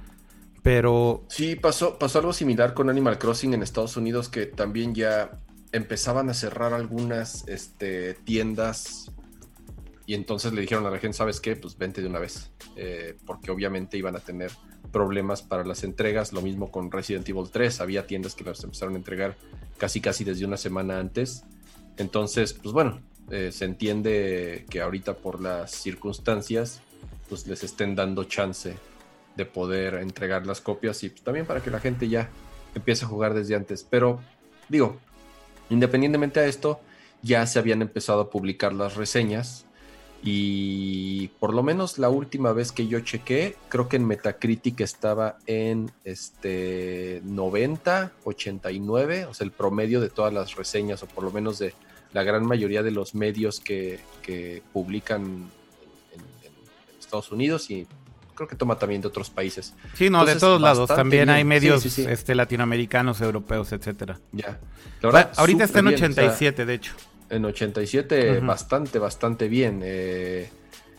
pero... 0.63 1.25
Sí, 1.27 1.55
pasó, 1.55 1.99
pasó 1.99 2.19
algo 2.19 2.33
similar 2.33 2.73
con 2.73 2.89
Animal 2.89 3.17
Crossing 3.17 3.53
en 3.53 3.61
Estados 3.61 3.97
Unidos, 3.97 4.29
que 4.29 4.45
también 4.45 4.95
ya 4.95 5.31
empezaban 5.71 6.29
a 6.29 6.33
cerrar 6.33 6.73
algunas 6.73 7.45
este, 7.47 8.13
tiendas 8.13 9.11
y 10.09 10.15
entonces 10.15 10.53
le 10.53 10.61
dijeron 10.61 10.87
a 10.87 10.89
la 10.89 10.97
gente, 10.97 11.15
¿sabes 11.15 11.39
qué? 11.39 11.55
Pues 11.55 11.77
vente 11.77 12.01
de 12.01 12.07
una 12.07 12.17
vez. 12.17 12.49
Eh, 12.75 13.15
porque 13.27 13.51
obviamente 13.51 13.95
iban 13.95 14.15
a 14.15 14.19
tener 14.19 14.51
problemas 14.91 15.43
para 15.43 15.63
las 15.63 15.83
entregas. 15.83 16.33
Lo 16.33 16.41
mismo 16.41 16.71
con 16.71 16.89
Resident 16.91 17.29
Evil 17.29 17.51
3. 17.51 17.79
Había 17.79 18.07
tiendas 18.07 18.33
que 18.33 18.43
las 18.43 18.63
empezaron 18.63 18.95
a 18.95 18.97
entregar 18.97 19.37
casi 19.77 20.01
casi 20.01 20.23
desde 20.23 20.45
una 20.45 20.57
semana 20.57 20.97
antes. 20.97 21.43
Entonces, 21.97 22.53
pues 22.53 22.73
bueno, 22.73 23.03
eh, 23.29 23.51
se 23.51 23.65
entiende 23.65 24.65
que 24.67 24.81
ahorita 24.81 25.13
por 25.13 25.43
las 25.43 25.69
circunstancias, 25.69 26.81
pues 27.29 27.45
les 27.45 27.63
estén 27.63 27.93
dando 27.93 28.23
chance 28.23 28.73
de 29.37 29.45
poder 29.45 29.93
entregar 29.93 30.47
las 30.47 30.59
copias 30.59 31.03
y 31.03 31.09
pues, 31.09 31.21
también 31.21 31.45
para 31.45 31.61
que 31.61 31.69
la 31.69 31.79
gente 31.79 32.09
ya 32.09 32.31
empiece 32.73 33.05
a 33.05 33.07
jugar 33.07 33.35
desde 33.35 33.53
antes. 33.53 33.83
Pero 33.87 34.19
digo, 34.69 34.97
independientemente 35.69 36.39
a 36.39 36.47
esto, 36.47 36.79
ya 37.21 37.45
se 37.45 37.59
habían 37.59 37.83
empezado 37.83 38.21
a 38.21 38.29
publicar 38.31 38.73
las 38.73 38.95
reseñas 38.95 39.67
y 40.21 41.29
por 41.39 41.53
lo 41.53 41.63
menos 41.63 41.97
la 41.97 42.09
última 42.09 42.51
vez 42.51 42.71
que 42.71 42.87
yo 42.87 42.99
chequé, 42.99 43.55
creo 43.69 43.87
que 43.87 43.95
en 43.95 44.05
Metacritic 44.05 44.81
estaba 44.81 45.37
en 45.45 45.91
este 46.03 47.21
90, 47.23 48.11
89, 48.25 49.25
o 49.25 49.33
sea, 49.33 49.45
el 49.45 49.51
promedio 49.51 50.01
de 50.01 50.09
todas 50.09 50.33
las 50.33 50.55
reseñas, 50.55 51.01
o 51.03 51.07
por 51.07 51.23
lo 51.23 51.31
menos 51.31 51.59
de 51.59 51.73
la 52.11 52.23
gran 52.23 52.45
mayoría 52.45 52.83
de 52.83 52.91
los 52.91 53.15
medios 53.15 53.59
que, 53.59 53.99
publican 54.73 55.23
en, 55.23 55.49
Estados 56.99 57.31
Unidos 57.31 57.71
y 57.71 57.87
creo 58.35 58.47
que 58.47 58.55
toma 58.55 58.77
también 58.77 59.01
de 59.01 59.07
otros 59.07 59.29
países. 59.29 59.73
Sí, 59.95 60.09
no, 60.09 60.25
de 60.25 60.35
todos 60.35 60.61
lados. 60.61 60.87
También 60.87 61.29
hay 61.29 61.43
medios 61.43 61.97
Este, 61.97 62.35
latinoamericanos, 62.35 63.21
europeos, 63.21 63.71
etcétera. 63.71 64.19
Ya. 64.33 64.59
ahorita 65.37 65.63
está 65.63 65.79
en 65.79 65.87
87, 65.87 66.65
de 66.65 66.73
hecho 66.73 66.93
en 67.29 67.45
87 67.45 68.39
bastante, 68.39 68.99
bastante 68.99 69.47
bien. 69.47 69.81
Eh, 69.83 70.49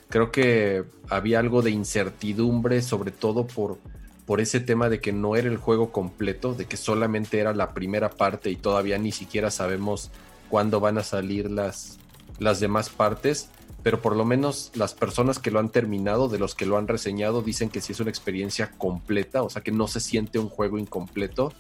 creo 0.09 0.31
que 0.31 0.85
había 1.09 1.39
algo 1.39 1.63
de 1.63 1.71
incertidumbre, 1.71 2.83
sobre 2.83 3.11
todo 3.11 3.47
por, 3.47 3.79
por 4.27 4.41
ese 4.41 4.61
tema 4.61 4.89
de 4.89 5.01
que 5.01 5.13
no 5.13 5.37
era 5.37 5.49
el 5.49 5.57
juego 5.57 5.93
completo, 5.93 6.55
de 6.55 6.67
que 6.67 6.77
solamente 6.77 7.39
era 7.39 7.55
la 7.55 7.75
primera 7.75 8.11
parte 8.11 8.51
y 8.51 8.57
todavía 8.57 8.99
ni 8.99 9.13
siquiera 9.13 9.51
sabemos 9.51 10.11
cuándo 10.49 10.81
van 10.81 10.99
a 10.99 11.05
salir 11.05 11.51
las, 11.51 11.99
las 12.39 12.61
demás 12.61 12.91
partes. 12.91 13.49
Pero 13.83 14.03
por 14.03 14.15
lo 14.15 14.27
menos 14.27 14.73
las 14.75 14.93
personas 14.93 15.39
que 15.39 15.51
lo 15.51 15.59
han 15.59 15.71
terminado, 15.71 16.29
de 16.29 16.39
los 16.39 16.55
que 16.55 16.67
lo 16.67 16.77
han 16.77 16.87
reseñado, 16.87 17.41
dicen 17.41 17.71
que 17.71 17.81
sí 17.81 17.93
es 17.93 18.01
una 18.01 18.11
experiencia 18.11 18.73
completa, 18.77 19.43
o 19.43 19.49
sea 19.49 19.63
que 19.63 19.73
no 19.73 19.89
se 19.89 20.01
siente 20.01 20.39
un 20.39 20.51
juego 20.51 20.77
incompleto 20.77 21.55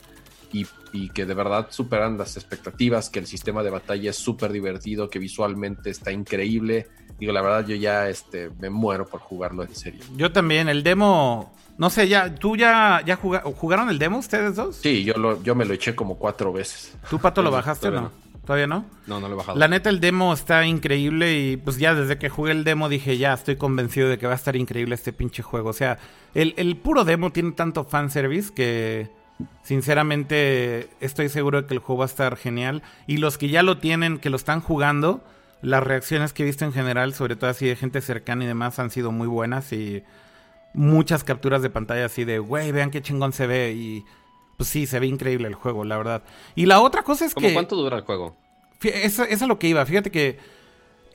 y, 0.53 1.09
que 1.11 1.27
de 1.27 1.35
verdad 1.35 1.69
superan 1.71 2.19
las 2.19 2.37
expectativas, 2.37 3.11
que 3.11 3.19
el 3.19 3.27
sistema 3.27 3.63
de 3.63 3.71
batalla 3.71 4.11
es 4.11 4.17
súper 4.17 4.53
divertido, 4.53 5.09
que 5.09 5.19
visualmente 5.19 5.91
está 5.91 6.13
increíble. 6.13 6.89
Digo, 7.19 7.33
la 7.33 7.43
verdad, 7.43 7.67
yo 7.67 7.77
ya 7.77 8.09
este, 8.09 8.51
me 8.59 8.71
muero 8.71 9.07
por 9.07 9.21
jugarlo 9.21 9.63
en 9.63 9.75
serio. 9.75 10.01
Yo 10.17 10.33
también, 10.33 10.69
el 10.69 10.83
demo, 10.83 11.53
no 11.79 11.91
sé, 11.91 12.09
ya, 12.09 12.35
¿tú 12.35 12.57
ya, 12.57 13.03
ya 13.05 13.17
jugaron 13.17 13.91
el 13.91 13.99
demo 13.99 14.19
ustedes 14.19 14.57
dos? 14.57 14.77
Sí, 14.77 15.05
yo, 15.05 15.15
lo, 15.15 15.43
yo 15.43 15.55
me 15.55 15.65
lo 15.65 15.75
eché 15.75 15.95
como 15.95 16.17
cuatro 16.17 16.53
veces. 16.53 16.97
¿Tú, 17.09 17.19
Pato, 17.19 17.43
lo 17.43 17.51
bajaste 17.51 17.89
o 17.89 17.93
no? 17.93 18.31
¿Todavía 18.45 18.67
no? 18.67 18.87
No, 19.07 19.21
no 19.21 19.29
lo 19.29 19.35
he 19.35 19.37
bajado. 19.37 19.59
La 19.59 19.69
neta, 19.69 19.91
el 19.91 20.01
demo 20.01 20.33
está 20.33 20.67
increíble 20.67 21.39
y 21.39 21.57
pues 21.57 21.77
ya 21.77 21.95
desde 21.95 22.19
que 22.19 22.31
jugué 22.31 22.53
el 22.53 22.65
demo 22.65 22.89
dije, 22.89 23.17
ya 23.17 23.35
estoy 23.35 23.57
convencido 23.57 24.09
de 24.09 24.19
que 24.19 24.27
va 24.27 24.33
a 24.33 24.37
estar 24.37 24.57
increíble 24.57 24.95
este 24.95 25.13
pinche 25.13 25.43
juego. 25.43 25.69
O 25.69 25.75
sea, 25.75 25.99
el, 26.35 26.55
el 26.57 26.77
puro 26.77 27.05
demo 27.05 27.31
tiene 27.31 27.53
tanto 27.53 27.85
fanservice 27.85 28.53
que 28.53 29.20
Sinceramente, 29.63 30.89
estoy 31.01 31.29
seguro 31.29 31.63
de 31.63 31.69
que 31.69 31.75
el 31.75 31.81
juego 31.81 32.01
va 32.01 32.05
a 32.05 32.09
estar 32.09 32.37
genial. 32.37 32.83
Y 33.07 33.19
los 33.19 33.39
que 33.39 33.49
ya 33.49 33.63
lo 33.63 33.79
tienen, 33.79 34.19
que 34.19 34.31
lo 34.31 34.37
están 34.37 34.61
jugando, 34.61 35.23
las 35.63 35.83
reacciones 35.83 36.33
que 36.33 36.43
he 36.43 36.47
visto 36.47 36.65
en 36.65 36.73
general, 36.73 37.15
sobre 37.15 37.37
todo 37.37 37.51
así 37.51 37.67
de 37.67 37.77
gente 37.77 38.01
cercana 38.01 38.45
y 38.45 38.47
demás, 38.47 38.79
han 38.79 38.91
sido 38.91 39.13
muy 39.13 39.27
buenas. 39.27 39.73
Y 39.73 40.03
muchas 40.75 41.25
capturas 41.25 41.63
de 41.63 41.71
pantalla 41.71 42.07
así 42.07 42.25
de, 42.25 42.39
güey, 42.39 42.73
vean 42.73 42.91
qué 42.91 43.03
chingón 43.03 43.33
se 43.33 43.47
ve. 43.47 43.73
Y 43.73 44.05
pues 44.57 44.69
sí, 44.69 44.87
se 44.87 44.99
ve 45.01 45.07
increíble 45.07 45.49
el 45.49 45.55
juego, 45.55 45.85
la 45.85 45.97
verdad. 45.97 46.23
Y 46.55 46.67
la 46.67 46.81
otra 46.81 47.03
cosa 47.03 47.25
es 47.25 47.35
que. 47.35 47.53
¿Cuánto 47.53 47.77
dura 47.77 47.97
el 47.97 48.05
juego? 48.05 48.37
Eso, 48.83 49.25
eso 49.25 49.45
es 49.45 49.49
lo 49.49 49.59
que 49.59 49.69
iba. 49.69 49.85
Fíjate 49.85 50.11
que 50.11 50.39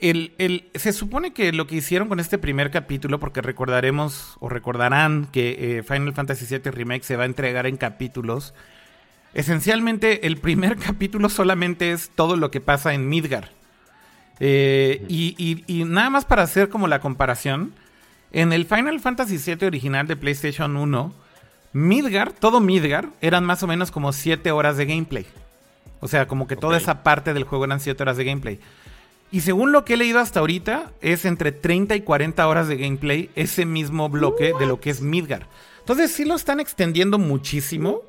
el, 0.00 0.34
el, 0.38 0.68
se 0.74 0.92
supone 0.92 1.32
que 1.32 1.52
lo 1.52 1.66
que 1.66 1.76
hicieron 1.76 2.08
con 2.08 2.20
este 2.20 2.38
primer 2.38 2.70
capítulo, 2.70 3.18
porque 3.18 3.42
recordaremos 3.42 4.36
o 4.40 4.48
recordarán 4.48 5.28
que 5.32 5.78
eh, 5.78 5.82
Final 5.82 6.12
Fantasy 6.12 6.46
VII 6.46 6.70
Remake 6.70 7.04
se 7.04 7.16
va 7.16 7.24
a 7.24 7.26
entregar 7.26 7.66
en 7.66 7.76
capítulos. 7.76 8.54
Esencialmente, 9.34 10.26
el 10.26 10.38
primer 10.38 10.76
capítulo 10.78 11.28
solamente 11.28 11.92
es 11.92 12.10
todo 12.14 12.36
lo 12.36 12.50
que 12.50 12.60
pasa 12.60 12.94
en 12.94 13.08
Midgar. 13.08 13.50
Eh, 14.38 15.04
y, 15.08 15.64
y, 15.66 15.84
nada 15.84 16.10
más 16.10 16.26
para 16.26 16.42
hacer 16.42 16.68
como 16.68 16.88
la 16.88 17.00
comparación, 17.00 17.72
en 18.32 18.52
el 18.52 18.66
Final 18.66 19.00
Fantasy 19.00 19.38
VII 19.38 19.66
original 19.66 20.06
de 20.06 20.16
PlayStation 20.16 20.76
1, 20.76 21.14
Midgar, 21.72 22.32
todo 22.32 22.60
Midgar, 22.60 23.08
eran 23.20 23.44
más 23.44 23.62
o 23.62 23.66
menos 23.66 23.90
como 23.90 24.12
7 24.12 24.50
horas 24.50 24.76
de 24.76 24.86
gameplay. 24.86 25.26
O 26.00 26.08
sea, 26.08 26.26
como 26.26 26.46
que 26.46 26.56
toda 26.56 26.76
esa 26.76 27.02
parte 27.02 27.32
del 27.32 27.44
juego 27.44 27.64
eran 27.64 27.80
7 27.80 28.02
horas 28.02 28.16
de 28.16 28.24
gameplay. 28.24 28.60
Y 29.32 29.40
según 29.40 29.72
lo 29.72 29.84
que 29.84 29.94
he 29.94 29.96
leído 29.96 30.20
hasta 30.20 30.40
ahorita, 30.40 30.92
es 31.00 31.24
entre 31.24 31.52
30 31.52 31.96
y 31.96 32.00
40 32.02 32.46
horas 32.46 32.68
de 32.68 32.76
gameplay 32.76 33.30
ese 33.34 33.66
mismo 33.66 34.08
bloque 34.08 34.52
de 34.58 34.66
lo 34.66 34.80
que 34.80 34.90
es 34.90 35.00
Midgar. 35.00 35.48
Entonces 35.80 36.12
sí 36.12 36.24
lo 36.24 36.34
están 36.34 36.60
extendiendo 36.60 37.18
muchísimo. 37.18 38.02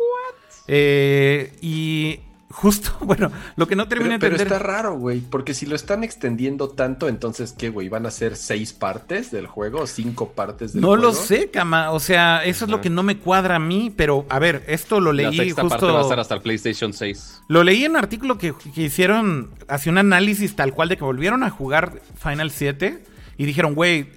Eh, 0.68 1.53
y 1.61 2.20
justo, 2.58 2.97
bueno, 3.01 3.32
lo 3.55 3.68
que 3.68 3.76
no 3.76 3.88
termina 3.88 4.10
de 4.10 4.16
entender. 4.16 4.39
Pero 4.39 4.55
está 4.55 4.66
raro, 4.66 4.97
güey, 4.97 5.22
porque 5.22 5.53
si 5.53 5.68
lo 5.68 5.76
están 5.76 6.03
extendiendo 6.03 6.70
tanto, 6.70 7.08
entonces, 7.08 7.53
¿qué, 7.55 7.70
güey? 7.70 7.88
¿Van 7.88 8.08
a 8.08 8.12
ser 8.12 8.36
seis 8.36 8.74
partes 8.74 9.30
del 9.30 9.45
juego 9.45 9.82
o 9.82 9.88
cinco 9.88 10.32
partes 10.32 10.74
del 10.74 10.82
no 10.82 10.88
juego? 10.88 11.03
No 11.03 11.08
lo 11.10 11.14
sé, 11.14 11.51
Cama, 11.51 11.91
o 11.91 11.99
sea, 11.99 12.43
eso 12.43 12.66
es 12.66 12.72
lo 12.72 12.82
que 12.82 12.89
no 12.89 13.03
me 13.03 13.20
cuadra 13.20 13.58
a 13.58 13.60
mí, 13.60 13.93
pero 13.95 14.26
a 14.30 14.39
ver, 14.39 14.64
esto 14.68 14.99
lo 14.99 15.14
leí 15.14 15.26
La 15.26 15.43
sexta 15.43 15.62
justo. 15.62 15.78
parte 15.80 15.93
va 15.93 15.99
a 15.99 16.01
estar 16.01 16.20
hasta 16.20 16.34
el 16.34 16.41
PlayStation 16.41 16.93
6. 16.93 17.43
Lo 17.47 17.64
leí 17.64 17.86
en 17.86 17.91
un 17.91 17.97
artículo 17.97 18.39
que, 18.39 18.55
que 18.74 18.82
hicieron, 18.82 19.51
hace 19.68 19.91
un 19.91 19.99
análisis 19.99 20.55
tal 20.55 20.74
cual 20.74 20.89
de 20.89 20.97
que 20.97 21.03
volvieron 21.03 21.43
a 21.43 21.51
jugar 21.51 22.01
Final 22.16 22.49
7 22.49 23.03
y 23.38 23.45
dijeron, 23.45 23.76
güey, 23.76 24.10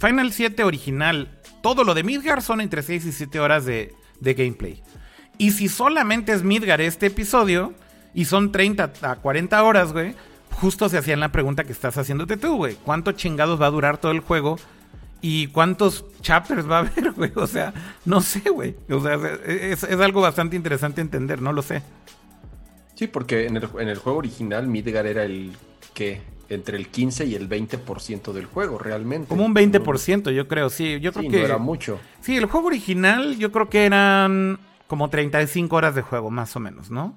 Final 0.00 0.32
7 0.32 0.64
original, 0.64 1.38
todo 1.62 1.84
lo 1.84 1.92
de 1.92 2.04
Midgar 2.04 2.40
son 2.40 2.62
entre 2.62 2.82
6 2.82 3.04
y 3.04 3.12
7 3.12 3.38
horas 3.38 3.66
de, 3.66 3.94
de 4.18 4.32
gameplay. 4.32 4.82
Y 5.36 5.50
si 5.50 5.68
solamente 5.68 6.32
es 6.32 6.42
Midgar 6.42 6.80
este 6.80 7.06
episodio 7.06 7.74
y 8.14 8.24
son 8.26 8.52
30 8.52 8.92
a 9.02 9.16
40 9.16 9.62
horas, 9.62 9.92
güey, 9.92 10.14
justo 10.50 10.88
se 10.88 10.98
hacían 10.98 11.20
la 11.20 11.32
pregunta 11.32 11.64
que 11.64 11.72
estás 11.72 11.96
haciéndote 11.96 12.36
tú, 12.36 12.56
güey. 12.56 12.76
¿Cuánto 12.84 13.12
chingados 13.12 13.60
va 13.60 13.66
a 13.66 13.70
durar 13.70 13.98
todo 13.98 14.12
el 14.12 14.20
juego? 14.20 14.58
¿Y 15.20 15.46
cuántos 15.48 16.04
chapters 16.20 16.68
va 16.70 16.78
a 16.78 16.80
haber, 16.86 17.12
güey? 17.12 17.32
O 17.36 17.46
sea, 17.46 17.72
no 18.04 18.20
sé, 18.20 18.40
güey. 18.50 18.76
O 18.90 19.00
sea, 19.00 19.14
es, 19.46 19.82
es, 19.82 20.00
algo 20.00 20.20
bastante 20.20 20.56
interesante 20.56 21.00
entender, 21.00 21.40
no 21.40 21.52
lo 21.52 21.62
sé. 21.62 21.82
Sí, 22.94 23.06
porque 23.06 23.46
en 23.46 23.56
el, 23.56 23.68
en 23.78 23.88
el 23.88 23.98
juego 23.98 24.18
original 24.18 24.66
Midgar 24.66 25.06
era 25.06 25.24
el 25.24 25.52
que 25.94 26.20
entre 26.48 26.76
el 26.76 26.88
15 26.88 27.24
y 27.26 27.34
el 27.34 27.48
20% 27.48 28.32
del 28.32 28.44
juego, 28.46 28.78
realmente. 28.78 29.28
Como 29.28 29.44
un 29.46 29.54
20%, 29.54 30.30
yo 30.32 30.48
creo, 30.48 30.68
sí. 30.68 31.00
Yo 31.00 31.12
creo 31.12 31.24
sí, 31.24 31.30
que. 31.30 31.38
No 31.38 31.44
era 31.44 31.58
mucho. 31.58 31.98
Sí, 32.20 32.36
el 32.36 32.46
juego 32.46 32.66
original, 32.66 33.38
yo 33.38 33.50
creo 33.52 33.70
que 33.70 33.86
eran 33.86 34.58
como 34.86 35.08
35 35.08 35.74
horas 35.74 35.94
de 35.94 36.02
juego, 36.02 36.30
más 36.30 36.54
o 36.56 36.60
menos, 36.60 36.90
¿no? 36.90 37.16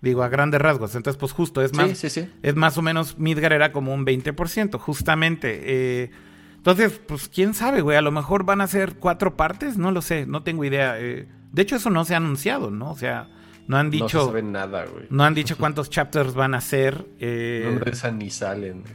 Digo, 0.00 0.22
a 0.22 0.28
grandes 0.28 0.60
rasgos. 0.60 0.94
Entonces, 0.94 1.18
pues 1.18 1.32
justo, 1.32 1.60
es 1.60 1.74
más, 1.74 1.98
sí, 1.98 2.08
sí, 2.08 2.28
es 2.42 2.54
más 2.54 2.78
o 2.78 2.82
menos, 2.82 3.18
Midgar 3.18 3.52
era 3.52 3.72
como 3.72 3.92
un 3.92 4.06
20%, 4.06 4.78
justamente. 4.78 5.60
Eh, 5.64 6.10
entonces, 6.56 7.00
pues 7.06 7.28
quién 7.28 7.54
sabe, 7.54 7.80
güey, 7.80 7.96
a 7.96 8.02
lo 8.02 8.12
mejor 8.12 8.44
van 8.44 8.60
a 8.60 8.66
ser 8.66 8.96
cuatro 8.96 9.36
partes, 9.36 9.76
no 9.76 9.90
lo 9.90 10.02
sé, 10.02 10.26
no 10.26 10.42
tengo 10.42 10.64
idea. 10.64 11.00
Eh, 11.00 11.26
de 11.52 11.62
hecho, 11.62 11.76
eso 11.76 11.90
no 11.90 12.04
se 12.04 12.14
ha 12.14 12.18
anunciado, 12.18 12.70
¿no? 12.70 12.90
O 12.90 12.96
sea, 12.96 13.28
no 13.66 13.76
han 13.76 13.90
dicho... 13.90 14.18
No 14.18 14.24
se 14.24 14.26
sabe 14.26 14.42
nada, 14.42 14.84
güey. 14.86 15.06
No 15.10 15.24
han 15.24 15.34
dicho 15.34 15.56
cuántos 15.56 15.90
chapters 15.90 16.34
van 16.34 16.54
a 16.54 16.60
ser. 16.60 17.06
Eh, 17.20 17.80
no 18.02 18.12
ni 18.12 18.30
salen, 18.30 18.82
güey. 18.82 18.94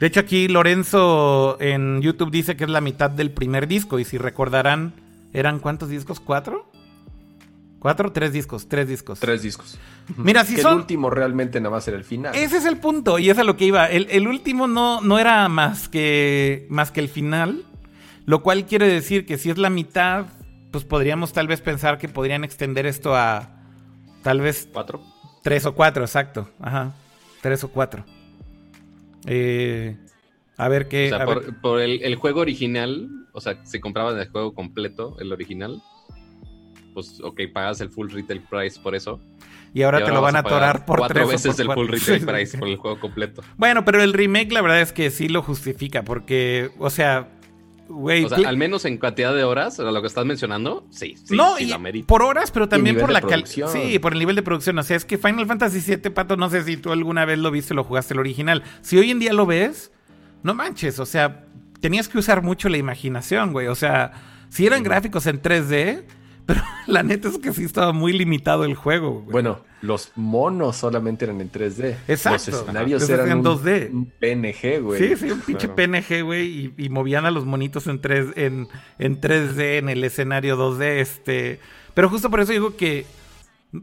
De 0.00 0.08
hecho, 0.08 0.18
aquí 0.18 0.48
Lorenzo 0.48 1.56
en 1.60 2.02
YouTube 2.02 2.32
dice 2.32 2.56
que 2.56 2.64
es 2.64 2.70
la 2.70 2.80
mitad 2.80 3.08
del 3.08 3.30
primer 3.30 3.68
disco. 3.68 4.00
Y 4.00 4.04
si 4.04 4.18
recordarán, 4.18 4.94
¿eran 5.32 5.60
cuántos 5.60 5.90
discos? 5.90 6.18
¿Cuatro? 6.18 6.71
¿Cuatro 7.82 8.12
tres 8.12 8.32
discos? 8.32 8.68
Tres 8.68 8.86
discos. 8.86 9.18
Tres 9.18 9.42
discos. 9.42 9.76
Mira, 10.16 10.44
si 10.44 10.54
que 10.54 10.62
son... 10.62 10.74
el 10.74 10.78
último 10.78 11.10
realmente 11.10 11.60
nada 11.60 11.74
más 11.74 11.88
era 11.88 11.96
el 11.96 12.04
final. 12.04 12.32
Ese 12.32 12.58
es 12.58 12.64
el 12.64 12.76
punto, 12.76 13.18
y 13.18 13.28
es 13.28 13.36
a 13.38 13.42
lo 13.42 13.56
que 13.56 13.64
iba. 13.64 13.86
El, 13.86 14.06
el, 14.08 14.28
último 14.28 14.68
no, 14.68 15.00
no 15.00 15.18
era 15.18 15.48
más 15.48 15.88
que, 15.88 16.64
más 16.70 16.92
que 16.92 17.00
el 17.00 17.08
final. 17.08 17.64
Lo 18.24 18.44
cual 18.44 18.66
quiere 18.66 18.86
decir 18.86 19.26
que 19.26 19.36
si 19.36 19.50
es 19.50 19.58
la 19.58 19.68
mitad, 19.68 20.26
pues 20.70 20.84
podríamos 20.84 21.32
tal 21.32 21.48
vez 21.48 21.60
pensar 21.60 21.98
que 21.98 22.08
podrían 22.08 22.44
extender 22.44 22.86
esto 22.86 23.16
a 23.16 23.50
tal 24.22 24.40
vez... 24.40 24.68
¿Cuatro? 24.72 25.02
Tres 25.42 25.66
o 25.66 25.74
cuatro, 25.74 26.04
exacto. 26.04 26.48
Ajá. 26.60 26.94
Tres 27.40 27.64
o 27.64 27.68
cuatro. 27.72 28.04
Eh, 29.26 29.96
a 30.56 30.68
ver 30.68 30.86
qué... 30.86 31.12
O 31.12 31.16
sea, 31.16 31.26
por 31.60 31.80
el, 31.80 32.00
el, 32.04 32.14
juego 32.14 32.42
original, 32.42 33.08
o 33.32 33.40
sea, 33.40 33.58
se 33.64 33.80
compraba 33.80 34.12
el 34.12 34.28
juego 34.28 34.54
completo, 34.54 35.16
el 35.18 35.32
original. 35.32 35.82
Pues, 36.92 37.20
ok, 37.22 37.40
pagas 37.52 37.80
el 37.80 37.90
full 37.90 38.10
retail 38.10 38.40
price 38.42 38.80
por 38.80 38.94
eso. 38.94 39.20
Y 39.74 39.82
ahora, 39.82 40.00
Y 40.00 40.04
te 40.04 40.10
lo 40.10 40.20
van 40.20 40.36
a 40.36 40.40
atorar 40.40 40.84
por 40.84 40.98
cuatro 40.98 41.26
tres 41.26 41.44
veces 41.44 41.66
por 41.66 41.78
el 41.78 41.88
full 41.88 41.88
retail 41.88 42.26
price 42.26 42.58
por 42.58 42.68
el 42.68 42.76
juego 42.76 43.00
completo. 43.00 43.42
Bueno, 43.56 43.84
pero 43.84 44.02
el 44.02 44.12
remake 44.12 44.52
la 44.52 44.60
verdad 44.60 44.80
es 44.80 44.92
que 44.92 45.10
sí 45.10 45.28
lo 45.28 45.42
justifica, 45.42 46.02
porque, 46.02 46.70
o 46.78 46.90
sea, 46.90 47.30
güey... 47.88 48.24
O 48.24 48.28
sea, 48.28 48.48
al 48.48 48.56
menos 48.56 48.84
en 48.84 48.98
cantidad 48.98 49.34
de 49.34 49.44
horas, 49.44 49.78
lo 49.78 50.00
que 50.00 50.06
estás 50.06 50.26
mencionando, 50.26 50.86
sí, 50.90 51.16
sí, 51.24 51.34
no, 51.34 51.56
sí 51.56 51.64
y 51.64 51.68
lo 51.68 51.76
amerita. 51.76 52.06
por 52.06 52.22
horas, 52.22 52.50
pero 52.50 52.68
también 52.68 52.98
por 52.98 53.10
la 53.10 53.22
calidad. 53.22 53.68
Sí, 53.68 53.98
por 53.98 54.12
el 54.12 54.18
nivel 54.18 54.36
de 54.36 54.42
producción. 54.42 54.78
O 54.78 54.82
sea, 54.82 54.96
es 54.96 55.04
que 55.04 55.16
Final 55.16 55.46
Fantasy 55.46 55.80
VII, 55.80 56.10
Pato, 56.10 56.36
no 56.36 56.50
sé 56.50 56.64
si 56.64 56.76
tú 56.76 56.92
alguna 56.92 57.24
vez 57.24 57.38
lo 57.38 57.50
viste 57.50 57.72
lo 57.72 57.84
jugaste 57.84 58.14
el 58.14 58.20
original. 58.20 58.62
Si 58.82 58.98
hoy 58.98 59.10
en 59.10 59.20
día 59.20 59.32
lo 59.32 59.46
ves, 59.46 59.90
no 60.42 60.54
manches, 60.54 60.98
o 60.98 61.06
sea, 61.06 61.46
tenías 61.80 62.08
que 62.08 62.18
usar 62.18 62.42
mucho 62.42 62.68
la 62.68 62.76
imaginación, 62.76 63.52
güey. 63.52 63.68
O 63.68 63.74
sea, 63.74 64.12
si 64.48 64.66
eran 64.66 64.82
gráficos 64.82 65.26
en 65.26 65.40
3D, 65.40 66.04
pero 66.46 66.62
la 66.86 67.02
neta 67.02 67.28
es 67.28 67.38
que 67.38 67.52
sí 67.52 67.64
estaba 67.64 67.92
muy 67.92 68.12
limitado 68.12 68.64
el 68.64 68.74
juego, 68.74 69.20
güey. 69.20 69.32
Bueno, 69.32 69.60
los 69.80 70.12
monos 70.16 70.76
solamente 70.76 71.24
eran 71.24 71.40
en 71.40 71.50
3D. 71.50 71.96
Exacto. 72.08 72.50
Los 72.50 72.60
escenarios 72.60 73.02
Ajá. 73.04 73.14
eran 73.14 73.30
en 73.30 73.38
un, 73.38 73.44
2D. 73.44 73.90
un 73.92 74.06
PNG, 74.06 74.82
güey. 74.82 74.98
Sí, 75.00 75.16
sí, 75.16 75.30
un 75.30 75.40
pinche 75.40 75.68
Claro. 75.68 75.92
PNG, 75.92 76.22
güey, 76.22 76.46
y, 76.46 76.74
y 76.84 76.88
movían 76.88 77.26
a 77.26 77.30
los 77.30 77.44
monitos 77.44 77.86
en, 77.86 78.00
3, 78.00 78.26
en, 78.36 78.68
en 78.98 79.20
3D, 79.20 79.78
en 79.78 79.88
el 79.88 80.04
escenario 80.04 80.56
2D, 80.56 80.82
este... 81.00 81.60
Pero 81.94 82.08
justo 82.08 82.30
por 82.30 82.40
eso 82.40 82.52
digo 82.52 82.76
que, 82.76 83.04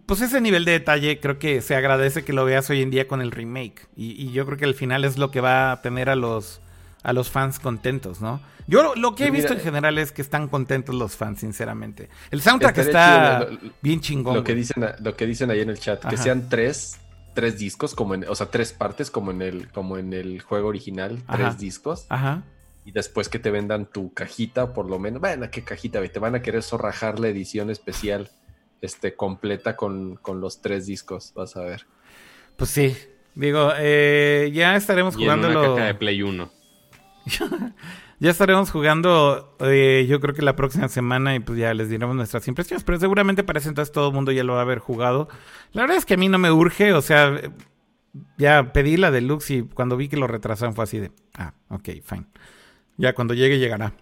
pues 0.06 0.22
ese 0.22 0.42
nivel 0.42 0.66
de 0.66 0.72
detalle 0.74 1.20
creo 1.20 1.38
que 1.38 1.62
se 1.62 1.76
agradece 1.76 2.24
que 2.24 2.34
lo 2.34 2.46
veas 2.46 2.70
hoy 2.70 2.82
en 2.82 2.90
día 2.90 3.08
con 3.08 3.22
el 3.22 3.32
remake. 3.32 3.88
Y, 3.96 4.12
y 4.12 4.32
yo 4.32 4.46
creo 4.46 4.58
que 4.58 4.66
al 4.66 4.74
final 4.74 5.06
es 5.06 5.18
lo 5.18 5.30
que 5.32 5.42
va 5.42 5.72
a 5.72 5.82
tener 5.82 6.10
a 6.10 6.16
los, 6.16 6.62
a 7.04 7.14
los 7.14 7.30
fans 7.30 7.60
contentos, 7.60 8.22
¿no? 8.22 8.42
Yo 8.68 8.84
lo, 8.84 8.96
lo 8.96 9.16
que 9.16 9.24
he 9.26 9.28
Pues 9.30 9.38
visto 9.42 9.54
mira, 9.54 9.62
en 9.62 9.66
general 9.66 9.98
es 9.98 10.12
que 10.12 10.22
están 10.22 10.48
contentos 10.48 10.94
los 10.94 11.16
fans, 11.16 11.40
sinceramente. 11.40 12.10
El 12.30 12.42
soundtrack 12.42 12.78
está 12.78 13.46
chido 13.48 13.60
lo- 13.64 13.74
bien 13.82 14.00
chingón. 14.02 14.36
Lo 14.36 14.44
que 14.44 14.52
güey. 14.54 14.62
dicen, 14.64 14.86
lo 15.00 15.16
que 15.16 15.26
dicen 15.26 15.50
ahí 15.50 15.62
en 15.62 15.70
el 15.70 15.80
chat, 15.80 16.06
que 16.06 16.18
sean 16.18 16.50
tres, 16.50 17.00
tres 17.34 17.58
discos, 17.58 17.96
como 17.96 18.14
en, 18.14 18.26
o 18.30 18.36
sea, 18.36 18.52
tres 18.52 18.74
partes, 18.74 19.10
como 19.10 19.32
en 19.32 19.42
el, 19.42 19.72
como 19.72 19.98
en 19.98 20.14
el 20.14 20.42
juego 20.42 20.68
original, 20.68 21.24
Ajá. 21.28 21.38
tres 21.38 21.58
discos. 21.58 22.06
Ajá. 22.10 22.44
Y 22.86 22.92
después 22.92 23.28
que 23.30 23.40
te 23.40 23.50
vendan 23.50 23.86
tu 23.88 24.14
cajita, 24.14 24.74
por 24.74 24.88
lo 24.90 25.00
menos. 25.00 25.20
Bueno, 25.22 25.50
¿qué 25.52 25.64
cajita? 25.64 26.00
güey? 26.00 26.12
Te 26.12 26.20
van 26.20 26.36
a 26.36 26.42
querer 26.42 26.62
zorrajar 26.64 27.20
la 27.20 27.28
edición 27.30 27.70
especial 27.72 28.30
este, 28.82 29.16
completa 29.16 29.76
con, 29.76 30.16
con 30.18 30.42
los 30.42 30.62
tres 30.62 30.86
discos, 30.86 31.34
vas 31.36 31.56
a 31.58 31.62
ver. 31.62 31.88
Pues 32.56 32.70
sí. 32.70 32.96
Digo, 33.36 33.72
eh, 33.78 34.52
ya 34.54 34.76
estaremos 34.76 35.18
Y 35.18 35.24
en 35.26 35.40
una 35.40 35.54
caja 35.54 35.86
de 35.86 35.96
Play 35.96 36.22
1. 36.22 36.52
Ya 38.22 38.32
estaremos 38.32 38.70
jugando, 38.70 39.56
eh, 39.62 40.06
yo 40.10 40.20
creo 40.20 40.36
que 40.36 40.42
la 40.42 40.58
próxima 40.58 40.90
semana 40.90 41.36
y 41.36 41.40
pues 41.40 41.58
ya 41.58 41.74
les 41.74 41.90
diremos 41.90 42.18
nuestras 42.18 42.46
impresiones, 42.50 42.84
pero 42.84 43.00
seguramente 43.00 43.46
para 43.46 43.60
ese 43.60 43.70
entonces 43.70 43.94
todo 43.94 44.10
el 44.10 44.14
mundo 44.14 44.34
ya 44.34 44.44
lo 44.44 44.54
va 44.54 44.60
a 44.60 44.64
haber 44.64 44.80
jugado. 44.80 45.30
La 45.72 45.84
verdad 45.84 45.96
es 45.96 46.06
que 46.06 46.16
a 46.16 46.18
mí 46.18 46.28
no 46.28 46.38
me 46.38 46.52
urge, 46.52 46.92
o 46.92 47.02
sea, 47.02 47.40
ya 48.38 48.74
pedí 48.74 48.98
la 48.98 49.10
deluxe 49.10 49.52
y 49.52 49.62
cuando 49.62 49.96
vi 49.96 50.10
que 50.10 50.18
lo 50.18 50.28
retrasaron 50.28 50.76
fue 50.76 50.84
así 50.84 51.00
de, 51.00 51.12
ah, 51.36 51.54
ok, 51.70 51.90
fine. 52.04 52.26
Ya 52.98 53.14
cuando 53.16 53.34
llegue 53.34 53.58
llegará. 53.58 53.94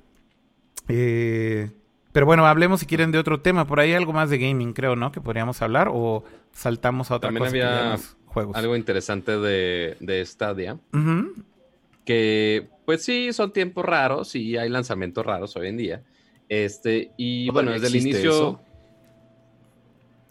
Eh, 0.88 1.70
pero 2.12 2.26
bueno, 2.26 2.48
hablemos 2.48 2.80
si 2.80 2.88
quieren 2.88 3.12
de 3.12 3.20
otro 3.20 3.42
tema, 3.42 3.68
por 3.68 3.80
ahí 3.80 3.94
algo 3.94 4.14
más 4.14 4.32
de 4.32 4.40
gaming 4.40 4.74
creo, 4.74 4.96
¿no? 4.96 5.12
Que 5.12 5.22
podríamos 5.22 5.62
hablar 5.62 5.90
o 5.92 6.24
saltamos 6.52 7.12
a 7.12 7.18
otra 7.18 7.28
También 7.28 7.52
cosa 7.52 7.90
había 7.92 8.00
juegos. 8.26 8.56
Algo 8.56 8.76
interesante 8.76 9.38
de, 9.38 9.96
de 10.00 10.26
Stadia. 10.26 10.80
Ujú. 10.92 11.36
que 12.04 12.70
pues 12.88 13.04
sí, 13.04 13.34
son 13.34 13.52
tiempos 13.52 13.84
raros 13.84 14.34
y 14.34 14.56
hay 14.56 14.70
lanzamientos 14.70 15.26
raros 15.26 15.54
hoy 15.58 15.68
en 15.68 15.76
día. 15.76 16.04
Este, 16.48 17.12
y 17.18 17.50
bueno, 17.50 17.72
¿Todavía 17.72 17.82
desde 17.84 17.98
el 17.98 18.02
inicio 18.02 18.32
eso? 18.32 18.62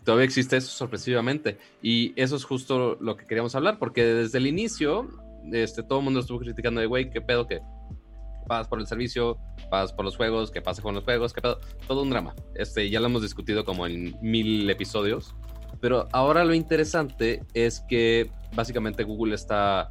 todavía 0.05 0.25
existe 0.25 0.57
eso 0.57 0.71
sorpresivamente. 0.71 1.59
Y 1.83 2.15
eso 2.17 2.35
es 2.35 2.45
justo 2.45 2.97
lo 2.99 3.15
que 3.15 3.27
queríamos 3.27 3.55
hablar, 3.55 3.79
porque 3.79 4.03
desde 4.07 4.39
el 4.39 4.47
inicio, 4.47 5.07
este, 5.53 5.83
todo 5.83 5.99
el 5.99 6.07
mundo 6.07 6.21
estuvo 6.21 6.39
criticando 6.39 6.81
de, 6.81 6.87
güey, 6.87 7.11
qué 7.11 7.21
pedo 7.21 7.47
que 7.47 7.61
pagas 8.49 8.69
por 8.69 8.81
el 8.81 8.87
servicio, 8.87 9.37
pagas 9.69 9.93
por 9.93 10.07
los 10.07 10.17
juegos, 10.17 10.51
qué 10.51 10.63
pasa 10.63 10.81
con 10.81 10.95
los 10.95 11.05
juegos, 11.05 11.35
qué 11.35 11.43
pedo. 11.43 11.61
Todo 11.87 12.01
un 12.05 12.09
drama. 12.09 12.35
Este, 12.55 12.89
ya 12.89 13.01
lo 13.01 13.07
hemos 13.09 13.21
discutido 13.21 13.67
como 13.67 13.87
en 13.87 14.17
mil 14.23 14.71
episodios. 14.71 15.37
Pero 15.83 16.09
ahora 16.11 16.43
lo 16.43 16.55
interesante 16.55 17.43
es 17.53 17.81
que 17.87 18.31
básicamente 18.55 19.05
Google 19.05 19.35
está 19.35 19.91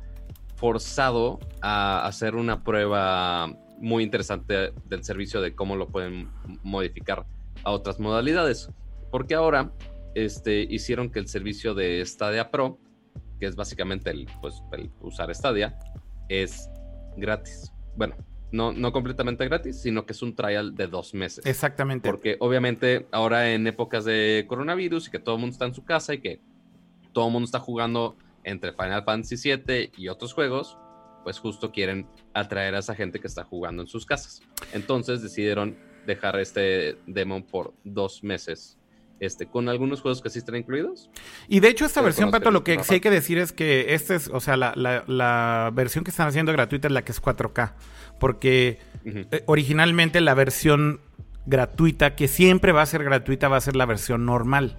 forzado 0.55 1.39
a 1.61 2.05
hacer 2.05 2.35
una 2.35 2.63
prueba 2.63 3.47
muy 3.79 4.03
interesante 4.03 4.71
del 4.85 5.03
servicio 5.03 5.41
de 5.41 5.53
cómo 5.53 5.75
lo 5.75 5.87
pueden 5.87 6.29
modificar 6.63 7.25
a 7.63 7.71
otras 7.71 7.99
modalidades. 7.99 8.69
Porque 9.11 9.35
ahora 9.35 9.71
este, 10.13 10.61
hicieron 10.61 11.09
que 11.09 11.19
el 11.19 11.27
servicio 11.27 11.73
de 11.73 12.03
Stadia 12.05 12.51
Pro, 12.51 12.79
que 13.39 13.47
es 13.47 13.55
básicamente 13.55 14.09
el, 14.09 14.27
pues, 14.41 14.63
el 14.71 14.89
usar 15.01 15.33
Stadia, 15.35 15.77
es 16.29 16.69
gratis. 17.17 17.71
Bueno, 17.95 18.15
no, 18.51 18.71
no 18.71 18.91
completamente 18.91 19.45
gratis, 19.45 19.81
sino 19.81 20.05
que 20.05 20.13
es 20.13 20.21
un 20.21 20.35
trial 20.35 20.75
de 20.75 20.87
dos 20.87 21.13
meses. 21.13 21.45
Exactamente. 21.45 22.09
Porque 22.09 22.37
obviamente 22.39 23.07
ahora 23.11 23.51
en 23.51 23.67
épocas 23.67 24.05
de 24.05 24.45
coronavirus 24.47 25.07
y 25.07 25.11
que 25.11 25.19
todo 25.19 25.35
el 25.35 25.41
mundo 25.41 25.53
está 25.53 25.65
en 25.65 25.73
su 25.73 25.83
casa 25.83 26.13
y 26.13 26.19
que 26.19 26.41
todo 27.11 27.27
el 27.27 27.33
mundo 27.33 27.45
está 27.45 27.59
jugando 27.59 28.17
entre 28.45 28.71
Final 28.71 29.03
Fantasy 29.03 29.35
VII 29.35 29.91
y 29.97 30.07
otros 30.07 30.33
juegos, 30.33 30.77
pues 31.23 31.39
justo 31.39 31.71
quieren 31.71 32.07
atraer 32.33 32.75
a 32.75 32.79
esa 32.79 32.95
gente 32.95 33.19
que 33.19 33.27
está 33.27 33.43
jugando 33.43 33.81
en 33.81 33.87
sus 33.87 34.05
casas. 34.05 34.41
Entonces 34.73 35.21
decidieron 35.21 35.77
dejar 36.05 36.39
este 36.39 36.97
demo 37.07 37.45
por 37.45 37.73
dos 37.83 38.23
meses 38.23 38.77
este, 39.19 39.47
con 39.47 39.69
algunos 39.69 40.01
juegos 40.01 40.21
que 40.21 40.29
sí 40.29 40.39
están 40.39 40.55
incluidos. 40.55 41.09
Y 41.47 41.61
de 41.61 41.69
hecho, 41.69 41.85
esta 41.85 42.01
versión, 42.01 42.31
Pato, 42.31 42.51
lo 42.51 42.63
que 42.63 42.83
sí 42.83 42.95
hay 42.95 42.99
que 42.99 43.09
decir 43.09 43.37
es 43.37 43.53
que 43.53 43.93
esta 43.93 44.15
es, 44.15 44.27
o 44.27 44.39
sea, 44.39 44.57
la, 44.57 45.71
versión 45.73 46.03
que 46.03 46.11
están 46.11 46.27
haciendo 46.27 46.51
gratuita 46.51 46.87
es 46.87 46.93
la 46.93 47.03
que 47.03 47.11
es 47.11 47.21
4K. 47.21 47.73
Porque 48.19 48.79
eh, 49.05 49.43
originalmente 49.45 50.21
la 50.21 50.33
versión 50.33 51.01
gratuita, 51.45 52.15
que 52.15 52.27
siempre 52.27 52.71
va 52.71 52.81
a 52.81 52.85
ser 52.85 53.03
gratuita, 53.03 53.47
va 53.47 53.57
a 53.57 53.61
ser 53.61 53.75
la 53.75 53.85
versión 53.85 54.25
normal. 54.25 54.77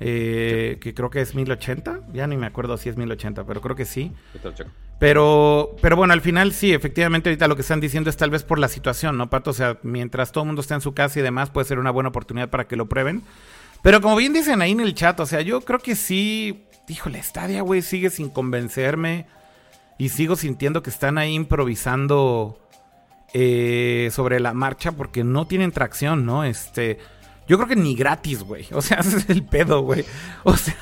Eh, 0.00 0.78
que 0.80 0.94
creo 0.94 1.10
que 1.10 1.20
es 1.20 1.34
1080. 1.34 2.00
Ya 2.12 2.26
ni 2.26 2.36
me 2.36 2.46
acuerdo 2.46 2.76
si 2.76 2.88
es 2.88 2.96
1080, 2.96 3.44
pero 3.44 3.60
creo 3.60 3.76
que 3.76 3.84
sí. 3.84 4.12
Pero, 4.98 5.76
pero 5.80 5.96
bueno, 5.96 6.12
al 6.12 6.20
final 6.20 6.52
sí, 6.52 6.72
efectivamente 6.72 7.28
ahorita 7.30 7.48
lo 7.48 7.56
que 7.56 7.62
están 7.62 7.80
diciendo 7.80 8.10
es 8.10 8.16
tal 8.16 8.30
vez 8.30 8.42
por 8.42 8.58
la 8.58 8.68
situación, 8.68 9.16
¿no, 9.16 9.30
Pato? 9.30 9.50
O 9.50 9.54
sea, 9.54 9.78
mientras 9.82 10.32
todo 10.32 10.44
el 10.44 10.48
mundo 10.48 10.62
está 10.62 10.74
en 10.74 10.80
su 10.80 10.94
casa 10.94 11.18
y 11.18 11.22
demás, 11.22 11.50
puede 11.50 11.66
ser 11.66 11.78
una 11.78 11.90
buena 11.90 12.10
oportunidad 12.10 12.48
para 12.48 12.66
que 12.66 12.76
lo 12.76 12.88
prueben. 12.88 13.22
Pero 13.82 14.00
como 14.00 14.16
bien 14.16 14.32
dicen 14.32 14.60
ahí 14.60 14.72
en 14.72 14.80
el 14.80 14.94
chat, 14.94 15.18
o 15.20 15.26
sea, 15.26 15.40
yo 15.40 15.60
creo 15.60 15.78
que 15.78 15.94
sí, 15.94 16.64
híjole, 16.88 17.22
Stadia, 17.22 17.62
güey, 17.62 17.82
sigue 17.82 18.10
sin 18.10 18.28
convencerme. 18.28 19.26
Y 20.00 20.10
sigo 20.10 20.36
sintiendo 20.36 20.82
que 20.82 20.90
están 20.90 21.18
ahí 21.18 21.34
improvisando 21.34 22.60
eh, 23.34 24.10
sobre 24.12 24.38
la 24.38 24.54
marcha 24.54 24.92
porque 24.92 25.24
no 25.24 25.46
tienen 25.46 25.72
tracción, 25.72 26.24
¿no? 26.24 26.44
Este, 26.44 26.98
yo 27.48 27.56
creo 27.56 27.68
que 27.68 27.76
ni 27.76 27.94
gratis, 27.94 28.42
güey. 28.42 28.66
O 28.72 28.82
sea, 28.82 28.98
ese 29.00 29.16
es 29.18 29.30
el 29.30 29.42
pedo, 29.42 29.82
güey. 29.82 30.04
O 30.44 30.56
sea, 30.56 30.76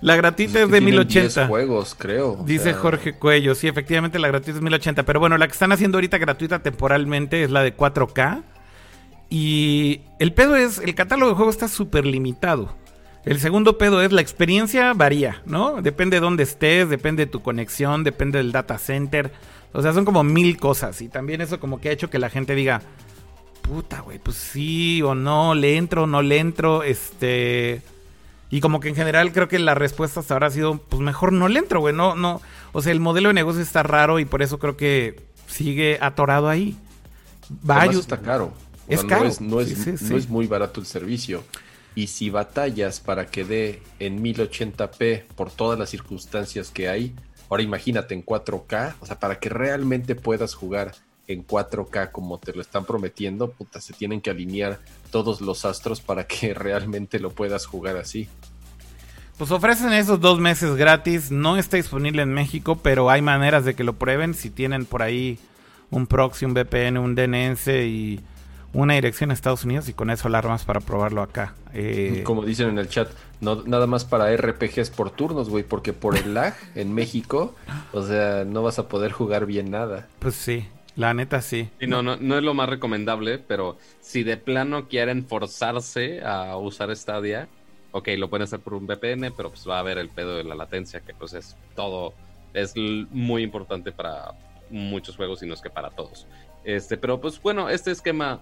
la 0.00 0.16
gratuita 0.16 0.62
es, 0.62 0.70
de 0.70 0.80
1080. 0.80 1.46
juegos, 1.46 1.94
creo. 1.96 2.42
Dice 2.44 2.72
Jorge 2.72 3.12
Cuello. 3.14 3.54
Sí, 3.54 3.68
efectivamente 3.68 4.18
la 4.18 4.28
gratuita 4.28 4.58
es 4.58 4.62
1080. 4.62 5.04
Pero 5.04 5.20
bueno, 5.20 5.38
la 5.38 5.46
que 5.46 5.52
están 5.52 5.72
haciendo 5.72 5.98
ahorita 5.98 6.18
gratuita 6.18 6.60
temporalmente 6.60 7.44
es 7.44 7.50
la 7.50 7.62
de 7.62 7.76
4K. 7.76 8.42
Y 9.30 10.00
el 10.18 10.32
pedo 10.32 10.56
es, 10.56 10.78
el 10.78 10.94
catálogo 10.94 11.30
de 11.30 11.36
juegos 11.36 11.56
está 11.56 11.68
súper 11.68 12.06
limitado. 12.06 12.74
El 13.24 13.40
segundo 13.40 13.76
pedo 13.76 14.00
es 14.00 14.10
la 14.10 14.22
experiencia 14.22 14.94
varía, 14.94 15.42
¿no? 15.44 15.82
Depende 15.82 16.16
de 16.16 16.20
dónde 16.20 16.44
estés, 16.44 16.88
depende 16.88 17.26
de 17.26 17.30
tu 17.30 17.42
conexión, 17.42 18.04
depende 18.04 18.38
del 18.38 18.52
data 18.52 18.78
center. 18.78 19.32
O 19.72 19.82
sea, 19.82 19.92
son 19.92 20.06
como 20.06 20.24
mil 20.24 20.56
cosas. 20.56 21.02
Y 21.02 21.08
también 21.08 21.42
eso 21.42 21.60
como 21.60 21.78
que 21.78 21.90
ha 21.90 21.92
hecho 21.92 22.08
que 22.08 22.18
la 22.18 22.30
gente 22.30 22.54
diga, 22.54 22.80
puta, 23.68 24.00
güey, 24.00 24.18
pues 24.18 24.36
sí 24.36 25.02
o 25.02 25.14
no, 25.14 25.54
le 25.54 25.76
entro 25.76 26.04
o 26.04 26.06
no 26.06 26.22
le 26.22 26.38
entro, 26.38 26.82
este... 26.82 27.82
Y 28.50 28.60
como 28.60 28.80
que 28.80 28.88
en 28.88 28.94
general 28.94 29.30
creo 29.32 29.46
que 29.46 29.58
la 29.58 29.74
respuesta 29.74 30.20
hasta 30.20 30.32
ahora 30.32 30.46
ha 30.46 30.50
sido, 30.50 30.78
pues 30.78 31.02
mejor 31.02 31.34
no 31.34 31.48
le 31.48 31.58
entro, 31.58 31.80
güey, 31.80 31.94
no, 31.94 32.16
no. 32.16 32.40
O 32.72 32.80
sea, 32.80 32.92
el 32.92 33.00
modelo 33.00 33.28
de 33.28 33.34
negocio 33.34 33.60
está 33.60 33.82
raro 33.82 34.18
y 34.20 34.24
por 34.24 34.40
eso 34.40 34.58
creo 34.58 34.78
que 34.78 35.20
sigue 35.46 35.98
atorado 36.00 36.48
ahí. 36.48 36.74
Vaya. 37.50 37.92
está 37.92 38.18
caro. 38.18 38.54
es 38.88 39.04
caro. 39.04 39.24
No 39.40 39.60
es, 39.60 40.02
no 40.02 40.16
es 40.16 40.28
muy 40.30 40.46
barato 40.46 40.80
el 40.80 40.86
servicio. 40.86 41.44
Y 41.94 42.06
si 42.06 42.30
batallas 42.30 43.00
para 43.00 43.26
que 43.26 43.44
dé 43.44 43.82
en 43.98 44.22
1080p 44.22 45.24
por 45.36 45.50
todas 45.50 45.78
las 45.78 45.90
circunstancias 45.90 46.70
que 46.70 46.88
hay, 46.88 47.14
ahora 47.50 47.62
imagínate 47.62 48.14
en 48.14 48.24
4K, 48.24 48.94
o 49.00 49.06
sea, 49.06 49.18
para 49.18 49.38
que 49.38 49.50
realmente 49.50 50.14
puedas 50.14 50.54
jugar 50.54 50.94
en 51.28 51.46
4K 51.46 52.10
como 52.10 52.38
te 52.38 52.52
lo 52.52 52.60
están 52.60 52.84
prometiendo, 52.84 53.50
puta, 53.50 53.80
se 53.80 53.92
tienen 53.92 54.20
que 54.20 54.30
alinear 54.30 54.80
todos 55.10 55.40
los 55.40 55.64
astros 55.64 56.00
para 56.00 56.26
que 56.26 56.54
realmente 56.54 57.20
lo 57.20 57.30
puedas 57.30 57.66
jugar 57.66 57.96
así. 57.96 58.28
Pues 59.36 59.52
ofrecen 59.52 59.92
esos 59.92 60.20
dos 60.20 60.40
meses 60.40 60.74
gratis, 60.74 61.30
no 61.30 61.56
está 61.56 61.76
disponible 61.76 62.22
en 62.22 62.34
México, 62.34 62.80
pero 62.82 63.08
hay 63.08 63.22
maneras 63.22 63.64
de 63.64 63.74
que 63.74 63.84
lo 63.84 63.92
prueben 63.92 64.34
si 64.34 64.50
tienen 64.50 64.84
por 64.84 65.00
ahí 65.00 65.38
un 65.90 66.08
proxy, 66.08 66.44
un 66.44 66.54
VPN, 66.54 66.98
un 66.98 67.14
DNS 67.14 67.68
y 67.68 68.20
una 68.72 68.94
dirección 68.94 69.30
a 69.30 69.34
Estados 69.34 69.64
Unidos 69.64 69.88
y 69.88 69.92
con 69.92 70.10
eso 70.10 70.26
alarmas 70.26 70.64
para 70.64 70.80
probarlo 70.80 71.22
acá. 71.22 71.54
Eh, 71.72 72.22
Como 72.24 72.44
dicen 72.44 72.68
en 72.68 72.78
el 72.78 72.88
chat, 72.88 73.08
no, 73.40 73.62
nada 73.64 73.86
más 73.86 74.04
para 74.04 74.34
RPGs 74.36 74.90
por 74.90 75.10
turnos, 75.10 75.48
güey, 75.48 75.62
porque 75.62 75.92
por 75.92 76.16
el 76.16 76.34
lag 76.34 76.54
en 76.74 76.92
México, 76.92 77.54
o 77.92 78.02
sea, 78.02 78.44
no 78.44 78.62
vas 78.62 78.78
a 78.78 78.88
poder 78.88 79.12
jugar 79.12 79.46
bien 79.46 79.70
nada. 79.70 80.08
Pues 80.18 80.34
sí, 80.34 80.66
la 80.98 81.14
neta 81.14 81.40
sí. 81.40 81.70
Y 81.78 81.86
no, 81.86 82.02
no, 82.02 82.16
no 82.16 82.36
es 82.36 82.42
lo 82.42 82.54
más 82.54 82.68
recomendable, 82.68 83.38
pero 83.38 83.78
si 84.00 84.24
de 84.24 84.36
plano 84.36 84.88
quieren 84.88 85.24
forzarse 85.24 86.24
a 86.24 86.56
usar 86.56 86.94
Stadia, 86.96 87.48
ok, 87.92 88.08
lo 88.18 88.28
pueden 88.28 88.42
hacer 88.42 88.58
por 88.58 88.74
un 88.74 88.88
VPN, 88.88 89.32
pero 89.36 89.50
pues 89.50 89.64
va 89.68 89.76
a 89.76 89.78
haber 89.78 89.98
el 89.98 90.08
pedo 90.08 90.36
de 90.36 90.42
la 90.42 90.56
latencia, 90.56 91.00
que 91.00 91.14
pues 91.14 91.34
es 91.34 91.56
todo, 91.76 92.14
es 92.52 92.74
muy 92.76 93.44
importante 93.44 93.92
para 93.92 94.32
muchos 94.70 95.16
juegos 95.16 95.40
y 95.44 95.46
no 95.46 95.54
es 95.54 95.60
que 95.60 95.70
para 95.70 95.90
todos. 95.90 96.26
Este, 96.64 96.96
pero 96.96 97.20
pues 97.20 97.40
bueno, 97.40 97.68
este 97.68 97.92
esquema 97.92 98.40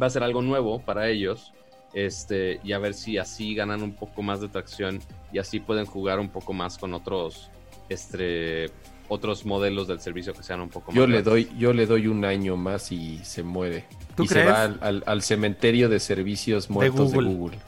va 0.00 0.06
a 0.06 0.10
ser 0.10 0.22
algo 0.22 0.42
nuevo 0.42 0.80
para 0.80 1.08
ellos. 1.08 1.52
Este, 1.92 2.60
y 2.62 2.70
a 2.70 2.78
ver 2.78 2.94
si 2.94 3.18
así 3.18 3.56
ganan 3.56 3.82
un 3.82 3.94
poco 3.96 4.22
más 4.22 4.40
de 4.40 4.46
tracción 4.46 5.00
y 5.32 5.40
así 5.40 5.58
pueden 5.58 5.86
jugar 5.86 6.20
un 6.20 6.28
poco 6.28 6.52
más 6.52 6.78
con 6.78 6.94
otros 6.94 7.50
este, 7.88 8.70
otros 9.10 9.44
modelos 9.44 9.88
del 9.88 10.00
servicio 10.00 10.32
que 10.32 10.42
sean 10.44 10.60
un 10.60 10.68
poco 10.68 10.92
yo 10.92 11.06
le 11.06 11.22
doy 11.22 11.50
Yo 11.58 11.72
le 11.72 11.84
doy 11.84 12.06
un 12.06 12.24
año 12.24 12.56
más 12.56 12.92
y 12.92 13.18
se 13.24 13.42
muere. 13.42 13.84
y 14.16 14.28
se 14.28 14.44
va 14.44 14.62
al, 14.64 15.22
cementerio 15.22 15.88
de 15.88 15.98
servicios 15.98 16.70
muertos 16.70 17.12
de 17.12 17.18
Google. 17.18 17.58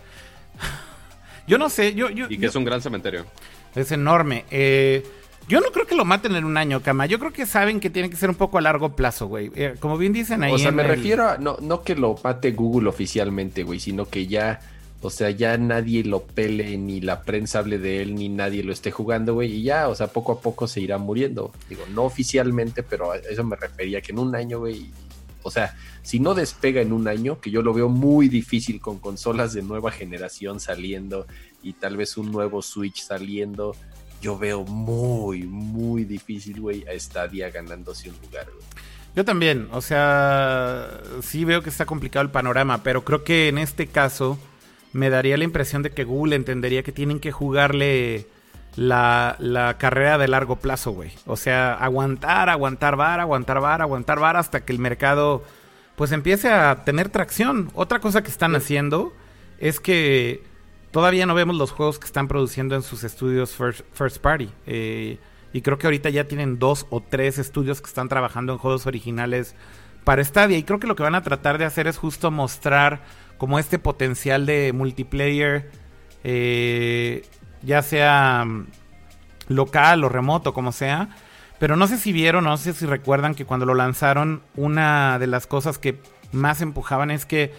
yo 1.49 1.59
no 1.59 1.69
sé, 1.69 1.95
yo... 1.95 2.11
yo 2.11 2.27
y 2.31 2.39
que 2.39 2.47
es 2.47 2.55
un 2.55 2.65
gran 2.65 2.81
cementerio. 2.81 3.27
Es 3.75 3.91
enorme. 3.91 4.45
Eh, 4.53 5.05
yo 5.49 5.61
no 5.61 5.73
creo 5.73 5.85
que 5.85 5.97
lo 5.97 6.05
maten 6.05 6.37
en 6.37 6.45
un 6.45 6.57
año, 6.57 6.81
Cama. 6.81 7.07
Yo 7.07 7.19
creo 7.19 7.33
que 7.33 7.45
saben 7.45 7.81
que 7.81 7.91
tiene 7.91 8.09
que 8.09 8.17
ser 8.17 8.31
un 8.31 8.37
poco 8.37 8.59
a 8.59 8.61
largo 8.61 8.95
plazo, 8.95 9.27
güey. 9.27 9.51
Eh, 9.57 9.75
como 9.81 9.99
bien 9.99 10.13
dicen 10.13 10.45
ahí. 10.45 10.53
O 10.53 10.59
sea, 10.59 10.71
me 10.71 10.85
refiero 10.85 11.29
a... 11.29 11.39
No, 11.39 11.57
no 11.61 11.83
que 11.83 11.97
lo 11.97 12.19
mate 12.23 12.53
Google 12.53 12.89
oficialmente, 12.89 13.65
güey, 13.65 13.81
sino 13.81 14.07
que 14.09 14.29
ya 14.29 14.61
o 15.03 15.11
sea, 15.11 15.31
ya 15.31 15.59
nadie 15.59 16.05
lo 16.05 16.23
pele, 16.23 16.79
ni 16.79 17.01
la 17.01 17.23
prensa 17.23 17.59
hable 17.59 17.79
de 17.79 18.03
él, 18.03 18.15
ni 18.15 18.29
nadie 18.29 18.63
lo 18.63 18.73
esté 18.73 18.93
jugando, 18.93 19.35
güey. 19.35 19.53
Y 19.53 19.63
ya, 19.65 19.89
o 19.89 19.97
sea, 19.97 20.07
poco 20.07 20.31
a 20.31 20.41
poco 20.41 20.69
se 20.69 20.81
irá 20.81 20.97
muriendo. 20.97 21.53
Digo, 21.69 21.83
no 21.91 22.05
oficialmente, 22.05 22.85
pero 22.85 23.11
a 23.11 23.17
eso 23.17 23.43
me 23.43 23.57
refería 23.57 24.01
que 24.01 24.13
en 24.13 24.21
un 24.21 24.37
año, 24.37 24.61
güey. 24.61 24.91
O 25.43 25.51
sea, 25.51 25.77
si 26.03 26.21
no 26.21 26.35
despega 26.35 26.81
en 26.81 26.93
un 26.93 27.09
año, 27.09 27.41
que 27.41 27.51
yo 27.51 27.63
lo 27.63 27.75
veo 27.75 27.89
muy 27.89 28.29
difícil 28.29 28.81
con 28.81 29.01
consolas 29.01 29.53
de 29.53 29.63
nueva 29.63 29.91
generación 29.91 30.61
saliendo 30.61 31.27
y 31.65 31.73
tal 31.73 31.97
vez 31.97 32.17
un 32.17 32.31
nuevo 32.31 32.63
Switch 32.63 33.03
saliendo, 33.03 33.75
yo 34.21 34.39
veo 34.39 34.63
muy, 34.63 35.43
muy 35.43 36.05
difícil, 36.05 36.61
güey, 36.61 36.85
a 36.87 36.97
Stadia 36.97 37.51
ganándose 37.51 38.09
un 38.09 38.17
lugar, 38.23 38.47
güey. 38.47 38.65
Yo 39.17 39.25
también, 39.25 39.69
o 39.73 39.81
sea, 39.81 41.01
sí 41.23 41.45
veo 41.45 41.61
que 41.61 41.71
está 41.71 41.87
complicado 41.87 42.23
el 42.23 42.31
panorama, 42.31 42.85
pero 42.85 43.05
creo 43.05 43.25
que 43.25 43.49
en 43.49 43.59
este 43.59 43.89
caso 43.89 44.39
me 44.93 45.11
daría 45.11 45.37
la 45.37 45.45
impresión 45.45 45.83
de 45.83 45.91
que 45.91 46.05
Google 46.05 46.37
entendería 46.37 46.83
que 46.83 46.93
tienen 46.93 47.21
que 47.21 47.33
jugarle 47.33 48.27
la, 48.77 49.37
la 49.39 49.79
carrera 49.79 50.19
de 50.19 50.29
largo 50.29 50.57
plazo, 50.57 50.93
güey. 50.93 51.13
O 51.27 51.37
sea, 51.37 51.75
aguantar, 51.75 52.49
aguantar 52.49 52.97
bar, 52.97 53.21
aguantar 53.21 53.61
bar, 53.61 53.83
aguantar 53.83 54.21
bar 54.21 54.37
hasta 54.37 54.65
que 54.65 54.73
el 54.73 54.79
mercado 54.79 55.43
pues 55.97 56.13
empiece 56.13 56.51
a 56.51 56.85
tener 56.85 57.09
tracción. 57.09 57.71
Otra 57.75 58.01
cosa 58.01 58.23
que 58.23 58.31
están 58.31 58.55
haciendo 58.57 59.13
es 59.59 59.81
que 59.81 60.43
todavía 60.91 61.27
no 61.27 61.35
vemos 61.35 61.57
los 61.57 61.71
juegos 61.71 61.99
que 61.99 62.07
están 62.07 62.29
produciendo 62.29 62.75
en 62.75 62.83
sus 62.83 63.05
estudios 63.05 63.55
first, 63.55 64.19
party. 64.19 64.51
Eh, 64.67 65.19
y 65.53 65.61
creo 65.61 65.79
que 65.79 65.87
ahorita 65.87 66.11
ya 66.11 66.25
tienen 66.25 66.59
dos 66.59 66.87
o 66.91 67.03
tres 67.03 67.39
estudios 67.39 67.81
que 67.81 67.89
están 67.89 68.09
trabajando 68.09 68.53
en 68.53 68.59
juegos 68.59 68.87
originales 68.87 69.55
para 70.05 70.25
Stadia. 70.25 70.57
Y 70.57 70.63
creo 70.63 70.81
que 70.81 70.87
lo 70.87 70.97
que 70.97 71.03
van 71.03 71.15
a 71.15 71.23
tratar 71.23 71.59
de 71.59 71.65
hacer 71.67 71.87
es 71.87 71.99
justo 71.99 72.31
mostrar 72.31 73.03
como 73.43 73.59
este 73.59 73.81
potencial 73.81 74.47
de 74.47 74.73
multiplayer, 74.73 75.69
eh, 76.23 77.27
ya 77.61 77.83
sea 77.83 78.45
mm, 78.47 78.69
local 79.49 80.05
o 80.05 80.09
remoto, 80.09 80.55
como 80.55 80.71
sea. 80.71 81.09
Pero 81.59 81.75
no 81.75 81.89
sé 81.89 81.99
si 81.99 82.13
vieron, 82.13 82.45
no 82.45 82.57
sé 82.57 82.73
si 82.73 82.87
recuerdan 82.87 83.35
que 83.35 83.45
cuando 83.45 83.67
lo 83.67 83.75
lanzaron, 83.75 84.43
una 84.55 85.19
de 85.19 85.27
las 85.27 85.49
cosas 85.49 85.81
que 85.81 85.99
más 86.31 86.63
empujaban 86.63 87.11
es 87.11 87.27
que 87.27 87.53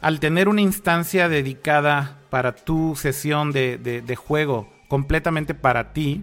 al 0.00 0.20
tener 0.20 0.46
una 0.46 0.60
instancia 0.60 1.28
dedicada 1.28 2.18
para 2.30 2.54
tu 2.54 2.94
sesión 2.94 3.50
de, 3.50 4.16
juego, 4.16 4.72
completamente 4.86 5.54
para 5.54 5.92
ti, 5.92 6.22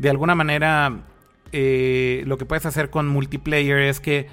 de 0.00 0.10
alguna 0.10 0.34
manera 0.34 1.04
eh, 1.52 2.24
lo 2.26 2.36
que 2.36 2.46
puedes 2.46 2.66
hacer 2.66 2.90
con 2.90 3.06
multiplayer 3.06 3.78
es 3.78 4.00
que 4.00 4.26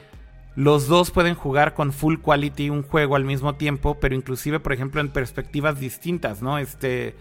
los 0.56 0.88
dos 0.88 1.12
pueden 1.12 1.36
jugar 1.36 1.74
con 1.74 1.93
full 1.93 2.18
quality 2.18 2.70
un 2.70 2.84
juego 2.84 3.16
al 3.16 3.24
mismo 3.24 3.56
tiempo, 3.56 3.97
pero 3.99 4.16
inclusive, 4.16 4.60
por 4.60 4.74
ejemplo, 4.74 4.99
en 4.99 5.10
perspectivas 5.10 5.80
distintas, 5.80 6.41
¿no? 6.41 6.58
Este, 6.58 7.16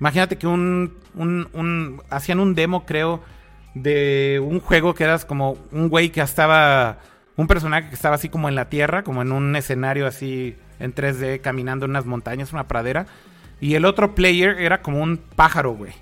imagínate 0.00 0.38
que 0.38 0.46
un, 0.46 0.94
un, 1.14 2.02
hacían 2.08 2.40
un 2.40 2.54
demo, 2.54 2.86
creo, 2.86 3.20
de 3.74 4.42
un 4.42 4.60
juego 4.60 4.94
que 4.94 5.04
eras 5.04 5.24
como 5.24 5.58
un 5.72 5.88
güey 5.88 6.10
que 6.10 6.22
estaba, 6.22 6.98
un 7.36 7.46
personaje 7.46 7.90
que 7.90 7.94
estaba 7.94 8.14
así 8.14 8.30
como 8.30 8.48
en 8.48 8.54
la 8.54 8.70
tierra, 8.70 9.04
como 9.04 9.20
en 9.20 9.32
un 9.32 9.54
escenario 9.56 10.06
así 10.06 10.56
en 10.78 10.94
3D, 10.94 11.42
caminando 11.42 11.84
en 11.84 11.90
unas 11.90 12.06
montañas, 12.06 12.54
una 12.54 12.66
pradera, 12.66 13.06
y 13.60 13.74
el 13.74 13.84
otro 13.84 14.14
player 14.14 14.58
era 14.58 14.80
como 14.80 15.02
un 15.02 15.18
pájaro, 15.18 15.72
güey. 15.72 15.92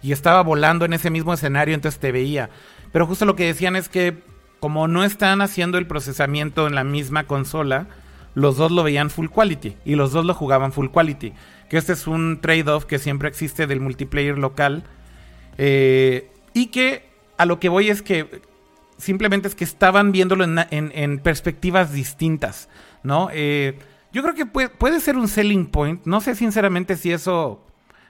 Y 0.00 0.12
estaba 0.12 0.42
volando 0.42 0.84
en 0.84 0.92
ese 0.92 1.10
mismo 1.10 1.34
escenario, 1.34 1.74
entonces 1.74 1.98
te 1.98 2.12
veía. 2.12 2.50
Pero 2.92 3.06
justo 3.06 3.24
lo 3.24 3.34
que 3.34 3.46
decían 3.46 3.74
es 3.74 3.88
que 3.88 4.22
como 4.64 4.88
no 4.88 5.04
están 5.04 5.42
haciendo 5.42 5.76
el 5.76 5.86
procesamiento 5.86 6.66
en 6.66 6.74
la 6.74 6.84
misma 6.84 7.24
consola, 7.24 7.86
los 8.34 8.56
dos 8.56 8.72
lo 8.72 8.82
veían 8.82 9.10
full 9.10 9.28
quality 9.28 9.76
y 9.84 9.94
los 9.94 10.12
dos 10.12 10.24
lo 10.24 10.32
jugaban 10.32 10.72
full 10.72 10.88
quality. 10.88 11.34
Que 11.68 11.76
este 11.76 11.92
es 11.92 12.06
un 12.06 12.38
trade-off 12.40 12.86
que 12.86 12.98
siempre 12.98 13.28
existe 13.28 13.66
del 13.66 13.80
multiplayer 13.80 14.38
local. 14.38 14.84
Eh, 15.58 16.30
y 16.54 16.68
que 16.68 17.10
a 17.36 17.44
lo 17.44 17.60
que 17.60 17.68
voy 17.68 17.90
es 17.90 18.00
que 18.00 18.40
simplemente 18.96 19.48
es 19.48 19.54
que 19.54 19.64
estaban 19.64 20.12
viéndolo 20.12 20.44
en, 20.44 21.18
perspectivas 21.18 21.92
distintas, 21.92 22.70
¿no? 23.02 23.28
Eh, 23.34 23.78
yo 24.14 24.22
creo 24.22 24.34
que 24.34 24.46
puede, 24.46 24.98
ser 25.00 25.18
un 25.18 25.28
selling 25.28 25.66
point. 25.66 26.00
No 26.06 26.22
sé 26.22 26.34
sinceramente 26.34 26.96
si 26.96 27.12
eso 27.12 27.60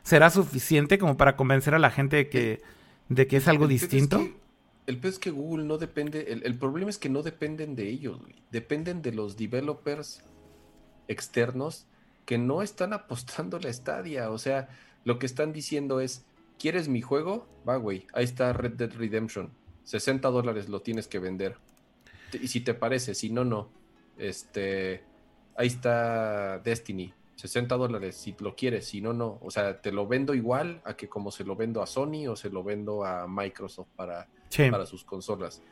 será 0.04 0.30
suficiente 0.30 1.00
como 1.00 1.16
para 1.16 1.34
convencer 1.34 1.74
a 1.74 1.80
la 1.80 1.90
gente 1.90 2.14
de 2.14 2.28
que, 2.28 2.62
de 3.08 3.26
que 3.26 3.38
es 3.38 3.48
algo 3.48 3.66
distinto. 3.66 4.24
El 4.86 4.98
pez 4.98 5.14
es 5.14 5.18
que 5.18 5.30
Google 5.30 5.64
no 5.64 5.78
depende, 5.78 6.32
el, 6.32 6.58
problema 6.58 6.90
es 6.90 6.98
que 6.98 7.08
no 7.08 7.22
dependen 7.22 7.74
de 7.74 7.88
ellos, 7.88 8.20
dependen 8.50 9.02
de 9.02 9.12
los 9.12 9.36
developers 9.36 10.22
externos 11.08 11.86
que 12.26 12.38
no 12.38 12.62
están 12.62 12.92
apostando 12.92 13.58
la 13.58 13.68
estadia. 13.68 14.30
O 14.30 14.38
sea, 14.38 14.68
lo 15.04 15.18
que 15.18 15.26
están 15.26 15.52
diciendo 15.52 16.00
es, 16.00 16.24
¿quieres 16.58 16.88
mi 16.88 17.00
juego? 17.00 17.46
Va, 17.68 17.76
güey, 17.76 18.06
ahí 18.12 18.24
está 18.24 18.52
Red 18.52 18.72
Dead 18.72 18.92
Redemption 18.92 19.50
60 19.84 20.28
dólares 20.30 20.68
lo 20.68 20.80
tienes 20.80 21.06
que 21.06 21.18
vender. 21.18 21.56
Y 22.32 22.48
si 22.48 22.60
te 22.60 22.74
parece, 22.74 23.14
si 23.14 23.30
no, 23.30 23.44
no. 23.44 23.68
Este, 24.18 25.04
ahí 25.56 25.68
está 25.68 26.58
Destiny, 26.58 27.12
60 27.36 27.76
dólares 27.76 28.16
si 28.16 28.34
lo 28.40 28.56
quieres, 28.56 28.86
si 28.86 29.00
no, 29.00 29.12
no. 29.12 29.38
O 29.42 29.50
sea, 29.50 29.80
te 29.80 29.92
lo 29.92 30.06
vendo 30.06 30.34
igual 30.34 30.80
a 30.84 30.96
que 30.96 31.08
como 31.08 31.30
se 31.30 31.44
lo 31.44 31.54
vendo 31.54 31.82
a 31.82 31.86
Sony 31.86 32.26
o 32.28 32.36
se 32.36 32.50
lo 32.50 32.64
vendo 32.64 33.04
a 33.04 33.26
Microsoft 33.28 33.88
para, 33.94 34.26
para 34.70 34.86
sus 34.86 35.04
consolas. 35.04 35.62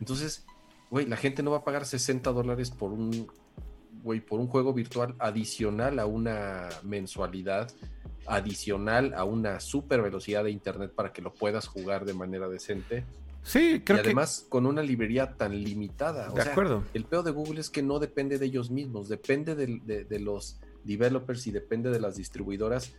Entonces, 0.00 0.44
güey, 0.90 1.06
la 1.06 1.16
gente 1.16 1.42
no 1.42 1.50
va 1.50 1.58
a 1.58 1.64
pagar 1.64 1.86
60 1.86 2.32
dólares 2.32 2.70
por 2.70 2.92
un, 2.92 3.26
güey, 4.02 4.20
por 4.20 4.40
un 4.40 4.46
juego 4.46 4.72
virtual 4.72 5.14
adicional 5.18 5.98
a 5.98 6.06
una 6.06 6.68
mensualidad, 6.82 7.72
adicional 8.26 9.14
a 9.14 9.24
una 9.24 9.60
super 9.60 10.02
velocidad 10.02 10.44
de 10.44 10.50
internet 10.50 10.92
para 10.94 11.12
que 11.12 11.22
lo 11.22 11.32
puedas 11.32 11.66
jugar 11.66 12.04
de 12.04 12.14
manera 12.14 12.48
decente. 12.48 13.04
Sí, 13.42 13.80
creo 13.84 13.98
y 13.98 14.00
además 14.00 14.44
con 14.48 14.66
una 14.66 14.82
librería 14.82 15.36
tan 15.36 15.62
limitada. 15.62 16.28
de 16.30 16.42
acuerdo. 16.42 16.82
El 16.94 17.04
peor 17.04 17.22
de 17.22 17.30
Google 17.30 17.60
es 17.60 17.70
que 17.70 17.80
no 17.80 18.00
depende 18.00 18.38
de 18.38 18.46
ellos 18.46 18.70
mismos, 18.70 19.08
depende 19.08 19.54
de, 19.54 20.18
los 20.18 20.58
developers 20.82 21.46
y 21.46 21.52
depende 21.52 21.90
de 21.90 22.00
las 22.00 22.16
distribuidoras 22.16 22.92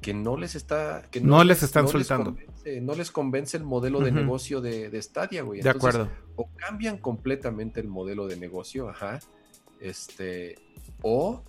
que 0.00 0.14
no 0.14 0.36
les 0.36 0.54
está 0.54 1.02
que 1.10 1.20
no, 1.20 1.42
les 1.44 1.62
están 1.62 1.88
soltando. 1.88 2.36
no 2.82 2.94
les 2.94 3.10
convence 3.10 3.56
el 3.56 3.64
modelo 3.64 4.00
de 4.00 4.12
negocio 4.12 4.60
de, 4.60 4.90
de, 4.90 5.02
Stadia 5.02 5.42
güey. 5.42 5.60
De 5.60 5.70
acuerdo. 5.70 6.08
o 6.36 6.48
cambian 6.56 6.98
completamente 6.98 7.80
el 7.80 7.88
modelo 7.88 8.26
de 8.26 8.36
negocio 8.36 8.88
ajá 8.88 9.20
este 9.80 10.56
o 11.02 11.42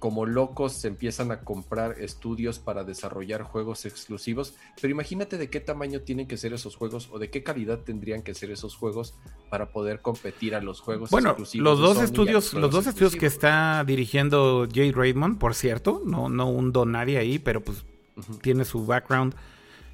como 0.00 0.24
locos 0.24 0.72
se 0.72 0.88
empiezan 0.88 1.30
a 1.30 1.40
comprar 1.40 2.00
estudios 2.00 2.58
para 2.58 2.84
desarrollar 2.84 3.42
juegos 3.42 3.84
exclusivos, 3.84 4.54
pero 4.80 4.90
imagínate 4.90 5.36
de 5.36 5.50
qué 5.50 5.60
tamaño 5.60 6.00
tienen 6.00 6.26
que 6.26 6.38
ser 6.38 6.54
esos 6.54 6.74
juegos 6.74 7.10
o 7.12 7.18
de 7.18 7.30
qué 7.30 7.42
calidad 7.42 7.80
tendrían 7.80 8.22
que 8.22 8.34
ser 8.34 8.50
esos 8.50 8.74
juegos 8.74 9.14
para 9.50 9.72
poder 9.72 10.00
competir 10.00 10.54
a 10.54 10.62
los 10.62 10.80
juegos 10.80 11.10
bueno, 11.10 11.28
exclusivos. 11.30 11.64
Bueno, 11.64 11.86
los 11.86 11.94
dos 11.94 12.04
estudios, 12.04 12.54
los 12.54 12.70
dos 12.70 12.86
estudios 12.86 13.14
que 13.14 13.26
está 13.26 13.84
dirigiendo 13.84 14.66
Jay 14.72 14.90
Raymond, 14.90 15.38
por 15.38 15.54
cierto, 15.54 16.02
no, 16.04 16.30
no 16.30 16.48
un 16.48 16.72
nadie 16.90 17.18
ahí, 17.18 17.38
pero 17.38 17.62
pues 17.62 17.84
tiene 18.40 18.64
su 18.64 18.86
background 18.86 19.34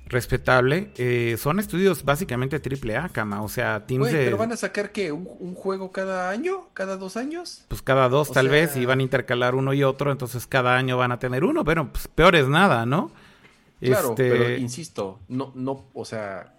respetable. 0.07 0.91
Eh, 0.97 1.37
son 1.39 1.59
estudios 1.59 2.05
básicamente 2.05 2.61
triple 2.61 2.97
A, 2.97 3.09
cama. 3.09 3.43
O 3.43 3.49
sea, 3.49 3.87
teams 3.87 4.11
de... 4.11 4.25
¿Pero 4.25 4.37
van 4.37 4.53
a 4.53 4.57
sacar 4.57 4.93
qué? 4.93 5.13
¿Un, 5.13 5.55
juego 5.55 5.93
cada 5.93 6.31
año? 6.31 6.69
¿Cada 6.75 6.97
dos 6.97 7.17
años? 7.17 7.65
Pues 7.69 7.83
cada 7.83 8.09
dos, 8.09 8.31
tal 8.31 8.49
vez, 8.49 8.77
y 8.77 8.87
van 8.87 9.01
a 9.01 9.03
intercalar 9.03 9.55
uno 9.55 9.73
y 9.75 9.83
otro, 9.83 10.13
entonces 10.13 10.47
cada 10.47 10.77
año 10.77 10.97
van 10.97 11.13
a 11.13 11.19
tener 11.19 11.45
uno. 11.45 11.65
Pero 11.65 11.93
pues 11.93 12.09
peor 12.09 12.37
es 12.37 12.49
nada, 12.49 12.87
¿no? 12.87 13.11
Claro, 13.81 14.11
este 14.11 14.31
pero 14.31 14.57
insisto, 14.57 15.21
no, 15.29 15.53
no, 15.55 15.85
o 15.93 16.05
sea, 16.07 16.55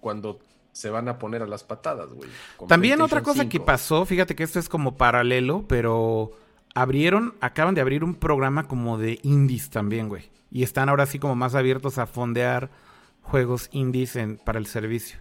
cuando 0.00 0.38
se 0.72 0.88
van 0.88 1.08
a 1.08 1.18
poner 1.18 1.42
a 1.42 1.46
las 1.46 1.64
patadas, 1.64 2.10
güey. 2.10 2.30
También 2.68 3.00
otra 3.00 3.22
cosa 3.22 3.48
que 3.48 3.58
pasó, 3.58 4.06
fíjate 4.06 4.36
que 4.36 4.44
esto 4.44 4.60
es 4.60 4.68
como 4.68 4.96
paralelo, 4.96 5.64
pero 5.66 6.30
abrieron, 6.74 7.34
acaban 7.40 7.74
de 7.74 7.80
abrir 7.80 8.04
un 8.04 8.14
programa 8.14 8.68
como 8.68 8.98
de 8.98 9.18
indies 9.24 9.70
también, 9.70 10.08
güey. 10.08 10.30
Y 10.52 10.62
están 10.62 10.88
ahora 10.88 11.06
sí 11.06 11.18
como 11.18 11.34
más 11.34 11.56
abiertos 11.56 11.98
a 11.98 12.06
fondear 12.06 12.70
juegos 13.30 13.68
indies 13.72 14.18
para 14.44 14.58
el 14.58 14.66
servicio. 14.66 15.18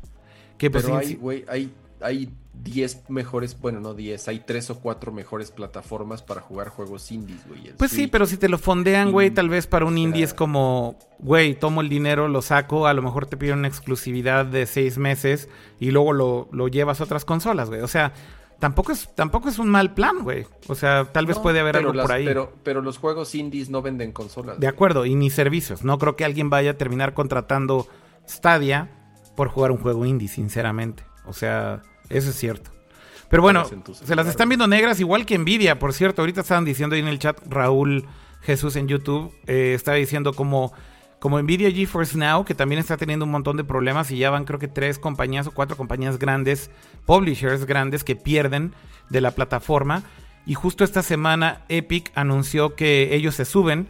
Que 0.58 0.70
pues, 0.70 0.84
Pero 0.84 0.98
hay, 0.98 1.16
güey, 1.16 1.46
hay, 1.48 1.72
hay 2.02 2.30
10 2.64 3.10
mejores, 3.10 3.58
bueno, 3.60 3.80
no 3.80 3.94
10, 3.94 4.28
hay 4.28 4.40
3 4.40 4.72
o 4.72 4.80
4 4.80 5.12
mejores 5.12 5.52
plataformas 5.52 6.22
para 6.22 6.42
jugar 6.42 6.70
juegos 6.70 7.12
indies, 7.12 7.48
güey. 7.48 7.72
Pues 7.78 7.92
sí, 7.92 8.08
pero 8.08 8.26
si 8.26 8.38
te 8.38 8.50
lo 8.50 8.58
fondean, 8.58 9.12
güey, 9.12 9.32
tal 9.32 9.48
vez 9.48 9.68
para 9.68 9.86
un 9.86 9.98
indie 9.98 10.24
es 10.24 10.34
como, 10.34 10.98
güey, 11.20 11.56
tomo 11.56 11.82
el 11.82 11.90
dinero, 11.90 12.28
lo 12.28 12.42
saco, 12.42 12.88
a 12.88 12.94
lo 12.94 13.02
mejor 13.02 13.26
te 13.26 13.38
piden 13.38 13.60
una 13.60 13.68
exclusividad 13.68 14.46
de 14.46 14.66
6 14.66 14.98
meses 14.98 15.48
y 15.80 15.92
luego 15.92 16.12
lo, 16.12 16.50
lo 16.52 16.68
llevas 16.68 17.00
a 17.00 17.06
otras 17.06 17.24
consolas, 17.24 17.70
güey. 17.70 17.82
O 17.82 17.88
sea, 17.88 18.14
tampoco 18.60 18.92
es, 18.92 19.10
tampoco 19.16 19.50
es 19.50 19.58
un 19.58 19.70
mal 19.70 19.94
plan, 19.94 20.20
güey. 20.24 20.46
O 20.68 20.76
sea, 20.76 21.06
tal 21.06 21.26
vez 21.26 21.40
puede 21.40 21.60
haber 21.60 21.78
algo 21.78 21.94
por 21.94 22.12
ahí. 22.12 22.26
Pero, 22.26 22.54
pero 22.64 22.82
los 22.82 22.98
juegos 22.98 23.34
indies 23.36 23.70
no 23.70 23.82
venden 23.82 24.12
consolas. 24.12 24.60
De 24.60 24.68
acuerdo, 24.68 25.06
y 25.06 25.16
ni 25.16 25.30
servicios. 25.30 25.84
No 25.84 25.98
creo 25.98 26.16
que 26.16 26.26
alguien 26.26 26.50
vaya 26.50 26.72
a 26.72 26.74
terminar 26.76 27.14
contratando 27.14 27.88
Stadia 28.28 28.90
por 29.36 29.48
jugar 29.48 29.72
un 29.72 29.78
juego 29.78 30.06
indie, 30.06 30.28
sinceramente. 30.28 31.04
O 31.26 31.34
sea, 31.34 31.82
eso 32.10 32.30
es 32.30 32.36
cierto. 32.36 32.72
Pero 33.30 33.44
bueno, 33.44 33.66
se 33.94 34.16
las 34.16 34.28
están 34.28 34.50
viendo 34.50 34.68
negras 34.68 35.00
igual 35.00 35.26
que 35.26 35.38
Nvidia, 35.38 35.78
por 35.78 35.94
cierto. 35.94 36.22
Ahorita 36.22 36.42
estaban 36.42 36.66
diciendo 36.66 36.96
ahí 36.96 37.02
en 37.02 37.08
el 37.08 37.20
chat 37.20 37.40
Raúl 37.48 38.08
Jesús 38.42 38.76
en 38.76 38.88
YouTube, 38.88 39.34
eh, 39.48 39.74
estaba 39.76 39.98
diciendo 39.98 40.34
como 40.34 40.74
como 41.20 41.42
Nvidia 41.42 41.72
GeForce 41.72 42.18
Now, 42.18 42.46
que 42.46 42.56
también 42.56 42.80
está 42.80 42.98
teniendo 42.98 43.26
un 43.26 43.32
montón 43.32 43.58
de 43.58 43.64
problemas 43.64 44.10
y 44.12 44.18
ya 44.18 44.30
van 44.30 44.46
creo 44.46 44.60
que 44.60 44.68
tres 44.68 45.00
compañías 45.00 45.48
o 45.48 45.52
cuatro 45.52 45.76
compañías 45.76 46.18
grandes, 46.18 46.72
publishers 47.06 47.66
grandes 47.66 48.04
que 48.04 48.16
pierden 48.16 48.74
de 49.10 49.22
la 49.22 49.32
plataforma. 49.32 50.04
Y 50.46 50.54
justo 50.54 50.84
esta 50.84 51.04
semana 51.04 51.66
Epic 51.68 52.12
anunció 52.16 52.76
que 52.76 53.14
ellos 53.14 53.36
se 53.36 53.46
suben 53.46 53.90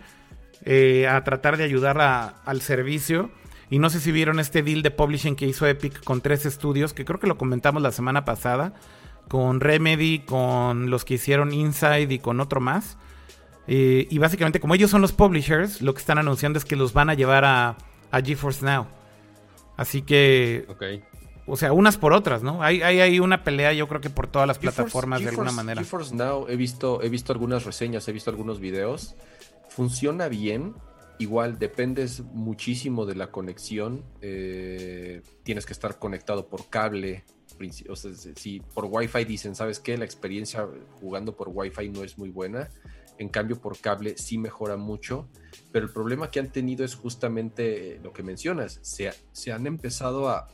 eh, 0.65 1.07
a 1.07 1.23
tratar 1.23 1.57
de 1.57 1.63
ayudar 1.63 1.99
al 2.43 2.61
servicio. 2.61 3.29
Y 3.69 3.77
no 3.77 3.91
sé 3.91 3.99
si 3.99 4.11
vieron 4.11 4.39
este 4.39 4.63
deal 4.63 4.81
de 4.81 4.89
publishing 4.89 5.35
que 5.35 5.45
hizo 5.45 5.67
Epic 5.67 6.03
con 6.03 6.21
tres 6.21 6.47
estudios, 6.47 6.93
que 6.93 7.05
creo 7.05 7.19
que 7.19 7.27
lo 7.27 7.37
comentamos 7.37 7.83
la 7.83 7.91
semana 7.91 8.25
pasada, 8.25 8.73
con 9.27 9.59
Remedy, 9.59 10.19
con 10.19 10.89
los 10.89 11.05
que 11.05 11.13
hicieron 11.13 11.53
Inside 11.53 12.11
y 12.11 12.17
con 12.17 12.39
otro 12.39 12.59
más. 12.59 12.97
Eh, 13.71 14.07
y 14.09 14.17
básicamente, 14.17 14.59
como 14.59 14.73
ellos 14.73 14.89
son 14.89 14.99
los 14.99 15.11
publishers, 15.11 15.83
lo 15.83 15.93
que 15.93 15.99
están 15.99 16.17
anunciando 16.17 16.57
es 16.57 16.65
que 16.65 16.75
los 16.75 16.91
van 16.91 17.11
a 17.11 17.13
llevar 17.13 17.45
a, 17.45 17.77
a 18.09 18.21
GeForce 18.21 18.65
Now. 18.65 18.87
Así 19.77 20.01
que. 20.01 20.65
O 21.45 21.55
sea, 21.55 21.71
unas 21.71 21.95
por 21.95 22.13
otras, 22.13 22.41
¿no? 22.41 22.63
Hay, 22.63 22.81
hay, 22.81 23.19
una 23.19 23.43
pelea, 23.43 23.71
yo 23.73 23.87
creo 23.87 24.01
que 24.01 24.09
por 24.09 24.25
todas 24.25 24.47
las 24.47 24.57
plataformas 24.57 25.21
de 25.21 25.29
alguna 25.29 25.51
manera. 25.51 25.81
GeForce 25.83 26.15
Now, 26.15 26.47
he 26.49 26.55
visto, 26.55 27.03
he 27.03 27.09
visto 27.09 27.31
algunas 27.31 27.63
reseñas, 27.63 28.07
he 28.07 28.11
visto 28.11 28.31
algunos 28.31 28.59
videos. 28.59 29.15
Funciona 29.69 30.29
bien. 30.29 30.73
Igual 31.19 31.59
dependes 31.59 32.21
muchísimo 32.21 33.05
de 33.05 33.13
la 33.13 33.29
conexión. 33.29 34.03
Eh, 34.21 35.21
tienes 35.43 35.67
que 35.67 35.73
estar 35.73 35.99
conectado 35.99 36.47
por 36.47 36.69
cable. 36.69 37.23
O 37.87 37.95
sea, 37.95 38.13
si 38.13 38.61
por 38.73 38.85
Wi-Fi 38.85 39.25
dicen, 39.25 39.53
¿sabes 39.53 39.79
qué? 39.79 39.95
La 39.95 40.05
experiencia 40.05 40.65
jugando 40.99 41.35
por 41.35 41.49
Wi-Fi 41.53 41.89
no 41.89 42.03
es 42.03 42.17
muy 42.17 42.29
buena 42.29 42.69
en 43.19 43.27
cambio 43.27 43.61
por 43.61 43.77
cable 43.77 44.17
sí 44.17 44.37
mejora 44.37 44.77
mucho, 44.77 45.27
pero 45.71 45.85
el 45.85 45.91
problema 45.91 46.31
que 46.31 46.39
han 46.39 46.51
tenido 46.51 46.85
es 46.85 46.95
justamente 46.95 47.99
lo 48.01 48.13
que 48.13 48.23
mencionas, 48.23 48.79
se, 48.81 49.11
se 49.33 49.51
han 49.51 49.67
empezado 49.67 50.29
a, 50.29 50.47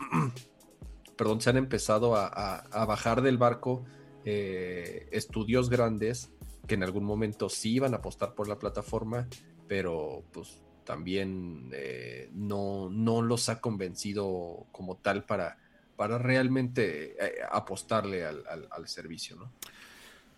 perdón, 1.15 1.41
se 1.41 1.51
han 1.51 1.57
empezado 1.57 2.15
a, 2.15 2.85
bajar 2.87 3.21
del 3.21 3.37
barco 3.37 3.85
eh, 4.25 5.07
estudios 5.11 5.69
grandes 5.69 6.31
que 6.67 6.73
en 6.73 6.81
algún 6.81 7.03
momento 7.03 7.49
sí 7.49 7.75
iban 7.75 7.93
a 7.93 7.97
apostar 7.97 8.33
por 8.33 8.47
la 8.47 8.57
plataforma, 8.57 9.27
pero 9.67 10.23
pues 10.33 10.63
también 10.85 11.69
eh, 11.71 12.29
no, 12.33 12.89
no 12.89 13.21
los 13.21 13.47
ha 13.49 13.61
convencido 13.61 14.65
como 14.71 14.97
tal 14.97 15.23
para, 15.23 15.59
para 15.95 16.17
realmente 16.17 17.15
eh, 17.23 17.41
apostarle 17.51 18.25
al, 18.25 18.43
al 18.71 18.87
servicio, 18.87 19.35
¿no? 19.35 19.51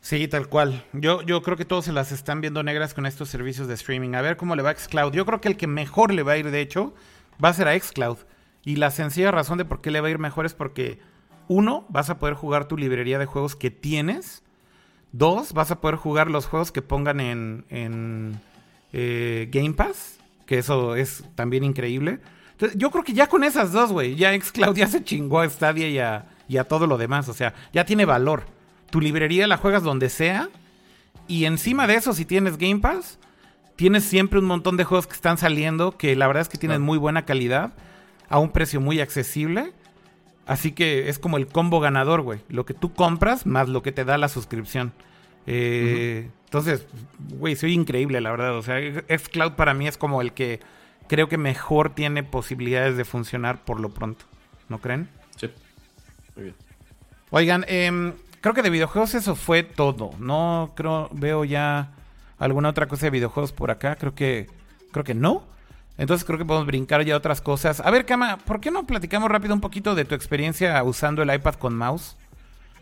Sí, 0.02 0.28
tal 0.28 0.48
cual. 0.48 0.86
Yo, 0.94 1.22
yo 1.24 1.42
creo 1.42 1.58
que 1.58 1.66
todos 1.66 1.86
se 1.86 1.92
las 1.92 2.12
están 2.12 2.40
viendo 2.42 2.64
negras 2.64 2.94
con 2.94 3.06
estos 3.06 3.30
servicios 3.30 3.68
de 3.68 3.74
streaming. 3.74 4.14
A 4.16 4.22
ver 4.22 4.38
cómo 4.38 4.56
le 4.56 4.64
va 4.64 4.70
a 4.70 4.76
Xcloud. 4.76 5.14
Yo 5.14 5.26
creo 5.26 5.42
que 5.42 5.50
el 5.50 5.58
que 5.58 5.68
mejor 5.68 6.14
le 6.14 6.24
va 6.24 6.34
a 6.34 6.38
ir, 6.38 6.50
de 6.50 6.62
hecho, 6.62 6.94
va 7.44 7.50
a 7.50 7.54
ser 7.54 7.68
a 7.68 7.78
Xcloud. 7.78 8.18
Y 8.64 8.78
la 8.78 8.92
sencilla 8.92 9.32
razón 9.32 9.58
de 9.58 9.66
por 9.66 9.82
qué 9.82 9.92
le 9.92 10.02
va 10.02 10.08
a 10.08 10.12
ir 10.12 10.20
mejor 10.20 10.46
es 10.46 10.54
porque, 10.54 11.00
uno, 11.48 11.86
vas 11.90 12.10
a 12.10 12.20
poder 12.20 12.36
jugar 12.36 12.68
tu 12.68 12.78
librería 12.78 13.20
de 13.20 13.26
juegos 13.26 13.56
que 13.56 13.72
tienes. 13.72 14.44
Dos, 15.12 15.54
vas 15.54 15.72
a 15.72 15.82
poder 15.82 15.96
jugar 15.96 16.30
los 16.30 16.46
juegos 16.46 16.72
que 16.72 16.82
pongan 16.82 17.20
en, 17.20 17.66
en 17.70 18.40
eh, 18.94 19.50
Game 19.52 19.74
Pass, 19.74 20.20
que 20.46 20.58
eso 20.58 20.96
es 20.96 21.24
también 21.36 21.64
increíble. 21.64 22.20
Entonces, 22.52 22.78
yo 22.78 22.92
creo 22.92 23.04
que 23.04 23.14
ya 23.14 23.28
con 23.28 23.44
esas 23.44 23.72
dos, 23.72 23.92
güey, 23.92 24.16
ya 24.16 24.38
Xcloud 24.38 24.76
ya 24.76 24.88
se 24.88 25.04
chingó 25.04 25.40
a 25.40 25.50
Stadia 25.50 25.88
y 25.88 26.00
a, 26.00 26.30
y 26.48 26.58
a 26.58 26.64
todo 26.64 26.88
lo 26.88 26.98
demás. 26.98 27.30
O 27.30 27.34
sea, 27.34 27.54
ya 27.72 27.86
tiene 27.86 28.06
valor 28.06 28.57
tu 28.90 29.02
librería 29.02 29.48
la 29.48 29.58
juegas 29.58 29.84
donde 29.84 30.10
sea 30.10 30.50
Y 31.28 31.46
encima 31.46 31.88
de 31.88 31.96
eso, 31.96 32.14
si 32.14 32.26
tienes 32.26 32.58
Game 32.58 32.80
Pass, 32.80 33.20
tienes 33.76 34.04
siempre 34.04 34.40
un 34.40 34.46
montón 34.46 34.78
de 34.78 34.84
juegos 34.84 35.08
que 35.08 35.14
están 35.14 35.38
saliendo 35.38 35.98
que 35.98 36.16
la 36.16 36.28
verdad 36.28 36.42
es 36.42 36.50
que 36.50 36.58
tienen 36.58 36.82
muy 36.82 36.98
buena 36.98 37.26
calidad 37.26 37.74
a 38.30 38.40
un 38.40 38.52
precio 38.52 38.82
muy 38.82 39.00
accesible. 39.00 39.72
Así 40.46 40.72
que 40.72 41.10
es 41.10 41.20
como 41.20 41.38
el 41.38 41.48
combo 41.48 41.80
ganador, 41.80 42.22
güey. 42.22 42.40
Lo 42.48 42.66
que 42.66 42.74
tú 42.74 42.94
compras 42.94 43.46
más 43.46 43.68
lo 43.68 43.84
que 43.84 43.92
te 43.92 44.06
da 44.06 44.18
la 44.18 44.30
suscripción. 44.30 44.94
Eh, 45.46 46.30
entonces, 46.46 46.86
güey, 47.38 47.56
soy 47.56 47.74
increíble, 47.74 48.22
la 48.22 48.32
verdad. 48.32 48.56
O 48.56 48.62
sea, 48.62 48.78
Xcloud 48.80 49.54
para 49.54 49.74
mí 49.74 49.88
es 49.88 49.98
como 49.98 50.22
el 50.22 50.32
que 50.32 50.62
creo 51.08 51.28
que 51.28 51.38
mejor 51.38 51.94
tiene 51.94 52.24
posibilidades 52.24 52.96
de 52.96 53.06
funcionar 53.06 53.64
por 53.64 53.80
lo 53.80 53.90
pronto. 53.90 54.26
¿No 54.70 54.80
creen? 54.80 55.10
Sí. 55.36 55.50
Muy 56.36 56.46
bien. 56.46 56.56
Oigan, 57.30 57.66
em, 57.68 58.14
creo 58.48 58.56
que 58.56 58.62
de 58.62 58.70
videojuegos 58.70 59.14
eso 59.14 59.36
fue 59.36 59.64
todo. 59.64 60.12
No 60.20 60.72
creo, 60.74 61.10
veo 61.12 61.44
ya 61.44 61.92
alguna 62.40 62.70
otra 62.70 62.88
cosa 62.88 63.08
de 63.08 63.10
videojuegos 63.10 63.52
por 63.52 63.72
acá. 63.72 63.98
Creo 63.98 64.16
que, 64.16 64.48
creo 64.94 65.04
que 65.04 65.14
no. 65.14 65.44
Entonces 65.98 66.26
creo 66.26 66.40
que 66.40 66.46
podemos 66.46 66.66
brincar 66.66 67.04
ya 67.04 67.18
otras 67.18 67.42
cosas. 67.42 67.82
A 67.82 67.92
ver, 67.92 68.06
Kama, 68.06 68.38
¿por 68.38 68.62
qué 68.62 68.72
no 68.72 68.88
platicamos 68.88 69.30
rápido 69.30 69.54
un 69.54 69.60
poquito 69.60 69.96
de 69.96 70.06
tu 70.06 70.16
experiencia 70.16 70.82
usando 70.84 71.24
el 71.24 71.34
iPad 71.34 71.56
con 71.56 71.76
mouse? 71.76 72.16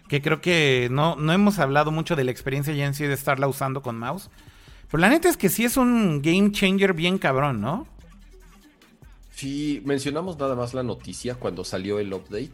Que 0.08 0.22
creo 0.22 0.40
que 0.40 0.88
no, 0.92 1.16
no 1.16 1.34
hemos 1.34 1.58
hablado 1.58 1.90
mucho 1.90 2.16
de 2.16 2.26
la 2.26 2.32
experiencia 2.32 2.72
ya 2.76 2.86
en 2.86 2.94
sí 2.94 3.06
de 3.06 3.16
estarla 3.16 3.48
usando 3.48 3.82
con 3.82 3.98
mouse. 3.98 4.30
Pero 4.92 5.02
la 5.02 5.10
neta 5.10 5.30
es 5.30 5.36
que 5.36 5.50
sí 5.50 5.66
es 5.66 5.78
un 5.78 6.22
game 6.22 6.52
changer 6.52 6.94
bien 6.94 7.18
cabrón, 7.18 7.60
¿no? 7.60 7.88
Sí, 9.32 9.82
mencionamos 9.84 10.38
nada 10.38 10.54
más 10.54 10.76
la 10.76 10.84
noticia 10.84 11.34
cuando 11.34 11.66
salió 11.66 11.98
el 11.98 12.14
update. 12.14 12.54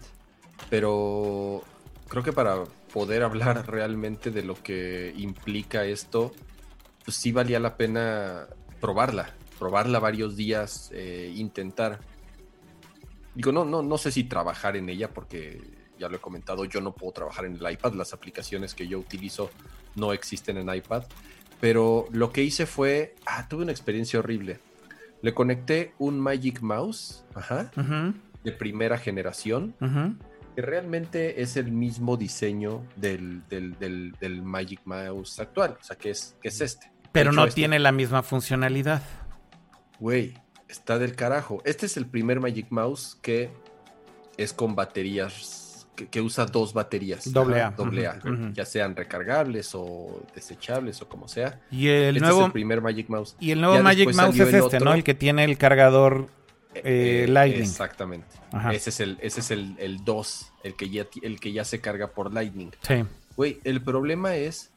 Pero 0.69 1.61
creo 2.07 2.23
que 2.23 2.31
para 2.31 2.63
poder 2.93 3.23
hablar 3.23 3.67
realmente 3.69 4.31
de 4.31 4.43
lo 4.43 4.55
que 4.55 5.13
implica 5.17 5.85
esto, 5.85 6.31
pues 7.05 7.17
sí 7.17 7.31
valía 7.31 7.59
la 7.59 7.77
pena 7.77 8.47
probarla 8.79 9.33
probarla 9.61 9.99
varios 9.99 10.35
días, 10.35 10.89
eh, 10.91 11.31
intentar. 11.35 11.99
Digo, 13.35 13.51
no, 13.51 13.63
no, 13.63 13.83
no 13.83 13.99
sé 13.99 14.11
si 14.11 14.23
trabajar 14.23 14.75
en 14.75 14.89
ella, 14.89 15.13
porque 15.13 15.61
ya 15.99 16.09
lo 16.09 16.15
he 16.15 16.19
comentado, 16.19 16.65
yo 16.65 16.81
no 16.81 16.95
puedo 16.95 17.13
trabajar 17.13 17.45
en 17.45 17.57
el 17.57 17.71
iPad, 17.71 17.93
las 17.93 18.11
aplicaciones 18.11 18.73
que 18.73 18.87
yo 18.87 18.97
utilizo 18.97 19.51
no 19.93 20.13
existen 20.13 20.57
en 20.57 20.73
iPad, 20.73 21.03
pero 21.59 22.07
lo 22.11 22.31
que 22.31 22.41
hice 22.41 22.65
fue, 22.65 23.13
ah, 23.27 23.47
tuve 23.47 23.61
una 23.61 23.71
experiencia 23.71 24.17
horrible. 24.17 24.57
Le 25.21 25.31
conecté 25.35 25.93
un 25.99 26.19
Magic 26.19 26.61
Mouse, 26.61 27.23
ajá, 27.35 27.69
de 28.43 28.51
primera 28.53 28.97
generación, 28.97 29.75
que 30.53 30.61
realmente 30.61 31.41
es 31.41 31.57
el 31.57 31.71
mismo 31.71 32.17
diseño 32.17 32.83
del, 32.95 33.41
del, 33.49 34.41
Magic 34.43 34.81
Mouse 34.85 35.39
actual, 35.39 35.77
o 35.79 35.83
sea, 35.83 35.95
que 35.95 36.11
es, 36.11 36.35
que 36.41 36.49
es 36.49 36.61
este. 36.61 36.91
Pero 37.11 37.31
no 37.31 37.43
este 37.43 37.55
tiene 37.55 37.79
la 37.79 37.91
misma 37.91 38.23
funcionalidad 38.23 39.01
güey, 40.01 40.33
está 40.67 40.99
del 40.99 41.15
carajo. 41.15 41.61
Este 41.63 41.85
es 41.85 41.95
el 41.95 42.07
primer 42.07 42.41
Magic 42.41 42.67
Mouse 42.71 43.17
que 43.21 43.51
es 44.35 44.51
con 44.51 44.75
baterías, 44.75 45.87
que, 46.09 46.21
usa 46.21 46.45
dos 46.47 46.73
baterías. 46.73 47.31
Doble 47.31 47.61
A. 47.61 47.69
Doble 47.69 48.07
A, 48.07 48.19
ya 48.53 48.65
sean 48.65 48.95
recargables 48.95 49.71
o 49.75 50.23
desechables 50.33 51.01
o 51.03 51.07
como 51.07 51.27
sea. 51.27 51.61
Y 51.69 51.87
el 51.87 52.17
este 52.17 52.19
nuevo, 52.21 52.39
es 52.41 52.45
el 52.47 52.51
primer 52.51 52.81
Magic 52.81 53.09
Mouse. 53.09 53.37
Y 53.39 53.51
el 53.51 53.61
nuevo 53.61 53.81
Magic 53.83 54.13
Mouse 54.13 54.39
es 54.39 54.53
este, 54.53 54.79
¿no? 54.79 54.93
El 54.93 55.03
que 55.03 55.13
tiene 55.13 55.43
el 55.43 55.57
cargador 55.59 56.27
eh, 56.75 57.23
eh, 57.23 57.27
Lightning. 57.27 57.63
Exactamente. 57.63 58.27
Ese 58.71 58.89
es 58.89 58.99
el, 58.99 59.17
ese 59.21 59.39
es 59.39 59.51
el, 59.51 60.03
2, 60.03 60.53
el, 60.63 60.75
que 60.75 60.89
ya, 60.89 61.07
el 61.21 61.39
que 61.39 61.51
ya 61.51 61.65
se 61.65 61.79
carga 61.81 62.11
por 62.11 62.33
Lightning. 62.33 62.71
Sí. 62.81 63.03
Güey, 63.35 63.59
el 63.63 63.81
problema 63.81 64.35
es 64.35 64.71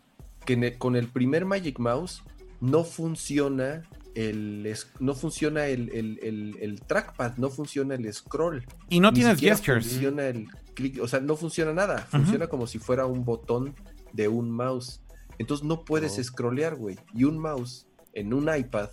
que 0.44 0.76
con 0.78 0.96
el 0.96 1.08
primer 1.08 1.44
Magic 1.44 1.78
Mouse 1.78 2.22
no 2.60 2.84
funciona 2.84 3.82
el, 4.14 4.76
no 5.00 5.14
funciona 5.14 5.66
el, 5.66 6.80
trackpad, 6.86 7.36
no 7.36 7.50
funciona 7.50 7.94
el 7.94 8.12
scroll. 8.12 8.64
Y 8.88 9.00
no 9.00 9.12
tienes 9.12 9.40
gestures. 9.40 9.86
Funciona 9.88 10.26
el 10.26 10.48
clic, 10.74 11.00
o 11.02 11.08
sea, 11.08 11.20
no 11.20 11.36
funciona 11.36 11.72
nada. 11.72 11.98
Funciona 12.10 12.46
como 12.46 12.66
si 12.66 12.78
fuera 12.78 13.06
un 13.06 13.24
botón 13.24 13.74
de 14.12 14.28
un 14.28 14.50
mouse. 14.50 15.02
Entonces 15.38 15.66
no 15.66 15.84
puedes 15.84 16.18
oh. 16.18 16.24
scrollear, 16.24 16.76
güey. 16.76 16.96
Y 17.12 17.24
un 17.24 17.38
mouse 17.38 17.86
en 18.12 18.32
un 18.32 18.54
iPad, 18.54 18.90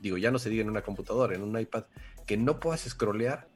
digo, 0.00 0.18
ya 0.18 0.30
no 0.30 0.38
se 0.38 0.50
diga 0.50 0.62
en 0.62 0.70
una 0.70 0.82
computadora, 0.82 1.34
en 1.34 1.42
un 1.42 1.58
iPad, 1.58 1.84
que 2.30 2.36
no 2.36 2.60
puedas 2.60 2.82
scrollear, 2.82 3.48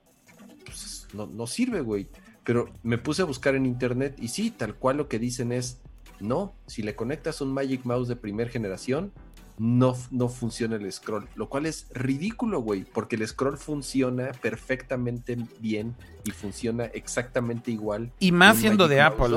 pues 0.65 1.07
no, 1.13 1.29
no 1.29 1.47
sirve, 1.47 1.81
güey. 1.81 2.09
Pero 2.43 2.73
me 2.83 2.99
puse 2.99 3.23
a 3.23 3.25
buscar 3.25 3.55
en 3.55 3.67
internet 3.67 4.17
y 4.19 4.27
sí, 4.27 4.51
tal 4.51 4.75
cual 4.75 4.97
lo 4.97 5.07
que 5.07 5.21
dicen 5.21 5.53
es, 5.53 5.81
no, 6.19 6.57
si 6.67 6.83
le 6.83 6.97
conectas 6.97 7.41
un 7.41 7.53
Magic 7.53 7.85
Mouse 7.85 8.09
de 8.09 8.17
primera 8.17 8.51
generación, 8.51 9.13
no, 9.59 9.97
no 10.11 10.29
funciona 10.29 10.75
el 10.75 10.91
scroll, 10.91 11.29
lo 11.37 11.49
cual 11.49 11.67
es 11.67 11.87
ridículo, 11.95 12.63
güey, 12.63 12.83
porque 12.83 13.15
el 13.15 13.25
scroll 13.29 13.59
funciona 13.59 14.33
perfectamente 14.43 15.39
bien 15.61 15.95
y 16.25 16.33
funciona 16.33 16.87
exactamente 16.87 17.71
igual. 17.71 18.11
Y 18.19 18.33
más 18.33 18.57
siendo 18.57 18.89
de 18.89 19.01
Apple. 19.01 19.37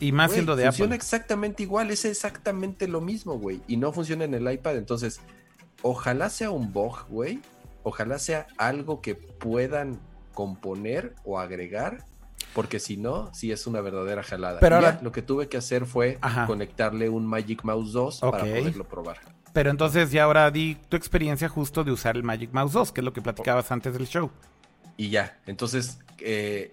Y 0.00 0.12
más 0.12 0.32
siendo 0.32 0.54
de 0.54 0.64
Apple. 0.64 0.72
Funciona 0.72 0.96
exactamente 0.96 1.62
igual, 1.62 1.90
es 1.90 2.04
exactamente 2.04 2.88
lo 2.88 3.00
mismo, 3.00 3.38
güey, 3.38 3.62
y 3.66 3.78
no 3.78 3.90
funciona 3.90 4.24
en 4.24 4.34
el 4.34 4.52
iPad, 4.52 4.76
entonces, 4.76 5.22
ojalá 5.80 6.28
sea 6.28 6.50
un 6.50 6.74
bug, 6.74 7.06
güey, 7.08 7.40
ojalá 7.90 8.18
sea 8.18 8.46
algo 8.56 9.00
que 9.00 9.14
puedan 9.14 10.00
componer 10.34 11.14
o 11.24 11.38
agregar 11.38 12.04
porque 12.54 12.80
si 12.80 12.96
no, 12.96 13.32
sí 13.32 13.52
es 13.52 13.66
una 13.66 13.80
verdadera 13.80 14.22
jalada. 14.22 14.60
Pero 14.60 14.76
ahora... 14.76 14.98
lo 15.02 15.12
que 15.12 15.22
tuve 15.22 15.48
que 15.48 15.56
hacer 15.56 15.86
fue 15.86 16.18
conectarle 16.46 17.08
un 17.08 17.26
Magic 17.26 17.62
Mouse 17.62 17.92
2 17.92 18.20
para 18.20 18.38
poderlo 18.38 18.84
probar. 18.84 19.18
Pero 19.52 19.70
entonces 19.70 20.10
ya 20.10 20.24
ahora 20.24 20.50
di 20.50 20.76
tu 20.88 20.96
experiencia 20.96 21.48
justo 21.48 21.84
de 21.84 21.92
usar 21.92 22.16
el 22.16 22.22
Magic 22.22 22.52
Mouse 22.52 22.72
2, 22.72 22.92
que 22.92 23.00
es 23.00 23.04
lo 23.04 23.12
que 23.12 23.22
platicabas 23.22 23.70
antes 23.70 23.92
del 23.92 24.06
show. 24.06 24.30
Y 24.96 25.10
ya, 25.10 25.38
entonces, 25.46 25.98
eh, 26.18 26.72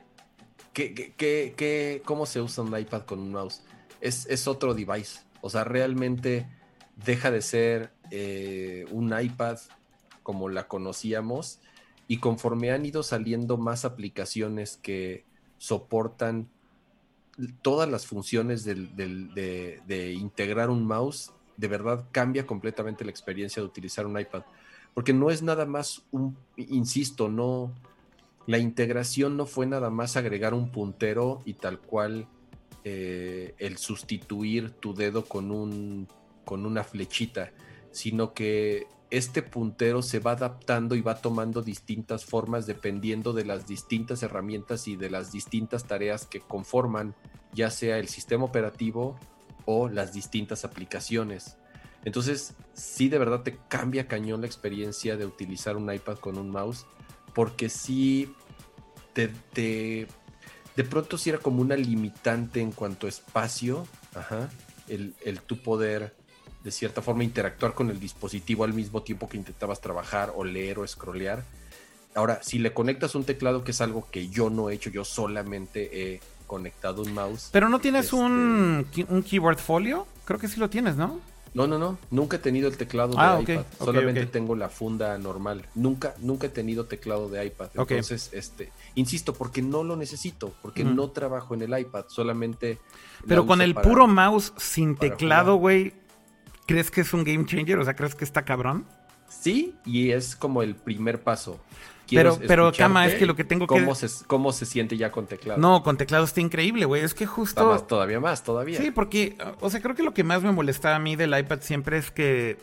¿qué, 0.74 2.02
cómo 2.06 2.26
se 2.26 2.42
usa 2.42 2.64
un 2.64 2.78
iPad 2.78 3.04
con 3.04 3.20
un 3.20 3.32
mouse? 3.32 3.64
Es, 4.02 4.26
es 4.28 4.48
otro 4.48 4.74
device. 4.74 5.22
O 5.42 5.50
sea, 5.50 5.64
realmente 5.64 6.48
deja 6.96 7.32
de 7.32 7.42
ser 7.42 7.92
eh, 8.12 8.86
un 8.92 9.18
iPad 9.20 9.58
como 10.28 10.50
la 10.50 10.68
conocíamos 10.68 11.62
y 12.10 12.18
conforme 12.18 12.72
han 12.72 12.86
ido 12.86 13.02
saliendo 13.02 13.56
más 13.56 13.86
aplicaciones 13.86 14.76
que 14.76 15.24
soportan 15.58 16.50
todas 17.62 17.90
las 17.90 18.06
funciones 18.06 18.66
de, 18.66 20.14
integrar 20.20 20.70
un 20.70 20.86
mouse, 20.86 21.32
de 21.56 21.70
verdad 21.70 22.10
cambia 22.12 22.46
completamente 22.46 23.06
la 23.06 23.12
experiencia 23.12 23.62
de 23.62 23.70
utilizar 23.70 24.06
un 24.06 24.20
iPad. 24.20 24.44
Porque 24.94 25.14
no 25.14 25.30
es 25.30 25.44
nada 25.44 25.66
más 25.66 26.02
un, 26.12 26.36
insisto, 26.58 27.30
no, 27.30 27.72
la 28.48 28.58
integración 28.58 29.38
no 29.38 29.46
fue 29.46 29.66
nada 29.66 29.90
más 29.90 30.18
agregar 30.18 30.54
un 30.54 30.74
puntero 30.74 31.42
y 31.46 31.54
tal 31.54 31.80
cual 31.80 32.28
eh, 32.84 33.56
el 33.60 33.78
sustituir 33.78 34.72
tu 34.72 34.94
dedo 34.94 35.24
con, 35.24 35.52
un, 35.52 36.10
con 36.44 36.66
una 36.66 36.84
flechita, 36.84 37.54
sino 37.92 38.34
que 38.34 38.88
este 39.10 39.42
puntero 39.42 40.02
se 40.02 40.20
va 40.20 40.32
adaptando 40.32 40.96
y 40.96 41.02
va 41.02 41.22
tomando 41.22 41.62
distintas 41.62 42.26
formas 42.26 42.66
dependiendo 42.66 43.34
de 43.34 43.46
las 43.46 43.68
distintas 43.68 44.22
herramientas 44.24 44.88
y 44.88 44.96
de 44.96 45.10
las 45.10 45.32
distintas 45.32 45.86
tareas 45.86 46.26
que 46.26 46.42
conforman 46.42 47.16
ya 47.54 47.72
sea 47.72 48.00
el 48.00 48.10
sistema 48.10 48.44
operativo 48.44 49.18
o 49.66 49.90
las 49.90 50.14
distintas 50.14 50.66
aplicaciones. 50.66 51.58
Entonces, 52.04 52.54
sí 52.74 53.10
de 53.10 53.18
verdad 53.18 53.44
te 53.44 53.58
cambia 53.68 54.08
cañón 54.08 54.42
la 54.42 54.48
experiencia 54.48 55.18
de 55.18 55.26
utilizar 55.26 55.78
un 55.78 55.92
iPad 55.92 56.18
con 56.18 56.38
un 56.38 56.50
mouse, 56.50 56.86
porque 57.34 57.70
sí 57.70 58.34
te, 59.14 60.08
de 60.76 60.84
pronto 60.84 61.18
sí 61.18 61.30
era 61.30 61.40
como 61.40 61.62
una 61.62 61.76
limitante 61.76 62.62
en 62.62 62.72
cuanto 62.72 63.08
a 63.08 63.10
espacio, 63.10 63.88
el, 64.88 65.16
el 65.24 65.42
tu 65.42 65.62
poder 65.62 66.16
de 66.68 66.72
cierta 66.72 67.02
forma 67.02 67.24
interactuar 67.24 67.74
con 67.74 67.90
el 67.90 67.98
dispositivo 67.98 68.66
al 68.66 68.74
mismo 68.74 69.02
tiempo 69.02 69.30
que 69.30 69.38
intentabas 69.38 69.80
trabajar 69.80 70.34
o 70.36 70.44
leer 70.44 70.80
o 70.80 70.86
scrollear. 70.86 71.46
Ahora, 72.14 72.44
si 72.44 72.60
le 72.60 72.74
conectas 72.74 73.16
un 73.16 73.24
teclado, 73.24 73.64
que 73.64 73.72
es 73.72 73.80
algo 73.80 74.06
que 74.12 74.28
yo 74.28 74.50
no 74.50 74.70
he 74.70 74.74
hecho, 74.74 74.90
yo 74.90 75.06
solamente 75.06 75.90
he 75.94 76.20
conectado 76.46 77.04
un 77.04 77.14
mouse. 77.14 77.48
Pero 77.54 77.70
no 77.70 77.80
tienes 77.80 78.12
un, 78.12 78.86
este, 78.86 79.06
un 79.08 79.24
keyboard 79.24 79.60
folio? 79.60 80.08
Creo 80.26 80.40
que 80.40 80.50
sí 80.50 80.60
lo 80.60 80.70
tienes, 80.70 80.98
¿no? 80.98 81.22
No, 81.54 81.68
no, 81.68 81.80
no. 81.80 81.98
Nunca 82.12 82.36
he 82.36 82.40
tenido 82.40 82.68
el 82.68 82.76
teclado 82.76 83.14
de 83.14 83.22
ah, 83.22 83.40
iPad. 83.42 83.64
Solamente 83.80 84.26
tengo 84.26 84.54
la 84.54 84.68
funda 84.68 85.18
normal. 85.18 85.66
Nunca, 85.74 86.16
nunca 86.20 86.48
he 86.48 86.50
tenido 86.50 86.84
teclado 86.84 87.30
de 87.30 87.46
iPad. 87.46 87.70
Entonces, 87.76 88.30
este, 88.34 88.74
insisto, 88.96 89.34
porque 89.34 89.62
no 89.62 89.86
lo 89.86 89.96
necesito, 89.96 90.54
porque 90.62 90.84
no 90.84 91.12
trabajo 91.12 91.54
en 91.54 91.62
el 91.62 91.80
iPad. 91.80 92.08
Solamente. 92.10 92.78
Pero 93.26 93.48
con 93.48 93.62
el 93.62 93.74
puro 93.74 94.06
mouse 94.06 94.52
sin 94.58 94.98
teclado, 94.98 95.56
güey, 95.56 95.94
¿Crees 96.68 96.92
que 96.92 97.02
es 97.02 97.14
un 97.14 97.24
game 97.24 97.46
changer? 97.46 97.80
O 97.80 97.86
sea, 97.86 97.96
¿crees 97.96 98.14
que 98.14 98.26
está 98.26 98.44
cabrón? 98.44 98.86
Sí, 99.30 99.76
y 99.86 100.12
es 100.12 100.36
como 100.36 100.62
el 100.62 100.76
primer 100.76 101.22
paso. 101.22 101.60
pero, 102.10 102.38
pero 102.46 102.72
Cama, 102.74 103.08
es 103.08 103.16
que 103.16 103.26
lo 103.26 103.36
que 103.36 103.46
tengo 103.46 103.66
que... 103.68 103.96
Se, 103.96 104.26
¿Cómo 104.26 104.52
se 104.52 104.66
siente 104.66 104.98
ya 104.98 105.12
con 105.12 105.28
teclado? 105.28 105.60
No, 105.60 105.82
con 105.82 105.98
teclado 105.98 106.26
está 106.26 106.42
increíble, 106.42 106.86
güey. 106.86 107.04
Es 107.04 107.14
que 107.14 107.26
justo... 107.26 107.80
todavía 107.84 108.20
más, 108.20 108.44
todavía. 108.44 108.80
Sí, 108.80 108.92
porque, 108.92 109.38
o 109.62 109.70
sea, 109.70 109.82
creo 109.82 109.96
que 109.96 110.04
lo 110.04 110.14
que 110.14 110.24
más 110.24 110.44
me 110.44 110.52
molestaba 110.52 110.98
a 110.98 111.00
mí 111.00 111.16
del 111.16 111.38
iPad 111.38 111.62
siempre 111.62 111.98
es 111.98 112.12
que... 112.12 112.58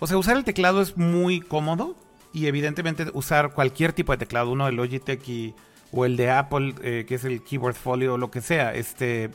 O 0.00 0.06
sea, 0.06 0.16
usar 0.16 0.36
el 0.36 0.44
teclado 0.44 0.80
es 0.80 0.96
muy 0.96 1.40
cómodo 1.40 1.96
y 2.32 2.46
evidentemente 2.46 3.06
usar 3.12 3.52
cualquier 3.52 3.92
tipo 3.92 4.12
de 4.12 4.18
teclado, 4.18 4.50
uno 4.50 4.66
de 4.66 4.72
Logitech 4.72 5.28
y, 5.28 5.54
o 5.92 6.04
el 6.04 6.16
de 6.16 6.30
Apple, 6.30 6.74
eh, 6.82 7.04
que 7.06 7.16
es 7.16 7.24
el 7.24 7.42
Keyboard 7.42 7.74
Folio 7.74 8.14
o 8.14 8.18
lo 8.18 8.30
que 8.30 8.40
sea, 8.40 8.74
este 8.74 9.30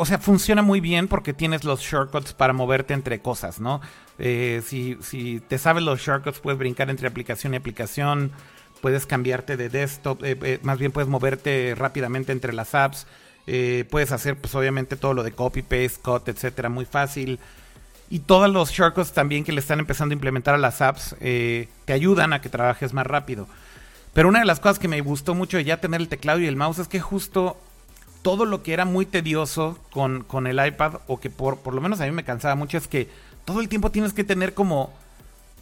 o 0.00 0.06
sea, 0.06 0.16
funciona 0.18 0.62
muy 0.62 0.80
bien 0.80 1.08
porque 1.08 1.34
tienes 1.34 1.62
los 1.62 1.80
shortcuts 1.80 2.32
para 2.32 2.54
moverte 2.54 2.94
entre 2.94 3.20
cosas, 3.20 3.60
¿no? 3.60 3.82
Eh, 4.18 4.62
si, 4.66 4.96
si, 5.02 5.40
te 5.40 5.58
sabes 5.58 5.82
los 5.82 6.00
shortcuts, 6.00 6.40
puedes 6.40 6.58
brincar 6.58 6.88
entre 6.88 7.06
aplicación 7.06 7.52
y 7.52 7.58
aplicación, 7.58 8.32
puedes 8.80 9.04
cambiarte 9.04 9.58
de 9.58 9.68
desktop, 9.68 10.24
eh, 10.24 10.38
eh, 10.42 10.58
más 10.62 10.78
bien 10.78 10.90
puedes 10.90 11.10
moverte 11.10 11.74
rápidamente 11.76 12.32
entre 12.32 12.54
las 12.54 12.74
apps, 12.74 13.06
puedes 13.90 14.12
hacer, 14.12 14.36
pues 14.36 14.54
obviamente, 14.54 14.96
todo 14.96 15.12
lo 15.12 15.22
de 15.22 15.32
copy, 15.32 15.60
paste, 15.60 16.00
cut, 16.02 16.28
etcétera, 16.28 16.68
muy 16.68 16.84
fácil. 16.86 17.40
Y 18.08 18.20
todos 18.20 18.48
los 18.48 18.70
shortcuts 18.70 19.12
también 19.12 19.44
que 19.44 19.52
le 19.52 19.60
están 19.60 19.80
empezando 19.80 20.12
a 20.12 20.14
implementar 20.14 20.54
a 20.54 20.58
las 20.58 20.80
apps 20.80 21.16
te 21.18 21.92
ayudan 21.92 22.32
a 22.32 22.40
que 22.40 22.48
trabajes 22.48 22.92
más 22.92 23.06
rápido. 23.06 23.48
Pero 24.14 24.28
una 24.28 24.38
de 24.38 24.46
las 24.46 24.60
cosas 24.60 24.78
que 24.78 24.88
me 24.88 25.00
gustó 25.00 25.34
mucho 25.34 25.56
de 25.56 25.64
ya 25.64 25.80
tener 25.80 26.00
el 26.00 26.08
teclado 26.08 26.38
y 26.38 26.46
el 26.46 26.54
mouse 26.56 26.78
es 26.78 26.88
que 26.88 27.00
justo 27.00 27.56
todo 28.22 28.44
lo 28.44 28.62
que 28.62 28.72
era 28.72 28.84
muy 28.84 29.06
tedioso 29.06 29.78
con, 29.90 30.22
con 30.24 30.46
el 30.46 30.64
iPad, 30.64 31.00
o 31.06 31.20
que 31.20 31.30
por, 31.30 31.58
por 31.58 31.74
lo 31.74 31.80
menos 31.80 32.00
a 32.00 32.06
mí 32.06 32.12
me 32.12 32.24
cansaba 32.24 32.54
mucho, 32.54 32.76
es 32.76 32.88
que 32.88 33.08
todo 33.44 33.60
el 33.60 33.68
tiempo 33.68 33.90
tienes 33.90 34.12
que 34.12 34.24
tener 34.24 34.54
como 34.54 34.92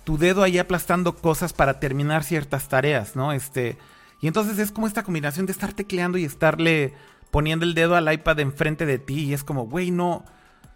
tu 0.05 0.19
dedo 0.19 0.43
ahí 0.43 0.59
aplastando 0.59 1.15
cosas 1.17 1.53
para 1.53 1.81
terminar 1.81 2.25
ciertas 2.25 2.69
tareas, 2.69 3.15
¿no? 3.15 3.33
Este, 3.33 3.77
y 4.21 4.27
entonces 4.27 4.59
es 4.59 4.73
como 4.73 4.87
esta 4.87 5.03
combinación 5.03 5.47
de 5.47 5.53
estar 5.53 5.73
tecleando 5.73 6.19
y 6.19 6.25
estarle 6.25 6.95
poniendo 7.31 7.65
el 7.65 7.75
dedo 7.75 7.95
al 7.95 8.13
iPad 8.13 8.41
enfrente 8.41 8.87
de 8.87 8.99
ti, 8.99 9.27
y 9.27 9.35
es 9.35 9.45
como, 9.45 9.67
güey, 9.67 9.91
no, 9.91 10.25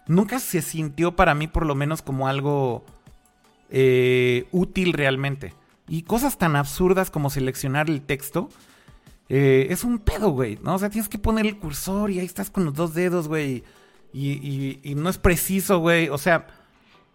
nunca 0.07 0.39
se 0.39 0.63
sintió 0.63 1.17
para 1.17 1.35
mí 1.35 1.47
por 1.49 1.67
lo 1.67 1.75
menos 1.75 2.03
como 2.03 2.29
algo 2.29 2.85
eh, 3.71 4.47
útil 4.53 4.93
realmente. 4.93 5.55
Y 5.89 6.03
cosas 6.03 6.39
tan 6.39 6.57
absurdas 6.57 7.11
como 7.11 7.31
seleccionar 7.31 7.91
el 7.91 8.03
texto 8.03 8.49
eh, 9.35 9.69
es 9.71 9.83
un 9.83 9.99
pedo, 9.99 10.29
güey, 10.29 10.59
¿no? 10.63 10.75
O 10.75 10.79
sea, 10.79 10.91
tienes 10.91 11.09
que 11.09 11.17
poner 11.17 11.47
el 11.47 11.57
cursor 11.57 12.11
y 12.11 12.19
ahí 12.19 12.27
estás 12.27 12.51
con 12.51 12.67
los 12.67 12.75
dos 12.75 12.93
dedos, 12.93 13.29
güey. 13.29 13.65
Y, 14.13 14.93
no 14.95 15.09
es 15.09 15.17
preciso, 15.17 15.79
güey. 15.79 16.11
O 16.11 16.19
sea, 16.19 16.49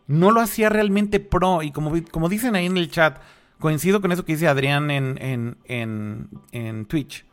no 0.08 0.32
lo 0.32 0.42
hacía 0.42 0.70
realmente 0.70 1.20
pro. 1.20 1.62
Y 1.62 1.72
como, 1.72 1.94
como 2.10 2.28
dicen 2.28 2.56
ahí 2.56 2.66
en 2.66 2.76
el 2.76 2.90
chat, 2.90 3.20
coincido 3.60 4.02
con 4.02 4.12
eso 4.12 4.26
que 4.26 4.34
dice 4.34 4.48
Adrián 4.48 4.90
en, 4.90 5.20
en, 5.22 5.58
en, 5.66 6.30
en 6.54 6.86
Twitch. 6.88 7.24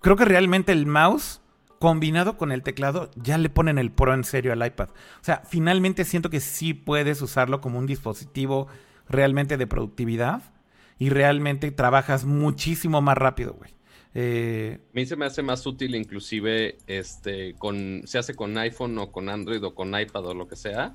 Creo 0.00 0.14
que 0.14 0.24
realmente 0.24 0.70
el 0.70 0.86
mouse 0.86 1.40
combinado 1.80 2.36
con 2.36 2.52
el 2.52 2.62
teclado 2.62 3.10
ya 3.16 3.36
le 3.36 3.50
ponen 3.50 3.78
el 3.78 3.90
pro 3.90 4.14
en 4.14 4.22
serio 4.22 4.52
al 4.52 4.64
iPad. 4.64 4.90
O 4.90 5.24
sea, 5.24 5.42
finalmente 5.44 6.04
siento 6.04 6.30
que 6.30 6.38
sí 6.38 6.72
puedes 6.72 7.20
usarlo 7.20 7.60
como 7.60 7.80
un 7.80 7.86
dispositivo 7.86 8.68
realmente 9.08 9.56
de 9.56 9.66
productividad 9.66 10.40
y 11.00 11.08
realmente 11.08 11.72
trabajas 11.72 12.24
muchísimo 12.24 13.02
más 13.02 13.18
rápido, 13.18 13.54
güey. 13.54 13.74
Eh, 14.16 14.78
a 14.80 14.92
mí 14.92 15.06
se 15.06 15.16
me 15.16 15.26
hace 15.26 15.42
más 15.42 15.66
útil 15.66 15.96
inclusive 15.96 16.78
este 16.86 17.54
con 17.54 18.02
se 18.04 18.18
hace 18.18 18.34
con 18.34 18.56
iPhone 18.56 18.96
o 18.98 19.10
con 19.10 19.28
Android 19.28 19.62
o 19.64 19.74
con 19.74 19.98
iPad 19.98 20.26
o 20.26 20.34
lo 20.34 20.46
que 20.46 20.56
sea. 20.56 20.94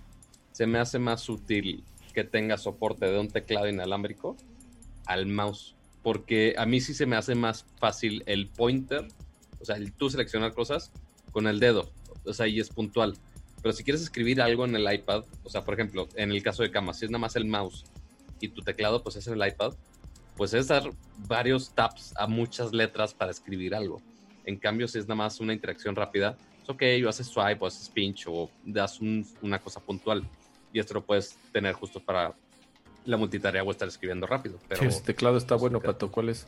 Se 0.52 0.66
me 0.68 0.80
hace 0.80 1.00
más 1.00 1.28
útil 1.30 1.84
que 2.14 2.24
tenga 2.24 2.58
soporte 2.58 3.06
de 3.06 3.20
un 3.20 3.28
teclado 3.28 3.68
inalámbrico 3.68 4.36
al 5.06 5.26
mouse. 5.26 5.76
Porque 6.04 6.56
a 6.58 6.66
mí 6.66 6.80
sí 6.80 6.94
se 6.94 7.06
me 7.06 7.18
hace 7.18 7.36
más 7.36 7.66
fácil 7.78 8.24
el 8.26 8.48
pointer, 8.48 9.08
o 9.60 9.66
sea, 9.66 9.76
el 9.76 9.92
tú 9.92 10.10
seleccionar 10.10 10.54
cosas 10.54 10.92
con 11.32 11.48
el 11.48 11.60
dedo. 11.60 11.92
O 12.26 12.34
sea, 12.34 12.48
y 12.48 12.60
es 12.60 12.70
puntual. 12.70 13.18
Pero 13.62 13.74
si 13.74 13.84
quieres 13.84 14.02
escribir 14.02 14.42
algo 14.42 14.66
en 14.66 14.76
el 14.76 14.92
iPad, 14.92 15.26
o 15.44 15.50
sea, 15.50 15.66
por 15.66 15.74
ejemplo, 15.74 16.08
en 16.16 16.32
el 16.32 16.42
caso 16.42 16.64
de 16.64 16.72
cama, 16.72 16.94
si 16.94 17.06
es 17.06 17.12
nada 17.12 17.20
más 17.20 17.36
el 17.36 17.46
mouse 17.46 17.84
y 18.40 18.48
tu 18.50 18.62
teclado, 18.62 19.04
pues 19.04 19.18
es 19.18 19.28
el 19.28 19.46
iPad, 19.46 19.74
pues 20.40 20.54
es 20.54 20.70
dar 20.70 20.90
varios 21.28 21.70
taps 21.72 22.14
a 22.16 22.26
muchas 22.26 22.72
letras 22.72 23.14
para 23.14 23.30
escribir 23.30 23.76
algo. 23.76 24.02
En 24.46 24.56
cambio, 24.56 24.88
si 24.88 24.98
es 24.98 25.04
nada 25.04 25.16
más 25.16 25.42
una 25.42 25.52
interacción 25.52 25.98
rápida, 25.98 26.38
es 26.64 26.70
ok, 26.70 26.82
o 27.06 27.10
haces 27.10 27.28
swipe 27.28 27.58
o 27.60 27.68
haces 27.68 27.90
pinch 27.90 28.26
o 28.26 28.50
das 28.64 29.02
una 29.02 29.60
cosa 29.60 29.82
puntual. 29.82 30.24
Y 30.72 30.80
esto 30.80 30.94
lo 30.94 31.02
puedes 31.04 31.36
tener 31.52 31.74
justo 31.74 32.00
para 32.00 32.34
la 33.04 33.18
multitarea 33.18 33.64
o 33.64 33.70
estar 33.70 33.90
escribiendo 33.90 34.28
rápido. 34.28 34.58
Pero, 34.70 34.90
sí, 34.90 35.04
teclado 35.04 35.36
está 35.36 35.56
bueno, 35.56 35.82
Pato. 35.82 36.10
¿Cuál 36.10 36.30
es? 36.30 36.48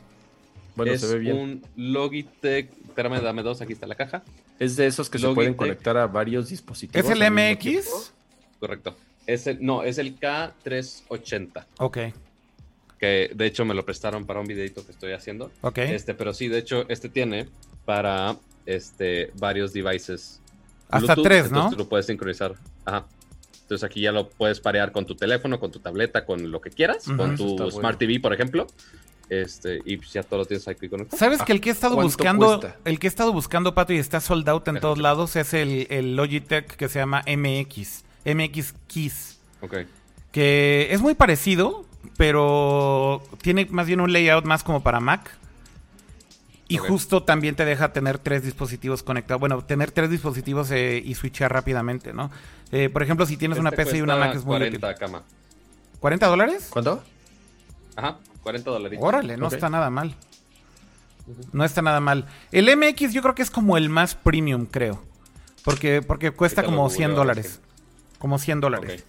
Bueno, 0.74 0.96
se 0.96 1.06
ve 1.08 1.18
bien. 1.18 1.36
un 1.36 1.62
Logitech. 1.76 2.72
Espérame, 2.72 3.20
dame 3.20 3.42
dos. 3.42 3.60
Aquí 3.60 3.74
está 3.74 3.86
la 3.86 3.94
caja. 3.94 4.22
Es 4.58 4.76
de 4.76 4.86
esos 4.86 5.10
que 5.10 5.18
se 5.18 5.28
pueden 5.34 5.52
conectar 5.52 5.98
a 5.98 6.06
varios 6.06 6.48
dispositivos. 6.48 7.10
¿Es 7.10 7.14
el 7.14 7.30
MX? 7.30 8.12
Correcto. 8.58 8.96
Es 9.26 9.46
el, 9.46 9.62
no, 9.62 9.82
es 9.82 9.98
el 9.98 10.18
K380. 10.18 11.66
Ok 11.76 11.98
que 13.02 13.32
de 13.34 13.46
hecho 13.46 13.64
me 13.64 13.74
lo 13.74 13.84
prestaron 13.84 14.26
para 14.26 14.38
un 14.38 14.46
videito 14.46 14.86
que 14.86 14.92
estoy 14.92 15.10
haciendo. 15.10 15.50
Ok. 15.62 15.78
Este, 15.78 16.14
pero 16.14 16.32
sí, 16.32 16.46
de 16.46 16.58
hecho, 16.58 16.84
este 16.88 17.08
tiene 17.08 17.48
para 17.84 18.36
este, 18.64 19.32
varios 19.40 19.72
devices. 19.72 20.40
Hasta 20.88 21.16
tres, 21.16 21.50
¿no? 21.50 21.56
Entonces 21.56 21.78
lo 21.78 21.88
puedes 21.88 22.06
sincronizar. 22.06 22.54
Ajá. 22.84 23.06
Entonces 23.62 23.82
aquí 23.82 24.02
ya 24.02 24.12
lo 24.12 24.28
puedes 24.28 24.60
parear 24.60 24.92
con 24.92 25.04
tu 25.04 25.16
teléfono, 25.16 25.58
con 25.58 25.72
tu 25.72 25.80
tableta, 25.80 26.24
con 26.24 26.52
lo 26.52 26.60
que 26.60 26.70
quieras, 26.70 27.06
con 27.16 27.36
tu 27.36 27.72
Smart 27.72 27.98
TV, 27.98 28.20
por 28.20 28.32
ejemplo. 28.32 28.68
Este, 29.28 29.80
y 29.84 29.96
pues 29.96 30.12
ya 30.12 30.22
todo 30.22 30.38
lo 30.38 30.44
tienes 30.46 30.68
aquí 30.68 30.88
conectado. 30.88 31.18
¿Sabes 31.18 31.42
que 31.42 31.50
el 31.50 31.60
que 31.60 31.70
he 31.70 31.72
estado 31.72 31.96
buscando, 31.96 32.60
el 32.84 33.00
que 33.00 33.08
he 33.08 33.10
estado 33.10 33.32
buscando, 33.32 33.74
Pato, 33.74 33.92
y 33.92 33.96
está 33.96 34.20
sold 34.20 34.48
out 34.48 34.68
en 34.68 34.78
todos 34.78 34.98
lados, 34.98 35.34
es 35.34 35.54
el, 35.54 35.88
el, 35.90 36.14
Logitech 36.14 36.76
que 36.76 36.88
se 36.88 37.00
llama 37.00 37.24
MX, 37.26 38.04
MX 38.24 38.74
Keys. 38.86 39.40
Ok. 39.60 39.78
Que 40.30 40.86
es 40.92 41.00
muy 41.00 41.14
parecido, 41.14 41.84
pero 42.22 43.20
tiene 43.40 43.66
más 43.70 43.88
bien 43.88 44.00
un 44.00 44.12
layout 44.12 44.44
más 44.44 44.62
como 44.62 44.80
para 44.80 45.00
Mac. 45.00 45.36
Y 46.68 46.76
justo 46.76 47.24
también 47.24 47.56
te 47.56 47.64
deja 47.64 47.92
tener 47.92 48.18
tres 48.18 48.44
dispositivos 48.44 49.02
conectados. 49.02 49.40
Bueno, 49.40 49.64
tener 49.64 49.90
tres 49.90 50.08
dispositivos 50.08 50.70
eh, 50.70 51.02
y 51.04 51.16
switchar 51.16 51.52
rápidamente, 51.52 52.12
¿no? 52.12 52.30
Eh, 52.70 52.90
por 52.90 53.02
ejemplo, 53.02 53.26
si 53.26 53.36
tienes 53.36 53.58
una 53.58 53.70
este 53.70 53.86
PC 53.86 53.98
y 53.98 54.00
una 54.02 54.14
Mac 54.14 54.36
es 54.36 54.44
muy 54.44 54.56
40 54.56 54.94
cama. 54.94 55.22
¿40 56.00 56.28
dólares? 56.28 56.68
¿Cuánto? 56.70 57.02
Ajá, 57.96 58.18
40 58.44 58.70
dólares. 58.70 58.98
Órale, 59.02 59.36
no 59.36 59.48
está 59.48 59.68
nada 59.68 59.90
mal. 59.90 60.14
No 61.52 61.64
está 61.64 61.82
nada 61.82 61.98
mal. 61.98 62.28
El 62.52 62.70
MX 62.76 63.12
yo 63.12 63.22
creo 63.22 63.34
que 63.34 63.42
es 63.42 63.50
como 63.50 63.76
el 63.76 63.88
más 63.88 64.14
premium, 64.14 64.66
creo. 64.66 65.02
Porque, 65.64 66.02
porque 66.02 66.30
cuesta 66.30 66.62
como 66.62 66.88
100 66.88 67.16
dólares. 67.16 67.58
Como 68.20 68.38
100 68.38 68.60
dólares. 68.60 69.04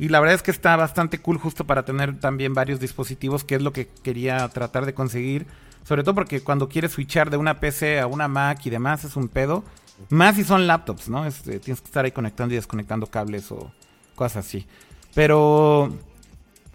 Y 0.00 0.08
la 0.08 0.18
verdad 0.18 0.36
es 0.36 0.42
que 0.42 0.50
está 0.50 0.74
bastante 0.76 1.18
cool 1.18 1.36
justo 1.36 1.66
para 1.66 1.84
tener 1.84 2.18
también 2.18 2.54
varios 2.54 2.80
dispositivos, 2.80 3.44
que 3.44 3.56
es 3.56 3.60
lo 3.60 3.74
que 3.74 3.86
quería 3.86 4.48
tratar 4.48 4.86
de 4.86 4.94
conseguir. 4.94 5.46
Sobre 5.86 6.02
todo 6.02 6.14
porque 6.14 6.40
cuando 6.40 6.70
quieres 6.70 6.92
switchar 6.92 7.28
de 7.28 7.36
una 7.36 7.60
PC 7.60 8.00
a 8.00 8.06
una 8.06 8.26
Mac 8.26 8.64
y 8.64 8.70
demás 8.70 9.04
es 9.04 9.14
un 9.14 9.28
pedo. 9.28 9.62
Más 10.08 10.36
si 10.36 10.44
son 10.44 10.66
laptops, 10.66 11.10
¿no? 11.10 11.26
Este, 11.26 11.60
tienes 11.60 11.82
que 11.82 11.88
estar 11.88 12.02
ahí 12.02 12.12
conectando 12.12 12.54
y 12.54 12.56
desconectando 12.56 13.08
cables 13.08 13.52
o 13.52 13.70
cosas 14.14 14.46
así. 14.46 14.66
Pero 15.14 15.94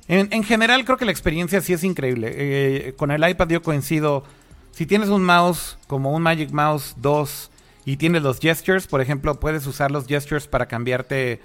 en, 0.08 0.44
general 0.44 0.86
creo 0.86 0.98
que 0.98 1.06
la 1.06 1.12
experiencia 1.12 1.62
sí 1.62 1.74
es 1.74 1.84
increíble. 1.84 2.32
Eh, 2.32 2.94
con 2.96 3.10
el 3.10 3.28
iPad 3.28 3.50
yo 3.50 3.64
coincido. 3.64 4.24
Si 4.70 4.86
tienes 4.86 5.10
un 5.10 5.24
mouse 5.24 5.80
como 5.88 6.12
un 6.12 6.22
Magic 6.22 6.52
Mouse 6.52 6.94
2 6.98 7.50
y 7.86 7.98
tienes 7.98 8.22
los 8.22 8.40
gestures, 8.40 8.86
por 8.86 9.02
ejemplo, 9.02 9.40
puedes 9.40 9.66
usar 9.66 9.90
los 9.90 10.06
gestures 10.06 10.46
para 10.46 10.68
cambiarte 10.68 11.42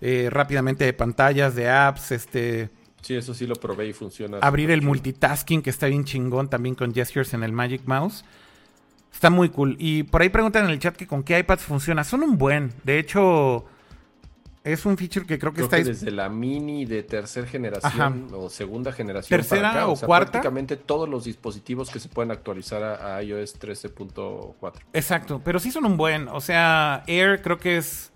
eh, 0.00 0.28
rápidamente 0.30 0.84
de 0.84 0.92
pantallas, 0.92 1.54
de 1.54 1.68
apps, 1.68 2.12
este... 2.12 2.70
Sí, 3.02 3.14
eso 3.14 3.32
sí 3.32 3.46
lo 3.46 3.54
probé 3.54 3.88
y 3.88 3.92
funciona. 3.92 4.38
Abrir 4.40 4.70
el 4.70 4.82
multitasking, 4.82 5.62
que 5.62 5.70
está 5.70 5.86
bien 5.86 6.04
chingón 6.04 6.48
también 6.48 6.74
con 6.74 6.92
gestures 6.92 7.32
en 7.32 7.42
el 7.42 7.52
Magic 7.52 7.82
Mouse. 7.86 8.24
Está 9.12 9.30
muy 9.30 9.48
cool. 9.48 9.76
Y 9.78 10.02
por 10.02 10.22
ahí 10.22 10.28
preguntan 10.28 10.66
en 10.66 10.70
el 10.70 10.78
chat 10.78 10.96
que 10.96 11.06
con 11.06 11.22
qué 11.22 11.38
iPads 11.38 11.62
funciona. 11.62 12.04
Son 12.04 12.22
un 12.22 12.36
buen. 12.36 12.72
De 12.84 12.98
hecho, 12.98 13.64
es 14.62 14.84
un 14.84 14.98
feature 14.98 15.26
que 15.26 15.38
creo 15.38 15.52
que 15.54 15.62
está... 15.62 15.78
desde 15.78 16.10
la 16.10 16.28
mini 16.28 16.84
de 16.84 17.02
tercera 17.02 17.46
generación 17.46 18.28
o 18.34 18.50
segunda 18.50 18.92
generación. 18.92 19.40
Tercera 19.40 19.88
o, 19.88 19.96
cuarta. 19.96 20.32
Prácticamente 20.32 20.76
todos 20.76 21.08
los 21.08 21.24
dispositivos 21.24 21.90
que 21.90 21.98
se 21.98 22.10
pueden 22.10 22.30
actualizar 22.30 22.82
a, 22.82 23.16
a 23.16 23.22
iOS 23.22 23.58
13.4. 23.58 24.72
Exacto, 24.92 25.40
pero 25.42 25.58
sí 25.58 25.70
son 25.70 25.86
un 25.86 25.96
buen. 25.96 26.28
O 26.28 26.40
sea, 26.40 27.02
Air 27.06 27.40
creo 27.40 27.58
que 27.58 27.78
es 27.78 28.12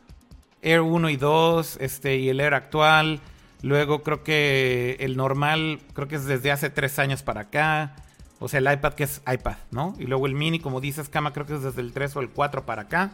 Air 0.65 0.81
1 0.81 1.11
y 1.11 1.17
2, 1.17 1.79
este, 1.81 2.17
y 2.17 2.29
el 2.29 2.41
Air 2.41 2.55
actual. 2.55 3.21
Luego 3.63 4.03
creo 4.03 4.23
que 4.25 4.97
el 5.01 5.17
normal, 5.17 5.81
creo 5.93 6.09
que 6.09 6.17
es 6.17 6.27
desde 6.27 6.51
hace 6.51 6.71
tres 6.71 6.99
años 6.99 7.23
para 7.23 7.43
acá. 7.43 7.97
O 8.41 8.49
sea, 8.49 8.59
el 8.59 8.71
iPad 8.71 8.95
que 8.95 9.05
es 9.05 9.23
iPad, 9.27 9.57
¿no? 9.71 9.95
Y 9.99 10.05
luego 10.05 10.27
el 10.27 10.35
mini, 10.35 10.59
como 10.59 10.81
dices, 10.81 11.09
Cama, 11.09 11.33
creo 11.33 11.47
que 11.47 11.55
es 11.55 11.63
desde 11.63 11.81
el 11.81 11.93
3 11.93 12.17
o 12.17 12.21
el 12.21 12.29
4 12.29 12.67
para 12.67 12.83
acá. 12.83 13.13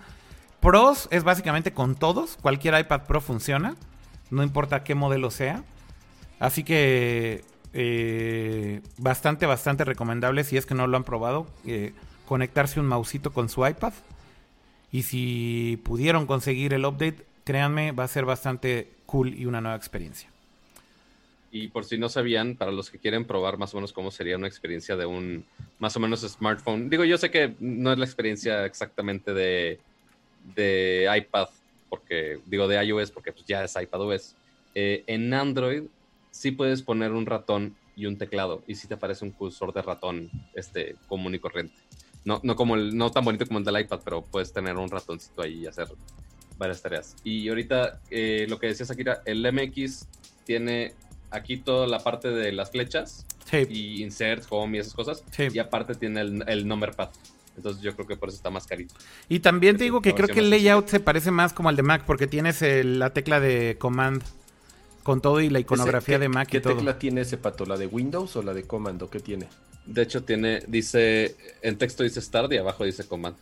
Pros 0.61 1.09
es 1.11 1.25
básicamente 1.25 1.73
con 1.73 1.95
todos. 1.95 2.37
Cualquier 2.41 2.79
iPad 2.79 3.03
Pro 3.03 3.21
funciona. 3.21 3.77
No 4.31 4.43
importa 4.43 4.83
qué 4.83 4.95
modelo 4.95 5.31
sea. 5.31 5.63
Así 6.39 6.65
que 6.65 7.45
eh, 7.73 8.81
bastante, 8.99 9.47
bastante 9.47 9.85
recomendable 9.85 10.43
si 10.45 10.57
es 10.57 10.67
que 10.67 10.75
no 10.75 10.87
lo 10.87 10.97
han 10.97 11.05
probado. 11.05 11.47
Eh, 11.65 11.93
conectarse 12.27 12.81
un 12.81 12.87
mausito 12.87 13.33
con 13.33 13.49
su 13.49 13.67
iPad. 13.67 13.93
Y 14.93 15.03
si 15.03 15.81
pudieron 15.85 16.27
conseguir 16.27 16.75
el 16.75 16.85
update, 16.85 17.25
créanme, 17.51 17.91
va 17.91 18.05
a 18.05 18.09
ser 18.09 18.25
bastante 18.25 18.93
cool 19.07 19.35
y 19.35 19.45
una 19.45 19.61
nueva 19.61 19.77
experiencia. 19.77 20.31
Y 21.51 21.67
por 21.67 21.85
si 21.85 21.99
no 21.99 22.09
sabían, 22.09 22.55
para 22.55 22.71
los 22.71 22.91
que 22.91 22.99
quieren 22.99 23.25
probar 23.25 23.59
más 23.59 23.75
o 23.75 23.79
menos 23.79 23.93
cómo 23.93 24.13
sería 24.13 24.37
una 24.37 24.47
experiencia 24.47 24.97
de 24.97 25.05
un 25.05 25.45
más 25.81 25.97
o 25.97 26.01
menos 26.01 26.21
smartphone. 26.21 26.89
Digo, 26.89 27.05
yo 27.05 27.19
sé 27.19 27.33
que 27.33 27.57
no 27.59 27.91
es 27.91 27.99
la 27.99 28.05
experiencia 28.05 28.65
exactamente 28.65 29.35
de, 29.35 29.81
de 30.55 31.13
iPad, 31.13 31.49
porque 31.89 32.39
digo 32.47 32.69
de 32.69 32.85
iOS, 32.85 33.11
porque 33.11 33.33
pues 33.33 33.45
ya 33.47 33.65
es 33.65 33.75
iPadOS. 33.75 34.37
Eh, 34.77 35.03
en 35.09 35.35
Android 35.35 35.83
sí 36.31 36.53
puedes 36.53 36.83
poner 36.83 37.11
un 37.11 37.27
ratón 37.27 37.75
y 37.97 38.07
un 38.07 38.17
teclado, 38.17 38.63
y 38.69 38.77
sí 38.77 38.87
te 38.87 38.95
aparece 38.95 39.25
un 39.25 39.33
cursor 39.33 39.75
de 39.75 39.83
ratón 39.83 40.31
este, 40.55 40.95
común 41.09 41.35
y 41.35 41.41
corriente. 41.41 41.75
No, 42.25 42.39
no, 42.45 42.55
como 42.55 42.77
no 42.77 43.11
tan 43.11 43.25
bonito 43.25 43.45
como 43.45 43.59
el 43.59 43.65
del 43.65 43.81
iPad, 43.81 44.03
pero 44.05 44.23
puedes 44.23 44.53
tener 44.53 44.77
un 44.77 44.89
ratoncito 44.89 45.43
ahí 45.43 45.65
y 45.65 45.67
hacer 45.67 45.89
varias 46.61 46.83
tareas. 46.83 47.17
Y 47.25 47.49
ahorita, 47.49 48.01
eh, 48.11 48.47
lo 48.49 48.61
que 48.61 48.69
decía 48.69 48.87
Sakira, 48.87 49.23
el 49.25 49.51
MX 49.51 50.07
tiene 50.45 50.95
aquí 51.31 51.57
toda 51.57 51.89
la 51.89 51.99
parte 51.99 52.29
de 52.29 52.53
las 52.53 52.71
flechas 52.71 53.27
y 53.53 54.03
insert, 54.05 54.45
home 54.51 54.77
y 54.77 54.81
esas 54.81 54.95
cosas. 54.95 55.25
Y 55.37 55.59
aparte 55.59 55.95
tiene 55.95 56.21
el, 56.21 56.45
el 56.47 56.69
number 56.69 56.93
pad. 56.93 57.09
Entonces 57.57 57.83
yo 57.83 57.95
creo 57.95 58.07
que 58.07 58.17
por 58.17 58.29
eso 58.29 58.37
está 58.37 58.51
más 58.51 58.67
carito. 58.67 58.95
Y 59.29 59.41
también 59.41 59.77
te 59.77 59.85
digo 59.85 60.01
que 60.01 60.15
creo 60.15 60.29
que 60.29 60.41
el 60.41 60.51
layout 60.51 60.89
se 60.89 61.01
parece 61.01 61.31
más 61.31 61.53
como 61.53 61.69
al 61.69 61.77
de 61.77 61.83
Mac 61.83 62.05
porque 62.07 62.27
tienes 62.27 62.63
la 62.63 63.11
tecla 63.11 63.41
de 63.41 63.77
command 63.79 64.23
con 65.03 65.21
todo 65.21 65.41
y 65.41 65.49
la 65.49 65.59
iconografía 65.59 66.19
de 66.19 66.29
Mac 66.29 66.49
¿Qué 66.49 66.61
tecla 66.61 66.99
tiene 66.99 67.23
ese 67.23 67.39
pato? 67.39 67.65
¿La 67.65 67.77
de 67.77 67.87
Windows 67.87 68.37
o 68.37 68.43
la 68.43 68.55
de 68.55 68.65
command? 68.65 69.03
¿O 69.03 69.11
qué 69.11 69.19
tiene? 69.19 69.49
De 69.87 70.03
hecho 70.03 70.23
tiene, 70.23 70.63
dice, 70.69 71.37
en 71.63 71.79
texto 71.79 72.03
dice 72.03 72.21
start 72.21 72.53
y 72.53 72.59
abajo 72.59 72.85
dice 72.85 73.05
command. 73.05 73.37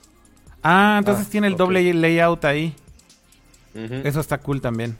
Ah, 0.62 0.96
entonces 0.98 1.26
ah, 1.26 1.30
tiene 1.30 1.46
el 1.48 1.56
doble 1.56 1.92
layout 1.92 2.44
ahí. 2.44 2.74
Eso 3.74 4.20
está 4.20 4.38
cool 4.38 4.60
también. 4.60 4.96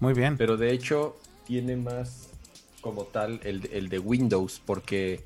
Muy 0.00 0.14
bien. 0.14 0.36
Pero 0.36 0.56
de 0.56 0.72
hecho, 0.72 1.16
tiene 1.46 1.76
más 1.76 2.28
como 2.80 3.04
tal 3.04 3.40
el, 3.42 3.88
de 3.88 3.98
Windows, 3.98 4.62
porque 4.64 5.24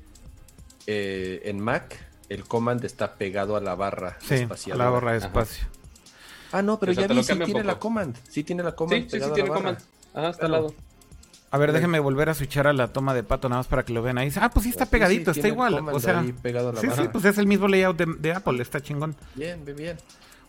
eh, 0.87 1.41
en 1.45 1.59
Mac 1.59 1.99
el 2.29 2.45
command 2.45 2.83
está 2.83 3.15
pegado 3.15 3.55
a 3.55 3.61
la 3.61 3.75
barra 3.75 4.17
sí, 4.19 4.35
espacial. 4.35 4.77
la 4.77 4.89
barra 4.89 5.11
de 5.11 5.19
espacio. 5.19 5.67
Ah, 6.51 6.61
no, 6.61 6.79
pero 6.79 6.91
ya 6.91 7.07
vi, 7.07 7.23
sí 7.23 7.37
tiene 7.39 7.63
la 7.63 7.79
command. 7.79 8.15
Sí 8.29 8.43
tiene 8.43 8.63
la 8.63 8.75
command. 8.75 9.09
Sí, 9.09 9.19
sí, 9.19 9.25
tiene 9.33 9.49
command. 9.49 9.77
Ajá, 10.13 10.29
está 10.29 10.45
al 10.45 10.51
lado. 10.51 10.73
A 11.53 11.57
ver, 11.59 11.71
déjenme 11.71 11.99
volver 11.99 12.29
a 12.29 12.33
switchar 12.33 12.65
a 12.65 12.73
la 12.73 12.87
toma 12.87 13.13
de 13.13 13.23
pato 13.23 13.47
nada 13.47 13.59
más 13.59 13.67
para 13.67 13.83
que 13.83 13.93
lo 13.93 14.01
vean 14.01 14.17
ahí. 14.17 14.31
Ah, 14.41 14.49
pues 14.49 14.63
sí 14.63 14.69
está 14.69 14.87
pegadito, 14.87 15.31
está 15.31 15.47
igual. 15.47 15.87
O 15.89 15.99
sea, 15.99 16.25
pegado 16.41 16.69
a 16.69 16.73
la 16.73 16.81
sí, 16.81 16.87
sí, 16.95 17.03
pues 17.11 17.25
es 17.25 17.37
el 17.37 17.45
mismo 17.45 17.67
layout 17.67 17.97
de, 17.97 18.31
Apple, 18.31 18.61
está 18.61 18.81
chingón. 18.81 19.15
Bien, 19.35 19.63
bien, 19.63 19.77
bien. 19.77 19.97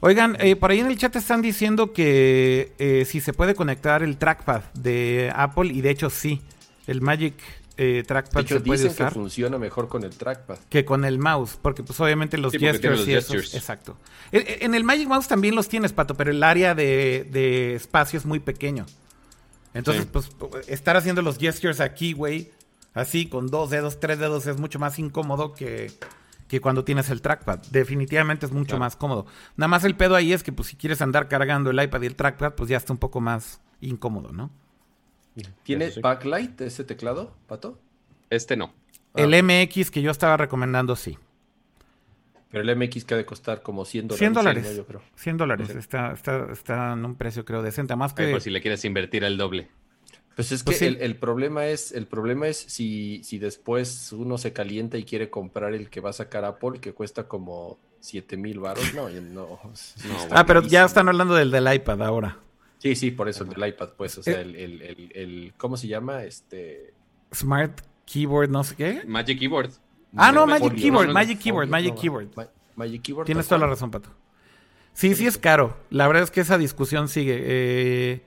Oigan, 0.01 0.37
eh, 0.41 0.57
por 0.57 0.71
ahí 0.71 0.81
en 0.81 0.87
el 0.87 0.99
chat 0.99 1.17
están 1.17 1.41
diciendo 1.43 1.93
que 1.93 2.73
eh, 2.79 3.05
si 3.07 3.21
se 3.21 3.33
puede 3.33 3.55
conectar 3.55 4.03
el 4.03 4.19
trackpad 4.19 4.63
de 4.75 5.33
Apple, 5.35 5.73
y 5.73 5.81
de 5.81 5.91
hecho 5.91 6.11
sí, 6.11 6.43
el 6.87 7.01
Magic 7.01 7.35
eh, 7.77 8.05
Trackpad 8.07 8.41
de 8.41 8.43
hecho, 8.43 8.55
se 8.59 8.61
puede 8.61 8.87
usar. 8.87 9.09
que 9.09 9.15
funciona 9.15 9.59
mejor 9.59 9.89
con 9.89 10.05
el 10.05 10.11
trackpad. 10.11 10.59
Que 10.69 10.85
con 10.85 11.05
el 11.05 11.19
mouse, 11.19 11.59
porque 11.61 11.83
pues 11.83 11.99
obviamente 11.99 12.39
los 12.39 12.53
gestures 12.53 13.07
y 13.09 13.15
esos, 13.15 13.55
Exacto. 13.55 13.97
En, 14.31 14.75
el 14.75 14.85
Magic 14.85 15.09
Mouse 15.09 15.27
también 15.27 15.57
los 15.57 15.69
tienes, 15.69 15.93
Pato, 15.93 16.15
pero 16.15 16.31
el 16.31 16.43
área 16.43 16.75
de, 16.75 17.75
espacio 17.75 18.19
es 18.19 18.27
muy 18.27 18.39
pequeño. 18.39 18.87
Entonces, 19.73 20.07
pues 20.07 20.31
estar 20.69 20.97
haciendo 20.97 21.21
los 21.21 21.37
gestures 21.37 21.81
aquí, 21.81 22.13
güey, 22.13 22.53
así 22.93 23.27
con 23.27 23.49
dos 23.49 23.71
dedos, 23.71 23.99
tres 23.99 24.21
dedos, 24.21 24.47
es 24.47 24.57
mucho 24.57 24.79
más 24.79 25.01
incómodo 25.01 25.53
que 25.53 25.91
que 26.49 26.61
cuando 26.61 26.85
tienes 26.85 27.11
el 27.11 27.23
trackpad. 27.23 27.61
Definitivamente 27.71 28.47
es 28.47 28.53
mucho 28.53 28.79
más 28.79 28.97
cómodo. 28.97 29.27
Nada 29.57 29.69
más 29.69 29.85
el 29.85 29.97
pedo 29.97 30.15
ahí 30.15 30.33
es 30.33 30.43
que 30.43 30.53
pues 30.53 30.69
si 30.69 30.77
quieres 30.77 31.03
andar 31.03 31.29
cargando 31.29 31.71
el 31.71 31.83
iPad 31.83 32.03
y 32.03 32.07
el 32.07 32.17
trackpad, 32.17 32.55
pues 32.55 32.69
ya 32.69 32.77
está 32.77 32.93
un 32.93 32.99
poco 32.99 33.21
más 33.21 33.61
incómodo, 33.81 34.33
¿no? 34.33 34.51
¿Tiene 35.65 35.91
backlight 36.01 36.61
ese 36.61 36.85
teclado, 36.85 37.35
Pato? 37.47 37.79
Este 38.31 38.57
no. 38.57 38.73
el 39.17 39.35
ah, 39.35 39.43
MX 39.43 39.91
que 39.91 40.01
yo 40.01 40.11
estaba 40.11 40.37
recomendando, 40.37 40.97
sí. 40.97 41.19
Pero 42.51 42.71
el 42.71 42.77
MX 42.77 43.05
que 43.05 43.15
ha 43.15 43.17
de 43.17 43.27
costar 43.27 43.63
como 43.63 43.85
100 43.85 44.09
dólares. 44.09 44.19
100 44.19 44.33
dólares. 44.33 44.85
100 45.17 45.37
dólares. 45.37 45.71
Está, 45.71 46.13
está, 46.13 46.53
está 46.53 46.93
en 46.93 47.05
un 47.05 47.17
precio 47.17 47.45
creo 47.45 47.63
decente. 47.63 47.97
Más 47.97 48.15
que... 48.15 48.29
Pues 48.29 48.45
si 48.45 48.51
le 48.51 48.61
quieres 48.61 48.85
invertir 48.85 49.25
el 49.25 49.37
doble. 49.37 49.69
Pues 50.35 50.51
es 50.51 50.65
pues 50.65 50.81
que 50.81 50.87
el, 50.87 51.17
problema 51.17 51.67
es, 51.67 51.93
el 51.93 52.07
problema 52.07 52.49
es 52.49 52.57
si, 52.57 53.23
si 53.23 53.39
después 53.39 54.13
uno 54.13 54.37
se 54.37 54.53
calienta 54.53 54.99
y 54.99 55.05
quiere 55.05 55.31
comprar 55.31 55.75
el 55.75 55.91
que 55.91 56.01
va 56.01 56.11
a 56.11 56.13
sacar 56.13 56.45
Apple, 56.45 56.81
que 56.81 56.93
cuesta 56.93 57.29
como 57.29 57.79
7 58.01 58.37
mil 58.37 58.59
baros. 58.59 58.93
No, 58.95 59.09
no, 59.09 59.61
ah, 60.31 60.45
pero 60.45 60.63
ya 60.63 60.85
están 60.85 61.09
hablando 61.09 61.35
del 61.35 61.51
del 61.51 61.73
iPad 61.73 62.03
ahora. 62.03 62.39
Sí, 62.79 62.97
sí, 62.97 63.13
por 63.13 63.29
eso 63.29 63.45
el 63.45 63.51
del 63.51 63.69
iPad, 63.69 63.91
pues. 63.97 64.19
O 64.19 64.23
sea, 64.23 64.41
el, 64.41 64.57
el, 64.57 65.11
el, 65.15 65.55
¿cómo 65.57 65.77
se 65.77 65.87
llama? 65.89 66.25
Este. 66.25 66.93
Smart 67.33 67.81
Keyboard, 68.05 68.51
no 68.51 68.65
sé 68.65 68.77
qué. 68.77 69.03
Magic 69.07 69.39
Keyboard. 69.39 69.71
Ah, 70.17 70.33
no, 70.33 70.47
Magic 70.47 70.75
Keyboard, 70.75 71.09
Magic 71.11 71.39
Keyboard, 71.39 71.69
Magic 71.69 71.95
Keyboard. 71.95 72.29
Magic 72.77 73.03
Keyboard. 73.03 73.27
Tienes 73.27 73.47
toda 73.47 73.61
la 73.61 73.69
razón, 73.69 73.91
Pato. 73.91 74.11
Sí, 74.93 75.15
sí 75.15 75.27
es 75.27 75.39
caro. 75.39 75.77
La 75.91 76.07
verdad 76.07 76.25
es 76.25 76.31
que 76.31 76.41
esa 76.41 76.59
discusión 76.59 77.09
sigue. 77.09 77.41
Eh, 77.41 78.23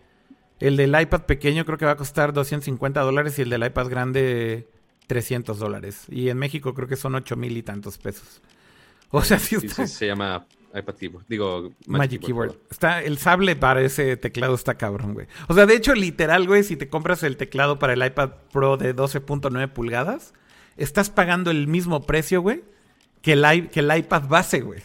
el 0.59 0.77
del 0.77 0.99
iPad 0.99 1.21
pequeño 1.21 1.65
creo 1.65 1.77
que 1.77 1.85
va 1.85 1.91
a 1.91 1.97
costar 1.97 2.33
250 2.33 3.01
dólares 3.01 3.37
y 3.39 3.43
el 3.43 3.49
del 3.49 3.65
iPad 3.65 3.89
grande 3.89 4.67
300 5.07 5.57
dólares. 5.59 6.03
Y 6.09 6.29
en 6.29 6.37
México 6.37 6.73
creo 6.73 6.87
que 6.87 6.95
son 6.95 7.15
8 7.15 7.35
mil 7.35 7.55
y 7.57 7.63
tantos 7.63 7.97
pesos. 7.97 8.41
O 9.09 9.21
sea, 9.21 9.39
sí, 9.39 9.55
está... 9.55 9.87
se 9.87 10.05
llama 10.05 10.45
iPad 10.75 10.95
Keyboard. 10.95 11.25
Digo, 11.29 11.71
Magic, 11.85 12.21
Keyboard. 12.21 12.57
Está, 12.69 13.01
el 13.01 13.17
sable 13.17 13.55
para 13.55 13.81
ese 13.81 14.17
teclado 14.17 14.53
está 14.53 14.75
cabrón, 14.75 15.13
güey. 15.13 15.27
O 15.47 15.53
sea, 15.53 15.65
de 15.65 15.75
hecho, 15.75 15.93
literal, 15.95 16.45
güey, 16.45 16.63
si 16.63 16.75
te 16.75 16.89
compras 16.89 17.23
el 17.23 17.37
teclado 17.37 17.79
para 17.79 17.93
el 17.93 18.05
iPad 18.05 18.31
Pro 18.51 18.75
de 18.75 18.93
12.9 18.93 19.69
pulgadas, 19.69 20.33
estás 20.75 21.09
pagando 21.09 21.51
el 21.51 21.67
mismo 21.67 22.03
precio, 22.03 22.41
güey, 22.41 22.63
que 23.21 23.31
el, 23.33 23.69
que 23.69 23.79
el 23.79 23.97
iPad 23.97 24.27
base, 24.27 24.59
güey. 24.59 24.81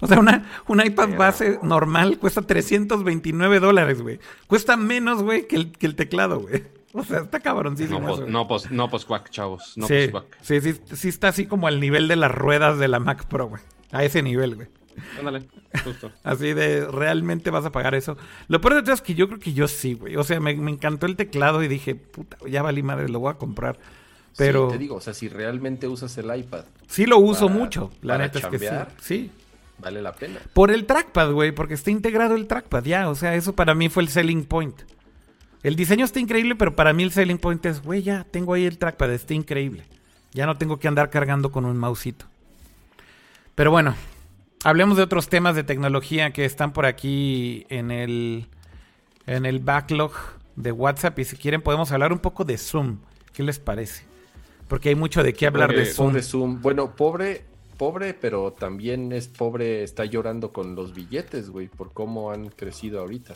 O 0.00 0.06
sea, 0.06 0.18
una, 0.18 0.44
un 0.66 0.84
iPad 0.84 1.16
base 1.16 1.58
normal 1.62 2.18
cuesta 2.18 2.42
329 2.42 3.60
dólares, 3.60 4.02
güey. 4.02 4.18
Cuesta 4.46 4.76
menos, 4.76 5.22
güey, 5.22 5.46
que 5.46 5.56
el, 5.56 5.72
que 5.72 5.86
el 5.86 5.96
teclado, 5.96 6.40
güey. 6.40 6.64
O 6.92 7.04
sea, 7.04 7.20
está 7.20 7.40
cabroncísimo. 7.40 8.00
No, 8.00 8.06
pues, 8.06 8.28
no, 8.28 8.48
pues, 8.48 8.70
no, 8.70 8.90
pues, 8.90 9.06
chavos. 9.30 9.74
No, 9.76 9.86
sí, 9.86 10.10
sí, 10.40 10.60
sí, 10.60 10.80
sí, 10.94 11.08
está 11.08 11.28
así 11.28 11.46
como 11.46 11.66
al 11.66 11.78
nivel 11.78 12.08
de 12.08 12.16
las 12.16 12.30
ruedas 12.30 12.78
de 12.78 12.88
la 12.88 13.00
Mac 13.00 13.26
Pro, 13.26 13.48
güey. 13.48 13.62
A 13.92 14.02
ese 14.02 14.22
nivel, 14.22 14.54
güey. 14.54 14.68
Ándale, 15.18 15.42
justo. 15.84 16.10
Así 16.24 16.54
de, 16.54 16.86
¿realmente 16.86 17.50
vas 17.50 17.66
a 17.66 17.72
pagar 17.72 17.94
eso? 17.94 18.16
Lo 18.48 18.62
peor 18.62 18.76
de 18.76 18.82
todo 18.82 18.94
es 18.94 19.02
que 19.02 19.14
yo 19.14 19.28
creo 19.28 19.38
que 19.38 19.52
yo 19.52 19.68
sí, 19.68 19.94
güey. 19.94 20.16
O 20.16 20.24
sea, 20.24 20.40
me, 20.40 20.54
me 20.56 20.70
encantó 20.70 21.04
el 21.04 21.16
teclado 21.16 21.62
y 21.62 21.68
dije, 21.68 21.94
puta, 21.94 22.38
ya 22.48 22.62
valí 22.62 22.82
madre, 22.82 23.08
lo 23.10 23.20
voy 23.20 23.30
a 23.30 23.34
comprar. 23.34 23.78
Pero... 24.36 24.68
Sí, 24.70 24.72
te 24.72 24.78
digo, 24.78 24.96
o 24.96 25.00
sea, 25.00 25.14
si 25.14 25.28
realmente 25.28 25.86
usas 25.88 26.16
el 26.18 26.34
iPad. 26.34 26.64
Sí 26.86 27.06
lo 27.06 27.18
uso 27.18 27.48
mucho, 27.48 27.90
la 28.02 28.18
neta 28.18 28.38
es 28.38 28.46
que 28.46 28.58
sí. 28.58 28.66
Sí, 29.00 29.30
Vale 29.78 30.00
la 30.00 30.12
pena. 30.12 30.40
Por 30.52 30.70
el 30.70 30.86
trackpad, 30.86 31.32
güey, 31.32 31.52
porque 31.52 31.74
está 31.74 31.90
integrado 31.90 32.34
el 32.34 32.46
trackpad, 32.46 32.84
ya. 32.84 33.10
O 33.10 33.14
sea, 33.14 33.34
eso 33.34 33.54
para 33.54 33.74
mí 33.74 33.88
fue 33.88 34.02
el 34.02 34.08
selling 34.08 34.44
point. 34.44 34.82
El 35.62 35.76
diseño 35.76 36.04
está 36.04 36.20
increíble, 36.20 36.54
pero 36.54 36.76
para 36.76 36.92
mí 36.92 37.02
el 37.02 37.12
selling 37.12 37.38
point 37.38 37.64
es, 37.66 37.82
güey, 37.82 38.02
ya 38.02 38.24
tengo 38.24 38.54
ahí 38.54 38.64
el 38.64 38.78
trackpad, 38.78 39.12
está 39.12 39.34
increíble. 39.34 39.84
Ya 40.32 40.46
no 40.46 40.56
tengo 40.56 40.78
que 40.78 40.88
andar 40.88 41.10
cargando 41.10 41.50
con 41.50 41.64
un 41.64 41.76
mausito. 41.76 42.26
Pero 43.54 43.70
bueno, 43.70 43.94
hablemos 44.64 44.96
de 44.96 45.02
otros 45.02 45.28
temas 45.28 45.56
de 45.56 45.64
tecnología 45.64 46.32
que 46.32 46.44
están 46.44 46.72
por 46.72 46.86
aquí 46.86 47.66
en 47.68 47.90
el, 47.90 48.46
en 49.26 49.46
el 49.46 49.60
backlog 49.60 50.12
de 50.56 50.72
WhatsApp. 50.72 51.18
Y 51.18 51.24
si 51.24 51.36
quieren, 51.36 51.62
podemos 51.62 51.90
hablar 51.92 52.12
un 52.12 52.18
poco 52.18 52.44
de 52.44 52.58
Zoom. 52.58 52.98
¿Qué 53.32 53.42
les 53.42 53.58
parece? 53.58 54.04
Porque 54.68 54.90
hay 54.90 54.94
mucho 54.94 55.22
de 55.22 55.32
qué 55.32 55.46
hablar 55.46 55.74
de 55.74 55.86
Zoom. 55.86 56.12
De 56.12 56.22
Zoom. 56.22 56.60
Bueno, 56.60 56.94
pobre, 56.96 57.44
pobre, 57.76 58.14
pero 58.14 58.52
también 58.52 59.12
es 59.12 59.28
pobre, 59.28 59.82
está 59.82 60.04
llorando 60.04 60.52
con 60.52 60.74
los 60.74 60.94
billetes, 60.94 61.50
güey, 61.50 61.68
por 61.68 61.92
cómo 61.92 62.30
han 62.30 62.48
crecido 62.48 63.00
ahorita. 63.00 63.34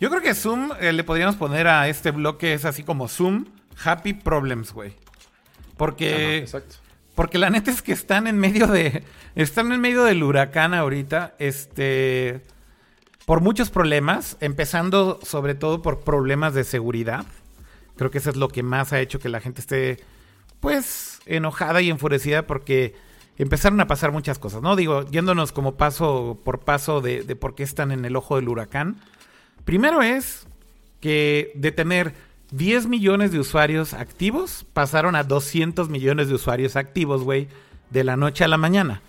Yo 0.00 0.10
creo 0.10 0.20
que 0.20 0.34
Zoom 0.34 0.70
eh, 0.80 0.92
le 0.92 1.04
podríamos 1.04 1.36
poner 1.36 1.68
a 1.68 1.88
este 1.88 2.10
bloque, 2.10 2.54
es 2.54 2.64
así 2.64 2.82
como 2.82 3.08
Zoom 3.08 3.46
Happy 3.84 4.14
Problems, 4.14 4.72
güey. 4.72 4.94
Porque. 5.76 6.38
exacto. 6.38 6.76
Porque 7.14 7.38
la 7.38 7.50
neta 7.50 7.70
es 7.70 7.82
que 7.82 7.92
están 7.92 8.26
en 8.26 8.38
medio 8.38 8.66
de. 8.66 9.04
Están 9.34 9.72
en 9.72 9.80
medio 9.80 10.04
del 10.04 10.22
huracán 10.22 10.74
ahorita. 10.74 11.34
Este. 11.38 12.44
Por 13.26 13.40
muchos 13.40 13.70
problemas. 13.70 14.36
Empezando 14.40 15.20
sobre 15.22 15.54
todo 15.54 15.82
por 15.82 16.00
problemas 16.00 16.54
de 16.54 16.64
seguridad. 16.64 17.24
Creo 17.96 18.10
que 18.10 18.18
eso 18.18 18.30
es 18.30 18.36
lo 18.36 18.48
que 18.48 18.62
más 18.62 18.92
ha 18.92 19.00
hecho 19.00 19.18
que 19.18 19.28
la 19.28 19.40
gente 19.40 19.60
esté. 19.60 19.98
Pues. 20.60 21.20
enojada 21.26 21.80
y 21.82 21.90
enfurecida. 21.90 22.46
Porque 22.46 22.94
empezaron 23.38 23.80
a 23.80 23.86
pasar 23.86 24.12
muchas 24.12 24.38
cosas, 24.38 24.62
¿no? 24.62 24.76
Digo, 24.76 25.04
yéndonos 25.10 25.52
como 25.52 25.76
paso 25.76 26.40
por 26.44 26.60
paso 26.60 27.00
de, 27.00 27.22
por 27.36 27.54
qué 27.54 27.62
están 27.62 27.92
en 27.92 28.04
el 28.04 28.16
ojo 28.16 28.36
del 28.36 28.48
huracán. 28.48 28.96
Primero 29.64 30.02
es 30.02 30.46
que 31.00 31.52
de 31.54 31.72
tener 31.72 32.14
10 32.52 32.86
millones 32.86 33.32
de 33.32 33.38
usuarios 33.38 33.94
activos 33.94 34.66
pasaron 34.72 35.16
a 35.16 35.24
200 35.24 35.88
millones 35.88 36.28
de 36.28 36.34
usuarios 36.34 36.76
activos, 36.76 37.22
güey, 37.22 37.48
de 37.90 38.04
la 38.04 38.16
noche 38.16 38.44
a 38.44 38.48
la 38.48 38.58
mañana. 38.58 39.02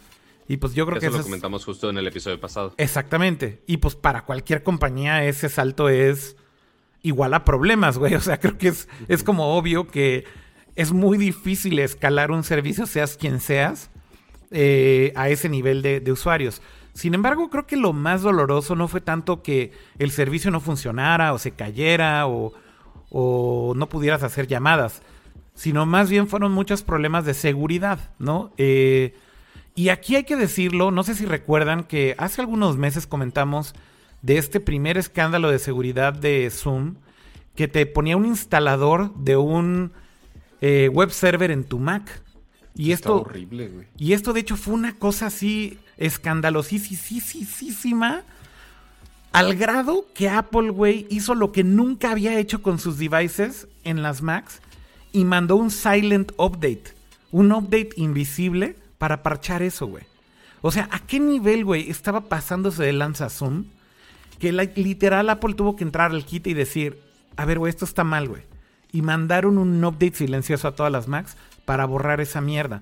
Y 0.48 0.58
pues 0.58 0.74
yo 0.74 0.86
creo 0.86 1.00
que 1.00 1.08
eso 1.08 1.18
lo 1.18 1.24
comentamos 1.24 1.64
justo 1.64 1.90
en 1.90 1.98
el 1.98 2.08
episodio 2.08 2.40
pasado. 2.40 2.74
Exactamente. 2.78 3.62
Y 3.66 3.78
pues 3.78 3.96
para 3.96 4.26
cualquier 4.26 4.64
compañía 4.64 5.24
ese 5.26 5.50
salto 5.50 5.90
es 5.90 6.36
igual 7.02 7.34
a 7.34 7.46
problemas, 7.46 7.98
güey. 7.98 8.16
O 8.16 8.22
sea, 8.22 8.40
creo 8.40 8.58
que 8.58 8.70
es, 8.70 8.88
es 9.08 9.24
como 9.24 9.56
obvio 9.58 9.88
que 9.88 10.26
es 10.76 10.92
muy 10.92 11.18
difícil 11.18 11.80
escalar 11.80 12.32
un 12.32 12.44
servicio, 12.44 12.86
seas 12.86 13.16
quien 13.16 13.40
seas, 13.40 13.90
eh, 14.54 15.12
a 15.16 15.30
ese 15.30 15.50
nivel 15.50 15.82
de, 15.82 16.12
usuarios. 16.12 16.62
Sin 16.94 17.14
embargo, 17.14 17.50
creo 17.50 17.66
que 17.66 17.76
lo 17.76 17.92
más 17.92 18.22
doloroso 18.22 18.76
no 18.76 18.88
fue 18.88 19.02
tanto 19.02 19.42
que 19.42 19.72
el 19.98 20.12
servicio 20.12 20.52
no 20.52 20.60
funcionara 20.60 21.34
o 21.34 21.40
se 21.40 21.52
cayera 21.52 22.28
o, 22.28 22.54
o 23.10 23.74
no 23.76 23.90
pudieras 23.90 24.24
hacer 24.24 24.48
llamadas, 24.48 25.02
sino 25.56 25.86
más 25.86 26.10
bien 26.10 26.28
fueron 26.28 26.52
muchos 26.52 26.84
problemas 26.84 27.26
de 27.26 27.34
seguridad, 27.34 28.12
¿no? 28.20 28.52
Eh, 28.58 29.16
y 29.76 29.90
aquí 29.90 30.16
hay 30.16 30.24
que 30.24 30.36
decirlo, 30.36 30.92
no 30.92 31.04
sé 31.04 31.16
si 31.16 31.26
recuerdan 31.26 31.84
que 31.84 32.16
hace 32.20 32.42
algunos 32.42 32.78
meses 32.78 33.08
comentamos 33.08 33.74
de 34.22 34.38
este 34.38 34.60
primer 34.60 34.98
escándalo 34.98 35.50
de 35.50 35.60
seguridad 35.60 36.14
de 36.14 36.50
Zoom 36.52 36.96
que 37.56 37.68
te 37.68 37.86
ponía 37.86 38.18
un 38.18 38.26
instalador 38.26 39.14
de 39.16 39.38
un 39.38 39.92
eh, 40.62 40.90
web 40.92 41.12
server 41.12 41.52
en 41.52 41.64
tu 41.64 41.80
Mac. 41.80 42.22
Y 42.76 42.92
esto, 42.92 43.22
horrible, 43.22 43.68
güey. 43.68 43.88
Y 43.98 44.14
esto 44.14 44.34
de 44.34 44.40
hecho 44.40 44.58
fue 44.58 44.74
una 44.74 44.98
cosa 44.98 45.28
así 45.28 45.78
escandalosísima 45.98 48.24
al 49.32 49.56
grado 49.56 50.08
que 50.14 50.30
Apple, 50.30 50.70
güey, 50.70 51.08
hizo 51.10 51.34
lo 51.34 51.52
que 51.52 51.64
nunca 51.64 52.12
había 52.12 52.40
hecho 52.40 52.62
con 52.62 52.80
sus 52.80 52.98
devices 52.98 53.68
en 53.84 54.04
las 54.04 54.22
Macs 54.22 54.60
y 55.12 55.26
mandó 55.26 55.56
un 55.56 55.72
silent 55.72 56.32
update, 56.38 56.84
un 57.32 57.52
update 57.52 57.90
invisible 57.96 58.76
para 58.98 59.24
parchar 59.24 59.64
eso, 59.64 59.88
güey. 59.88 60.04
O 60.62 60.72
sea, 60.72 60.88
¿a 60.92 61.00
qué 61.00 61.20
nivel, 61.20 61.66
güey, 61.66 61.90
estaba 61.90 62.22
pasándose 62.22 62.84
de 62.84 62.94
lanza 62.94 63.30
Zoom? 63.30 63.66
Que 64.40 64.52
literal 64.52 65.30
Apple 65.30 65.56
tuvo 65.56 65.76
que 65.76 65.84
entrar 65.84 66.12
al 66.12 66.26
kit 66.26 66.48
y 66.48 66.54
decir, 66.54 67.00
a 67.36 67.46
ver, 67.46 67.60
güey, 67.60 67.70
esto 67.70 67.86
está 67.86 68.04
mal, 68.04 68.28
güey. 68.28 68.44
Y 68.92 69.02
mandaron 69.02 69.58
un 69.58 69.84
update 69.84 70.16
silencioso 70.16 70.68
a 70.68 70.76
todas 70.76 70.92
las 70.92 71.08
Macs 71.08 71.36
para 71.66 71.86
borrar 71.86 72.22
esa 72.22 72.42
mierda. 72.42 72.82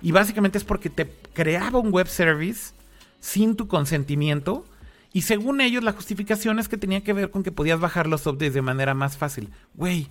Y 0.00 0.12
básicamente 0.12 0.58
es 0.58 0.64
porque 0.64 0.90
te 0.90 1.08
creaba 1.32 1.78
un 1.78 1.92
web 1.92 2.08
service 2.08 2.74
sin 3.20 3.56
tu 3.56 3.68
consentimiento. 3.68 4.64
Y 5.12 5.22
según 5.22 5.60
ellos, 5.60 5.84
la 5.84 5.92
justificación 5.92 6.58
es 6.58 6.68
que 6.68 6.76
tenía 6.76 7.04
que 7.04 7.12
ver 7.12 7.30
con 7.30 7.42
que 7.42 7.52
podías 7.52 7.78
bajar 7.78 8.06
los 8.06 8.26
updates 8.26 8.54
de 8.54 8.62
manera 8.62 8.94
más 8.94 9.16
fácil. 9.16 9.50
Güey, 9.74 10.08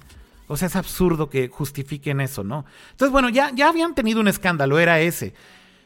o 0.48 0.58
sea, 0.58 0.68
es 0.68 0.76
absurdo 0.76 1.30
que 1.30 1.50
justifiquen 1.50 2.22
eso, 2.22 2.44
¿no? 2.44 2.66
Entonces, 2.92 3.12
bueno, 3.12 3.30
ya, 3.30 3.52
ya 3.54 3.70
habían 3.70 3.96
tenido 3.96 4.20
un 4.20 4.28
escándalo, 4.28 4.80
era 4.80 5.00
ese. 5.00 5.34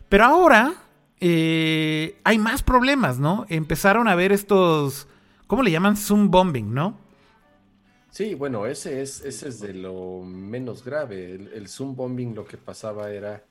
Pero 0.10 0.26
ahora 0.26 0.74
eh, 1.20 2.20
hay 2.24 2.38
más 2.38 2.62
problemas, 2.62 3.20
¿no? 3.20 3.46
Empezaron 3.50 4.08
a 4.08 4.16
ver 4.16 4.32
estos, 4.32 5.08
¿cómo 5.48 5.64
le 5.64 5.72
llaman? 5.72 5.98
Zoom 5.98 6.30
bombing, 6.30 6.74
¿no? 6.74 6.98
Sí, 8.16 8.34
bueno, 8.34 8.66
ese 8.66 9.02
es, 9.02 9.26
ese 9.26 9.50
es 9.50 9.60
de 9.60 9.74
lo 9.74 10.22
menos 10.24 10.86
grave. 10.86 11.34
El, 11.34 11.68
Zoom 11.68 11.98
bombing 11.98 12.34
lo 12.34 12.46
que 12.46 12.56
pasaba 12.56 13.12
era, 13.12 13.44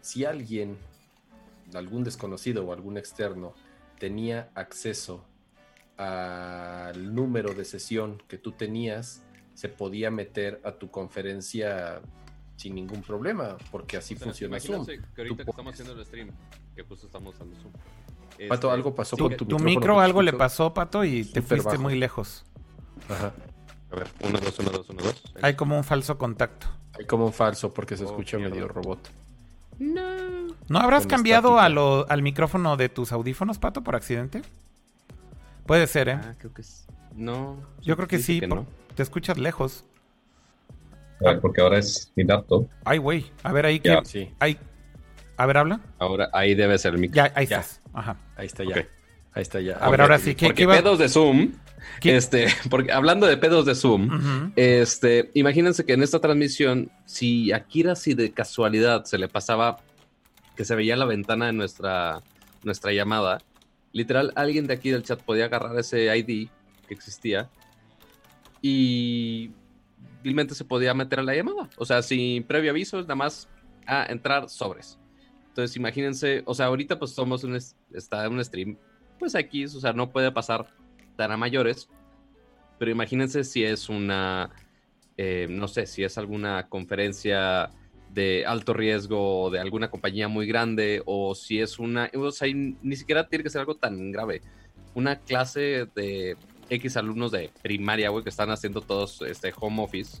si 0.00 0.24
alguien, 0.24 0.78
algún 1.74 2.02
desconocido 2.02 2.64
o 2.64 2.72
algún 2.72 2.96
externo, 2.96 3.52
tenía 3.98 4.48
acceso 4.54 5.26
al 5.98 7.14
número 7.14 7.52
de 7.52 7.66
sesión 7.66 8.22
que 8.28 8.38
tú 8.38 8.52
tenías, 8.52 9.22
se 9.52 9.68
podía 9.68 10.10
meter 10.10 10.58
a 10.64 10.72
tu 10.72 10.90
conferencia 10.90 12.00
sin 12.56 12.76
ningún 12.76 13.02
problema, 13.02 13.58
porque 13.70 13.98
así 13.98 14.14
funciona 14.14 14.58
Zoom. 14.58 14.86
Que 14.86 15.02
ahorita 15.18 15.44
que 15.44 15.50
estamos 15.50 15.74
haciendo 15.74 15.92
el 15.92 16.06
stream, 16.06 16.30
que 16.74 16.82
justo 16.82 17.04
estamos 17.08 17.38
dando 17.38 17.54
Zoom. 17.56 17.72
Pato, 18.48 18.54
este, 18.54 18.70
algo 18.70 18.94
pasó 18.94 19.18
con 19.18 19.36
tu, 19.36 19.44
tu 19.44 19.58
micro. 19.58 20.00
algo 20.00 20.22
le 20.22 20.32
pasó, 20.32 20.72
Pato, 20.72 21.04
y 21.04 21.26
te 21.26 21.42
fuiste 21.42 21.76
muy 21.76 21.94
lejos. 21.94 22.46
Ajá. 23.10 23.34
A 23.90 23.96
ver, 23.96 24.08
1, 24.20 24.38
2, 24.38 24.58
1, 24.58 24.70
2, 24.70 24.90
1, 24.90 25.02
2. 25.02 25.22
Hay 25.42 25.54
como 25.54 25.76
un 25.76 25.84
falso 25.84 26.18
contacto. 26.18 26.66
Hay 26.98 27.06
como 27.06 27.26
un 27.26 27.32
falso 27.32 27.72
porque 27.72 27.96
se 27.96 28.04
oh, 28.04 28.06
escucha 28.06 28.38
medio 28.38 28.68
robot. 28.68 29.10
No. 29.78 30.46
¿No 30.68 30.78
habrás 30.78 31.06
cambiado 31.06 31.58
a 31.58 31.68
lo, 31.68 32.08
al 32.08 32.22
micrófono 32.22 32.76
de 32.76 32.88
tus 32.88 33.12
audífonos, 33.12 33.58
Pato, 33.58 33.82
por 33.82 33.94
accidente? 33.94 34.42
Puede 35.66 35.86
ser, 35.86 36.08
¿eh? 36.08 36.18
Ah, 36.20 36.34
creo 36.38 36.52
que 36.52 36.62
es... 36.62 36.86
No. 37.14 37.56
Yo 37.82 37.96
creo 37.96 38.08
que 38.08 38.18
sí. 38.18 38.40
Que 38.40 38.46
no. 38.46 38.66
Te 38.94 39.02
escuchas 39.02 39.38
lejos. 39.38 39.84
A 41.20 41.30
ver, 41.30 41.40
porque 41.40 41.60
ahora 41.60 41.78
es 41.78 42.12
mi 42.14 42.24
laptop. 42.24 42.68
Ay, 42.84 42.98
güey. 42.98 43.26
A 43.42 43.52
ver, 43.52 43.66
ahí. 43.66 43.80
que 43.80 43.98
Sí. 44.04 44.30
Ahí. 44.38 44.58
A 45.36 45.46
ver, 45.46 45.56
habla. 45.58 45.80
Ahora, 45.98 46.28
ahí 46.32 46.54
debe 46.54 46.78
ser 46.78 46.94
el 46.94 47.00
micro. 47.00 47.16
Ya, 47.16 47.32
ahí 47.34 47.44
estás. 47.44 47.80
Ajá. 47.92 48.16
Ahí 48.36 48.46
está 48.46 48.64
ya. 48.64 48.86
Ahí 49.32 49.42
está 49.42 49.60
ya. 49.60 49.76
A 49.76 49.90
ver, 49.90 50.00
ahora 50.00 50.18
sí. 50.18 50.34
¿Qué, 50.34 50.46
porque 50.46 50.66
pedos 50.66 50.98
de 50.98 51.08
Zoom. 51.08 51.52
Este, 52.02 52.46
porque 52.70 52.92
hablando 52.92 53.26
de 53.26 53.36
pedos 53.36 53.66
de 53.66 53.74
Zoom, 53.74 54.52
este, 54.56 55.30
imagínense 55.34 55.84
que 55.84 55.94
en 55.94 56.02
esta 56.02 56.20
transmisión, 56.20 56.90
si 57.04 57.52
a 57.52 57.64
Kira 57.64 57.96
si 57.96 58.14
de 58.14 58.32
casualidad 58.32 59.04
se 59.04 59.18
le 59.18 59.28
pasaba 59.28 59.78
que 60.56 60.64
se 60.64 60.74
veía 60.74 60.96
la 60.96 61.04
ventana 61.04 61.46
de 61.46 61.52
nuestra, 61.52 62.22
nuestra 62.62 62.92
llamada, 62.92 63.42
literal, 63.92 64.32
alguien 64.36 64.66
de 64.66 64.74
aquí 64.74 64.90
del 64.90 65.02
chat 65.02 65.20
podía 65.20 65.46
agarrar 65.46 65.78
ese 65.78 66.16
ID 66.16 66.48
que 66.86 66.94
existía 66.94 67.50
y 68.62 69.50
simplemente 70.16 70.54
se 70.54 70.64
podía 70.64 70.92
meter 70.94 71.20
a 71.20 71.22
la 71.22 71.34
llamada. 71.34 71.68
O 71.76 71.84
sea, 71.84 72.02
sin 72.02 72.42
previo 72.42 72.70
aviso, 72.70 73.00
nada 73.02 73.14
más 73.14 73.48
a 73.86 74.06
entrar 74.06 74.48
sobres. 74.48 74.98
Entonces, 75.48 75.76
imagínense, 75.76 76.42
o 76.44 76.54
sea, 76.54 76.66
ahorita 76.66 76.98
pues 76.98 77.12
somos 77.12 77.44
un, 77.44 77.56
está 77.92 78.26
en 78.26 78.32
un 78.32 78.44
stream, 78.44 78.76
pues 79.18 79.34
aquí, 79.34 79.64
o 79.64 79.68
sea, 79.68 79.92
no 79.92 80.10
puede 80.10 80.32
pasar 80.32 80.66
tan 81.16 81.32
a 81.32 81.36
mayores, 81.36 81.88
pero 82.78 82.90
imagínense 82.90 83.44
si 83.44 83.64
es 83.64 83.88
una, 83.88 84.50
eh, 85.16 85.46
no 85.50 85.68
sé, 85.68 85.86
si 85.86 86.04
es 86.04 86.18
alguna 86.18 86.68
conferencia 86.68 87.70
de 88.12 88.46
alto 88.46 88.72
riesgo 88.72 89.50
de 89.50 89.60
alguna 89.60 89.90
compañía 89.90 90.26
muy 90.26 90.46
grande 90.46 91.02
o 91.04 91.34
si 91.34 91.60
es 91.60 91.78
una, 91.78 92.10
o 92.14 92.30
sea, 92.30 92.48
ni 92.54 92.96
siquiera 92.96 93.28
tiene 93.28 93.44
que 93.44 93.50
ser 93.50 93.60
algo 93.60 93.76
tan 93.76 94.10
grave. 94.10 94.40
Una 94.94 95.16
clase 95.16 95.86
de 95.94 96.36
X 96.70 96.96
alumnos 96.96 97.32
de 97.32 97.50
primaria, 97.62 98.08
güey, 98.08 98.24
que 98.24 98.30
están 98.30 98.50
haciendo 98.50 98.80
todos 98.80 99.20
este 99.22 99.52
home 99.58 99.82
office. 99.82 100.18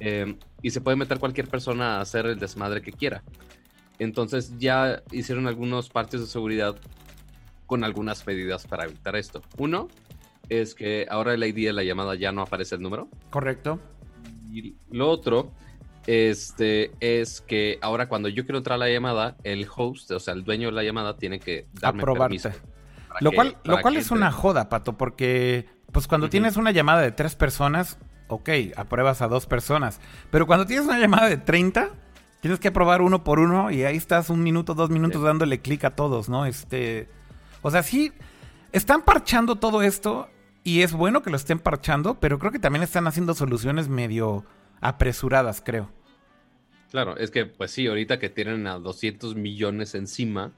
Em, 0.00 0.36
y 0.62 0.70
se 0.70 0.80
puede 0.80 0.96
meter 0.96 1.18
cualquier 1.18 1.48
persona 1.48 1.96
a 1.96 2.00
hacer 2.00 2.26
el 2.26 2.38
desmadre 2.38 2.82
que 2.82 2.92
quiera. 2.92 3.22
Entonces 3.98 4.58
ya 4.58 5.02
hicieron 5.12 5.46
algunos 5.46 5.88
parches 5.88 6.20
de 6.20 6.26
seguridad 6.26 6.76
con 7.66 7.84
algunas 7.84 8.26
medidas 8.26 8.66
para 8.66 8.84
evitar 8.84 9.16
esto. 9.16 9.42
Uno 9.58 9.88
es 10.48 10.74
que 10.74 11.06
ahora 11.10 11.34
el 11.34 11.44
ID 11.44 11.66
de 11.66 11.72
la 11.72 11.82
llamada 11.82 12.14
ya 12.14 12.32
no 12.32 12.42
aparece 12.42 12.74
el 12.74 12.82
número. 12.82 13.08
Correcto. 13.30 13.80
Y 14.50 14.74
lo 14.90 15.10
otro 15.10 15.52
este, 16.08 16.90
es 17.00 17.42
que 17.42 17.78
ahora 17.82 18.08
cuando 18.08 18.30
yo 18.30 18.44
quiero 18.44 18.56
entrar 18.56 18.76
a 18.76 18.78
la 18.78 18.88
llamada, 18.88 19.36
el 19.44 19.68
host, 19.74 20.10
o 20.10 20.18
sea, 20.18 20.32
el 20.32 20.42
dueño 20.42 20.68
de 20.68 20.72
la 20.72 20.82
llamada, 20.82 21.18
tiene 21.18 21.38
que 21.38 21.66
darme 21.74 22.02
permiso. 22.02 22.50
Lo 23.20 23.30
cual, 23.30 23.58
lo 23.64 23.80
cual 23.82 23.96
es 23.98 24.10
una 24.10 24.32
joda, 24.32 24.70
Pato, 24.70 24.96
porque 24.96 25.66
pues 25.92 26.08
cuando 26.08 26.30
tienes 26.30 26.56
una 26.56 26.70
llamada 26.70 27.02
de 27.02 27.12
tres 27.12 27.34
personas, 27.34 27.98
ok, 28.28 28.48
apruebas 28.76 29.20
a 29.20 29.28
dos 29.28 29.44
personas. 29.44 30.00
Pero 30.30 30.46
cuando 30.46 30.64
tienes 30.64 30.86
una 30.86 30.98
llamada 30.98 31.28
de 31.28 31.36
30, 31.36 31.90
tienes 32.40 32.58
que 32.58 32.68
aprobar 32.68 33.02
uno 33.02 33.22
por 33.22 33.38
uno 33.38 33.70
y 33.70 33.82
ahí 33.84 33.96
estás 33.96 34.30
un 34.30 34.42
minuto, 34.42 34.74
dos 34.74 34.88
minutos 34.88 35.22
dándole 35.22 35.60
clic 35.60 35.84
a 35.84 35.90
todos, 35.90 36.30
¿no? 36.30 36.46
Este. 36.46 37.08
O 37.60 37.70
sea, 37.70 37.82
sí, 37.82 38.12
están 38.72 39.02
parchando 39.02 39.56
todo 39.56 39.82
esto 39.82 40.28
y 40.64 40.82
es 40.82 40.92
bueno 40.92 41.22
que 41.22 41.30
lo 41.30 41.36
estén 41.36 41.58
parchando, 41.58 42.18
pero 42.20 42.38
creo 42.38 42.52
que 42.52 42.58
también 42.58 42.82
están 42.82 43.06
haciendo 43.06 43.34
soluciones 43.34 43.88
medio 43.88 44.44
apresuradas, 44.80 45.62
creo. 45.64 45.90
Claro, 46.90 47.16
es 47.16 47.30
que 47.30 47.46
pues 47.46 47.70
sí, 47.70 47.86
ahorita 47.86 48.18
que 48.18 48.30
tienen 48.30 48.66
a 48.66 48.78
200 48.78 49.34
millones 49.34 49.94
encima, 49.94 50.52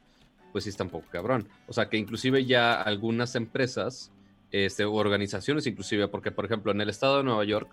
pues 0.53 0.65
sí 0.65 0.71
está 0.71 0.85
un 0.85 0.91
poco 0.91 1.07
cabrón. 1.11 1.49
O 1.67 1.73
sea, 1.73 1.89
que 1.89 1.97
inclusive 1.97 2.45
ya 2.45 2.81
algunas 2.81 3.35
empresas 3.35 4.13
este, 4.51 4.85
organizaciones 4.85 5.67
inclusive, 5.67 6.09
porque 6.09 6.31
por 6.31 6.45
ejemplo 6.45 6.73
en 6.73 6.81
el 6.81 6.89
estado 6.89 7.19
de 7.19 7.25
Nueva 7.25 7.45
York 7.45 7.71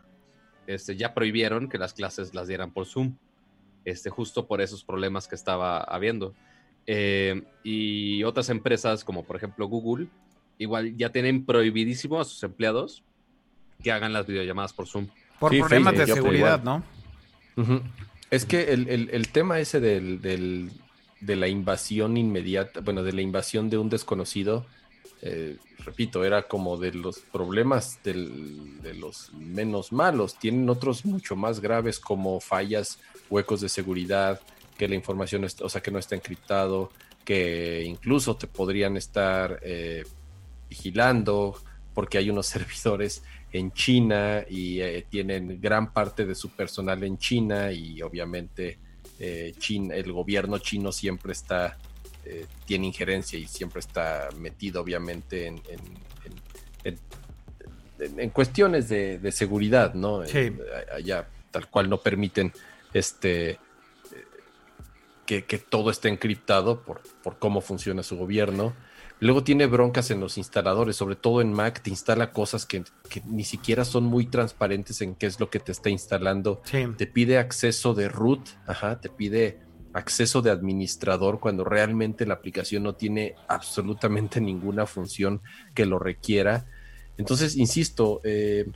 este, 0.68 0.96
ya 0.96 1.14
prohibieron 1.14 1.70
que 1.70 1.78
las 1.78 1.94
clases 1.94 2.34
las 2.34 2.48
dieran 2.48 2.72
por 2.72 2.86
Zoom, 2.86 3.16
este, 3.86 4.10
justo 4.10 4.48
por 4.48 4.62
esos 4.62 4.84
problemas 4.84 5.28
que 5.28 5.36
estaba 5.36 5.80
habiendo. 5.80 6.34
Eh, 6.86 7.44
y 7.64 8.24
otras 8.24 8.50
empresas 8.50 9.04
como 9.04 9.24
por 9.24 9.36
ejemplo 9.36 9.68
Google, 9.68 10.08
igual 10.58 10.96
ya 10.98 11.12
tienen 11.12 11.46
prohibidísimo 11.46 12.20
a 12.20 12.26
sus 12.26 12.42
empleados 12.44 13.04
que 13.84 13.92
hagan 13.92 14.14
las 14.14 14.26
videollamadas 14.26 14.74
por 14.74 14.88
Zoom. 14.88 15.08
Por 15.40 15.56
problemas 15.58 15.98
de 15.98 16.08
seguridad, 16.08 16.64
¿no? 16.64 16.84
Es 18.30 18.46
que 18.46 18.74
el, 18.74 19.28
tema 19.30 19.60
ese 19.60 19.80
del, 19.80 20.72
de 21.22 21.36
la 21.36 21.48
invasión 21.48 22.18
inmediata, 22.18 22.82
bueno, 22.82 23.04
de 23.04 23.14
la 23.14 23.22
invasión 23.22 23.70
de 23.70 23.78
un 23.78 23.90
desconocido, 23.90 24.66
eh, 25.22 25.58
repito, 25.80 26.24
era 26.24 26.44
como 26.44 26.78
de 26.78 26.94
los 26.94 27.20
problemas 27.20 28.00
de 28.04 28.94
los 29.00 29.32
menos 29.34 29.92
malos. 29.92 30.38
Tienen 30.38 30.70
otros 30.70 31.06
mucho 31.06 31.36
más 31.36 31.60
graves 31.60 32.00
como 32.00 32.40
fallas, 32.40 33.00
huecos 33.30 33.62
de 33.62 33.70
seguridad, 33.70 34.42
que 34.78 34.88
la 34.88 34.96
información, 34.96 35.46
o 35.62 35.70
sea, 35.70 35.82
que 35.82 35.92
no 35.92 36.00
está 36.00 36.16
encriptado, 36.16 36.92
que 37.26 37.84
incluso 37.86 38.36
te 38.36 38.48
podrían 38.48 38.96
estar 38.96 39.60
eh, 39.64 40.06
vigilando 40.70 41.56
porque 41.94 42.18
hay 42.18 42.30
unos 42.30 42.48
servidores 42.48 43.24
en 43.52 43.72
China 43.72 44.44
y 44.50 44.82
eh, 44.82 45.06
tienen 45.10 45.60
gran 45.62 45.94
parte 45.94 46.26
de 46.26 46.36
su 46.36 46.50
personal 46.50 47.04
en 47.04 47.18
China 47.18 47.72
y 47.72 48.02
obviamente 48.02 48.80
China, 49.58 49.96
el 49.96 50.12
gobierno 50.12 50.60
chino 50.60 50.92
siempre 50.92 51.32
está 51.32 51.76
eh, 52.30 52.46
tiene 52.66 52.88
injerencia 52.88 53.40
y 53.40 53.48
siempre 53.48 53.80
está 53.80 54.28
metido 54.38 54.82
obviamente 54.82 55.48
en, 55.48 55.62
en, 58.00 58.30
cuestiones 58.32 58.90
de, 58.90 59.32
seguridad, 59.32 59.94
¿no? 59.94 60.26
Sí. 60.26 60.52
allá 60.94 61.26
tal 61.52 61.70
cual 61.70 61.90
no 61.90 62.02
permiten 62.02 62.52
este 62.94 63.60
que, 65.26 65.42
todo 65.70 65.90
esté 65.90 66.10
encriptado 66.10 66.82
por, 66.82 67.02
por 67.24 67.40
cómo 67.40 67.62
funciona 67.62 68.04
su 68.04 68.18
gobierno. 68.18 68.76
Luego 69.20 69.44
tiene 69.44 69.66
broncas 69.66 70.12
en 70.12 70.20
los 70.20 70.38
instaladores, 70.38 70.96
sobre 70.96 71.16
todo 71.16 71.42
en 71.42 71.52
Mac, 71.52 71.82
te 71.82 71.90
instala 71.90 72.32
cosas 72.32 72.66
que, 72.66 72.84
ni 73.26 73.44
siquiera 73.44 73.84
son 73.84 74.04
muy 74.04 74.28
transparentes 74.28 75.02
en 75.02 75.16
qué 75.16 75.26
es 75.26 75.40
lo 75.40 75.50
que 75.50 75.60
te 75.60 75.72
está 75.72 75.90
instalando. 75.90 76.62
Te 76.98 77.08
pide 77.08 77.40
acceso 77.40 77.96
de 77.96 78.10
root, 78.10 78.48
ajá, 78.68 79.02
te 79.02 79.10
pide 79.10 79.60
acceso 79.94 80.44
de 80.44 80.52
administrador 80.52 81.40
cuando 81.40 81.64
realmente 81.64 82.28
la 82.28 82.36
aplicación 82.36 82.84
no 82.84 82.94
tiene 82.94 83.34
absolutamente 83.48 84.40
ninguna 84.40 84.86
función 84.86 85.42
que 85.74 85.88
lo 85.88 85.98
requiera. 85.98 86.68
Entonces, 87.18 87.56
insisto, 87.56 88.22
eh, 88.24 88.70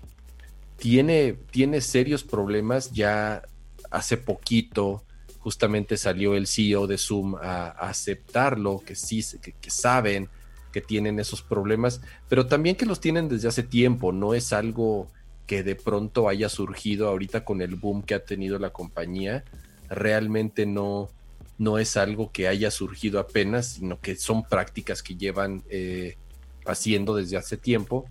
tiene, 0.78 1.38
tiene 1.52 1.82
serios 1.82 2.24
problemas. 2.24 2.92
Ya 2.92 3.44
hace 3.92 4.18
poquito, 4.18 5.04
justamente 5.42 5.98
salió 5.98 6.36
el 6.36 6.48
CEO 6.48 6.88
de 6.88 6.98
Zoom 6.98 7.36
a, 7.36 7.70
aceptarlo, 7.70 8.82
que 8.86 8.96
sí, 8.96 9.24
que, 9.42 9.70
saben 9.70 10.30
que 10.72 10.82
tienen 10.82 11.20
esos 11.20 11.42
problemas, 11.42 12.02
pero 12.30 12.48
también 12.48 12.76
que 12.76 12.86
los 12.86 13.00
tienen 13.02 13.28
desde 13.28 13.50
hace 13.50 13.64
tiempo, 13.64 14.14
no 14.14 14.34
es 14.34 14.54
algo 14.54 15.08
que 15.46 15.64
de 15.64 15.76
pronto 15.76 16.30
haya 16.30 16.48
surgido 16.48 17.10
ahorita 17.10 17.44
con 17.44 17.62
el 17.62 17.76
boom 17.76 18.04
que 18.04 18.14
ha 18.14 18.24
tenido 18.24 18.58
la 18.58 18.70
compañía 18.70 19.44
realmente 19.92 20.66
no, 20.66 21.10
no 21.58 21.78
es 21.78 21.98
algo 21.98 22.32
que 22.32 22.48
haya 22.48 22.72
surgido 22.72 23.20
apenas, 23.20 23.74
sino 23.74 24.00
que 24.00 24.16
son 24.16 24.44
prácticas 24.44 25.04
que 25.04 25.16
llevan 25.16 25.64
eh, 25.70 26.18
haciendo 26.66 27.16
desde 27.16 27.38
hace 27.38 27.58
tiempo. 27.58 28.06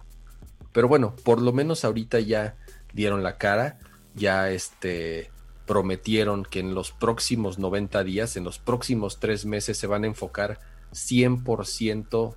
Pero 0.73 0.89
bueno, 0.89 1.16
por 1.24 1.40
lo 1.40 1.52
menos 1.52 1.85
ahorita 1.85 2.20
ya 2.20 2.57
dieron 2.93 3.23
la 3.23 3.39
cara, 3.39 3.78
ya 4.15 4.51
este, 4.51 5.31
prometieron 5.70 6.42
que 6.42 6.59
en 6.59 6.74
los 6.74 6.90
próximos 6.90 7.60
90 7.60 8.02
días, 8.02 8.36
en 8.36 8.42
los 8.42 8.59
próximos 8.59 9.20
tres 9.20 9.47
meses, 9.47 9.78
se 9.78 9.86
van 9.86 10.02
a 10.02 10.09
enfocar 10.09 10.59
100% 10.92 12.34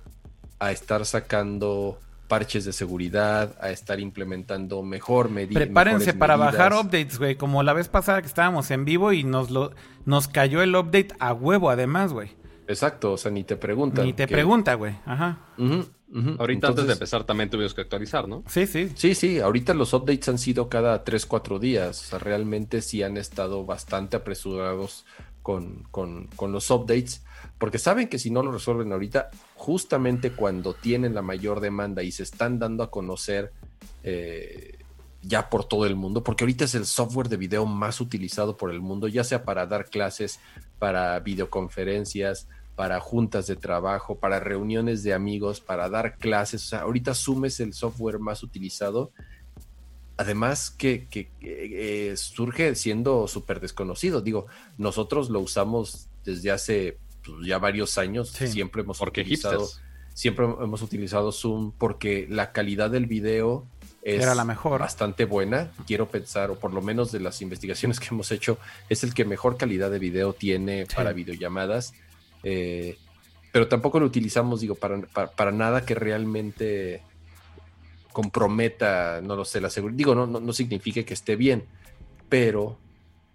a 0.60 0.70
estar 0.70 1.04
sacando 1.04 1.98
parches 2.28 2.64
de 2.64 2.72
seguridad, 2.72 3.56
a 3.60 3.70
estar 3.70 3.98
implementando 3.98 4.84
mejor 4.84 5.30
medidas. 5.30 5.64
Prepárense 5.64 6.14
para 6.14 6.36
bajar 6.36 6.74
updates, 6.74 7.18
güey, 7.18 7.34
como 7.34 7.64
la 7.64 7.72
vez 7.72 7.88
pasada 7.88 8.20
que 8.20 8.28
estábamos 8.28 8.70
en 8.70 8.84
vivo 8.84 9.12
y 9.12 9.24
nos 9.24 9.50
lo 9.50 9.72
nos 10.04 10.28
cayó 10.28 10.62
el 10.62 10.76
update 10.76 11.08
a 11.18 11.32
huevo 11.32 11.70
además, 11.70 12.12
güey. 12.12 12.30
Exacto, 12.68 13.14
o 13.14 13.16
sea, 13.16 13.32
ni 13.32 13.42
te 13.42 13.56
preguntan. 13.56 14.04
Ni 14.04 14.12
te 14.12 14.28
pregunta, 14.28 14.74
güey. 14.74 14.94
Ajá. 15.06 15.38
Ahorita 16.38 16.68
antes 16.68 16.86
de 16.86 16.92
empezar 16.92 17.24
también 17.24 17.50
tuvimos 17.50 17.74
que 17.74 17.80
actualizar, 17.80 18.28
¿no? 18.28 18.44
Sí, 18.48 18.66
sí. 18.66 18.90
Sí, 18.94 19.14
sí, 19.14 19.40
ahorita 19.40 19.74
los 19.74 19.92
updates 19.94 20.28
han 20.28 20.38
sido 20.38 20.68
cada 20.68 21.02
3, 21.02 21.26
4 21.26 21.58
días. 21.58 22.00
O 22.00 22.10
sea, 22.10 22.18
realmente 22.18 22.82
sí 22.82 23.02
han 23.02 23.16
estado 23.16 23.64
bastante 23.64 24.16
apresurados 24.16 25.04
con, 25.42 25.84
con, 25.90 26.28
con 26.36 26.52
los 26.52 26.70
updates 26.70 27.24
porque 27.58 27.78
saben 27.78 28.08
que 28.08 28.18
si 28.18 28.30
no 28.30 28.42
lo 28.42 28.52
resuelven 28.52 28.92
ahorita, 28.92 29.30
justamente 29.54 30.32
cuando 30.32 30.74
tienen 30.74 31.14
la 31.14 31.22
mayor 31.22 31.60
demanda 31.60 32.02
y 32.02 32.12
se 32.12 32.22
están 32.22 32.58
dando 32.58 32.82
a 32.82 32.90
conocer 32.90 33.52
eh, 34.02 34.78
ya 35.22 35.48
por 35.48 35.64
todo 35.66 35.86
el 35.86 35.96
mundo, 35.96 36.22
porque 36.22 36.44
ahorita 36.44 36.64
es 36.64 36.74
el 36.74 36.84
software 36.84 37.28
de 37.28 37.36
video 37.36 37.64
más 37.64 38.00
utilizado 38.00 38.56
por 38.56 38.70
el 38.70 38.80
mundo, 38.80 39.08
ya 39.08 39.24
sea 39.24 39.44
para 39.44 39.66
dar 39.66 39.86
clases, 39.86 40.40
para 40.78 41.18
videoconferencias, 41.20 42.48
para 42.76 43.00
juntas 43.00 43.46
de 43.46 43.56
trabajo, 43.56 44.16
para 44.16 44.40
reuniones 44.40 45.02
de 45.02 45.14
amigos, 45.14 45.60
para 45.60 45.88
dar 45.88 46.16
clases. 46.18 46.64
O 46.64 46.68
sea, 46.68 46.80
ahorita 46.80 47.14
Zoom 47.14 47.44
es 47.44 47.60
el 47.60 47.72
software 47.72 48.18
más 48.18 48.42
utilizado. 48.42 49.12
Además 50.16 50.70
que, 50.70 51.06
eh, 51.40 52.14
surge 52.16 52.74
siendo 52.74 53.28
súper 53.28 53.60
desconocido. 53.60 54.20
Digo, 54.20 54.46
nosotros 54.78 55.30
lo 55.30 55.40
usamos 55.40 56.08
desde 56.24 56.50
hace 56.50 56.98
pues, 57.24 57.46
ya 57.46 57.58
varios 57.58 57.98
años. 57.98 58.30
Siempre 58.30 58.82
hemos 58.82 59.00
utilizado. 59.00 59.68
Siempre 60.12 60.44
hemos 60.44 60.82
utilizado 60.82 61.32
Zoom 61.32 61.72
porque 61.76 62.28
la 62.30 62.52
calidad 62.52 62.90
del 62.90 63.06
video 63.06 63.66
es 64.02 64.22
Era 64.22 64.34
la 64.34 64.44
mejor. 64.44 64.80
bastante 64.80 65.24
buena. 65.24 65.72
Quiero 65.86 66.08
pensar, 66.08 66.50
o 66.50 66.58
por 66.58 66.72
lo 66.72 66.82
menos 66.82 67.10
de 67.10 67.20
las 67.20 67.40
investigaciones 67.40 67.98
que 67.98 68.08
hemos 68.10 68.30
hecho, 68.30 68.58
es 68.88 69.02
el 69.02 69.14
que 69.14 69.24
mejor 69.24 69.56
calidad 69.56 69.90
de 69.90 69.98
video 69.98 70.34
tiene 70.34 70.86
para 70.94 71.12
videollamadas. 71.12 71.94
Eh, 72.44 72.96
pero 73.52 73.68
tampoco 73.68 74.00
lo 74.00 74.06
utilizamos, 74.06 74.60
digo, 74.60 74.74
para, 74.74 75.00
para, 75.00 75.52
nada 75.52 75.84
que 75.84 75.94
realmente 75.94 77.02
comprometa, 78.12 79.20
no 79.22 79.36
lo 79.36 79.44
sé, 79.44 79.60
la 79.60 79.70
seguridad. 79.70 79.96
Digo, 79.96 80.14
no, 80.14 80.26
no, 80.26 80.40
no 80.40 80.52
significa 80.52 81.02
que 81.04 81.14
esté 81.14 81.36
bien, 81.36 81.64
pero 82.28 82.78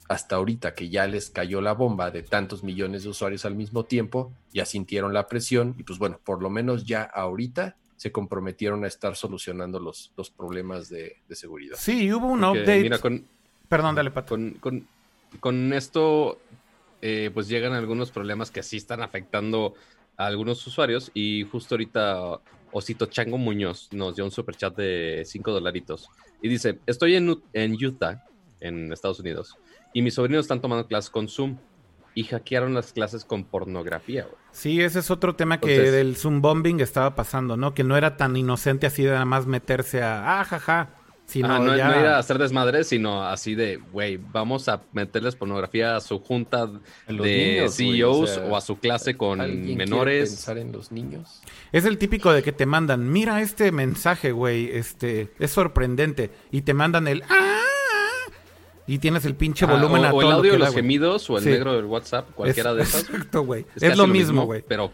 hasta 0.10 0.36
ahorita 0.36 0.73
que 0.73 0.90
ya 0.90 1.06
les 1.07 1.30
cayó 1.30 1.61
la 1.61 1.73
bomba 1.73 2.11
de 2.11 2.23
tantos 2.23 2.64
millones 2.64 3.03
de 3.03 3.10
usuarios 3.10 3.45
al 3.45 3.56
mismo 3.56 3.86
tiempo, 3.86 4.34
ya 4.52 4.65
sintieron 4.65 5.14
la 5.14 5.27
presión 5.27 5.76
y 5.77 5.84
pues 5.84 5.99
bueno, 5.99 6.19
por 6.23 6.41
lo 6.41 6.49
menos 6.49 6.86
ya 6.86 7.03
ahorita 7.03 7.76
se 7.99 8.11
comprometieron 8.11 8.86
a 8.86 8.88
estar 8.88 9.15
solucionando 9.18 9.77
los, 9.77 10.14
los 10.15 10.30
problemas 10.31 10.90
de, 10.90 11.18
seguridad. 11.31 11.76
Sí, 11.77 12.11
hubo 12.11 12.27
un 12.27 12.44
update. 12.45 12.90
Perdón, 13.68 13.94
dale, 13.94 14.10
Pato. 14.10 14.38
Con, 14.61 14.88
con, 15.40 15.73
esto, 15.73 16.40
eh, 17.01 17.31
pues 17.34 17.47
llegan 17.47 17.73
algunos 17.73 18.11
problemas 18.11 18.51
que 18.51 18.63
sí 18.63 18.77
están 18.77 19.01
afectando 19.01 19.73
a 20.17 20.26
algunos 20.26 20.65
usuarios 20.67 21.11
y 21.13 21.43
justo 21.49 21.76
ahorita 21.76 22.39
Osito 22.71 23.05
Chango 23.05 23.38
Muñoz 23.38 23.89
nos 23.93 24.15
dio 24.15 24.26
un 24.26 24.31
super 24.31 24.55
chat 24.55 24.76
de 24.76 25.23
5 25.26 25.51
dolaritos 25.51 26.09
y 26.41 26.49
dice, 26.49 26.80
estoy 26.85 27.15
en, 27.15 27.41
en 27.53 27.73
Utah, 27.73 28.26
en 28.59 28.91
Estados 28.91 29.19
Unidos 29.19 29.57
y 29.93 30.01
mis 30.01 30.13
sobrinos 30.13 30.45
están 30.45 30.61
tomando 30.61 30.88
clases 30.88 31.09
con 31.09 31.27
Zoom 31.27 31.57
y 32.15 32.23
hackearon 32.23 32.73
las 32.73 32.91
clases 32.91 33.23
con 33.23 33.45
pornografía. 33.45 34.27
Sí, 34.51 34.81
ese 34.81 34.99
es 34.99 35.11
otro 35.11 35.35
tema 35.35 35.59
que 35.59 35.80
del 35.91 36.15
Zoom 36.15 36.41
bombing 36.41 36.81
estaba 36.81 37.15
pasando, 37.15 37.55
¿no? 37.55 37.73
Que 37.73 37.84
no 37.84 37.95
era 37.95 38.17
tan 38.17 38.35
inocente 38.35 38.88
así 38.88 39.03
de 39.03 39.11
nada 39.11 39.26
más 39.26 39.45
meterse 39.45 40.01
a, 40.01 40.39
ah, 40.39 40.43
jaja. 40.43 40.89
Sino 41.30 41.60
no, 41.60 41.77
ya... 41.77 41.89
no 41.89 41.93
era 41.93 42.18
hacer 42.18 42.39
desmadre, 42.39 42.84
sino 42.84 43.23
así 43.23 43.53
de, 43.53 43.77
güey, 43.91 44.18
vamos 44.18 44.68
a 44.68 44.81
meterles 44.93 45.35
pornografía 45.35 45.95
a 45.95 46.01
su 46.01 46.18
junta 46.18 46.68
de 47.07 47.69
CEOs 47.69 48.39
o, 48.49 48.57
a 48.57 48.61
su 48.61 48.80
clase 48.80 49.15
con 49.15 49.38
menores. 49.77 50.30
pensar 50.30 50.57
en 50.57 50.72
los 50.72 50.91
niños? 50.91 51.43
Es 51.72 51.85
el 51.85 51.99
típico 51.99 52.34
de 52.34 52.41
que 52.41 52.51
te 52.51 52.65
mandan, 52.65 53.11
mira 53.11 53.41
este 53.41 53.72
mensaje, 53.72 54.31
güey, 54.31 54.72
este, 54.72 55.31
es 55.38 55.51
sorprendente. 55.51 56.31
Y 56.49 56.64
te 56.64 56.73
mandan 56.73 57.07
el, 57.07 57.22
¡ah! 57.30 57.60
y 58.88 58.97
tienes 58.97 59.23
el 59.26 59.35
pinche 59.35 59.65
ah, 59.65 59.73
volumen 59.73 60.06
a 60.06 60.10
todo. 60.10 60.18
O 60.18 60.22
el 60.23 60.31
audio 60.31 60.53
de 60.53 60.57
los 60.57 60.73
gemidos 60.73 61.30
o 61.30 61.38
el 61.38 61.45
negro 61.45 61.76
del 61.76 61.85
WhatsApp, 61.85 62.31
cualquiera 62.34 62.73
de 62.73 62.81
esas. 62.81 63.03
Exacto, 63.03 63.43
güey. 63.43 63.68
Es, 63.80 63.95
lo 63.95 64.07
mismo, 64.07 64.45
güey. 64.47 64.64
Pero. 64.68 64.91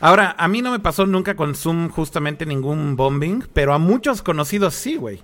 Ahora, 0.00 0.34
a 0.38 0.48
mí 0.48 0.62
no 0.62 0.70
me 0.70 0.78
pasó 0.78 1.04
nunca 1.04 1.36
con 1.36 1.54
Zoom 1.54 1.90
justamente 1.90 2.46
ningún 2.46 2.96
bombing, 2.96 3.44
pero 3.52 3.74
a 3.74 3.78
muchos 3.78 4.22
conocidos 4.22 4.72
sí, 4.72 4.96
güey. 4.96 5.20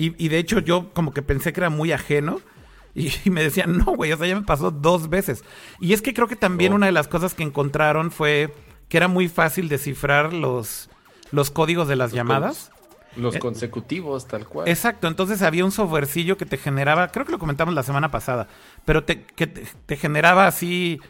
Y, 0.00 0.28
de 0.28 0.38
hecho 0.38 0.60
yo 0.60 0.90
como 0.92 1.12
que 1.12 1.22
pensé 1.22 1.52
que 1.52 1.60
era 1.60 1.70
muy 1.70 1.92
ajeno. 1.92 2.40
Y, 2.94 3.30
me 3.30 3.44
decían, 3.44 3.78
no, 3.78 3.94
güey, 3.94 4.10
o 4.12 4.16
sea, 4.16 4.26
ya 4.26 4.34
me 4.34 4.42
pasó 4.42 4.72
dos 4.72 5.08
veces. 5.08 5.44
Y 5.78 5.92
es 5.92 6.02
que 6.02 6.14
creo 6.14 6.26
que 6.26 6.34
también 6.34 6.72
oh. 6.72 6.76
una 6.76 6.86
de 6.86 6.92
las 6.92 7.06
cosas 7.06 7.32
que 7.34 7.44
encontraron 7.44 8.10
fue 8.10 8.52
que 8.88 8.96
era 8.96 9.06
muy 9.06 9.28
fácil 9.28 9.68
descifrar 9.68 10.32
los, 10.32 10.90
los 11.30 11.52
códigos 11.52 11.86
de 11.86 11.94
las 11.94 12.10
llamadas. 12.10 12.72
Los 13.14 13.36
eh, 13.36 13.38
consecutivos, 13.38 14.26
tal 14.26 14.46
cual. 14.46 14.66
Exacto, 14.66 15.06
entonces 15.06 15.42
había 15.42 15.64
un 15.64 15.70
softwarecillo 15.70 16.36
que 16.36 16.46
te 16.46 16.56
generaba, 16.56 17.08
creo 17.08 17.24
que 17.24 17.30
lo 17.30 17.38
comentamos 17.38 17.72
la 17.72 17.84
semana 17.84 18.10
pasada, 18.10 18.48
pero 18.84 19.04
te, 19.04 19.22
que 19.22 19.46
te, 19.46 19.96
generaba 19.96 20.48
así 20.48 21.00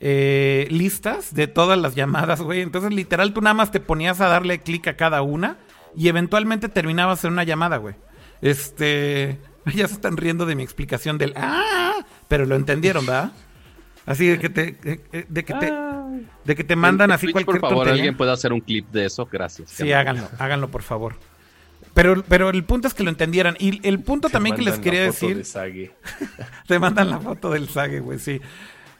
eh, 0.00 0.66
listas 0.70 1.32
de 1.32 1.46
todas 1.46 1.78
las 1.78 1.94
llamadas, 1.94 2.42
güey. 2.42 2.60
Entonces, 2.60 2.92
literal, 2.92 3.32
tú 3.32 3.40
nada 3.40 3.54
más 3.54 3.70
te 3.70 3.80
ponías 3.80 4.20
a 4.20 4.28
darle 4.28 4.60
clic 4.60 4.86
a 4.88 4.96
cada 4.96 5.22
una 5.22 5.56
y 5.96 6.08
eventualmente 6.08 6.68
terminabas 6.68 7.24
en 7.24 7.32
una 7.32 7.44
llamada, 7.44 7.78
güey. 7.78 7.94
Este. 8.42 9.38
Ya 9.74 9.86
se 9.86 9.92
están 9.92 10.16
riendo 10.16 10.46
de 10.46 10.54
mi 10.54 10.62
explicación 10.62 11.18
del 11.18 11.34
¡Ah! 11.36 11.92
Pero 12.26 12.46
lo 12.46 12.56
entendieron, 12.56 13.04
¿verdad? 13.04 13.32
Así 14.06 14.26
de 14.26 14.38
que 14.38 14.48
te. 14.48 14.72
De 15.28 15.44
que 15.44 15.52
te 15.52 15.72
De 16.44 16.56
que 16.56 16.64
te 16.64 16.74
mandan 16.74 17.10
así 17.10 17.30
cualquier 17.30 17.60
Por 17.60 17.68
favor, 17.68 17.88
alguien 17.88 18.16
puede 18.16 18.32
hacer 18.32 18.54
un 18.54 18.60
clip 18.60 18.88
de 18.90 19.04
eso, 19.04 19.28
gracias. 19.30 19.70
Sí, 19.70 19.92
háganlo, 19.92 20.26
háganlo 20.38 20.70
por 20.70 20.80
favor. 20.80 21.16
Pero, 21.92 22.22
pero 22.26 22.48
el 22.48 22.64
punto 22.64 22.88
es 22.88 22.94
que 22.94 23.02
lo 23.02 23.10
entendieran. 23.10 23.56
Y 23.58 23.86
el 23.86 24.00
punto 24.00 24.30
también 24.30 24.56
que 24.56 24.62
les 24.62 24.78
quería 24.78 25.02
decir. 25.02 25.44
te 26.66 26.78
mandan 26.78 27.10
la 27.10 27.18
foto 27.18 27.50
del 27.50 27.68
Sage, 27.68 28.00
güey, 28.00 28.18
sí. 28.18 28.40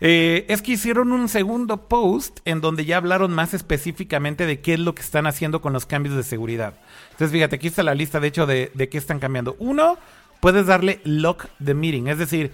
Eh, 0.01 0.47
es 0.49 0.63
que 0.63 0.73
hicieron 0.73 1.13
un 1.13 1.29
segundo 1.29 1.89
post 1.89 2.41
en 2.45 2.61
donde 2.61 2.85
ya 2.85 2.99
hablaron 2.99 3.33
más 3.33 3.55
específicamente 3.55 4.47
de 4.47 4.61
qué 4.61 4.75
es 4.75 4.81
lo 4.81 4.95
que 4.95 5.03
están 5.03 5.27
haciendo 5.27 5.61
con 5.61 5.73
los 5.73 5.87
cambios 5.87 6.15
de 6.15 6.23
seguridad. 6.23 6.75
Entonces, 7.19 7.33
fíjate, 7.33 7.57
aquí 7.57 7.67
está 7.67 7.83
la 7.83 7.97
lista, 7.97 8.21
de 8.21 8.29
hecho, 8.29 8.47
de, 8.47 8.71
de 8.75 8.89
qué 8.89 8.97
están 8.97 9.19
cambiando. 9.19 9.57
Uno, 9.59 9.99
puedes 10.39 10.67
darle 10.67 11.01
lock 11.03 11.47
the 11.65 11.75
meeting, 11.75 12.07
es 12.07 12.19
decir, 12.19 12.53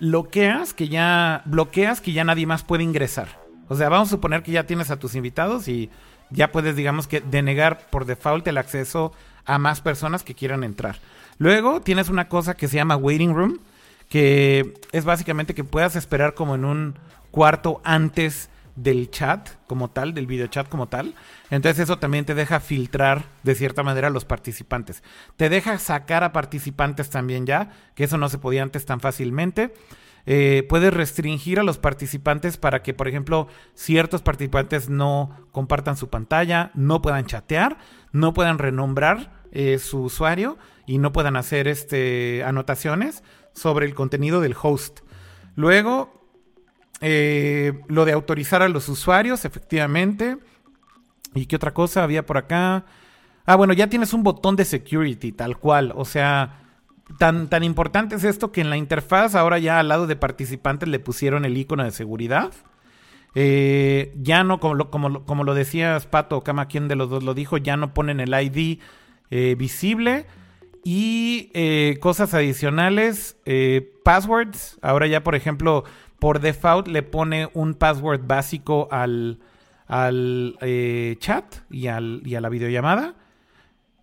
bloqueas 0.00 0.72
que 0.72 0.88
ya 0.88 1.42
bloqueas 1.44 2.00
que 2.00 2.12
ya 2.12 2.24
nadie 2.24 2.46
más 2.46 2.64
puede 2.64 2.82
ingresar. 2.82 3.28
O 3.68 3.76
sea, 3.76 3.90
vamos 3.90 4.08
a 4.08 4.12
suponer 4.12 4.42
que 4.42 4.52
ya 4.52 4.64
tienes 4.64 4.90
a 4.90 4.98
tus 4.98 5.14
invitados 5.14 5.68
y 5.68 5.90
ya 6.30 6.50
puedes, 6.50 6.76
digamos 6.76 7.06
que, 7.06 7.20
denegar 7.20 7.90
por 7.90 8.04
default 8.04 8.46
el 8.48 8.58
acceso 8.58 9.12
a 9.44 9.58
más 9.58 9.80
personas 9.80 10.22
que 10.22 10.34
quieran 10.34 10.64
entrar. 10.64 10.98
Luego 11.38 11.80
tienes 11.80 12.08
una 12.08 12.28
cosa 12.28 12.54
que 12.54 12.68
se 12.68 12.76
llama 12.76 12.96
waiting 12.96 13.34
room, 13.34 13.58
que 14.08 14.74
es 14.92 15.04
básicamente 15.04 15.54
que 15.54 15.64
puedas 15.64 15.94
esperar 15.94 16.34
como 16.34 16.54
en 16.54 16.64
un 16.64 16.94
cuarto 17.30 17.80
antes 17.84 18.49
del 18.76 19.10
chat 19.10 19.48
como 19.66 19.90
tal, 19.90 20.14
del 20.14 20.26
video 20.26 20.46
chat 20.46 20.68
como 20.68 20.88
tal. 20.88 21.14
Entonces 21.50 21.80
eso 21.80 21.98
también 21.98 22.24
te 22.24 22.34
deja 22.34 22.60
filtrar 22.60 23.24
de 23.42 23.54
cierta 23.54 23.82
manera 23.82 24.08
a 24.08 24.10
los 24.10 24.24
participantes. 24.24 25.02
Te 25.36 25.48
deja 25.48 25.78
sacar 25.78 26.24
a 26.24 26.32
participantes 26.32 27.10
también 27.10 27.46
ya, 27.46 27.70
que 27.94 28.04
eso 28.04 28.18
no 28.18 28.28
se 28.28 28.38
podía 28.38 28.62
antes 28.62 28.86
tan 28.86 29.00
fácilmente. 29.00 29.72
Eh, 30.26 30.66
puedes 30.68 30.92
restringir 30.92 31.58
a 31.60 31.62
los 31.62 31.78
participantes 31.78 32.56
para 32.56 32.82
que, 32.82 32.94
por 32.94 33.08
ejemplo, 33.08 33.48
ciertos 33.74 34.22
participantes 34.22 34.88
no 34.88 35.48
compartan 35.50 35.96
su 35.96 36.08
pantalla, 36.08 36.70
no 36.74 37.02
puedan 37.02 37.26
chatear, 37.26 37.78
no 38.12 38.32
puedan 38.34 38.58
renombrar 38.58 39.42
eh, 39.52 39.78
su 39.78 40.02
usuario 40.02 40.58
y 40.86 40.98
no 40.98 41.12
puedan 41.12 41.36
hacer 41.36 41.68
este, 41.68 42.44
anotaciones 42.44 43.22
sobre 43.52 43.86
el 43.86 43.94
contenido 43.94 44.40
del 44.40 44.54
host. 44.60 45.00
Luego, 45.56 46.19
eh, 47.00 47.80
lo 47.88 48.04
de 48.04 48.12
autorizar 48.12 48.62
a 48.62 48.68
los 48.68 48.88
usuarios, 48.88 49.44
efectivamente. 49.44 50.36
¿Y 51.34 51.46
qué 51.46 51.56
otra 51.56 51.72
cosa 51.72 52.02
había 52.02 52.26
por 52.26 52.36
acá? 52.36 52.84
Ah, 53.46 53.56
bueno, 53.56 53.72
ya 53.72 53.88
tienes 53.88 54.12
un 54.12 54.22
botón 54.22 54.56
de 54.56 54.64
security, 54.64 55.32
tal 55.32 55.58
cual. 55.58 55.92
O 55.96 56.04
sea, 56.04 56.60
tan, 57.18 57.48
tan 57.48 57.64
importante 57.64 58.16
es 58.16 58.24
esto 58.24 58.52
que 58.52 58.60
en 58.60 58.70
la 58.70 58.76
interfaz 58.76 59.34
ahora 59.34 59.58
ya 59.58 59.78
al 59.78 59.88
lado 59.88 60.06
de 60.06 60.16
participantes 60.16 60.88
le 60.88 60.98
pusieron 60.98 61.44
el 61.44 61.56
icono 61.56 61.84
de 61.84 61.90
seguridad. 61.90 62.52
Eh, 63.34 64.12
ya 64.16 64.44
no, 64.44 64.60
como 64.60 64.74
lo, 64.74 64.90
como, 64.90 65.24
como 65.24 65.44
lo 65.44 65.54
decías, 65.54 66.06
Pato 66.06 66.36
o 66.36 66.44
Kama, 66.44 66.66
quien 66.66 66.88
de 66.88 66.96
los 66.96 67.08
dos 67.08 67.22
lo 67.22 67.32
dijo, 67.32 67.56
ya 67.56 67.76
no 67.76 67.94
ponen 67.94 68.20
el 68.20 68.34
ID 68.34 68.80
eh, 69.30 69.54
visible. 69.56 70.26
Y 70.82 71.50
cosas 72.00 72.32
adicionales, 72.32 73.36
passwords. 74.02 74.78
Ahora 74.80 75.06
ya, 75.08 75.22
por 75.22 75.34
ejemplo, 75.34 75.84
por 76.20 76.40
default 76.40 76.86
le 76.86 77.02
pone 77.02 77.48
un 77.54 77.74
password 77.74 78.20
básico 78.26 78.88
al, 78.90 79.40
al 79.88 80.56
eh, 80.60 81.16
chat 81.18 81.56
y, 81.70 81.88
al, 81.88 82.22
y 82.24 82.36
a 82.36 82.40
la 82.40 82.48
videollamada. 82.48 83.14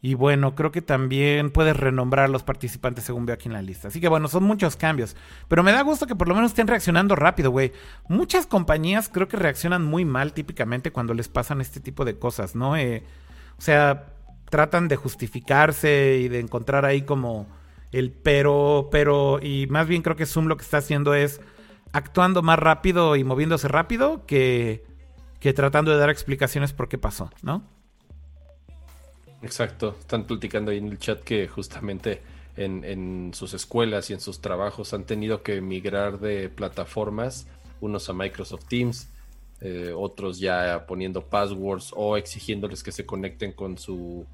Y 0.01 0.13
bueno, 0.13 0.53
creo 0.53 0.71
que 0.71 0.81
también 0.81 1.49
puedes 1.49 1.75
renombrar 1.75 2.25
a 2.25 2.27
los 2.27 2.43
participantes 2.43 3.03
según 3.03 3.25
veo 3.25 3.33
aquí 3.33 3.47
en 3.47 3.53
la 3.53 3.61
lista. 3.61 3.87
Así 3.87 3.99
que 3.99 4.07
bueno, 4.07 4.27
son 4.27 4.43
muchos 4.43 4.75
cambios. 4.75 5.15
Pero 5.47 5.63
me 5.63 5.71
da 5.71 5.81
gusto 5.81 6.05
que 6.05 6.15
por 6.15 6.27
lo 6.27 6.35
menos 6.35 6.51
estén 6.51 6.67
reaccionando 6.67 7.15
rápido, 7.15 7.51
güey. 7.51 7.71
Muchas 8.07 8.45
compañías 8.45 9.09
creo 9.09 9.27
que 9.27 9.37
reaccionan 9.37 9.83
muy 9.83 10.05
mal 10.05 10.33
típicamente 10.33 10.91
cuando 10.91 11.13
les 11.13 11.29
pasan 11.29 11.61
este 11.61 11.79
tipo 11.79 12.05
de 12.05 12.17
cosas, 12.17 12.55
¿no? 12.55 12.73
o 12.73 13.61
sea, 13.61 14.13
tratan 14.49 14.87
de 14.87 14.95
justificarse 14.95 16.19
y 16.21 16.27
de 16.27 16.39
encontrar 16.39 16.85
ahí 16.85 17.01
como 17.01 17.47
el 17.91 18.11
pero, 18.11 18.89
pero, 18.91 19.39
y 19.41 19.67
más 19.67 19.87
bien 19.87 20.01
creo 20.01 20.15
que 20.15 20.25
Zoom 20.25 20.47
lo 20.47 20.57
que 20.57 20.63
está 20.63 20.77
haciendo 20.77 21.13
es 21.13 21.41
actuando 21.91 22.41
más 22.41 22.59
rápido 22.59 23.15
y 23.15 23.23
moviéndose 23.23 23.67
rápido 23.67 24.25
que, 24.25 24.83
que 25.39 25.53
tratando 25.53 25.91
de 25.91 25.97
dar 25.97 26.09
explicaciones 26.09 26.73
por 26.73 26.89
qué 26.89 26.97
pasó, 26.97 27.31
¿no? 27.41 27.63
Exacto, 29.41 29.95
están 29.99 30.25
platicando 30.25 30.71
ahí 30.71 30.77
en 30.77 30.87
el 30.87 30.97
chat 30.97 31.21
que 31.21 31.47
justamente 31.47 32.21
en, 32.55 32.83
en 32.83 33.31
sus 33.33 33.53
escuelas 33.53 34.09
y 34.09 34.13
en 34.13 34.19
sus 34.19 34.41
trabajos 34.41 34.93
han 34.93 35.05
tenido 35.05 35.43
que 35.43 35.61
migrar 35.61 36.19
de 36.19 36.49
plataformas, 36.49 37.47
unos 37.79 38.09
a 38.09 38.13
Microsoft 38.13 38.65
Teams, 38.65 39.09
eh, 39.59 39.91
otros 39.95 40.39
ya 40.39 40.85
poniendo 40.85 41.23
passwords 41.23 41.91
o 41.95 42.15
exigiéndoles 42.15 42.83
que 42.83 42.91
se 42.91 43.07
conecten 43.07 43.53
con 43.53 43.77
su 43.79 44.25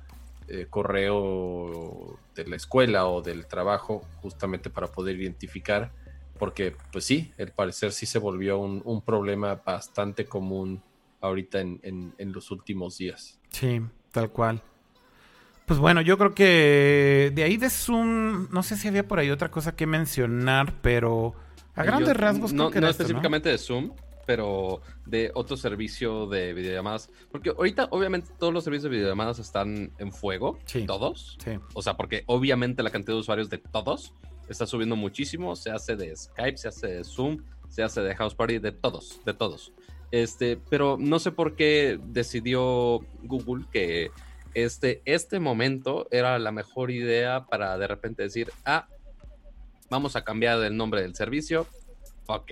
eh, 0.50 0.68
correo 0.70 2.18
de 2.36 2.46
la 2.46 2.58
escuela 2.58 3.08
o 3.08 3.22
del 3.22 3.46
trabajo, 3.46 4.02
justamente 4.22 4.70
para 4.70 4.88
poder 4.88 5.20
identificar, 5.20 5.92
porque 6.38 6.76
pues 6.92 7.06
sí, 7.06 7.32
el 7.38 7.52
parecer 7.52 7.92
sí 7.92 8.06
se 8.06 8.20
volvió 8.20 8.60
un, 8.60 9.02
problema 9.02 9.62
bastante 9.66 10.26
común 10.26 10.82
ahorita 11.22 11.62
en, 11.62 12.14
los 12.18 12.52
últimos 12.52 12.98
días. 12.98 13.40
Sí, 13.50 13.82
tal 14.12 14.30
cual. 14.32 14.62
Pues 15.66 15.80
bueno, 15.80 16.02
yo 16.02 16.18
creo 16.18 16.34
que 16.34 17.32
de 17.34 17.44
ahí 17.44 17.58
de 17.58 17.70
Zoom, 17.70 18.50
no 18.52 18.64
sé 18.64 18.76
si 18.76 18.88
había 18.88 19.08
por 19.08 19.20
ahí 19.20 19.32
otra 19.32 19.50
cosa 19.50 19.76
que 19.76 19.88
mencionar, 19.88 20.74
pero 20.82 21.34
a 21.76 21.84
grandes 21.84 22.18
rasgos 22.18 22.52
no, 22.52 22.70
no 22.70 22.88
específicamente 22.88 23.48
de 23.50 23.58
Zoom, 23.58 23.92
pero 24.26 24.82
de 25.06 25.32
otro 25.34 25.58
servicio 25.58 26.28
de 26.28 26.54
videollamadas. 26.54 27.10
Porque 27.32 27.50
ahorita, 27.50 27.88
obviamente, 27.92 28.32
todos 28.38 28.54
los 28.54 28.64
servicios 28.64 28.92
de 28.92 28.98
videollamadas 28.98 29.40
están 29.40 29.92
en 29.98 30.12
fuego. 30.12 30.60
Todos. 30.86 31.38
O 31.74 31.82
sea, 31.82 31.96
porque 31.96 32.24
obviamente 32.26 32.84
la 32.84 32.90
cantidad 32.90 33.16
de 33.16 33.22
usuarios 33.22 33.50
de 33.50 33.58
todos 33.58 34.14
está 34.50 34.66
subiendo 34.66 34.96
muchísimo. 34.96 35.56
Se 35.56 35.72
hace 35.72 35.96
de 35.96 36.16
Skype, 36.16 36.58
se 36.58 36.68
hace 36.68 36.88
de 36.88 37.04
Zoom, 37.04 37.44
se 37.70 37.84
hace 37.84 38.02
de 38.02 38.16
House 38.16 38.36
Party, 38.36 38.60
de 38.60 38.72
todos, 38.72 39.20
de 39.26 39.34
todos. 39.34 39.74
Este, 40.12 40.58
pero 40.70 40.98
no 41.00 41.20
sé 41.20 41.32
por 41.32 41.56
qué 41.56 42.00
decidió 42.08 43.00
Google 43.24 43.66
que 43.72 44.12
este, 44.54 45.02
este 45.06 45.40
momento 45.40 46.08
era 46.12 46.38
la 46.38 46.52
mejor 46.52 46.92
idea 46.92 47.46
para 47.46 47.78
de 47.78 47.88
repente 47.88 48.24
decir, 48.24 48.52
ah, 48.66 48.88
vamos 49.90 50.16
a 50.16 50.24
cambiar 50.24 50.64
el 50.64 50.78
nombre 50.78 51.02
del 51.02 51.16
servicio. 51.16 51.66
Fuck 52.26 52.52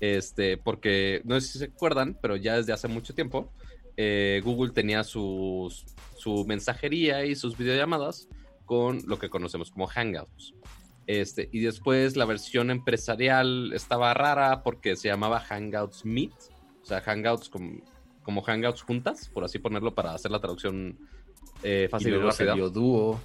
este, 0.00 0.58
porque 0.58 1.22
no 1.24 1.40
sé 1.40 1.46
si 1.46 1.58
se 1.58 1.64
acuerdan, 1.66 2.18
pero 2.20 2.36
ya 2.36 2.56
desde 2.56 2.72
hace 2.72 2.88
mucho 2.88 3.14
tiempo, 3.14 3.50
eh, 3.96 4.42
Google 4.44 4.72
tenía 4.72 5.02
sus, 5.04 5.86
su 6.16 6.44
mensajería 6.44 7.24
y 7.24 7.34
sus 7.36 7.56
videollamadas 7.56 8.28
con 8.66 9.00
lo 9.06 9.18
que 9.18 9.30
conocemos 9.30 9.70
como 9.70 9.86
Hangouts. 9.86 10.54
Este, 11.06 11.48
y 11.52 11.60
después 11.60 12.16
la 12.16 12.24
versión 12.24 12.70
empresarial 12.70 13.72
estaba 13.74 14.14
rara 14.14 14.62
porque 14.62 14.96
se 14.96 15.08
llamaba 15.08 15.40
Hangouts 15.40 16.04
Meet, 16.04 16.32
o 16.82 16.86
sea, 16.86 17.00
Hangouts 17.02 17.48
como, 17.48 17.80
como 18.22 18.42
Hangouts 18.42 18.82
juntas, 18.82 19.28
por 19.28 19.44
así 19.44 19.58
ponerlo 19.58 19.94
para 19.94 20.14
hacer 20.14 20.30
la 20.30 20.40
traducción 20.40 20.98
eh, 21.62 21.88
fácil 21.90 22.14
y, 22.14 22.18
rápida. 22.18 22.54
Duo 22.54 23.20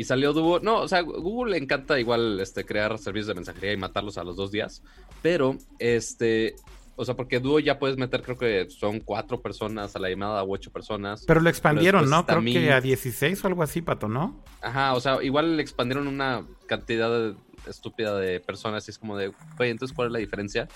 y 0.00 0.04
salió 0.04 0.32
Duo. 0.32 0.60
No, 0.60 0.80
o 0.80 0.88
sea, 0.88 1.02
Google 1.02 1.52
le 1.52 1.58
encanta 1.58 2.00
igual 2.00 2.40
este, 2.40 2.64
crear 2.64 2.96
servicios 2.96 3.26
de 3.26 3.34
mensajería 3.34 3.74
y 3.74 3.76
matarlos 3.76 4.16
a 4.16 4.24
los 4.24 4.34
dos 4.34 4.50
días. 4.50 4.82
Pero, 5.20 5.58
este, 5.78 6.54
o 7.00 7.04
sea, 7.06 7.16
porque 7.16 7.40
Duo 7.40 7.60
ya 7.60 7.78
puedes 7.78 7.96
meter, 7.96 8.22
creo 8.22 8.36
que 8.36 8.68
son 8.68 9.00
cuatro 9.00 9.40
personas 9.40 9.96
a 9.96 9.98
la 9.98 10.10
llamada 10.10 10.42
o 10.42 10.52
ocho 10.52 10.70
personas. 10.70 11.24
Pero 11.26 11.40
lo 11.40 11.48
expandieron, 11.48 12.10
¿no? 12.10 12.26
Creo 12.26 12.42
que 12.42 12.70
a 12.70 12.80
16 12.82 13.42
o 13.42 13.46
algo 13.46 13.62
así, 13.62 13.80
Pato, 13.80 14.06
¿no? 14.06 14.44
Ajá, 14.60 14.92
o 14.92 15.00
sea, 15.00 15.22
igual 15.22 15.56
le 15.56 15.62
expandieron 15.62 16.06
una 16.06 16.44
cantidad 16.66 17.34
estúpida 17.66 18.18
de 18.18 18.40
personas 18.40 18.86
y 18.86 18.90
es 18.90 18.98
como 18.98 19.16
de, 19.16 19.32
oye, 19.58 19.70
entonces, 19.70 19.96
¿cuál 19.96 20.08
es 20.08 20.12
la 20.12 20.18
diferencia? 20.18 20.68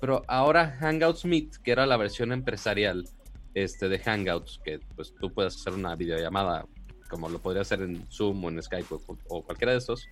Pero 0.00 0.22
ahora 0.28 0.74
Hangouts 0.80 1.26
Meet, 1.26 1.56
que 1.62 1.72
era 1.72 1.84
la 1.84 1.98
versión 1.98 2.32
empresarial 2.32 3.06
este, 3.52 3.90
de 3.90 3.98
Hangouts, 3.98 4.62
que 4.64 4.80
pues 4.94 5.14
tú 5.20 5.30
puedes 5.30 5.56
hacer 5.56 5.74
una 5.74 5.94
videollamada 5.94 6.64
como 7.10 7.28
lo 7.28 7.38
podría 7.38 7.60
hacer 7.60 7.82
en 7.82 8.06
Zoom 8.10 8.42
o 8.44 8.48
en 8.48 8.62
Skype 8.62 8.94
o, 9.28 9.42
cualquiera 9.42 9.72
de 9.72 9.78
estos. 9.78 10.08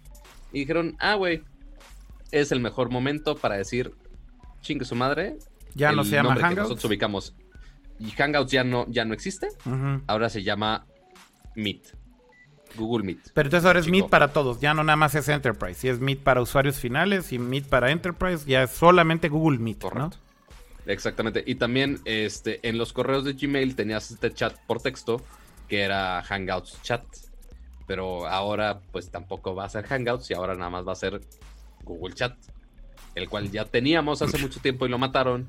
Y 0.52 0.60
dijeron, 0.60 0.94
ah, 1.00 1.14
güey, 1.14 1.42
es 2.32 2.52
el 2.52 2.60
mejor 2.60 2.90
momento 2.90 3.34
para 3.34 3.56
decir, 3.56 3.94
chingue 4.64 4.84
su 4.84 4.94
madre. 4.94 5.38
Ya 5.74 5.92
no 5.92 6.04
se 6.04 6.12
llama 6.12 6.36
Hangouts. 6.36 6.56
nosotros 6.56 6.84
ubicamos. 6.86 7.34
Y 7.98 8.10
Hangouts 8.10 8.50
ya 8.50 8.64
no, 8.64 8.86
ya 8.88 9.04
no 9.04 9.14
existe. 9.14 9.48
Ahora 10.06 10.28
se 10.28 10.42
llama 10.42 10.86
Meet. 11.54 11.96
Google 12.76 13.04
Meet. 13.04 13.30
Pero 13.34 13.46
entonces 13.46 13.66
ahora 13.66 13.78
es 13.78 13.88
Meet 13.88 14.08
para 14.08 14.32
todos, 14.32 14.60
ya 14.60 14.74
no 14.74 14.82
nada 14.82 14.96
más 14.96 15.14
es 15.14 15.28
Enterprise. 15.28 15.80
Si 15.80 15.88
es 15.88 16.00
Meet 16.00 16.20
para 16.20 16.40
usuarios 16.40 16.76
finales 16.76 17.32
y 17.32 17.38
Meet 17.38 17.66
para 17.66 17.90
Enterprise, 17.90 18.44
ya 18.46 18.64
es 18.64 18.70
solamente 18.70 19.28
Google 19.28 19.58
Meet, 19.58 19.80
Correcto. 19.80 20.18
Exactamente. 20.86 21.42
Y 21.46 21.54
también 21.54 22.00
este, 22.04 22.60
en 22.68 22.76
los 22.76 22.92
correos 22.92 23.24
de 23.24 23.32
Gmail 23.32 23.74
tenías 23.74 24.10
este 24.10 24.32
chat 24.32 24.54
por 24.66 24.82
texto 24.82 25.22
que 25.68 25.80
era 25.80 26.22
Hangouts 26.22 26.82
Chat. 26.82 27.04
Pero 27.86 28.26
ahora 28.26 28.80
pues 28.92 29.10
tampoco 29.10 29.54
va 29.54 29.64
a 29.64 29.68
ser 29.68 29.84
Hangouts 29.86 30.30
y 30.30 30.34
ahora 30.34 30.54
nada 30.54 30.70
más 30.70 30.86
va 30.86 30.92
a 30.92 30.96
ser 30.96 31.20
Google 31.84 32.14
Chat. 32.14 32.34
El 33.14 33.28
cual 33.28 33.50
ya 33.50 33.64
teníamos 33.64 34.22
hace 34.22 34.38
mucho 34.38 34.60
tiempo 34.60 34.86
y 34.86 34.88
lo 34.88 34.98
mataron. 34.98 35.48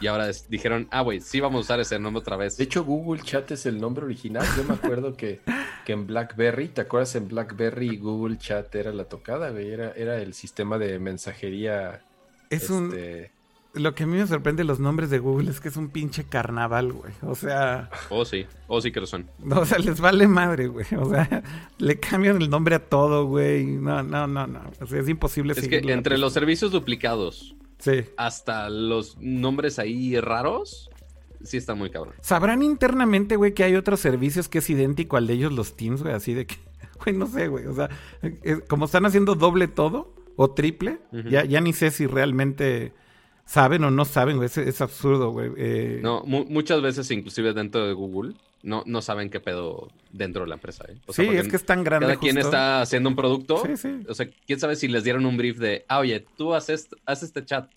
Y 0.00 0.06
ahora 0.06 0.30
dijeron, 0.48 0.88
ah, 0.90 1.02
güey, 1.02 1.20
sí 1.20 1.40
vamos 1.40 1.58
a 1.58 1.60
usar 1.60 1.80
ese 1.80 1.98
nombre 1.98 2.20
otra 2.20 2.36
vez. 2.36 2.56
De 2.56 2.64
hecho, 2.64 2.84
Google 2.84 3.22
Chat 3.22 3.50
es 3.50 3.66
el 3.66 3.80
nombre 3.80 4.04
original. 4.04 4.46
Yo 4.56 4.64
me 4.64 4.74
acuerdo 4.74 5.16
que, 5.16 5.40
que 5.84 5.92
en 5.92 6.06
BlackBerry, 6.06 6.68
¿te 6.68 6.80
acuerdas? 6.80 7.14
En 7.16 7.28
BlackBerry 7.28 7.98
Google 7.98 8.38
Chat 8.38 8.74
era 8.74 8.92
la 8.92 9.04
tocada, 9.04 9.50
güey. 9.50 9.70
Era, 9.70 9.92
era 9.92 10.16
el 10.16 10.32
sistema 10.32 10.78
de 10.78 10.98
mensajería. 10.98 12.02
Es 12.48 12.70
un 12.70 12.86
este, 12.86 13.30
lo 13.74 13.94
que 13.94 14.02
a 14.02 14.06
mí 14.06 14.16
me 14.16 14.26
sorprende 14.26 14.64
los 14.64 14.80
nombres 14.80 15.10
de 15.10 15.18
Google 15.18 15.50
es 15.50 15.60
que 15.60 15.68
es 15.68 15.76
un 15.76 15.90
pinche 15.90 16.24
carnaval, 16.24 16.92
güey. 16.92 17.12
O 17.22 17.34
sea. 17.34 17.88
Oh, 18.08 18.24
sí. 18.24 18.46
Oh, 18.66 18.80
sí 18.80 18.90
que 18.90 19.00
lo 19.00 19.06
son. 19.06 19.26
O 19.50 19.64
sea, 19.64 19.78
les 19.78 20.00
vale 20.00 20.26
madre, 20.26 20.66
güey. 20.66 20.86
O 20.98 21.08
sea, 21.08 21.42
le 21.78 22.00
cambian 22.00 22.40
el 22.42 22.50
nombre 22.50 22.74
a 22.74 22.84
todo, 22.84 23.26
güey. 23.26 23.64
No, 23.66 24.02
no, 24.02 24.26
no, 24.26 24.46
no. 24.46 24.60
O 24.80 24.86
sea, 24.86 25.00
es 25.00 25.08
imposible 25.08 25.52
Es 25.52 25.68
que 25.68 25.78
entre 25.78 26.18
los 26.18 26.32
servicios 26.32 26.72
duplicados. 26.72 27.54
Sí. 27.78 28.04
Hasta 28.16 28.68
los 28.68 29.16
nombres 29.18 29.78
ahí 29.78 30.18
raros. 30.20 30.90
Sí 31.42 31.56
está 31.56 31.74
muy 31.74 31.90
cabrón. 31.90 32.14
¿Sabrán 32.20 32.62
internamente, 32.62 33.36
güey, 33.36 33.54
que 33.54 33.64
hay 33.64 33.74
otros 33.74 34.00
servicios 34.00 34.48
que 34.48 34.58
es 34.58 34.68
idéntico 34.68 35.16
al 35.16 35.26
de 35.26 35.34
ellos, 35.34 35.52
los 35.52 35.74
Teams, 35.76 36.02
güey? 36.02 36.14
Así 36.14 36.34
de 36.34 36.46
que. 36.46 36.56
Güey, 37.02 37.16
no 37.16 37.26
sé, 37.26 37.48
güey. 37.48 37.64
O 37.64 37.74
sea, 37.74 37.88
como 38.68 38.84
están 38.84 39.06
haciendo 39.06 39.34
doble 39.34 39.68
todo 39.68 40.12
o 40.36 40.50
triple, 40.50 41.00
ya, 41.30 41.46
ya 41.46 41.62
ni 41.62 41.72
sé 41.72 41.90
si 41.90 42.06
realmente 42.06 42.92
saben 43.50 43.82
o 43.82 43.90
no 43.90 44.04
saben, 44.04 44.36
güey. 44.36 44.48
Es, 44.48 44.80
absurdo, 44.80 45.32
güey. 45.32 45.50
Eh. 45.56 45.98
No, 46.00 46.22
muchas 46.24 46.80
veces, 46.82 47.10
inclusive 47.10 47.52
dentro 47.52 47.84
de 47.84 47.92
Google, 47.94 48.34
no, 48.62 48.84
no 48.86 49.02
saben 49.02 49.28
qué 49.28 49.40
pedo 49.40 49.88
dentro 50.12 50.42
de 50.42 50.50
la 50.50 50.54
empresa. 50.54 50.84
¿eh? 50.88 50.96
sí, 51.08 51.26
es 51.26 51.48
que 51.48 51.56
es 51.56 51.66
tan 51.66 51.82
grande. 51.82 52.06
Cada 52.06 52.20
quien 52.20 52.38
está 52.38 52.80
haciendo 52.80 53.08
un 53.08 53.16
producto. 53.16 53.60
Sí, 53.66 53.76
sí. 53.76 54.02
O 54.08 54.14
sea, 54.14 54.28
quién 54.46 54.60
sabe 54.60 54.76
si 54.76 54.86
les 54.86 55.02
dieron 55.02 55.26
un 55.26 55.36
brief 55.36 55.58
de, 55.58 55.84
ah, 55.88 55.98
oye, 55.98 56.24
tú 56.36 56.54
haces, 56.54 56.90
haces 57.06 57.30
este 57.30 57.44
chat. 57.44 57.68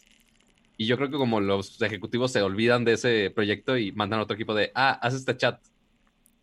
Y 0.78 0.86
yo 0.86 0.96
creo 0.96 1.10
que 1.10 1.18
como 1.18 1.42
los 1.42 1.82
ejecutivos 1.82 2.32
se 2.32 2.44
olvidan 2.44 2.86
de 2.86 2.94
ese 2.94 3.32
proyecto 3.34 3.76
y 3.76 3.92
mandan 3.94 4.20
a 4.20 4.24
otro 4.24 4.36
equipo 4.36 4.54
de, 4.54 4.72
ah, 4.76 4.92
haz 5.02 5.16
este 5.16 5.36
chat. 5.38 5.60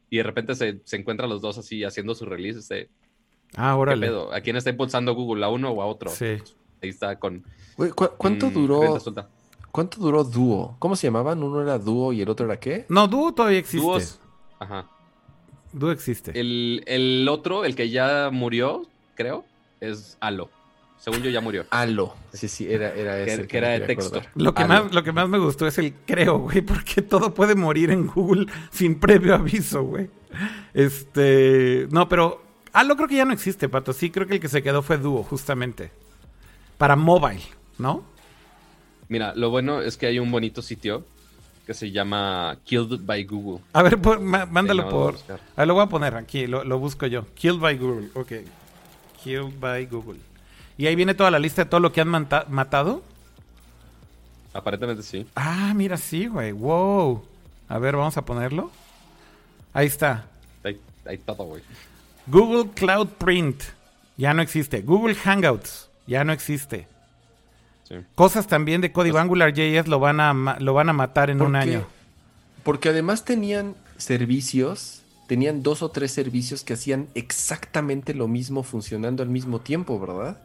Y 0.08 0.16
de 0.16 0.24
repente 0.24 0.56
se, 0.56 0.80
se 0.82 0.96
encuentran 0.96 1.30
los 1.30 1.40
dos 1.40 1.56
así 1.56 1.84
haciendo 1.84 2.16
su 2.16 2.24
release. 2.24 2.58
Este, 2.58 2.88
ah, 3.54 3.76
órale. 3.76 4.00
¿Qué 4.00 4.10
pedo? 4.10 4.34
¿A 4.34 4.40
quién 4.40 4.56
está 4.56 4.70
impulsando 4.70 5.14
Google? 5.14 5.44
¿A 5.44 5.48
uno 5.50 5.70
o 5.70 5.82
a 5.82 5.86
otro? 5.86 6.10
Sí. 6.10 6.38
Ahí 6.82 6.88
está 6.90 7.18
con. 7.18 7.44
¿cuánto 8.16 8.50
duró? 8.50 8.98
¿Cuánto 9.70 10.00
duró 10.00 10.24
Duo? 10.24 10.76
¿Cómo 10.78 10.96
se 10.96 11.06
llamaban? 11.06 11.42
Uno 11.42 11.62
era 11.62 11.78
Duo 11.78 12.12
y 12.12 12.22
el 12.22 12.28
otro 12.28 12.46
era 12.46 12.58
qué? 12.58 12.86
No, 12.88 13.06
Duo 13.06 13.32
todavía 13.32 13.58
existe. 13.58 14.18
Ajá. 14.58 14.88
Duo 15.72 15.92
existe. 15.92 16.32
El, 16.34 17.26
otro, 17.30 17.64
el 17.64 17.76
que 17.76 17.90
ya 17.90 18.30
murió, 18.32 18.86
creo, 19.14 19.44
es 19.80 20.16
Halo. 20.20 20.50
Según 20.98 21.22
yo 21.22 21.30
ya 21.30 21.40
murió. 21.40 21.64
Halo. 21.70 22.14
Sí, 22.32 22.48
sí, 22.48 22.70
era, 22.70 22.92
era 22.92 23.18
ese. 23.20 23.46
Que, 23.46 23.58
era 23.58 23.68
de 23.70 23.80
texto. 23.80 24.20
Lo 24.34 24.52
que, 24.52 24.64
más, 24.66 24.92
lo 24.92 25.02
que 25.02 25.12
más 25.12 25.28
me 25.28 25.38
gustó 25.38 25.66
es 25.66 25.78
el 25.78 25.94
creo, 25.94 26.40
güey, 26.40 26.60
porque 26.60 27.00
todo 27.00 27.32
puede 27.32 27.54
morir 27.54 27.90
en 27.90 28.06
Google 28.06 28.46
sin 28.70 28.98
previo 28.98 29.34
aviso, 29.34 29.82
güey. 29.84 30.10
Este. 30.74 31.88
No, 31.90 32.08
pero 32.08 32.42
Halo 32.72 32.96
creo 32.96 33.08
que 33.08 33.14
ya 33.14 33.24
no 33.24 33.32
existe, 33.32 33.68
Pato. 33.68 33.92
Sí, 33.92 34.10
creo 34.10 34.26
que 34.26 34.34
el 34.34 34.40
que 34.40 34.48
se 34.48 34.62
quedó 34.62 34.82
fue 34.82 34.98
Duo, 34.98 35.22
justamente. 35.22 35.90
Para 36.80 36.96
mobile, 36.96 37.42
¿no? 37.76 38.02
Mira, 39.10 39.34
lo 39.34 39.50
bueno 39.50 39.82
es 39.82 39.98
que 39.98 40.06
hay 40.06 40.18
un 40.18 40.32
bonito 40.32 40.62
sitio 40.62 41.04
que 41.66 41.74
se 41.74 41.90
llama 41.90 42.56
Killed 42.64 43.00
by 43.04 43.22
Google. 43.24 43.62
A 43.74 43.82
ver, 43.82 43.98
mándalo 43.98 44.88
por. 44.88 45.16
A 45.56 45.66
lo 45.66 45.74
voy 45.74 45.82
a 45.82 45.88
poner 45.88 46.14
aquí, 46.14 46.46
lo, 46.46 46.78
busco 46.78 47.04
yo. 47.04 47.26
Killed 47.34 47.60
by 47.60 47.76
Google, 47.76 48.08
ok. 48.14 48.32
Killed 49.22 49.60
by 49.60 49.84
Google. 49.84 50.20
Y 50.78 50.86
ahí 50.86 50.94
viene 50.94 51.12
toda 51.12 51.30
la 51.30 51.38
lista 51.38 51.64
de 51.64 51.68
todo 51.68 51.80
lo 51.80 51.92
que 51.92 52.00
han 52.00 52.08
matado. 52.08 53.02
Aparentemente 54.54 55.02
sí. 55.02 55.26
Ah, 55.34 55.74
mira, 55.76 55.98
sí, 55.98 56.28
güey. 56.28 56.52
Wow. 56.52 57.22
A 57.68 57.78
ver, 57.78 57.94
vamos 57.94 58.16
a 58.16 58.24
ponerlo. 58.24 58.70
Ahí 59.74 59.86
está. 59.86 60.24
Ahí, 60.64 60.80
ahí 61.04 61.18
todo, 61.18 61.44
güey. 61.44 61.62
Google 62.26 62.70
Cloud 62.72 63.08
Print. 63.18 63.64
Ya 64.16 64.32
no 64.32 64.40
existe. 64.40 64.80
Google 64.80 65.14
Hangouts. 65.14 65.89
Ya 66.10 66.24
no 66.24 66.32
existe. 66.32 66.88
Cosas 68.16 68.48
también 68.48 68.80
de 68.80 68.90
código 68.90 69.18
Angular 69.18 69.52
JS 69.52 69.86
lo 69.86 70.00
van 70.00 70.18
a, 70.18 70.58
lo 70.58 70.74
van 70.74 70.88
a 70.88 70.92
matar 70.92 71.30
en 71.30 71.40
un 71.40 71.54
año. 71.54 71.86
Porque 72.64 72.88
además 72.88 73.24
tenían 73.24 73.76
servicios, 73.96 75.02
tenían 75.28 75.62
dos 75.62 75.82
o 75.82 75.90
tres 75.92 76.10
servicios 76.10 76.64
que 76.64 76.72
hacían 76.72 77.06
exactamente 77.14 78.12
lo 78.12 78.26
mismo 78.26 78.64
funcionando 78.64 79.22
al 79.22 79.28
mismo 79.28 79.60
tiempo, 79.60 80.00
¿verdad? 80.00 80.36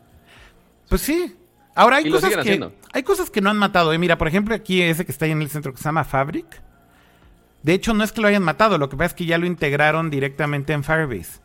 Pues 0.88 1.02
sí. 1.02 1.36
Ahora 1.74 1.98
hay 1.98 2.12
cosas 2.12 2.38
que 2.38 2.70
hay 2.94 3.04
cosas 3.04 3.32
que 3.32 3.42
no 3.42 3.50
han 3.50 3.58
matado. 3.58 3.92
¿eh? 3.92 3.98
Mira, 3.98 4.20
por 4.20 4.28
ejemplo, 4.28 4.54
aquí 4.54 4.84
ese 4.84 5.04
que 5.04 5.12
está 5.12 5.26
ahí 5.26 5.32
en 5.32 5.42
el 5.42 5.50
centro 5.50 5.74
que 5.74 5.80
se 5.80 5.86
llama 5.86 6.04
Fabric. 6.04 6.62
De 7.64 7.74
hecho, 7.74 7.96
no 7.96 8.04
es 8.04 8.12
que 8.12 8.22
lo 8.22 8.28
hayan 8.28 8.44
matado, 8.44 8.78
lo 8.78 8.88
que 8.88 8.98
pasa 8.98 9.08
es 9.08 9.14
que 9.16 9.26
ya 9.26 9.40
lo 9.40 9.48
integraron 9.48 10.12
directamente 10.12 10.74
en 10.74 10.84
Firebase. 10.84 11.40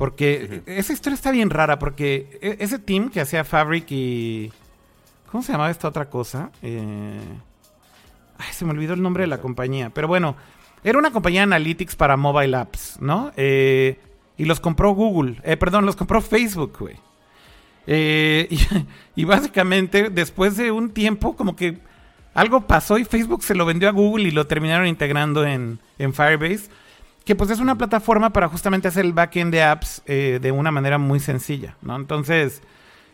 Porque 0.00 0.62
esa 0.64 0.94
historia 0.94 1.14
está 1.14 1.30
bien 1.30 1.50
rara, 1.50 1.78
porque 1.78 2.38
e, 2.40 2.56
ese 2.58 2.78
team 2.78 3.10
que 3.10 3.20
hacía 3.20 3.44
Fabric 3.44 3.84
y, 3.90 4.50
¿Cómo 5.30 5.42
se 5.42 5.52
llamaba 5.52 5.70
esta 5.70 5.88
otra 5.88 6.08
cosa? 6.08 6.50
Eh... 6.62 7.20
Ay, 8.38 8.48
se 8.52 8.64
me 8.64 8.70
olvidó 8.70 8.94
el 8.94 9.02
nombre 9.02 9.24
de 9.24 9.26
la 9.26 9.42
compañía. 9.42 9.90
Pero 9.90 10.08
bueno, 10.08 10.36
era 10.82 10.98
una 10.98 11.10
compañía 11.10 11.40
de 11.40 11.44
analytics 11.44 11.96
para 11.96 12.16
mobile 12.16 12.56
apps, 12.56 12.96
¿no? 12.98 13.30
Eh, 13.36 14.00
y 14.38 14.46
los 14.46 14.58
compró 14.58 14.92
Google. 14.92 15.36
Eh, 15.44 15.58
perdón, 15.58 15.84
los 15.84 15.96
compró 15.96 16.22
Facebook, 16.22 16.78
güey. 16.80 16.96
Eh, 17.86 18.48
y, 19.16 19.24
básicamente, 19.26 20.08
después 20.08 20.56
de 20.56 20.70
un 20.70 20.92
tiempo, 20.92 21.36
como 21.36 21.56
que 21.56 21.76
algo 22.32 22.62
pasó 22.62 22.96
y 22.96 23.04
Facebook 23.04 23.44
se 23.44 23.54
lo 23.54 23.66
vendió 23.66 23.90
a 23.90 23.92
Google 23.92 24.28
y 24.28 24.30
lo 24.30 24.46
terminaron 24.46 24.86
integrando 24.86 25.44
en, 25.44 25.78
en 25.98 26.14
Firebase. 26.14 26.70
Que 27.24 27.34
pues 27.34 27.50
es 27.50 27.60
una 27.60 27.76
plataforma 27.76 28.30
para 28.30 28.48
justamente 28.48 28.88
hacer 28.88 29.04
el 29.04 29.12
backend 29.12 29.52
de 29.52 29.62
apps 29.62 30.02
de 30.06 30.52
una 30.52 30.70
manera 30.70 30.98
muy 30.98 31.20
sencilla, 31.20 31.76
¿no? 31.82 31.96
Entonces 31.96 32.62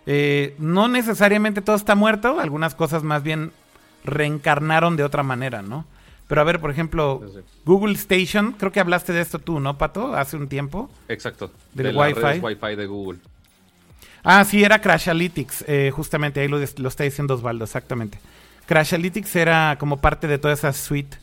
eh, 0.06 0.54
no 0.58 0.86
necesariamente 0.86 1.60
todo 1.60 1.74
está 1.74 1.96
muerto, 1.96 2.38
algunas 2.38 2.74
cosas 2.76 3.02
más 3.02 3.24
bien 3.24 3.52
reencarnaron 4.04 4.96
de 4.96 5.02
otra 5.02 5.24
manera, 5.24 5.62
¿no? 5.62 5.84
Pero 6.28 6.40
a 6.40 6.44
ver, 6.44 6.60
por 6.60 6.70
ejemplo, 6.70 7.22
Google 7.64 7.94
Station, 7.94 8.52
creo 8.52 8.72
que 8.72 8.80
hablaste 8.80 9.12
de 9.12 9.20
esto 9.20 9.38
tú, 9.38 9.60
¿no, 9.60 9.78
Pato? 9.78 10.14
Hace 10.14 10.36
un 10.36 10.48
tiempo. 10.48 10.90
Exacto. 11.08 11.52
Del 11.74 11.92
de 11.92 11.98
Wi-Fi. 11.98 12.40
Wi-Fi 12.40 12.76
de 12.76 12.86
Google. 12.86 13.18
Ah, 14.24 14.44
sí, 14.44 14.64
era 14.64 14.80
Crashalytics, 14.80 15.64
eh, 15.68 15.92
justamente 15.94 16.40
ahí 16.40 16.48
lo, 16.48 16.60
está 16.60 17.04
diciendo 17.04 17.34
Osvaldo, 17.34 17.64
exactamente. 17.64 18.18
Crashalytics 18.66 19.36
era 19.36 19.76
como 19.78 20.00
parte 20.00 20.26
de 20.26 20.38
toda 20.38 20.54
esa 20.54 20.72
suite 20.72 21.16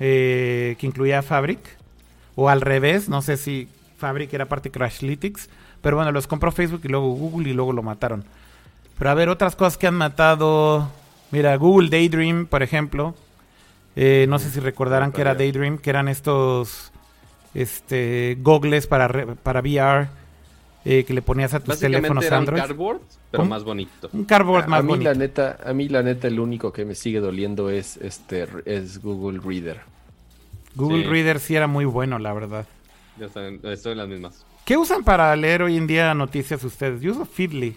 eh, 0.00 0.76
que 0.78 0.86
incluía 0.86 1.22
Fabric, 1.22 1.60
o 2.34 2.48
al 2.48 2.60
revés, 2.60 3.08
no 3.08 3.22
sé 3.22 3.36
si 3.36 3.68
Fabric 3.98 4.32
era 4.32 4.46
parte 4.46 4.68
de 4.68 4.72
Crashlytics, 4.72 5.48
pero 5.80 5.96
bueno, 5.96 6.12
los 6.12 6.26
compró 6.26 6.52
Facebook 6.52 6.82
y 6.84 6.88
luego 6.88 7.12
Google 7.12 7.50
y 7.50 7.52
luego 7.52 7.72
lo 7.72 7.82
mataron. 7.82 8.24
Pero 8.98 9.10
a 9.10 9.14
ver, 9.14 9.28
otras 9.28 9.56
cosas 9.56 9.76
que 9.76 9.86
han 9.86 9.94
matado. 9.94 10.88
Mira, 11.30 11.56
Google 11.56 11.88
Daydream, 11.88 12.46
por 12.46 12.62
ejemplo. 12.62 13.14
Eh, 13.96 14.26
no 14.28 14.38
sé 14.38 14.50
si 14.50 14.60
recordarán 14.60 15.12
que 15.12 15.20
era 15.20 15.34
Daydream, 15.34 15.78
que 15.78 15.90
eran 15.90 16.08
estos 16.08 16.92
este 17.54 18.38
gogles 18.40 18.86
para, 18.86 19.34
para 19.36 19.60
VR 19.60 20.08
eh, 20.84 21.04
que 21.04 21.12
le 21.14 21.22
ponías 21.22 21.54
a 21.54 21.60
tus 21.60 21.78
teléfonos 21.78 22.24
era 22.24 22.38
Android. 22.38 22.60
Un 22.60 22.66
cardboard, 22.66 23.00
pero 23.30 23.44
más 23.44 23.62
bonito. 23.62 24.08
Un 24.12 24.24
cardboard 24.24 24.66
más 24.66 24.80
a 24.80 24.82
mí, 24.82 24.96
La 24.98 25.14
neta, 25.14 25.58
a 25.64 25.72
mí 25.72 25.88
la 25.88 26.02
neta 26.02 26.26
el 26.26 26.40
único 26.40 26.72
que 26.72 26.84
me 26.84 26.94
sigue 26.94 27.20
doliendo 27.20 27.70
es 27.70 27.98
este 27.98 28.48
es 28.64 29.00
Google 29.00 29.40
Reader. 29.44 29.80
Google 30.74 31.04
Reader 31.04 31.40
sí 31.40 31.54
era 31.54 31.66
muy 31.66 31.84
bueno, 31.84 32.18
la 32.18 32.32
verdad. 32.32 32.66
Ya 33.18 33.26
están, 33.26 33.60
estoy 33.64 33.92
en 33.92 33.98
las 33.98 34.08
mismas. 34.08 34.46
¿Qué 34.64 34.76
usan 34.76 35.04
para 35.04 35.34
leer 35.36 35.62
hoy 35.62 35.76
en 35.76 35.86
día 35.86 36.14
noticias 36.14 36.62
ustedes? 36.64 37.00
Yo 37.00 37.12
uso 37.12 37.24
Feedly. 37.24 37.76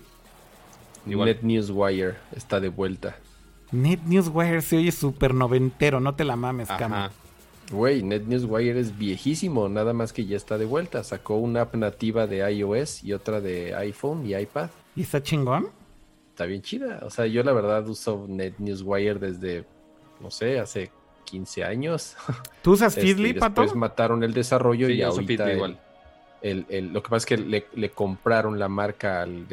Net 1.05 1.41
Newswire 1.41 2.15
está 2.35 2.59
de 2.59 2.69
vuelta. 2.69 3.17
Net 3.71 3.99
Newswire 4.05 4.61
se 4.61 4.77
oye 4.77 4.91
súper 4.91 5.33
noventero, 5.33 5.99
no 5.99 6.15
te 6.15 6.23
la 6.23 6.35
mames, 6.35 6.69
Cama. 6.69 7.11
Güey, 7.71 8.03
Net 8.03 8.25
Newswire 8.25 8.79
es 8.79 8.95
viejísimo, 8.97 9.67
nada 9.69 9.93
más 9.93 10.13
que 10.13 10.25
ya 10.25 10.37
está 10.37 10.57
de 10.57 10.65
vuelta. 10.65 11.03
Sacó 11.03 11.37
una 11.37 11.61
app 11.61 11.75
nativa 11.75 12.27
de 12.27 12.49
iOS 12.51 13.03
y 13.03 13.13
otra 13.13 13.41
de 13.41 13.75
iPhone 13.75 14.25
y 14.25 14.35
iPad. 14.35 14.69
¿Y 14.95 15.01
está 15.01 15.21
chingón? 15.21 15.69
Está 16.29 16.45
bien 16.45 16.61
chida. 16.61 16.99
O 17.03 17.09
sea, 17.09 17.25
yo 17.25 17.43
la 17.43 17.53
verdad 17.53 17.87
uso 17.87 18.25
Net 18.27 18.55
Newswire 18.59 19.19
desde, 19.19 19.65
no 20.21 20.29
sé, 20.29 20.59
hace 20.59 20.91
15 21.25 21.63
años. 21.63 22.15
¿Tú 22.61 22.73
usas 22.73 22.95
este, 22.95 23.13
Feedly, 23.13 23.33
Pato? 23.33 23.61
Después 23.61 23.77
mataron 23.77 24.23
el 24.23 24.33
desarrollo 24.33 24.89
y 24.89 25.01
ahorita 25.01 25.51
igual 25.51 25.79
lo 26.53 27.01
que 27.01 27.09
pasa 27.09 27.17
es 27.17 27.25
que 27.25 27.65
le, 27.73 27.89
compraron 27.89 28.59
la 28.59 28.67
marca 28.67 29.21
al 29.21 29.47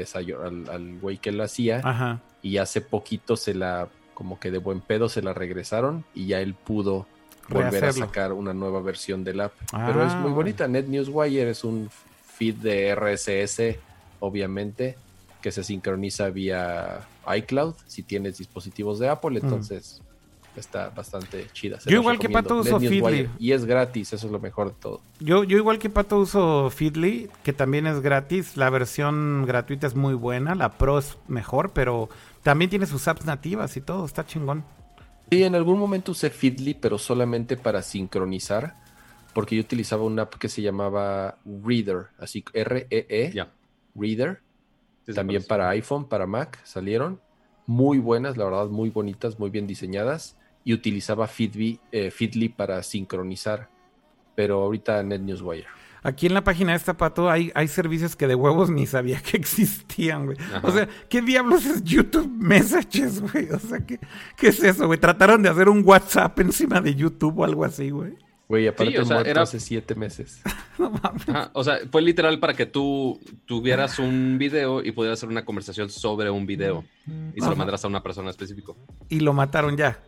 al, 0.45 0.69
al 0.69 0.99
güey 0.99 1.19
que 1.19 1.33
lo 1.33 1.43
hacía 1.43 2.21
y 2.43 2.59
hace 2.59 2.81
poquito 2.81 3.37
se 3.37 3.55
la, 3.55 3.89
como 4.15 4.39
que 4.39 4.51
de 4.51 4.59
buen 4.59 4.81
pedo 4.81 5.09
se 5.09 5.23
la 5.23 5.33
regresaron 5.33 6.05
y 6.15 6.27
ya 6.27 6.41
él 6.41 6.55
pudo 6.55 7.07
volver 7.49 7.85
a 7.87 7.93
sacar 7.93 8.33
una 8.33 8.53
nueva 8.53 8.81
versión 8.83 9.25
del 9.25 9.41
app. 9.41 9.53
Pero 9.71 10.07
es 10.07 10.15
muy 10.17 10.31
ah. 10.31 10.35
bonita. 10.35 10.69
Net 10.69 10.87
Wire 11.09 11.51
es 11.51 11.65
un 11.65 11.89
feed 12.37 12.57
de 12.57 12.95
RSS, 12.95 13.79
obviamente, 14.21 14.97
que 15.41 15.51
se 15.51 15.65
sincroniza 15.65 16.29
vía 16.29 17.01
iCloud 17.37 17.75
si 17.87 18.03
tienes 18.03 18.39
dispositivos 18.39 18.99
de 18.99 19.09
Apple. 19.09 19.41
Mm. 19.41 19.45
Entonces, 19.45 20.02
está 20.57 20.91
bastante 20.91 21.47
chida. 21.53 21.79
yo 21.87 22.01
igual 22.01 22.19
que 22.19 22.29
Pato 22.29 22.59
uso 22.59 22.79
Feedly. 22.79 23.29
Y 23.39 23.53
es 23.53 23.65
gratis, 23.65 24.13
eso 24.13 24.27
es 24.27 24.33
lo 24.33 24.39
mejor 24.39 24.69
de 24.69 24.81
todo. 24.81 25.01
Yo, 25.21 25.45
yo 25.45 25.57
igual 25.57 25.79
que 25.79 25.91
Pato 25.91 26.19
uso 26.19 26.71
Feedly, 26.71 27.31
que 27.43 27.53
también 27.53 27.87
es 27.87 28.01
gratis. 28.01 28.57
La 28.57 28.71
versión 28.71 29.45
gratuita 29.47 29.87
es 29.87 29.95
muy 29.95 30.15
buena, 30.15 30.55
la 30.55 30.73
Pro 30.73 30.99
es 30.99 31.17
mejor, 31.29 31.73
pero 31.73 32.09
también 32.43 32.71
tiene 32.71 32.87
sus 32.87 33.09
apps 33.09 33.25
nativas 33.25 33.77
y 33.77 33.81
todo, 33.81 34.05
está 34.05 34.27
chingón. 34.27 34.65
Sí, 35.31 35.43
en 35.43 35.55
algún 35.55 35.79
momento 35.79 36.13
usé 36.13 36.29
Feedly, 36.31 36.75
pero 36.75 36.99
solamente 36.99 37.57
para 37.57 37.81
sincronizar, 37.81 38.77
porque 39.33 39.57
yo 39.57 39.63
utilizaba 39.63 40.03
una 40.03 40.23
app 40.23 40.35
que 40.35 40.49
se 40.49 40.61
llamaba 40.61 41.39
Reader, 41.45 42.09
así 42.19 42.45
R-E-E, 42.53 43.33
-E, 43.33 43.49
Reader. 43.95 44.43
también 45.15 45.43
para 45.49 45.71
iPhone, 45.71 46.07
para 46.07 46.27
Mac 46.27 46.61
salieron 46.65 47.19
muy 47.67 47.99
buenas, 47.99 48.37
la 48.37 48.45
verdad, 48.45 48.67
muy 48.67 48.91
bonitas, 48.91 49.39
muy 49.39 49.51
bien 49.51 49.67
diseñadas. 49.67 50.37
Y 50.65 50.73
utilizaba 50.75 51.27
Feedly, 51.27 51.81
eh, 51.91 52.11
Feedly 52.11 52.49
para 52.49 52.83
sincronizar, 52.83 53.69
pero 54.35 54.63
ahorita 54.63 55.03
NetNewsWire. 55.03 55.67
Aquí 56.05 56.27
en 56.27 56.35
la 56.35 56.43
página 56.43 56.73
de 56.73 56.79
esta 56.79 56.97
pato 56.97 57.31
hay, 57.31 57.53
hay 57.55 57.69
servicios 57.69 58.17
que 58.17 58.27
de 58.27 58.35
huevos 58.35 58.71
ni 58.71 58.87
sabía 58.87 59.21
que 59.23 59.37
existían, 59.37 60.27
güey. 60.27 60.37
O 60.63 60.73
sea, 60.73 60.89
¿qué 61.09 61.23
diablos 61.23 61.65
es 61.65 61.85
YouTube 61.85 62.29
Messages, 62.29 63.21
güey? 63.21 63.49
O 63.51 63.59
sea, 63.59 63.79
¿qué, 63.87 64.01
¿qué 64.37 64.49
es 64.49 64.63
eso, 64.65 64.87
güey? 64.87 64.99
Trataron 64.99 65.43
de 65.43 65.49
hacer 65.49 65.69
un 65.69 65.83
WhatsApp 65.85 66.39
encima 66.41 66.81
de 66.81 66.95
YouTube 66.97 67.39
o 67.39 67.45
algo 67.45 67.65
así, 67.65 67.91
güey. 67.91 68.15
Güey, 68.49 68.67
aparte 68.67 69.01
o 69.01 69.05
sea, 69.05 69.21
era... 69.23 69.43
hace 69.43 69.61
siete 69.61 69.95
meses. 69.95 70.43
o 71.55 71.65
sea, 71.65 71.79
fue 71.91 72.03
literal 72.03 72.39
para 72.39 72.53
que 72.53 72.67
tú 72.67 73.19
tuvieras 73.47 73.99
un 73.99 74.37
video 74.39 74.85
y 74.85 74.91
pudieras 74.93 75.21
hacer 75.21 75.29
una 75.29 75.45
conversación 75.45 75.89
sobre 75.89 76.29
un 76.31 76.45
video 76.45 76.85
y 77.35 77.41
se 77.41 77.49
lo 77.49 77.57
mandaras 77.57 77.85
a 77.85 77.89
una 77.89 78.03
persona 78.03 78.29
específica. 78.29 78.73
Y 79.09 79.21
lo 79.21 79.33
mataron 79.33 79.77
ya. 79.77 80.03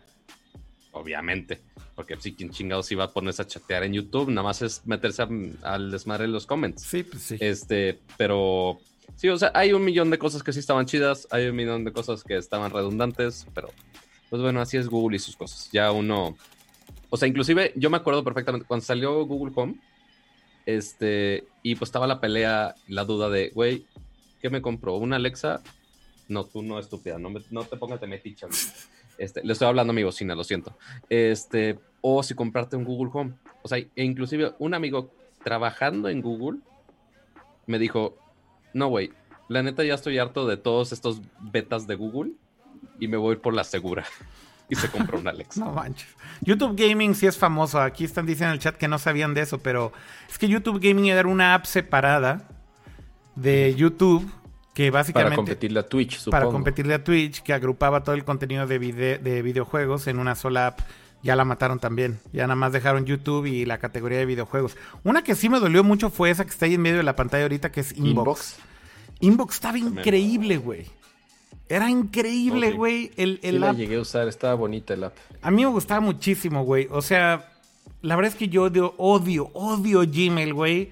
Obviamente. 1.05 1.61
Porque 1.95 2.17
si 2.19 2.33
quien 2.33 2.49
chingados 2.49 2.91
iba 2.91 3.05
a 3.05 3.11
ponerse 3.11 3.41
a 3.41 3.47
chatear 3.47 3.83
en 3.83 3.93
YouTube, 3.93 4.29
nada 4.29 4.43
más 4.43 4.61
es 4.61 4.85
meterse 4.85 5.23
al 5.61 5.91
desmadre 5.91 6.25
en 6.25 6.31
los 6.31 6.45
comments. 6.45 6.81
Sí, 6.81 7.03
pues 7.03 7.23
sí. 7.23 7.37
Este, 7.39 7.99
pero 8.17 8.79
sí, 9.15 9.29
o 9.29 9.37
sea, 9.37 9.51
hay 9.53 9.71
un 9.71 9.85
millón 9.85 10.09
de 10.09 10.17
cosas 10.17 10.43
que 10.43 10.51
sí 10.51 10.59
estaban 10.59 10.85
chidas, 10.85 11.27
hay 11.31 11.47
un 11.47 11.55
millón 11.55 11.85
de 11.85 11.93
cosas 11.93 12.23
que 12.23 12.35
estaban 12.35 12.71
redundantes, 12.71 13.47
pero 13.53 13.69
pues 14.29 14.41
bueno, 14.41 14.59
así 14.59 14.75
es 14.75 14.89
Google 14.89 15.15
y 15.15 15.19
sus 15.19 15.37
cosas. 15.37 15.69
Ya 15.71 15.91
uno 15.91 16.35
o 17.09 17.17
sea, 17.17 17.27
inclusive 17.29 17.71
yo 17.75 17.89
me 17.89 17.95
acuerdo 17.95 18.23
perfectamente 18.25 18.67
cuando 18.67 18.85
salió 18.85 19.25
Google 19.25 19.53
Home, 19.55 19.75
este, 20.65 21.45
y 21.63 21.75
pues 21.75 21.87
estaba 21.87 22.07
la 22.07 22.19
pelea, 22.19 22.75
la 22.87 23.05
duda 23.05 23.29
de, 23.29 23.51
güey, 23.51 23.85
¿qué 24.41 24.49
me 24.49 24.61
compró? 24.61 24.95
¿Una 24.95 25.15
Alexa? 25.15 25.61
No, 26.27 26.43
tú 26.43 26.61
no, 26.61 26.77
estúpida, 26.77 27.17
no, 27.17 27.31
no 27.51 27.63
te 27.63 27.77
pongas 27.77 28.01
de 28.01 28.07
metiche. 28.07 28.47
Este, 29.17 29.43
le 29.43 29.53
estoy 29.53 29.67
hablando 29.67 29.91
a 29.91 29.95
mi 29.95 30.03
bocina, 30.03 30.35
lo 30.35 30.43
siento. 30.43 30.77
Este, 31.09 31.79
o 32.01 32.21
si 32.23 32.35
comprarte 32.35 32.75
un 32.75 32.83
Google 32.83 33.11
Home. 33.13 33.33
O 33.61 33.67
sea, 33.67 33.77
e 33.77 34.03
inclusive 34.03 34.53
un 34.59 34.73
amigo 34.73 35.11
trabajando 35.43 36.09
en 36.09 36.21
Google 36.21 36.59
me 37.67 37.79
dijo, 37.79 38.17
no, 38.73 38.87
güey, 38.87 39.11
la 39.47 39.63
neta 39.63 39.83
ya 39.83 39.93
estoy 39.93 40.17
harto 40.17 40.47
de 40.47 40.57
todos 40.57 40.91
estos 40.91 41.21
betas 41.39 41.87
de 41.87 41.95
Google 41.95 42.31
y 42.99 43.07
me 43.07 43.17
voy 43.17 43.37
por 43.37 43.53
la 43.53 43.63
segura 43.63 44.05
y 44.69 44.75
se 44.75 44.89
compró 44.89 45.19
un 45.19 45.27
Alex. 45.27 45.57
no 45.57 45.71
manches. 45.71 46.09
YouTube 46.41 46.75
Gaming 46.75 47.15
sí 47.15 47.27
es 47.27 47.37
famoso. 47.37 47.79
Aquí 47.79 48.03
están 48.03 48.25
diciendo 48.25 48.51
en 48.51 48.53
el 48.53 48.59
chat 48.59 48.75
que 48.75 48.87
no 48.87 48.99
sabían 48.99 49.33
de 49.33 49.41
eso, 49.41 49.59
pero 49.59 49.93
es 50.29 50.37
que 50.37 50.47
YouTube 50.47 50.79
Gaming 50.81 51.05
era 51.05 51.27
una 51.27 51.53
app 51.53 51.65
separada 51.65 52.47
de 53.35 53.75
YouTube 53.75 54.29
que 54.75 54.91
básicamente... 54.91 55.29
Para 55.29 55.35
competirle 55.37 55.79
a 55.79 55.87
Twitch, 55.87 56.19
supongo. 56.19 56.31
Para 56.31 56.51
competirle 56.51 56.93
a 56.93 57.03
Twitch, 57.03 57.41
que 57.41 57.53
agrupaba 57.53 58.03
todo 58.03 58.13
el 58.13 58.23
contenido 58.23 58.67
de, 58.67 58.77
de 59.17 59.41
videojuegos 59.41 60.05
en 60.05 60.19
una 60.19 60.35
sola 60.35 60.67
app. 60.67 60.81
Ya 61.23 61.35
la 61.35 61.45
mataron 61.45 61.79
también. 61.79 62.19
Ya 62.33 62.43
nada 62.43 62.55
más 62.55 62.71
dejaron 62.71 63.05
YouTube 63.05 63.47
y 63.47 63.65
la 63.65 63.79
categoría 63.79 64.19
de 64.19 64.27
videojuegos. 64.27 64.77
Una 65.03 65.23
que 65.23 65.33
sí 65.33 65.49
me 65.49 65.59
dolió 65.59 65.83
mucho 65.83 66.11
fue 66.11 66.29
esa 66.29 66.43
que 66.43 66.51
está 66.51 66.67
ahí 66.67 66.75
en 66.75 66.81
medio 66.81 66.97
de 66.97 67.03
la 67.03 67.15
pantalla 67.15 67.45
ahorita, 67.45 67.71
que 67.71 67.79
es 67.79 67.97
Inbox. 67.97 68.05
Inbox, 68.11 68.57
Inbox 69.21 69.55
estaba 69.55 69.79
increíble, 69.79 70.57
güey. 70.57 70.85
Era 71.67 71.89
increíble, 71.89 72.73
güey. 72.73 73.11
El, 73.17 73.39
el 73.41 73.55
sí 73.55 73.59
la 73.59 73.73
llegué 73.73 73.95
a 73.95 74.01
usar, 74.01 74.27
estaba 74.27 74.53
bonita 74.53 74.93
el 74.93 75.05
app. 75.05 75.15
A 75.41 75.49
mí 75.49 75.63
me 75.63 75.71
gustaba 75.71 75.99
muchísimo, 75.99 76.63
güey. 76.63 76.87
O 76.91 77.01
sea, 77.01 77.51
la 78.03 78.15
verdad 78.15 78.33
es 78.33 78.37
que 78.37 78.49
yo 78.49 78.63
odio, 78.63 78.93
odio, 78.97 79.49
odio 79.53 80.01
Gmail, 80.01 80.53
güey. 80.53 80.91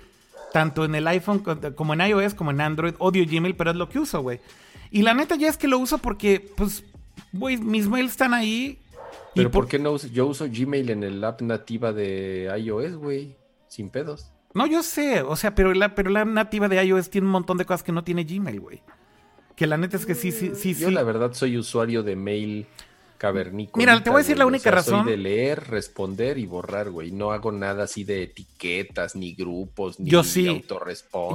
Tanto 0.54 0.86
en 0.86 0.94
el 0.94 1.08
iPhone 1.08 1.44
como 1.76 1.94
en 1.94 2.02
iOS, 2.02 2.36
como 2.36 2.52
en 2.52 2.62
Android. 2.62 2.94
Odio 3.00 3.26
Gmail, 3.28 3.56
pero 3.56 3.72
es 3.72 3.76
lo 3.76 3.90
que 3.90 4.00
uso, 4.00 4.22
güey. 4.22 4.40
Y 4.92 5.02
la 5.02 5.16
neta 5.16 5.36
ya 5.36 5.50
es 5.50 5.58
que 5.58 5.68
lo 5.68 5.80
uso 5.80 5.98
porque, 5.98 6.48
pues, 6.56 6.84
güey, 7.32 7.58
mis 7.58 7.88
mails 7.88 8.12
están 8.12 8.36
ahí. 8.36 8.80
Pero 9.34 9.50
por... 9.50 9.68
qué 9.68 9.80
no 9.80 9.92
uso? 9.92 10.08
Yo 10.08 10.28
uso 10.28 10.46
Gmail 10.48 10.92
en 10.92 11.04
el 11.04 11.24
app 11.24 11.42
nativa 11.42 11.92
de 11.92 12.54
iOS, 12.58 12.96
güey. 12.98 13.36
Sin 13.68 13.90
pedos. 13.90 14.32
No, 14.54 14.68
yo 14.68 14.84
sé. 14.84 15.24
O 15.24 15.36
sea, 15.36 15.56
pero 15.56 15.74
la, 15.74 15.96
pero 15.96 16.12
la 16.12 16.24
nativa 16.24 16.70
de 16.70 16.86
iOS 16.86 17.10
tiene 17.10 17.26
un 17.26 17.32
montón 17.32 17.58
de 17.58 17.66
cosas 17.66 17.82
que 17.82 17.92
no 17.92 18.04
tiene 18.04 18.24
Gmail, 18.24 18.60
güey. 18.60 18.84
Que 19.56 19.66
la 19.66 19.78
neta 19.78 19.98
es 19.98 20.06
que 20.06 20.14
sí, 20.14 20.32
sí, 20.32 20.52
sí. 20.54 20.76
Yo 20.76 20.92
la 20.92 21.02
verdad 21.02 21.34
soy 21.34 21.58
usuario 21.58 22.04
de 22.04 22.16
mail 22.16 22.68
cavernícola. 23.18 23.82
Mira, 23.82 24.04
te 24.04 24.10
voy 24.10 24.20
a 24.20 24.24
decir 24.24 24.38
la 24.38 24.46
única 24.46 24.72
razón. 24.72 25.04
Soy 25.04 25.12
de 25.12 25.18
leer, 25.18 25.70
responder 25.70 26.38
y 26.38 26.46
borrar, 26.46 26.90
güey. 26.90 27.12
No 27.12 27.32
hago 27.32 27.52
nada 27.52 27.86
así 27.86 28.04
de 28.04 28.24
etiquetas, 28.24 29.16
ni 29.16 29.34
grupos, 29.34 30.00
ni 30.00 30.10
yo 30.10 30.24
sí, 30.24 30.66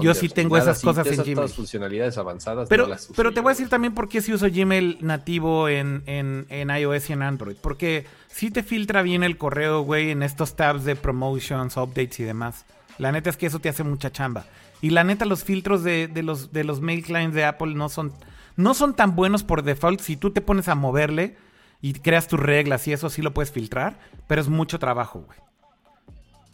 Yo 0.00 0.14
sí 0.14 0.28
tengo 0.28 0.56
esas 0.56 0.80
cosas 0.82 1.06
en 1.06 1.16
Gmail. 1.16 1.34
Todas 1.34 1.54
funcionalidades 1.54 2.18
avanzadas. 2.18 2.68
Pero, 2.68 2.88
pero 3.16 3.32
te 3.32 3.40
voy 3.40 3.50
a 3.50 3.54
decir 3.54 3.68
también 3.68 3.94
por 3.94 4.08
qué 4.08 4.20
sí 4.20 4.32
uso 4.32 4.46
Gmail 4.50 4.98
nativo 5.00 5.68
en, 5.68 6.02
en, 6.06 6.46
en 6.48 6.70
iOS 6.70 7.10
y 7.10 7.12
en 7.14 7.22
Android. 7.22 7.56
Porque 7.60 8.06
sí 8.28 8.50
te 8.50 8.62
filtra 8.62 9.02
bien 9.02 9.22
el 9.22 9.36
correo, 9.36 9.82
güey, 9.82 10.10
en 10.10 10.22
estos 10.22 10.56
tabs 10.56 10.84
de 10.84 10.96
promotions, 10.96 11.76
updates 11.76 12.20
y 12.20 12.24
demás. 12.24 12.64
La 12.98 13.12
neta 13.12 13.30
es 13.30 13.36
que 13.36 13.46
eso 13.46 13.60
te 13.60 13.68
hace 13.68 13.84
mucha 13.84 14.10
chamba. 14.10 14.44
Y 14.80 14.90
la 14.90 15.04
neta, 15.04 15.24
los 15.24 15.44
filtros 15.44 15.82
de, 15.82 16.10
los, 16.22 16.52
de 16.52 16.64
los 16.64 16.80
mail 16.80 17.02
clients 17.02 17.34
de 17.34 17.44
Apple 17.44 17.74
no 17.74 17.88
son, 17.88 18.12
no 18.56 18.74
son 18.74 18.94
tan 18.94 19.16
buenos 19.16 19.42
por 19.42 19.62
default. 19.62 20.00
Si 20.00 20.16
tú 20.16 20.30
te 20.30 20.40
pones 20.40 20.68
a 20.68 20.74
moverle 20.74 21.36
y 21.80 21.94
creas 21.94 22.28
tus 22.28 22.40
reglas 22.40 22.86
y 22.88 22.92
eso 22.92 23.10
sí 23.10 23.22
lo 23.22 23.34
puedes 23.34 23.52
filtrar, 23.52 23.98
pero 24.26 24.40
es 24.40 24.48
mucho 24.48 24.78
trabajo, 24.78 25.20
güey. 25.20 25.38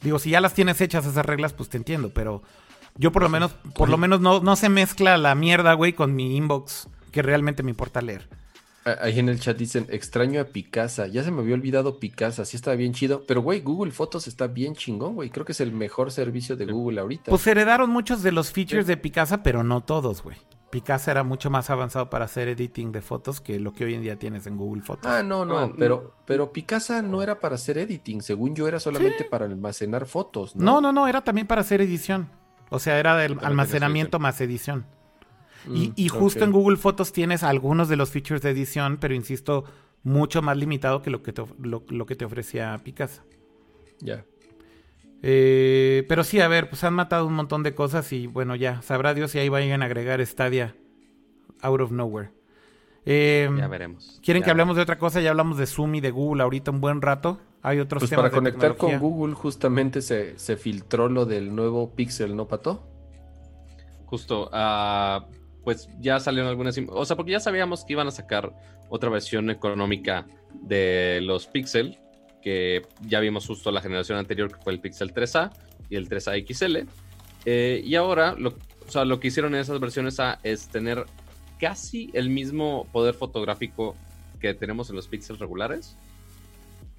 Digo, 0.03 0.19
si 0.19 0.31
ya 0.31 0.41
las 0.41 0.55
tienes 0.55 0.81
hechas 0.81 1.07
esas 1.07 1.25
reglas, 1.25 1.55
pues 1.55 1.71
te 1.71 1.79
entiendo, 1.79 2.11
pero 2.11 2.43
yo 2.97 3.11
por 3.11 3.23
lo 3.23 3.29
menos, 3.29 3.53
por 3.75 3.89
lo 3.89 3.97
menos 3.97 4.21
no, 4.21 4.41
no 4.41 4.55
se 4.57 4.69
mezcla 4.69 5.17
la 5.17 5.35
mierda, 5.35 5.73
güey, 5.73 5.95
con 5.95 6.15
mi 6.15 6.37
inbox 6.37 6.89
que 7.11 7.23
realmente 7.23 7.63
me 7.63 7.71
importa 7.71 8.03
leer. 8.03 8.29
Ahí 9.01 9.19
en 9.19 9.31
el 9.31 9.41
chat 9.41 9.57
dicen, 9.57 9.87
extraño 9.89 10.43
a 10.43 10.45
Picasa. 10.45 11.07
Ya 11.07 11.23
se 11.23 11.31
me 11.31 11.41
había 11.41 11.55
olvidado 11.55 11.99
Picasa, 11.99 12.45
sí 12.45 12.57
estaba 12.57 12.77
bien 12.77 12.93
chido. 12.93 13.25
Pero, 13.27 13.41
güey, 13.41 13.61
Google 13.61 13.93
Fotos 13.93 14.27
está 14.27 14.47
bien 14.47 14.75
chingón, 14.75 15.15
güey. 15.15 15.31
Creo 15.31 15.47
que 15.47 15.53
es 15.53 15.61
el 15.61 15.73
mejor 15.73 16.13
servicio 16.13 16.55
de 16.55 16.67
Google 16.67 17.01
ahorita. 17.01 17.31
Pues 17.31 17.47
heredaron 17.47 17.89
muchos 17.89 18.23
de 18.23 18.33
los 18.33 18.53
features 18.53 18.87
de 18.87 18.99
Picasa, 18.99 19.43
pero 19.43 19.65
no 19.65 19.81
todos, 19.81 20.23
güey. 20.23 20.37
Picasa 20.75 21.13
era 21.13 21.23
mucho 21.23 21.51
más 21.51 21.71
avanzado 21.71 22.11
para 22.11 22.25
hacer 22.25 22.49
editing 22.49 22.91
de 22.91 23.01
fotos 23.01 23.41
que 23.41 23.61
lo 23.61 23.73
que 23.73 23.85
hoy 23.85 23.95
en 23.95 24.03
día 24.03 24.19
tienes 24.19 24.49
en 24.49 24.57
Google 24.57 24.83
Fotos. 24.83 25.07
Ah, 25.09 25.23
no, 25.23 25.45
no, 25.45 25.73
pero, 25.79 26.17
pero 26.27 26.53
Picasa 26.53 27.01
no 27.01 27.23
era 27.23 27.39
para 27.39 27.55
hacer 27.55 27.79
editing. 27.79 28.23
Según 28.23 28.57
yo, 28.57 28.67
era 28.67 28.81
solamente 28.81 29.23
para 29.23 29.45
almacenar 29.45 30.05
fotos, 30.05 30.57
¿no? 30.57 30.65
No, 30.65 30.81
no, 30.81 30.93
no, 30.93 31.07
era 31.07 31.21
también 31.21 31.47
para 31.47 31.61
hacer 31.61 31.81
edición. 31.81 32.29
O 32.71 32.81
sea, 32.81 32.99
era 32.99 33.17
del 33.17 33.39
almacenamiento 33.41 34.19
más 34.19 34.41
edición. 34.41 34.85
Y, 35.73 35.93
mm, 35.97 36.09
justo 36.09 36.43
en 36.43 36.51
Google 36.51 36.77
Fotos 36.77 37.13
tienes 37.13 37.45
algunos 37.45 37.89
de 37.89 37.95
los 37.95 38.11
features 38.11 38.43
de 38.43 38.51
edición, 38.51 38.99
pero 39.01 39.15
insisto, 39.15 39.63
mucho 40.03 40.43
más 40.43 40.57
limitado 40.57 41.03
que 41.03 41.11
lo 41.11 41.23
que 41.23 41.33
te, 41.33 41.45
lo, 41.61 41.85
que 42.05 42.17
te 42.17 42.25
ofrecía 42.25 42.77
Picasa. 42.83 43.23
Ya. 44.01 44.25
Eh, 45.27 46.05
pero 46.07 46.23
sí, 46.23 46.39
a 46.41 46.49
ver, 46.49 46.69
pues 46.69 46.85
han 46.85 46.93
matado 46.93 47.27
un 47.27 47.33
montón 47.33 47.63
de 47.63 47.75
cosas 47.75 48.13
y 48.13 48.27
bueno, 48.27 48.57
ya, 48.57 48.83
sabrá 48.83 49.15
Dios 49.15 49.31
si 49.31 49.39
ahí 49.39 49.49
vayan 49.49 49.83
a 49.83 49.87
agregar 49.87 50.25
Stadia 50.27 50.77
out 51.63 51.81
of 51.81 51.93
nowhere. 51.93 52.31
Eh, 53.07 53.49
ya 53.57 53.67
veremos. 53.67 54.21
¿Quieren 54.23 54.43
que 54.43 54.51
hablemos 54.51 54.77
de 54.77 54.83
otra 54.83 54.99
cosa? 54.99 55.23
Ya 55.23 55.31
hablamos 55.31 55.57
de 55.57 55.67
Zoom 55.67 55.95
y 55.95 56.03
de 56.03 56.11
Google 56.11 56.43
ahorita 56.43 56.71
un 56.71 56.83
buen 56.83 57.01
rato. 57.01 57.41
Hay 57.63 57.81
otros 57.81 58.03
pues 58.03 58.13
Para 58.13 58.31
conectar 58.31 58.77
con 58.77 58.99
Google, 58.99 59.35
justamente 59.35 60.03
se, 60.03 60.39
se, 60.39 60.59
filtró 60.59 61.09
lo 61.09 61.25
del 61.25 61.55
nuevo 61.55 61.95
Pixel, 61.95 62.37
¿no, 62.37 62.47
Pato? 62.47 62.87
Justo. 64.05 64.51
Uh, 64.53 65.25
pues 65.65 65.89
ya 66.01 66.21
salieron 66.21 66.51
algunas, 66.51 66.79
o 66.89 67.05
sea, 67.07 67.17
porque 67.17 67.33
ya 67.33 67.41
sabíamos 67.41 67.87
que 67.87 67.95
iban 67.95 68.07
a 68.09 68.11
sacar 68.11 68.53
otra 68.91 69.09
versión 69.09 69.49
económica 69.49 70.27
de 70.53 71.21
los 71.23 71.47
Pixel, 71.47 71.99
que 72.45 72.83
ya 73.01 73.21
vimos 73.21 73.47
justo 73.47 73.73
la 73.73 73.81
generación 73.81 74.19
anterior, 74.19 74.55
que 74.55 74.63
fue 74.63 74.75
el 74.75 74.81
Pixel 74.81 75.13
3A 75.13 75.51
y 75.89 75.97
el 75.97 76.09
3A 76.09 76.47
XL. 76.47 76.87
Eh, 77.47 77.83
y 77.85 77.95
ahora, 77.95 78.35
lo, 78.39 78.51
o 78.87 78.91
sea, 78.91 79.05
lo 79.05 79.19
que 79.19 79.29
hicieron 79.29 79.55
en 79.55 79.63
esas 79.63 79.81
versiones 79.81 80.21
A 80.21 80.39
es 80.43 80.69
tener 80.69 81.07
casi 81.59 82.11
el 82.13 82.29
mismo 82.29 82.87
poder 82.93 83.15
fotográfico 83.15 83.97
que 84.41 84.53
tenemos 84.53 84.91
en 84.91 84.97
los 84.97 85.09
Pixels 85.09 85.39
regulares, 85.39 85.97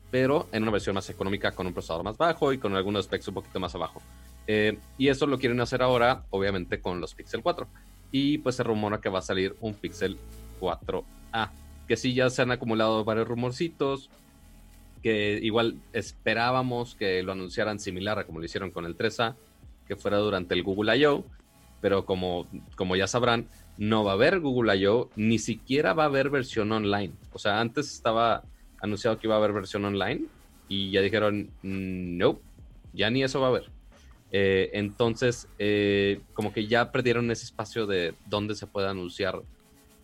pero 0.09 0.49
en 0.51 0.63
una 0.63 0.71
versión 0.71 0.95
más 0.95 1.09
económica 1.09 1.51
con 1.51 1.67
un 1.67 1.73
procesador 1.73 2.03
más 2.03 2.17
bajo 2.17 2.51
y 2.51 2.57
con 2.57 2.75
algunos 2.75 3.05
specs 3.05 3.27
un 3.27 3.35
poquito 3.35 3.59
más 3.59 3.75
abajo. 3.75 4.01
Eh, 4.47 4.77
y 4.97 5.09
eso 5.09 5.27
lo 5.27 5.37
quieren 5.37 5.61
hacer 5.61 5.81
ahora, 5.81 6.25
obviamente, 6.31 6.79
con 6.79 6.99
los 6.99 7.13
Pixel 7.13 7.41
4 7.41 7.67
y 8.11 8.37
pues 8.39 8.55
se 8.55 8.63
rumora 8.63 8.99
que 8.99 9.09
va 9.09 9.19
a 9.19 9.21
salir 9.21 9.55
un 9.61 9.73
Pixel 9.73 10.17
4A. 10.59 11.49
Que 11.87 11.97
sí, 11.97 12.13
ya 12.13 12.29
se 12.29 12.41
han 12.41 12.51
acumulado 12.51 13.03
varios 13.03 13.27
rumorcitos. 13.27 14.09
Que 15.05 15.39
igual 15.43 15.75
esperábamos 15.93 16.95
que 16.95 17.21
lo 17.21 17.33
anunciaran 17.33 17.77
similar 17.77 18.17
a 18.17 18.23
como 18.23 18.39
lo 18.39 18.45
hicieron 18.45 18.71
con 18.71 18.87
el 18.87 18.97
3A, 18.97 19.35
que 19.87 19.95
fuera 19.95 20.17
durante 20.17 20.55
el 20.55 20.63
Google 20.63 20.97
I.O., 20.97 21.23
pero 21.79 22.07
como, 22.07 22.47
como 22.75 22.95
ya 22.95 23.05
sabrán, 23.05 23.47
no 23.77 24.03
va 24.03 24.13
a 24.13 24.15
haber 24.15 24.39
Google 24.39 24.75
I.O., 24.75 25.11
ni 25.15 25.37
siquiera 25.37 25.93
va 25.93 26.05
a 26.05 26.05
haber 26.07 26.31
versión 26.31 26.71
online. 26.71 27.13
O 27.33 27.37
sea, 27.37 27.61
antes 27.61 27.93
estaba 27.93 28.45
anunciado 28.81 29.19
que 29.19 29.27
iba 29.27 29.35
a 29.35 29.37
haber 29.37 29.53
versión 29.53 29.85
online 29.85 30.25
y 30.67 30.89
ya 30.89 31.01
dijeron, 31.01 31.51
no, 31.61 32.39
ya 32.91 33.11
ni 33.11 33.21
eso 33.23 33.39
va 33.39 33.45
a 33.45 33.49
haber. 33.51 33.69
Eh, 34.31 34.71
entonces, 34.73 35.47
eh, 35.59 36.19
como 36.33 36.51
que 36.51 36.65
ya 36.65 36.91
perdieron 36.91 37.29
ese 37.29 37.45
espacio 37.45 37.85
de 37.85 38.15
donde 38.25 38.55
se 38.55 38.65
puede 38.65 38.87
anunciar 38.87 39.43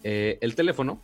eh, 0.04 0.38
el 0.42 0.54
teléfono 0.54 1.02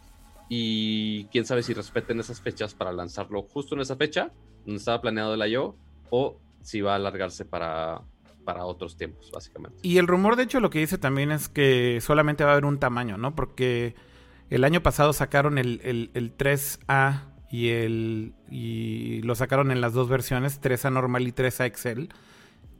y 0.50 1.26
quién 1.26 1.46
sabe 1.46 1.64
si 1.64 1.74
respeten 1.74 2.20
esas 2.20 2.42
fechas 2.42 2.74
para 2.74 2.92
lanzarlo 2.92 3.44
justo 3.44 3.76
en 3.76 3.82
esa 3.82 3.96
fecha 3.96 4.32
donde 4.66 4.80
estaba 4.80 5.02
planeado 5.02 5.34
el 5.34 5.52
I.O. 5.52 5.76
o 6.10 6.40
si 6.62 6.82
va 6.82 6.94
a 6.94 6.96
alargarse 6.96 7.46
para, 7.46 8.02
para 8.44 8.66
otros 8.66 8.98
tiempos, 8.98 9.32
básicamente. 9.32 9.80
Y 9.82 9.98
el 9.98 10.08
rumor, 10.08 10.36
de 10.36 10.44
hecho, 10.44 10.60
lo 10.60 10.70
que 10.70 10.80
dice 10.80 10.98
también 10.98 11.32
es 11.32 11.50
que 11.50 12.00
solamente 12.02 12.44
va 12.44 12.52
a 12.52 12.54
haber 12.54 12.66
un 12.66 12.80
tamaño, 12.80 13.18
¿no? 13.18 13.36
Porque 13.36 13.96
el 14.50 14.64
año 14.64 14.82
pasado 14.82 15.14
sacaron 15.14 15.58
el, 15.58 15.82
el, 15.84 16.38
3A 16.38 17.24
y 17.52 17.70
el 17.70 18.34
y 18.50 19.22
lo 19.24 19.36
sacaron 19.36 19.72
en 19.72 19.82
las 19.82 19.94
dos 19.94 20.10
versiones, 20.10 20.62
3A 20.62 20.92
normal 20.92 21.28
y 21.28 21.32
3A 21.32 21.66
Excel. 21.66 22.10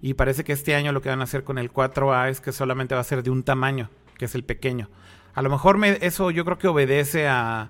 Y 0.02 0.14
parece 0.14 0.44
que 0.44 0.54
este 0.54 0.76
año 0.76 0.92
lo 0.92 1.02
que 1.02 1.10
van 1.10 1.22
a 1.22 1.26
hacer 1.26 1.44
con 1.44 1.58
el 1.58 1.72
4A 1.72 2.30
es 2.30 2.40
que 2.40 2.52
solamente 2.52 2.96
va 2.96 3.02
a 3.02 3.06
ser 3.06 3.24
de 3.24 3.30
un 3.30 3.44
tamaño, 3.44 3.90
que 4.18 4.26
es 4.26 4.36
el 4.36 4.44
pequeño. 4.44 4.90
A 5.38 5.44
lo 5.44 5.52
mejor 5.52 5.78
me, 5.78 6.00
eso 6.02 6.32
yo 6.32 6.44
creo 6.46 6.58
que 6.58 6.68
obedece 6.68 7.28
a 7.28 7.70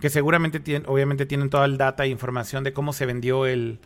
que 0.00 0.08
seguramente 0.08 0.58
tienen, 0.58 0.88
obviamente 0.88 1.26
tienen 1.26 1.50
toda 1.50 1.66
el 1.66 1.76
data 1.76 2.06
e 2.06 2.08
información 2.08 2.64
de 2.64 2.72
cómo 2.72 2.94
se 2.94 3.04
vendió 3.04 3.44
el, 3.44 3.78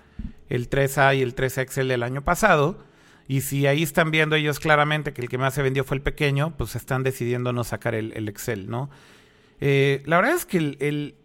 el 0.48 0.70
3A 0.70 1.16
y 1.16 1.22
el 1.22 1.34
3 1.34 1.58
Excel 1.58 1.88
del 1.88 2.04
año 2.04 2.22
pasado. 2.22 2.78
Y 3.26 3.40
si 3.40 3.66
ahí 3.66 3.82
están 3.82 4.12
viendo 4.12 4.36
ellos 4.36 4.60
claramente 4.60 5.12
que 5.12 5.22
el 5.22 5.28
que 5.28 5.36
más 5.36 5.52
se 5.52 5.62
vendió 5.62 5.82
fue 5.82 5.96
el 5.96 6.02
pequeño, 6.04 6.56
pues 6.56 6.76
están 6.76 7.02
decidiendo 7.02 7.52
no 7.52 7.64
sacar 7.64 7.96
el, 7.96 8.28
Excel, 8.28 8.70
¿no? 8.70 8.88
Eh, 9.60 10.04
la 10.06 10.18
verdad 10.18 10.36
es 10.36 10.46
que 10.46 10.76
el, 10.78 11.16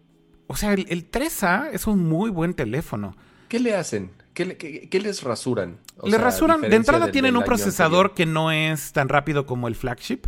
o 0.48 0.56
sea, 0.56 0.72
el, 0.72 1.10
3A 1.12 1.68
es 1.72 1.86
un 1.86 2.08
muy 2.08 2.28
buen 2.28 2.54
teléfono. 2.54 3.16
¿Qué 3.46 3.60
le 3.60 3.72
hacen? 3.76 4.10
¿Qué, 4.34 4.88
les 5.00 5.22
rasuran? 5.22 5.78
le 6.02 6.18
rasuran, 6.18 6.60
de 6.60 6.74
entrada 6.74 7.12
tienen 7.12 7.36
un 7.36 7.44
procesador 7.44 8.14
que 8.14 8.26
no 8.26 8.50
es 8.50 8.92
tan 8.92 9.08
rápido 9.08 9.46
como 9.46 9.68
el 9.68 9.76
flagship. 9.76 10.26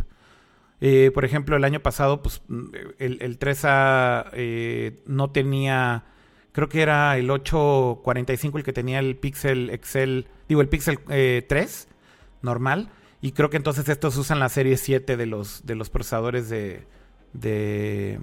Eh, 0.79 1.11
por 1.13 1.25
ejemplo, 1.25 1.55
el 1.55 1.63
año 1.63 1.79
pasado, 1.81 2.21
pues 2.21 2.41
el, 2.99 3.17
el 3.21 3.39
3A 3.39 4.29
eh, 4.33 5.01
no 5.07 5.31
tenía, 5.31 6.05
creo 6.51 6.69
que 6.69 6.81
era 6.81 7.17
el 7.17 7.29
845 7.31 8.59
el 8.59 8.63
que 8.63 8.73
tenía 8.73 8.99
el 8.99 9.15
Pixel 9.15 9.71
Excel, 9.71 10.27
digo, 10.47 10.61
el 10.61 10.69
Pixel 10.69 10.99
3 10.99 11.07
eh, 11.09 11.93
normal. 12.41 12.89
Y 13.19 13.31
creo 13.31 13.49
que 13.49 13.57
entonces 13.57 13.89
estos 13.89 14.15
usan 14.17 14.39
la 14.39 14.49
serie 14.49 14.77
7 14.77 15.17
de 15.17 15.25
los, 15.25 15.65
de 15.65 15.75
los 15.75 15.89
procesadores 15.89 16.49
de... 16.49 16.85
de 17.33 18.19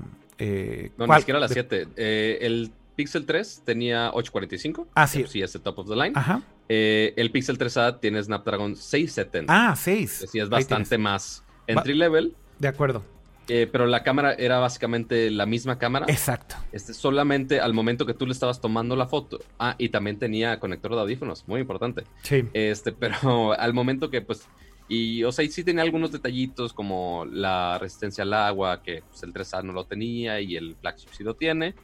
no, 0.97 1.07
ni 1.09 1.19
siquiera 1.19 1.41
la 1.41 1.49
7. 1.49 1.89
el 1.97 2.71
Pixel 2.95 3.27
3 3.27 3.63
tenía 3.65 4.11
845. 4.11 4.87
Ah, 4.95 5.09
sí. 5.09 5.25
Sí, 5.27 5.43
es 5.43 5.53
el 5.57 5.63
top 5.63 5.81
of 5.81 5.89
the 5.89 5.97
line. 5.97 6.13
Ajá. 6.15 6.43
el 6.69 7.31
Pixel 7.33 7.59
3A 7.59 7.99
tiene 7.99 8.23
Snapdragon 8.23 8.77
670. 8.77 9.53
Ah, 9.53 9.75
6. 9.75 10.27
Sí, 10.31 10.39
es 10.39 10.49
bastante 10.49 10.97
más 10.97 11.43
entry 11.67 11.95
level. 11.95 12.37
De 12.65 12.69
acuerdo. 12.69 13.03
Eh, 13.49 13.69
pero 13.71 13.85
la 13.85 14.03
cámara 14.03 14.33
era 14.33 14.59
básicamente 14.59 15.31
la 15.31 15.45
misma 15.45 15.77
cámara. 15.77 16.07
Exacto. 16.09 16.57
Este, 16.73 16.95
solamente 16.95 17.61
al 17.61 17.75
momento 17.75 18.07
que 18.07 18.15
tú 18.15 18.25
le 18.25 18.33
estabas 18.33 18.59
tomando 18.59 18.97
la 18.97 19.07
foto. 19.07 19.39
Ah, 19.59 19.75
y 19.77 19.91
también 19.91 20.19
tenía 20.19 20.59
conector 20.59 20.95
de 20.95 21.01
audífonos, 21.03 21.47
muy 21.47 21.61
importante. 21.61 22.05
Sí. 22.23 22.49
Este, 22.55 22.91
pero 22.99 23.53
al 23.53 23.75
momento 23.75 24.09
que, 24.09 24.23
pues, 24.23 24.49
y, 24.89 25.25
o 25.25 25.31
sea, 25.31 25.47
sí 25.47 25.63
tenía 25.63 25.83
algunos 25.83 26.11
detallitos 26.11 26.73
como 26.73 27.27
la 27.31 27.79
resistencia 27.79 28.25
al 28.25 28.33
agua, 28.33 28.83
que 28.83 29.03
pues, 29.11 29.23
el 29.25 29.35
3A 29.35 29.63
no 29.63 29.75
lo 29.75 29.85
tenía 29.85 30.41
y 30.41 30.57
el 30.57 30.75
flagship 30.77 31.11
sí 31.13 31.23
lo 31.23 31.35
tiene. 31.35 31.75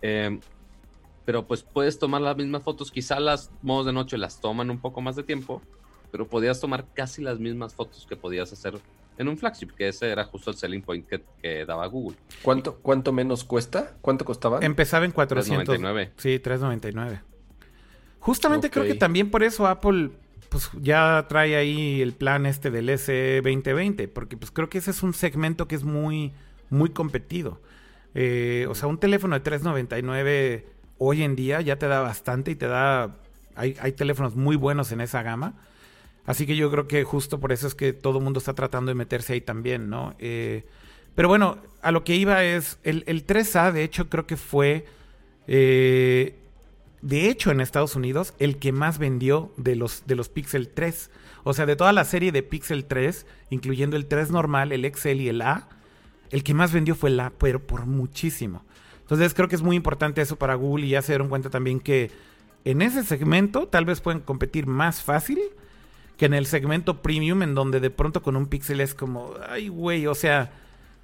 Em, 0.00 0.40
pero 1.26 1.46
pues 1.46 1.62
puedes 1.62 1.98
tomar 1.98 2.22
las 2.22 2.38
mismas 2.38 2.62
fotos, 2.62 2.90
quizá 2.90 3.20
las 3.20 3.50
modos 3.60 3.84
de 3.84 3.92
noche 3.92 4.16
las 4.16 4.40
toman 4.40 4.70
un 4.70 4.78
poco 4.78 5.02
más 5.02 5.14
de 5.14 5.24
tiempo, 5.24 5.60
pero 6.10 6.26
podías 6.26 6.58
tomar 6.58 6.86
casi 6.94 7.20
las 7.20 7.38
mismas 7.38 7.74
fotos 7.74 8.06
que 8.08 8.16
podías 8.16 8.50
hacer 8.50 8.80
en 9.22 9.28
un 9.28 9.38
flagship, 9.38 9.68
que 9.68 9.88
ese 9.88 10.10
era 10.10 10.24
justo 10.24 10.50
el 10.50 10.56
selling 10.56 10.82
point 10.82 11.06
que, 11.40 11.64
daba 11.64 11.86
Google. 11.86 12.16
¿Cuánto, 12.42 12.76
¿Cuánto 12.76 13.12
menos 13.12 13.44
cuesta? 13.44 13.96
¿Cuánto 14.00 14.24
costaba? 14.24 14.60
Empezaba 14.60 15.04
en 15.04 15.12
400. 15.12 15.78
3.99. 15.78 16.10
Sí, 16.16 16.40
3.99. 16.42 17.20
Justamente 18.18 18.70
creo 18.70 18.84
que 18.84 18.94
también 18.94 19.30
por 19.30 19.42
eso 19.42 19.66
Apple 19.66 20.10
pues 20.48 20.70
ya 20.80 21.26
trae 21.28 21.56
ahí 21.56 22.02
el 22.02 22.12
plan 22.12 22.44
este 22.44 22.70
del 22.70 22.90
S2020, 22.90 24.08
porque 24.08 24.36
pues 24.36 24.50
creo 24.50 24.68
que 24.68 24.78
ese 24.78 24.90
es 24.90 25.02
un 25.02 25.14
segmento 25.14 25.66
que 25.66 25.74
es 25.74 25.82
muy, 25.82 26.32
muy 26.68 26.90
competido. 26.90 27.60
Eh, 28.14 28.66
o 28.68 28.74
sea, 28.74 28.86
un 28.88 28.98
teléfono 28.98 29.38
de 29.38 29.42
3.99 29.42 30.64
hoy 30.98 31.22
en 31.22 31.34
día 31.36 31.62
ya 31.62 31.78
te 31.78 31.88
da 31.88 32.00
bastante 32.00 32.50
y 32.50 32.54
te 32.54 32.66
da... 32.66 33.16
Hay, 33.54 33.76
hay 33.80 33.92
teléfonos 33.92 34.36
muy 34.36 34.56
buenos 34.56 34.92
en 34.92 35.00
esa 35.00 35.22
gama. 35.22 35.54
Así 36.24 36.46
que 36.46 36.56
yo 36.56 36.70
creo 36.70 36.86
que 36.86 37.04
justo 37.04 37.40
por 37.40 37.52
eso 37.52 37.66
es 37.66 37.74
que 37.74 37.92
todo 37.92 38.18
el 38.18 38.24
mundo 38.24 38.38
está 38.38 38.54
tratando 38.54 38.90
de 38.90 38.94
meterse 38.94 39.32
ahí 39.32 39.40
también, 39.40 39.90
¿no? 39.90 40.14
Eh, 40.18 40.64
pero 41.14 41.28
bueno, 41.28 41.58
a 41.82 41.90
lo 41.90 42.04
que 42.04 42.14
iba 42.14 42.42
es, 42.44 42.78
el, 42.84 43.04
3A 43.04 43.72
de 43.72 43.82
hecho 43.82 44.08
creo 44.08 44.26
que 44.26 44.36
fue, 44.36 44.86
eh, 45.46 46.36
de 47.02 47.28
hecho 47.28 47.50
en 47.50 47.60
Estados 47.60 47.96
Unidos, 47.96 48.34
el 48.38 48.58
que 48.58 48.72
más 48.72 48.98
vendió 48.98 49.52
de 49.56 49.76
los, 49.76 50.06
de 50.06 50.14
los 50.14 50.28
Pixel 50.28 50.68
3. 50.68 51.10
O 51.44 51.54
sea, 51.54 51.66
de 51.66 51.74
toda 51.74 51.92
la 51.92 52.04
serie 52.04 52.30
de 52.30 52.44
Pixel 52.44 52.84
3, 52.84 53.26
incluyendo 53.50 53.96
el 53.96 54.06
3 54.06 54.30
normal, 54.30 54.70
el 54.70 54.90
XL 54.94 55.20
y 55.20 55.28
el 55.28 55.42
A, 55.42 55.68
el 56.30 56.44
que 56.44 56.54
más 56.54 56.72
vendió 56.72 56.94
fue 56.94 57.10
el 57.10 57.18
A, 57.18 57.30
pero 57.30 57.60
por 57.60 57.84
muchísimo. 57.84 58.64
Entonces 59.00 59.34
creo 59.34 59.48
que 59.48 59.56
es 59.56 59.62
muy 59.62 59.76
importante 59.76 60.22
eso 60.22 60.36
para 60.36 60.54
Google 60.54 60.86
y 60.86 60.90
ya 60.90 61.02
se 61.02 61.12
dieron 61.12 61.28
cuenta 61.28 61.50
también 61.50 61.80
que 61.80 62.10
en 62.64 62.80
ese 62.80 63.04
segmento 63.04 63.66
tal 63.66 63.84
vez 63.84 64.00
pueden 64.00 64.20
competir 64.20 64.66
más 64.66 65.02
fácil 65.02 65.40
que 66.16 66.26
en 66.26 66.34
el 66.34 66.46
segmento 66.46 67.02
premium, 67.02 67.42
en 67.42 67.54
donde 67.54 67.80
de 67.80 67.90
pronto 67.90 68.22
con 68.22 68.36
un 68.36 68.46
pixel 68.46 68.80
es 68.80 68.94
como, 68.94 69.34
ay, 69.48 69.68
güey, 69.68 70.06
o 70.06 70.14
sea, 70.14 70.50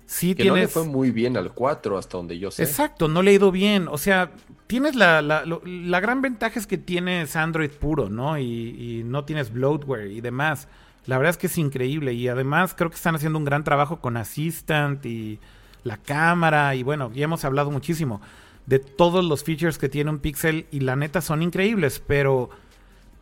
sí 0.09 0.35
que 0.35 0.43
tienes. 0.43 0.53
No 0.53 0.63
le 0.63 0.69
fue 0.69 0.85
muy 0.85 1.11
bien 1.11 1.37
al 1.37 1.53
4, 1.53 1.99
hasta 1.99 2.17
donde 2.17 2.39
yo 2.39 2.51
sé. 2.51 2.63
Exacto, 2.63 3.09
no 3.09 3.23
le 3.23 3.31
ha 3.31 3.35
ido 3.35 3.53
bien. 3.53 3.89
O 3.89 3.99
sea, 3.99 4.33
tienes 4.67 4.97
la, 4.97 5.23
la, 5.23 5.45
la 5.45 6.01
gran 6.01 6.23
ventaja 6.23 6.59
es 6.59 6.67
que 6.67 6.79
tienes 6.79 7.37
Android 7.37 7.71
puro, 7.71 8.09
¿no? 8.09 8.39
Y, 8.39 9.03
no 9.05 9.25
tienes 9.25 9.53
bloatware 9.53 10.11
y 10.11 10.21
demás. 10.21 10.69
La 11.07 11.17
verdad 11.19 11.31
es 11.31 11.37
que 11.39 11.47
es 11.47 11.59
increíble. 11.59 12.13
Y 12.15 12.29
además 12.29 12.75
creo 12.75 12.91
que 12.91 12.97
están 12.97 13.15
haciendo 13.15 13.39
un 13.39 13.45
gran 13.45 13.65
trabajo 13.65 14.01
con 14.01 14.17
Assistant 14.17 15.05
y 15.07 15.39
la 15.85 15.97
cámara. 15.97 16.75
Y 16.75 16.83
bueno, 16.83 17.11
ya 17.15 17.25
hemos 17.25 17.45
hablado 17.45 17.71
muchísimo 17.71 18.21
de 18.67 18.79
todos 18.79 19.25
los 19.25 19.45
features 19.45 19.79
que 19.79 19.89
tiene 19.89 20.11
un 20.11 20.19
Pixel. 20.19 20.67
Y 20.71 20.81
la 20.81 20.97
neta 20.97 21.21
son 21.21 21.43
increíbles, 21.43 22.03
pero 22.07 22.51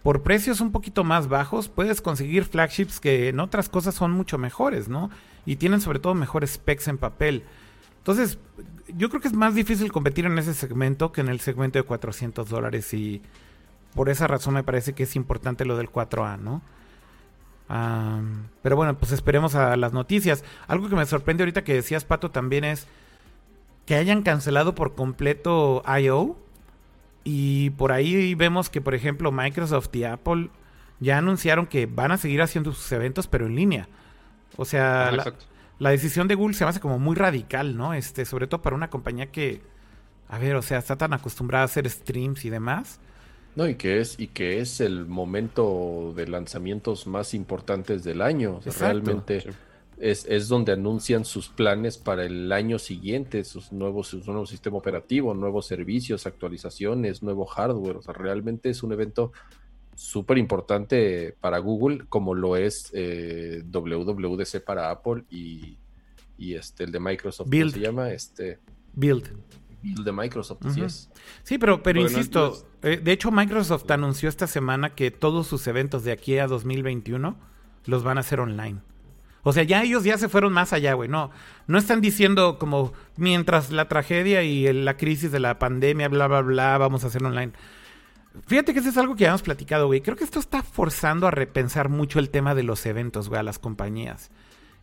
por 0.07 0.23
precios 0.23 0.61
un 0.61 0.71
poquito 0.71 1.03
más 1.03 1.27
bajos 1.27 1.69
puedes 1.69 2.01
conseguir 2.01 2.45
flagships 2.45 3.01
que 3.01 3.29
en 3.29 3.41
otras 3.41 3.69
cosas 3.69 3.97
son 3.97 4.13
mucho 4.13 4.39
mejores, 4.39 4.89
¿no? 4.89 5.11
Y 5.45 5.57
tienen 5.57 5.81
sobre 5.81 5.99
todo 5.99 6.15
mejores 6.15 6.53
specs 6.53 6.87
en 6.87 6.97
papel. 6.97 7.43
Entonces, 7.99 8.39
yo 8.97 9.09
creo 9.09 9.21
que 9.21 9.27
es 9.27 9.35
más 9.35 9.57
difícil 9.57 9.91
competir 9.91 10.27
en 10.27 10.39
ese 10.39 10.55
segmento 10.55 11.11
que 11.11 11.23
en 11.23 11.29
el 11.29 11.41
segmento 11.41 11.81
de 11.81 11.83
400 11.83 12.49
dólares 12.49 12.95
y 12.95 13.21
por 13.97 14.09
esa 14.09 14.29
razón 14.29 14.55
me 14.55 14.63
parece 14.63 14.93
que 14.93 15.03
es 15.03 15.17
importante 15.17 15.65
lo 15.65 15.77
del 15.77 15.91
4A, 15.91 16.39
¿no? 16.39 16.63
pero 18.63 18.77
bueno, 18.77 18.97
pues 18.97 19.11
esperemos 19.11 19.57
a 19.57 19.75
las 19.77 19.93
noticias. 19.93 20.45
Algo 20.69 20.89
que 20.89 20.95
me 20.95 21.05
sorprende 21.07 21.43
ahorita 21.43 21.65
que 21.65 21.75
decías, 21.75 22.05
Pato, 22.05 22.31
también 22.31 22.63
es 22.63 22.87
que 23.87 23.97
hayan 23.97 24.23
cancelado 24.23 24.77
por 24.77 24.95
completo 24.95 25.83
I.O. 25.85 26.37
Y 27.29 27.71
por 27.71 27.91
ahí 27.91 28.37
vemos 28.37 28.71
que, 28.71 28.81
por 28.81 28.95
ejemplo, 28.95 29.33
Microsoft 29.33 29.89
y 29.97 30.05
Apple 30.05 30.49
ya 31.01 31.19
anunciaron 31.19 31.67
que 31.67 31.87
van 31.87 32.13
a 32.13 32.19
seguir 32.19 32.41
haciendo 32.41 32.71
sus 32.71 32.93
eventos, 32.93 33.27
pero 33.27 33.47
en 33.47 33.57
línea. 33.57 33.89
O 34.57 34.65
sea, 34.65 35.11
la, 35.81 35.91
decisión 35.91 36.29
de 36.29 36.37
Google 36.37 36.55
se 36.55 36.63
me 36.63 36.71
hace 36.71 36.79
como 36.79 37.01
muy 37.01 37.17
radical, 37.17 37.77
¿no? 37.77 37.95
Este, 37.95 38.27
sobre 38.27 38.47
todo 38.47 38.63
para 38.63 38.77
una 38.77 38.91
compañía 38.91 39.27
que, 39.27 39.61
a 40.29 40.39
ver, 40.39 40.55
o 40.55 40.63
sea, 40.63 40.79
está 40.79 40.95
tan 40.95 41.15
acostumbrada 41.15 41.63
a 41.63 41.65
hacer 41.65 41.91
streams 41.91 42.45
y 42.45 42.51
demás. 42.51 43.01
No, 43.57 43.67
y 43.67 43.75
que 43.75 44.01
es, 44.01 44.21
y 44.21 44.29
que 44.29 44.61
es 44.61 44.81
el 44.81 45.05
momento 45.07 46.13
de 46.15 46.29
lanzamientos 46.29 47.09
más 47.09 47.35
importantes 47.35 48.05
del 48.05 48.23
año. 48.23 48.61
realmente 48.79 49.47
es, 49.99 50.49
donde 50.49 50.73
anuncian 50.73 51.25
sus 51.25 51.49
planes 51.49 51.97
para 51.97 52.25
el 52.25 52.53
año 52.53 52.79
siguiente, 52.79 53.45
sus 53.45 53.73
nuevos, 53.73 54.09
su 54.09 54.19
nuevo 54.27 54.47
sistema 54.47 54.77
operativo, 54.77 55.35
nuevos 55.35 55.67
servicios, 55.67 56.27
actualizaciones, 56.27 57.23
nuevo 57.23 57.47
hardware. 57.47 57.97
O 57.97 58.03
sea, 58.03 58.15
realmente 58.15 58.69
es 58.69 58.83
un 58.83 58.93
evento 58.93 59.33
súper 59.95 60.37
importante 60.37 61.35
para 61.41 61.59
Google, 61.59 62.05
como 62.09 62.35
lo 62.35 62.57
es 62.57 62.91
eh, 62.93 63.63
WWDC 63.71 64.63
para 64.63 64.91
Apple 64.91 65.25
y, 65.31 65.79
este 66.39 66.85
el 66.85 66.93
de 66.93 67.01
Microsoft, 67.01 67.49
Build. 67.49 67.73
se 67.73 67.81
llama? 67.81 68.13
Este 68.13 68.59
Build. 68.93 69.31
de 69.83 70.13
Microsoft, 70.13 70.67
así 70.67 70.83
es. 70.83 71.11
Sí, 71.43 71.57
pero, 71.57 71.83
pero 71.83 72.03
insisto, 72.03 72.67
eh, 72.83 73.01
de 73.03 73.13
hecho 73.13 73.31
Microsoft 73.31 73.91
anunció 73.91 74.29
esta 74.29 74.47
semana 74.47 74.95
que 74.95 75.11
todos 75.11 75.47
sus 75.47 75.67
eventos 75.67 76.05
de 76.05 76.13
aquí 76.13 76.37
a 76.37 76.47
2021 76.47 77.39
los 77.87 78.03
van 78.03 78.19
a 78.19 78.21
hacer 78.21 78.41
online. 78.41 78.81
O 79.49 79.53
sea, 79.53 79.63
ya 79.63 79.85
ellos 79.85 80.03
ya 80.03 80.19
se 80.19 80.29
fueron 80.29 80.53
más 80.53 80.73
allá, 80.73 80.95
güey. 80.95 81.09
No, 81.09 81.31
no 81.69 81.79
están 81.79 82.01
diciendo 82.01 82.59
como 82.59 82.93
mientras 83.17 83.71
la 83.71 83.87
tragedia 83.87 84.43
y 84.43 84.73
la 84.73 84.97
crisis 84.97 85.31
de 85.31 85.39
la 85.39 85.61
pandemia, 85.61 86.09
bla, 86.09 86.27
bla, 86.27 86.41
bla, 86.41 86.77
vamos 86.79 87.05
a 87.05 87.07
hacer 87.07 87.23
online. 87.23 87.53
Fíjate 88.49 88.73
que 88.73 88.81
eso 88.81 88.89
es 88.89 88.97
algo 88.97 89.15
que 89.15 89.23
ya 89.23 89.29
hemos 89.29 89.43
platicado, 89.43 89.87
güey. 89.87 90.01
Creo 90.01 90.17
que 90.17 90.25
esto 90.25 90.41
está 90.41 90.65
forzando 90.65 91.29
a 91.29 91.31
repensar 91.31 91.91
mucho 91.91 92.19
el 92.19 92.31
tema 92.31 92.57
de 92.57 92.65
los 92.65 92.85
eventos, 92.87 93.29
güey, 93.29 93.39
a 93.39 93.45
las 93.45 93.61
compañías. 93.61 94.33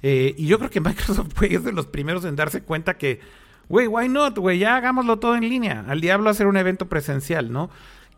Eh, 0.01 0.33
y 0.37 0.47
yo 0.47 0.57
creo 0.59 0.69
que 0.69 0.79
Microsoft, 0.79 1.37
güey, 1.37 1.55
es 1.55 1.65
de 1.65 1.73
los 1.73 1.87
primeros 1.87 2.23
en 2.23 2.37
darse 2.37 2.63
cuenta 2.63 2.93
que, 2.93 3.19
güey, 3.67 3.87
why 3.87 4.07
not, 4.07 4.37
güey, 4.37 4.59
ya 4.59 4.77
hagámoslo 4.77 5.19
todo 5.19 5.35
en 5.35 5.49
línea. 5.49 5.83
Al 5.89 5.99
diablo 5.99 6.29
hacer 6.29 6.47
un 6.47 6.55
evento 6.55 6.87
presencial, 6.87 7.51
¿no? 7.51 7.69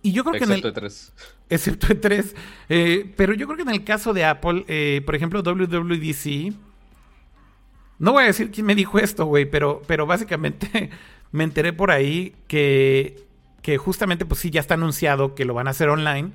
Y 0.06 0.12
yo 0.12 0.24
creo 0.24 0.38
que 0.38 0.44
en 0.44 0.52
el... 0.52 0.74
tres. 0.74 1.12
Excepto 1.50 1.92
en 1.92 2.00
tres. 2.00 2.36
Eh, 2.70 3.12
pero 3.18 3.34
yo 3.34 3.48
creo 3.48 3.58
que 3.58 3.64
en 3.64 3.72
el 3.72 3.84
caso 3.84 4.14
de 4.14 4.24
Apple, 4.24 4.64
eh, 4.68 5.02
por 5.04 5.16
ejemplo, 5.16 5.42
WWDC... 5.42 6.54
No 7.98 8.12
voy 8.12 8.26
a 8.26 8.28
decir 8.28 8.52
quién 8.52 8.68
me 8.68 8.76
dijo 8.76 9.00
esto, 9.00 9.26
güey, 9.26 9.50
pero, 9.50 9.82
pero 9.88 10.06
básicamente 10.06 10.92
me 11.32 11.44
enteré 11.44 11.74
por 11.74 11.90
ahí 11.90 12.36
que, 12.48 13.26
que 13.64 13.80
justamente, 13.80 14.28
pues 14.28 14.42
sí, 14.42 14.52
ya 14.52 14.60
está 14.60 14.76
anunciado 14.76 15.34
que 15.34 15.44
lo 15.44 15.56
van 15.56 15.68
a 15.68 15.72
hacer 15.72 15.90
online, 15.90 16.34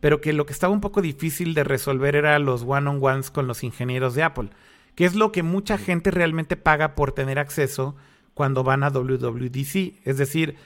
pero 0.00 0.20
que 0.20 0.34
lo 0.34 0.44
que 0.44 0.52
estaba 0.52 0.74
un 0.74 0.82
poco 0.82 1.00
difícil 1.00 1.54
de 1.54 1.64
resolver 1.64 2.16
era 2.16 2.38
los 2.38 2.64
one-on-ones 2.66 3.30
con 3.30 3.46
los 3.46 3.64
ingenieros 3.64 4.14
de 4.14 4.24
Apple, 4.24 4.50
que 4.94 5.06
es 5.06 5.14
lo 5.14 5.32
que 5.32 5.42
mucha 5.42 5.78
gente 5.78 6.10
realmente 6.10 6.56
paga 6.56 6.94
por 6.94 7.12
tener 7.12 7.38
acceso 7.38 7.96
cuando 8.34 8.62
van 8.62 8.82
a 8.82 8.90
WWDC. 8.90 10.00
Es 10.04 10.18
decir, 10.18 10.56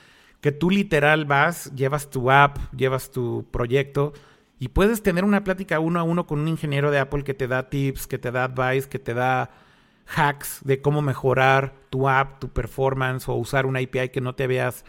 que 0.41 0.53
tú 0.53 0.71
literal 0.71 1.25
vas, 1.25 1.75
llevas 1.75 2.11
tu 2.11 2.31
app, 2.31 2.59
llevas 2.75 3.11
tu 3.11 3.47
proyecto 3.51 4.13
y 4.59 4.69
puedes 4.69 5.03
tener 5.03 5.25
una 5.25 5.45
plática 5.45 5.81
uno 5.81 6.01
a 6.01 6.03
uno 6.03 6.27
con 6.27 6.41
un 6.41 6.49
ingeniero 6.49 6.91
de 6.91 6.99
Apple 6.99 7.25
que 7.25 7.35
te 7.35 7.49
da 7.49 7.69
tips, 7.69 8.07
que 8.07 8.19
te 8.19 8.31
da 8.31 8.45
advice, 8.45 8.89
que 8.89 8.99
te 8.99 9.15
da 9.15 9.51
hacks 10.15 10.61
de 10.65 10.81
cómo 10.81 11.03
mejorar 11.03 11.75
tu 11.91 12.09
app, 12.09 12.41
tu 12.41 12.49
performance 12.51 13.29
o 13.29 13.35
usar 13.35 13.67
una 13.67 13.81
API 13.81 14.09
que 14.09 14.21
no 14.21 14.35
te 14.35 14.45
habías 14.45 14.85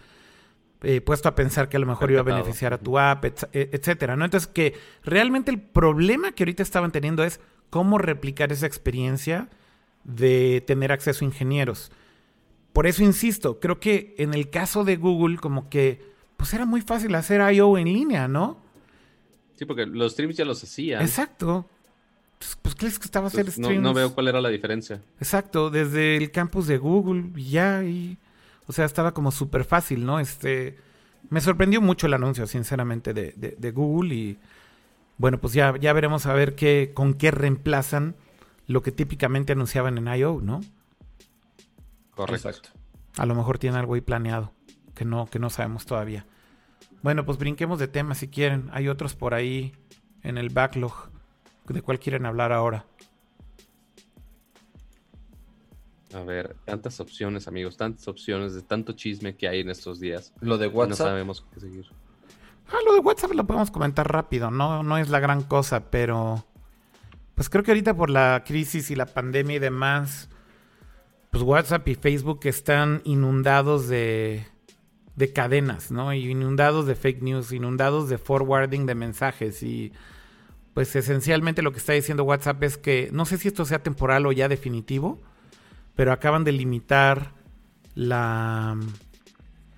eh, 0.84 0.99
puesto 0.99 1.30
a 1.30 1.36
pensar 1.36 1.69
que 1.69 1.78
a 1.78 1.80
lo 1.80 1.86
mejor 1.86 2.10
iba 2.11 2.22
a 2.22 2.23
beneficiar 2.23 2.73
a 2.73 2.80
tu 2.80 2.98
app, 2.98 3.26
e, 3.26 3.69
etcétera, 3.72 4.15
¿no? 4.15 4.26
Entonces 4.26 4.48
que 4.48 4.73
realmente 5.03 5.52
el 5.52 5.61
problema 5.61 6.32
que 6.32 6.44
ahorita 6.44 6.64
estaban 6.64 6.91
teniendo 6.91 7.23
es 7.23 7.40
cómo 7.69 7.98
replicar 7.98 8.52
esa 8.52 8.65
experiencia 8.65 9.49
de 10.03 10.64
tener 10.65 10.91
acceso 10.91 11.23
a 11.23 11.28
ingenieros. 11.28 11.91
Por 12.73 12.88
eso 12.88 13.03
insisto, 13.03 13.60
creo 13.60 13.80
que 13.80 14.15
en 14.18 14.34
el 14.34 14.49
caso 14.49 14.84
de 14.84 14.95
Google, 14.95 15.38
como 15.38 15.69
que, 15.69 16.02
pues 16.38 16.53
era 16.53 16.65
muy 16.65 16.81
fácil 16.81 17.14
hacer 17.15 17.41
I.O. 17.53 17.77
en 17.77 17.85
línea, 17.85 18.27
¿no? 18.27 18.57
Sí, 19.56 19.65
porque 19.65 19.85
los 19.85 20.14
streams 20.14 20.38
ya 20.38 20.45
los 20.45 20.64
hacían. 20.64 21.02
Exacto. 21.02 21.65
Pues, 22.39 22.57
pues 22.61 22.76
¿qué 22.76 22.85
les 22.85 22.99
estaba 22.99 23.27
hacer 23.27 23.52
streams? 23.52 23.81
No, 23.81 23.93
veo 23.93 24.14
cuál 24.14 24.30
era 24.30 24.41
la 24.41 24.49
diferencia. 24.49 25.02
Exacto, 25.19 25.69
desde 25.69 26.18
el 26.18 26.31
campus 26.31 26.65
de 26.65 26.77
Google 26.77 27.30
y 27.35 27.52
ya, 27.52 27.84
y, 27.84 28.18
o 28.65 28.73
sea, 28.73 28.85
estaba 28.85 29.14
como 29.14 29.31
súper 29.31 29.64
fácil, 29.64 30.06
¿no? 30.06 30.19
Este, 30.19 30.77
me 31.30 31.41
sorprendió 31.41 31.81
mucho 31.81 32.07
el 32.07 32.14
anuncio, 32.14 32.48
sinceramente, 32.48 33.14
de, 33.14 33.34
de, 33.35 33.72
Google 33.72 34.15
y, 34.15 34.38
bueno, 35.18 35.39
pues 35.39 35.53
ya, 35.53 35.77
ya 35.77 35.93
veremos 35.93 36.26
a 36.26 36.34
ver 36.34 36.56
qué, 36.56 36.91
con 36.93 37.14
qué 37.14 37.30
reemplazan 37.30 38.15
lo 38.65 38.81
que 38.81 38.91
típicamente 38.91 39.53
anunciaban 39.53 39.98
en 39.98 40.07
I.O., 40.07 40.41
¿no? 40.41 40.61
Correcto. 42.26 42.69
A 43.18 43.26
lo 43.26 43.35
mejor 43.35 43.57
tiene 43.57 43.77
algo 43.77 43.95
ahí 43.95 44.02
planeado 44.02 44.53
que 44.95 45.06
no, 45.06 45.27
que 45.27 45.39
no 45.39 45.49
sabemos 45.49 45.85
todavía. 45.85 46.26
Bueno, 47.02 47.26
pues 47.26 47.38
brinquemos 47.38 47.80
de 47.80 47.88
tema 47.88 48.15
si 48.15 48.27
quieren. 48.27 48.69
Hay 48.72 48.88
otros 48.88 49.15
por 49.15 49.34
ahí 49.34 49.73
en 50.23 50.38
el 50.38 50.49
backlog. 50.49 51.10
¿De 51.68 51.81
cuál 51.81 51.99
quieren 51.99 52.26
hablar 52.26 52.52
ahora? 52.52 52.85
A 56.14 56.22
ver, 56.22 56.56
tantas 56.65 56.99
opciones, 56.99 57.48
amigos, 57.48 57.77
tantas 57.77 58.07
opciones 58.07 58.53
de 58.53 58.61
tanto 58.61 58.93
chisme 58.93 59.35
que 59.35 59.48
hay 59.48 59.61
en 59.61 59.69
estos 59.69 59.99
días. 59.99 60.34
Lo 60.41 60.57
de 60.57 60.68
WhatsApp. 60.68 60.99
No 60.99 61.06
sabemos 61.06 61.45
qué 61.53 61.60
seguir. 61.61 61.85
Ah, 62.68 62.80
lo 62.85 62.93
de 62.93 62.99
WhatsApp 62.99 63.31
lo 63.34 63.45
podemos 63.45 63.72
comentar 63.72 64.11
rápido, 64.11 64.49
no, 64.49 64.81
no 64.81 64.98
es 64.98 65.10
la 65.10 65.19
gran 65.19 65.43
cosa, 65.43 65.91
pero 65.91 66.45
pues 67.35 67.49
creo 67.49 67.64
que 67.64 67.72
ahorita 67.72 67.95
por 67.95 68.10
la 68.10 68.43
crisis 68.45 68.91
y 68.91 68.95
la 68.95 69.06
pandemia 69.07 69.57
y 69.57 69.60
demás, 69.60 70.30
pues 71.32 71.44
WhatsApp 71.44 71.88
y 71.88 71.95
Facebook 71.95 72.41
están 72.44 73.02
inundados 73.06 73.88
de, 73.88 74.45
de 75.16 75.34
cadenas, 75.34 75.90
¿no? 75.90 76.14
Y 76.14 76.30
inundados 76.30 76.86
de 76.86 76.95
fake 76.95 77.22
news, 77.22 77.52
inundados 77.53 78.10
de 78.10 78.18
forwarding 78.18 78.86
de 78.86 78.95
mensajes 78.95 79.64
y 79.64 79.94
pues 80.74 80.95
esencialmente 80.95 81.62
lo 81.62 81.72
que 81.72 81.80
está 81.80 81.94
diciendo 81.94 82.24
WhatsApp 82.24 82.64
es 82.64 82.78
que 82.78 83.10
no 83.12 83.26
sé 83.26 83.38
si 83.38 83.48
esto 83.48 83.66
sea 83.66 83.84
temporal 83.84 84.26
o 84.26 84.32
ya 84.32 84.48
definitivo, 84.48 85.22
pero 85.95 86.12
acaban 86.12 86.44
de 86.44 86.52
limitar 86.52 87.34
la 87.95 88.78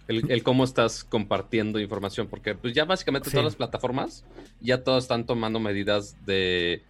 el, 0.07 0.43
cómo 0.43 0.63
estás 0.63 1.03
compartiendo 1.03 1.79
información, 1.79 2.27
porque 2.27 2.55
pues 2.55 2.73
ya 2.73 2.85
básicamente 2.85 3.29
todas 3.29 3.45
las 3.45 3.55
plataformas 3.55 4.25
ya 4.59 4.83
todas 4.83 5.05
están 5.05 5.25
tomando 5.25 5.59
medidas 5.59 6.15
de 6.25 6.83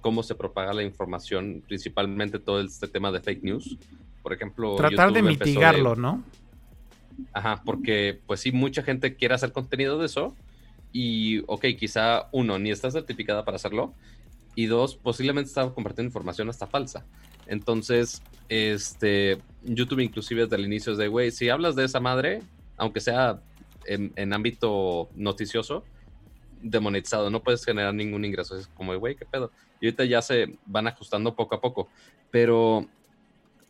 cómo 0.00 0.22
se 0.22 0.34
propaga 0.34 0.72
la 0.72 0.82
información, 0.82 1.62
principalmente 1.66 2.38
todo 2.38 2.60
este 2.60 2.88
tema 2.88 3.10
de 3.12 3.20
fake 3.20 3.42
news. 3.42 3.78
Por 4.22 4.32
ejemplo, 4.32 4.76
tratar 4.76 5.12
de 5.12 5.22
mitigarlo, 5.22 5.96
¿no? 5.96 6.22
Ajá, 7.32 7.62
porque 7.64 8.20
pues 8.26 8.40
sí, 8.40 8.52
mucha 8.52 8.82
gente 8.82 9.16
quiere 9.16 9.34
hacer 9.34 9.52
contenido 9.52 9.98
de 9.98 10.06
eso 10.06 10.36
y, 10.92 11.42
ok, 11.46 11.66
quizá 11.78 12.28
uno, 12.32 12.58
ni 12.58 12.70
está 12.70 12.90
certificada 12.90 13.44
para 13.44 13.56
hacerlo 13.56 13.94
y 14.54 14.66
dos, 14.66 14.96
posiblemente 14.96 15.48
está 15.48 15.68
compartiendo 15.70 16.08
información 16.08 16.48
hasta 16.48 16.66
falsa. 16.66 17.06
Entonces, 17.46 18.22
este, 18.48 19.38
YouTube 19.62 20.00
inclusive 20.00 20.42
desde 20.42 20.56
el 20.56 20.66
inicio 20.66 20.92
es 20.92 20.98
de, 20.98 21.08
güey, 21.08 21.30
si 21.30 21.48
hablas 21.48 21.74
de 21.74 21.84
esa 21.84 22.00
madre, 22.00 22.40
aunque 22.76 23.00
sea 23.00 23.40
en, 23.86 24.12
en 24.16 24.32
ámbito 24.32 25.08
noticioso, 25.14 25.84
demonetizado, 26.62 27.30
no 27.30 27.42
puedes 27.42 27.64
generar 27.64 27.94
ningún 27.94 28.24
ingreso. 28.24 28.56
Es 28.56 28.68
como, 28.68 28.96
güey, 28.96 29.16
qué 29.16 29.24
pedo. 29.24 29.50
Y 29.80 29.86
ahorita 29.86 30.04
ya 30.04 30.22
se 30.22 30.58
van 30.66 30.86
ajustando 30.86 31.34
poco 31.34 31.56
a 31.56 31.60
poco. 31.60 31.88
Pero 32.30 32.86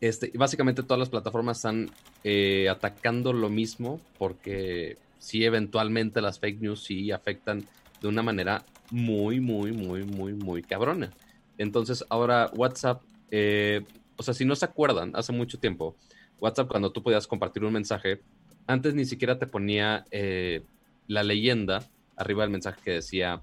este, 0.03 0.33
básicamente 0.35 0.83
todas 0.83 0.99
las 0.99 1.07
plataformas 1.07 1.59
están 1.59 1.89
eh, 2.25 2.67
atacando 2.69 3.31
lo 3.31 3.49
mismo 3.49 4.01
porque 4.17 4.97
sí, 5.17 5.45
eventualmente 5.45 6.21
las 6.21 6.39
fake 6.39 6.59
news 6.59 6.83
sí 6.83 7.09
afectan 7.11 7.65
de 8.01 8.09
una 8.09 8.21
manera 8.21 8.65
muy, 8.91 9.39
muy, 9.39 9.71
muy, 9.71 10.03
muy, 10.03 10.33
muy 10.33 10.61
cabrona. 10.61 11.13
Entonces 11.57 12.03
ahora 12.09 12.51
WhatsApp, 12.53 13.01
eh, 13.31 13.85
o 14.17 14.23
sea, 14.23 14.33
si 14.33 14.43
no 14.43 14.57
se 14.57 14.65
acuerdan, 14.65 15.13
hace 15.15 15.31
mucho 15.31 15.57
tiempo, 15.57 15.95
WhatsApp 16.41 16.67
cuando 16.67 16.91
tú 16.91 17.01
podías 17.01 17.25
compartir 17.25 17.63
un 17.63 17.71
mensaje, 17.71 18.19
antes 18.67 18.93
ni 18.95 19.05
siquiera 19.05 19.39
te 19.39 19.47
ponía 19.47 20.03
eh, 20.11 20.63
la 21.07 21.23
leyenda 21.23 21.81
arriba 22.17 22.43
del 22.43 22.51
mensaje 22.51 22.81
que 22.83 22.91
decía 22.91 23.41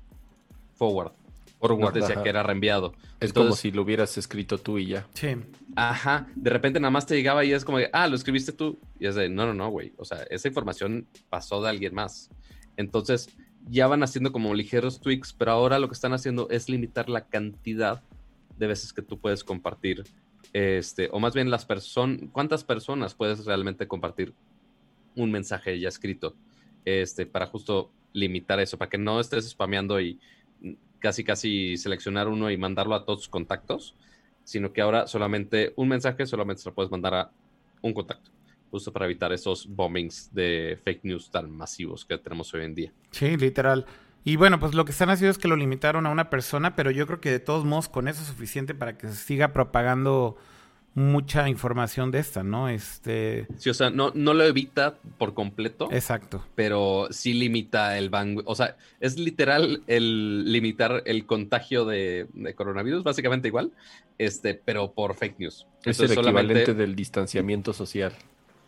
forward. 0.75 1.13
Forward 1.61 1.93
decía 1.93 2.23
que 2.23 2.29
era 2.29 2.43
reenviado. 2.43 2.95
Es 3.21 3.33
como 3.33 3.53
si 3.53 3.71
lo 3.71 3.83
hubieras 3.83 4.17
escrito 4.17 4.59
tú 4.59 4.79
y 4.79 4.87
ya. 4.87 5.07
Sí. 5.13 5.37
Ajá. 5.77 6.27
De 6.35 6.51
repente 6.51 6.81
nada 6.81 6.91
más 6.91 7.07
te 7.07 7.15
llegaba 7.15 7.45
y 7.45 7.53
es 7.53 7.65
como 7.65 7.79
de, 7.79 7.91
ah, 7.93 8.09
lo 8.09 8.17
escribiste 8.17 8.53
tú. 8.53 8.79
Y 8.99 9.07
es 9.07 9.15
de, 9.15 9.29
no, 9.29 9.45
no, 9.47 9.53
no, 9.53 9.69
güey. 9.69 9.93
O 9.99 10.05
sea, 10.05 10.23
esa 10.31 10.49
información 10.49 11.07
pasó 11.29 11.63
de 11.63 11.69
alguien 11.69 11.95
más. 11.95 12.31
Entonces, 12.77 13.29
ya 13.69 13.87
van 13.87 14.03
haciendo 14.03 14.33
como 14.33 14.55
ligeros 14.55 15.01
tweaks, 15.01 15.35
pero 15.35 15.53
ahora 15.53 15.79
lo 15.79 15.89
que 15.89 15.95
están 15.95 16.15
haciendo 16.15 16.49
es 16.49 16.71
limitar 16.71 17.11
la 17.11 17.27
cantidad 17.27 18.03
de 18.59 18.67
veces 18.67 18.95
que 18.95 19.03
tú 19.03 19.19
puedes 19.19 19.45
compartir. 19.45 20.05
Este, 20.55 21.11
o 21.13 21.21
más 21.21 21.35
bien 21.35 21.51
las 21.51 21.67
personas, 21.67 22.21
cuántas 22.33 22.65
personas 22.65 23.15
puedes 23.15 23.45
realmente 23.45 23.87
compartir 23.87 24.35
un 25.15 25.31
mensaje 25.31 25.79
ya 25.79 25.89
escrito. 25.89 26.35
Este, 26.87 27.27
para 27.27 27.47
justo 27.47 27.93
limitar 28.15 28.59
eso, 28.61 28.79
para 28.79 28.89
que 28.89 28.99
no 28.99 29.21
estés 29.21 29.49
spameando 29.51 30.01
y 30.01 30.19
casi 31.01 31.25
casi 31.25 31.77
seleccionar 31.77 32.29
uno 32.29 32.51
y 32.51 32.57
mandarlo 32.57 32.95
a 32.95 33.05
todos 33.05 33.21
tus 33.21 33.29
contactos, 33.29 33.97
sino 34.45 34.73
que 34.73 34.81
ahora 34.81 35.07
solamente 35.07 35.73
un 35.77 35.89
mensaje 35.89 36.27
solamente 36.27 36.63
se 36.63 36.69
lo 36.69 36.75
puedes 36.75 36.91
mandar 36.91 37.15
a 37.15 37.31
un 37.83 37.93
contacto, 37.93 38.31
justo 38.71 38.93
para 38.93 39.07
evitar 39.07 39.33
esos 39.33 39.67
bombings 39.67 40.33
de 40.33 40.79
fake 40.85 41.05
news 41.05 41.31
tan 41.31 41.51
masivos 41.51 42.05
que 42.05 42.19
tenemos 42.19 42.53
hoy 42.55 42.65
en 42.65 42.75
día. 42.75 42.93
Sí, 43.11 43.37
literal. 43.37 43.87
Y 44.23 44.37
bueno, 44.37 44.61
pues 44.61 44.75
lo 44.75 44.85
que 44.85 44.93
están 44.93 45.09
haciendo 45.09 45.31
es 45.31 45.39
que 45.39 45.49
lo 45.49 45.57
limitaron 45.57 46.07
a 46.07 46.11
una 46.11 46.29
persona, 46.29 46.77
pero 46.77 46.91
yo 46.91 47.07
creo 47.07 47.21
que 47.21 47.31
de 47.31 47.41
todos 47.41 47.65
modos 47.65 47.89
con 47.89 48.07
eso 48.07 48.21
es 48.21 48.29
suficiente 48.29 48.75
para 48.75 48.99
que 48.99 49.09
se 49.09 49.15
siga 49.15 49.53
propagando 49.53 50.37
mucha 50.95 51.49
información 51.49 52.11
de 52.11 52.19
esta, 52.19 52.43
¿no? 52.43 52.69
Este... 52.69 53.47
Sí, 53.57 53.71
o 53.71 53.75
sea, 53.75 53.91
no, 53.91 54.11
no 54.15 54.35
lo 54.35 54.45
evita 54.45 54.97
por 55.19 55.35
completo. 55.35 55.89
Exacto. 55.93 56.45
Pero 56.55 57.09
sí 57.11 57.33
limita 57.33 57.97
el 57.97 58.11
bang... 58.11 58.43
O 58.45 58.55
sea, 58.55 58.77
es 58.99 59.19
literal 59.19 59.83
el 59.87 60.51
limitar 60.51 61.03
el 61.07 61.27
contagio 61.27 61.85
de, 61.85 62.27
coronavirus, 62.57 63.05
básicamente 63.05 63.49
igual, 63.49 63.71
este, 64.19 64.55
pero 64.55 64.93
por 64.93 65.15
fake 65.15 65.39
news. 65.39 65.67
Es 65.85 66.01
el 66.01 66.13
equivalente 66.13 66.75
del 66.75 66.97
distanciamiento 66.97 67.73
social. 67.73 68.13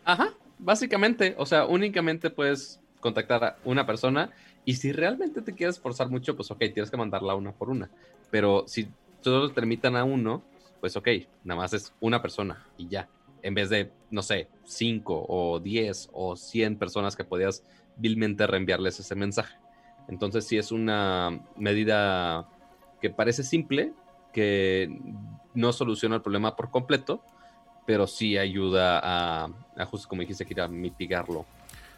Ajá, 0.04 0.32
básicamente, 0.58 1.34
o 1.38 1.46
sea, 1.46 1.66
únicamente 1.66 2.30
puedes 2.30 2.80
contactar 3.00 3.44
a 3.44 3.56
una 3.64 3.84
persona 3.84 4.30
y 4.64 4.74
si 4.74 4.92
realmente 4.92 5.42
te 5.42 5.54
quieres 5.54 5.78
forzar 5.80 6.08
mucho, 6.08 6.36
pues 6.36 6.50
ok, 6.50 6.58
tienes 6.58 6.90
que 6.90 6.96
mandarla 6.96 7.34
una 7.34 7.52
por 7.52 7.68
una. 7.68 7.90
Pero 8.30 8.64
si 8.66 8.88
todos 9.22 9.52
te 9.52 9.86
a 9.88 10.04
uno, 10.04 10.42
pues 10.82 10.96
ok, 10.96 11.08
nada 11.44 11.60
más 11.60 11.72
es 11.74 11.94
una 12.00 12.20
persona 12.20 12.66
y 12.76 12.88
ya. 12.88 13.08
En 13.40 13.54
vez 13.54 13.70
de, 13.70 13.92
no 14.10 14.20
sé, 14.20 14.48
cinco 14.64 15.24
o 15.28 15.60
diez 15.60 16.10
o 16.12 16.34
cien 16.34 16.76
personas 16.76 17.14
que 17.14 17.22
podías 17.22 17.62
vilmente 17.96 18.48
reenviarles 18.48 18.98
ese 18.98 19.14
mensaje. 19.14 19.56
Entonces 20.08 20.44
sí 20.44 20.58
es 20.58 20.72
una 20.72 21.40
medida 21.56 22.48
que 23.00 23.10
parece 23.10 23.44
simple, 23.44 23.92
que 24.32 24.90
no 25.54 25.72
soluciona 25.72 26.16
el 26.16 26.22
problema 26.22 26.56
por 26.56 26.72
completo, 26.72 27.22
pero 27.86 28.08
sí 28.08 28.36
ayuda 28.36 29.00
a, 29.04 29.86
justo 29.86 30.08
como 30.08 30.22
dijiste, 30.22 30.60
a 30.60 30.66
mitigarlo 30.66 31.46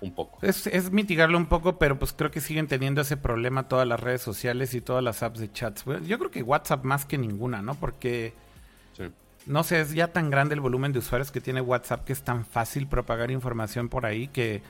un 0.02 0.12
poco. 0.12 0.40
Es, 0.42 0.92
mitigarlo 0.92 1.38
un 1.38 1.46
poco, 1.46 1.78
pero 1.78 1.98
pues 1.98 2.12
creo 2.12 2.30
que 2.30 2.42
siguen 2.42 2.66
teniendo 2.66 3.00
ese 3.00 3.16
problema 3.16 3.66
todas 3.66 3.88
las 3.88 3.98
redes 3.98 4.20
sociales 4.20 4.74
y 4.74 4.82
todas 4.82 5.02
las 5.02 5.22
apps 5.22 5.40
de 5.40 5.50
chats. 5.50 5.86
Yo 6.06 6.18
creo 6.18 6.30
que 6.30 6.42
WhatsApp 6.42 6.84
más 6.84 7.06
que 7.06 7.16
ninguna, 7.16 7.62
¿no? 7.62 7.76
Porque, 7.76 8.34
no 9.46 9.62
sé, 9.62 9.80
es 9.80 9.92
ya 9.92 10.08
tan 10.08 10.30
grande 10.30 10.54
el 10.54 10.60
volumen 10.60 10.92
de 10.92 10.98
usuarios 10.98 11.30
que 11.30 11.40
tiene 11.40 11.60
WhatsApp 11.60 12.04
que 12.04 12.12
es 12.12 12.22
tan 12.22 12.44
fácil 12.44 12.86
propagar 12.86 13.30
información 13.30 13.88
por 13.88 14.06
ahí 14.06 14.28
que 14.28 14.62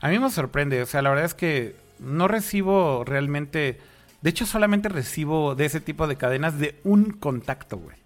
a 0.00 0.08
mí 0.08 0.18
me 0.18 0.30
sorprende. 0.30 0.82
O 0.82 0.86
sea, 0.86 1.02
la 1.02 1.10
verdad 1.10 1.24
es 1.24 1.34
que 1.34 1.76
no 1.98 2.28
recibo 2.28 3.04
realmente... 3.04 3.78
De 4.22 4.30
hecho, 4.30 4.46
solamente 4.46 4.88
recibo 4.88 5.54
de 5.54 5.66
ese 5.66 5.80
tipo 5.80 6.06
de 6.06 6.16
cadenas 6.16 6.58
de 6.58 6.80
un 6.84 7.10
contacto, 7.10 7.76
güey. 7.76 7.96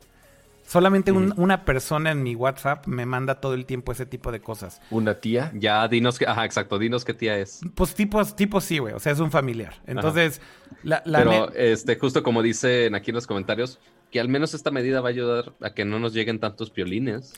Solamente 0.67 1.11
una 1.11 1.65
persona 1.65 2.13
en 2.13 2.23
mi 2.23 2.37
WhatsApp 2.37 2.87
me 2.87 3.05
manda 3.05 3.41
todo 3.41 3.55
el 3.55 3.67
tiempo 3.67 3.91
ese 3.91 4.07
tipo 4.07 4.31
de 4.31 4.41
cosas. 4.41 4.81
¿Una 4.91 5.15
tía? 5.15 5.51
Ya, 5.55 5.89
dinos 5.89 6.17
que, 6.17 6.27
ajá, 6.27 6.45
exacto, 6.45 6.79
dinos 6.79 7.05
qué 7.05 7.13
tía 7.13 7.37
es. 7.39 7.61
Pues 7.75 7.93
tipo, 7.93 8.25
tipo 8.25 8.61
sí, 8.61 8.79
güey, 8.79 8.95
o 8.95 9.01
sea, 9.01 9.11
es 9.11 9.19
un 9.19 9.33
familiar. 9.33 9.81
Entonces, 9.87 10.41
la, 10.85 11.03
Pero, 11.03 11.53
este, 11.55 11.97
justo 11.99 12.23
como 12.23 12.41
dicen 12.41 12.95
aquí 12.95 13.11
en 13.11 13.17
los 13.17 13.27
comentarios, 13.27 13.81
que 14.11 14.21
al 14.21 14.29
menos 14.29 14.55
esta 14.55 14.71
medida 14.71 15.01
va 15.01 15.09
a 15.09 15.13
ayudar 15.13 15.53
a 15.61 15.73
que 15.75 15.85
no 15.85 15.99
nos 15.99 16.13
lleguen 16.13 16.39
tantos 16.39 16.71
piolines. 16.71 17.35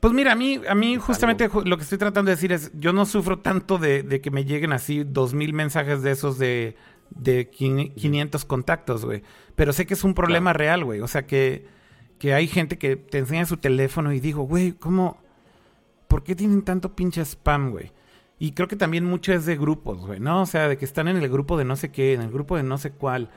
Pues 0.00 0.12
mira, 0.12 0.32
a 0.32 0.36
mí, 0.36 0.60
a 0.68 0.74
mí 0.74 0.96
justamente 0.96 1.48
lo 1.64 1.76
que 1.76 1.82
estoy 1.82 1.98
tratando 1.98 2.30
de 2.30 2.36
decir 2.36 2.52
es, 2.52 2.70
yo 2.78 2.92
no 2.92 3.06
sufro 3.06 3.38
tanto 3.38 3.78
de, 3.78 4.20
que 4.22 4.30
me 4.30 4.44
lleguen 4.44 4.72
así 4.72 5.04
dos 5.04 5.34
mil 5.34 5.52
mensajes 5.52 6.02
de 6.02 6.10
esos 6.10 6.38
de, 6.38 6.76
de 7.10 7.48
500 7.48 8.44
contactos, 8.44 9.04
güey. 9.04 9.22
Pero 9.54 9.72
sé 9.72 9.86
que 9.86 9.94
es 9.94 10.04
un 10.04 10.14
problema 10.14 10.52
real, 10.52 10.84
güey. 10.84 11.00
O 11.00 11.08
sea 11.08 11.26
que 11.26 11.66
que 12.18 12.34
hay 12.34 12.46
gente 12.46 12.78
que 12.78 12.96
te 12.96 13.18
enseña 13.18 13.46
su 13.46 13.58
teléfono 13.58 14.12
y 14.12 14.20
digo, 14.20 14.42
güey, 14.42 14.72
¿cómo? 14.72 15.18
¿Por 16.08 16.22
qué 16.22 16.34
tienen 16.34 16.62
tanto 16.62 16.94
pinche 16.94 17.24
spam, 17.24 17.70
güey? 17.70 17.92
Y 18.38 18.52
creo 18.52 18.68
que 18.68 18.76
también 18.76 19.04
mucho 19.04 19.32
es 19.32 19.46
de 19.46 19.56
grupos, 19.56 20.06
güey, 20.06 20.20
¿no? 20.20 20.42
O 20.42 20.46
sea, 20.46 20.68
de 20.68 20.76
que 20.76 20.84
están 20.84 21.08
en 21.08 21.16
el 21.16 21.28
grupo 21.28 21.56
de 21.56 21.64
no 21.64 21.76
sé 21.76 21.90
qué, 21.90 22.14
en 22.14 22.22
el 22.22 22.30
grupo 22.30 22.56
de 22.56 22.62
no 22.62 22.78
sé 22.78 22.92
cuál. 22.92 23.30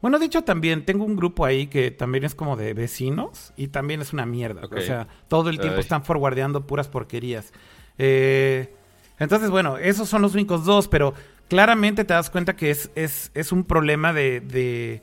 Bueno, 0.00 0.18
de 0.18 0.26
hecho 0.26 0.44
también 0.44 0.84
tengo 0.84 1.04
un 1.04 1.16
grupo 1.16 1.44
ahí 1.44 1.66
que 1.66 1.90
también 1.90 2.24
es 2.24 2.34
como 2.34 2.56
de 2.56 2.74
vecinos 2.74 3.52
y 3.56 3.68
también 3.68 4.00
es 4.00 4.12
una 4.12 4.26
mierda. 4.26 4.62
O 4.70 4.80
sea, 4.80 5.08
todo 5.28 5.48
el 5.48 5.58
tiempo 5.58 5.80
están 5.80 6.04
forwardeando 6.04 6.66
puras 6.66 6.88
porquerías. 6.88 7.52
Eh, 7.98 8.74
entonces, 9.18 9.50
bueno, 9.50 9.78
esos 9.78 10.08
son 10.08 10.22
los 10.22 10.34
únicos 10.34 10.64
dos, 10.64 10.88
pero 10.88 11.14
claramente 11.48 12.04
te 12.04 12.14
das 12.14 12.30
cuenta 12.30 12.56
que 12.56 12.70
es, 12.70 12.90
es, 12.94 13.30
es 13.34 13.52
un 13.52 13.64
problema 13.64 14.12
de, 14.12 14.40
de 14.40 15.02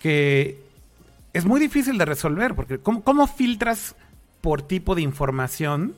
que 0.00 0.62
es 1.32 1.44
muy 1.44 1.60
difícil 1.60 1.98
de 1.98 2.04
resolver, 2.04 2.54
porque 2.54 2.78
¿cómo, 2.78 3.26
filtras 3.26 3.96
por 4.40 4.62
tipo 4.62 4.94
de 4.94 5.02
información 5.02 5.94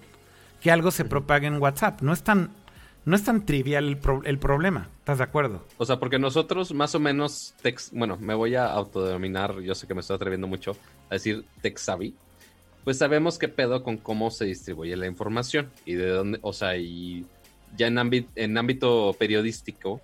que 0.61 0.71
algo 0.71 0.91
se 0.91 1.05
propague 1.05 1.47
en 1.47 1.61
WhatsApp? 1.61 2.03
No 2.03 2.13
es 2.13 2.23
tan, 2.23 2.51
no 3.05 3.17
es 3.17 3.25
tan 3.25 3.45
trivial 3.45 4.01
el, 4.25 4.39
problema, 4.39 4.89
¿estás 4.99 5.19
de 5.19 5.25
acuerdo? 5.25 5.63
O 5.79 5.85
sea, 5.85 5.99
porque 5.99 6.19
nosotros 6.19 6.73
más 6.73 6.95
o 6.95 7.01
menos, 7.01 7.55
text, 7.63 7.93
bueno, 7.93 8.17
me 8.17 8.35
voy 8.35 8.55
a 8.55 8.67
autodenominar, 8.67 9.61
yo 9.61 9.75
sé 9.75 9.87
que 9.87 9.95
me 9.95 10.01
estoy 10.01 10.17
atreviendo 10.17 10.47
mucho 10.47 10.77
a 11.11 11.15
decir 11.15 11.45
tech 11.61 11.77
savvy, 11.77 12.15
pues 12.83 12.99
sabemos 12.99 13.39
qué 13.39 13.49
pedo 13.49 13.83
con 13.83 13.97
cómo 13.99 14.31
se 14.31 14.47
distribuye 14.47 14.97
la 14.97 15.07
información 15.07 15.71
y 15.85 15.95
de 15.95 16.09
dónde, 16.09 16.39
o 16.43 16.53
sea, 16.53 16.77
y 16.77 17.27
ya 17.77 17.89
en, 17.89 17.99
ámbito, 17.99 18.31
en 18.37 18.57
ámbito 18.57 19.15
periodístico, 19.19 20.01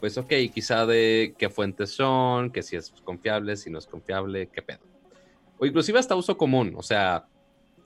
pues 0.00 0.18
ok, 0.18 0.32
quizá 0.52 0.84
de 0.84 1.34
qué 1.38 1.48
fuentes 1.48 1.92
son, 1.92 2.50
que 2.50 2.62
si 2.62 2.76
es 2.76 2.90
confiable, 3.04 3.56
si 3.56 3.70
no 3.70 3.78
es 3.78 3.86
confiable, 3.86 4.48
qué 4.52 4.60
pedo. 4.60 4.80
O 5.58 5.64
inclusive 5.64 5.98
hasta 5.98 6.14
uso 6.14 6.36
común, 6.36 6.74
o 6.76 6.82
sea, 6.82 7.26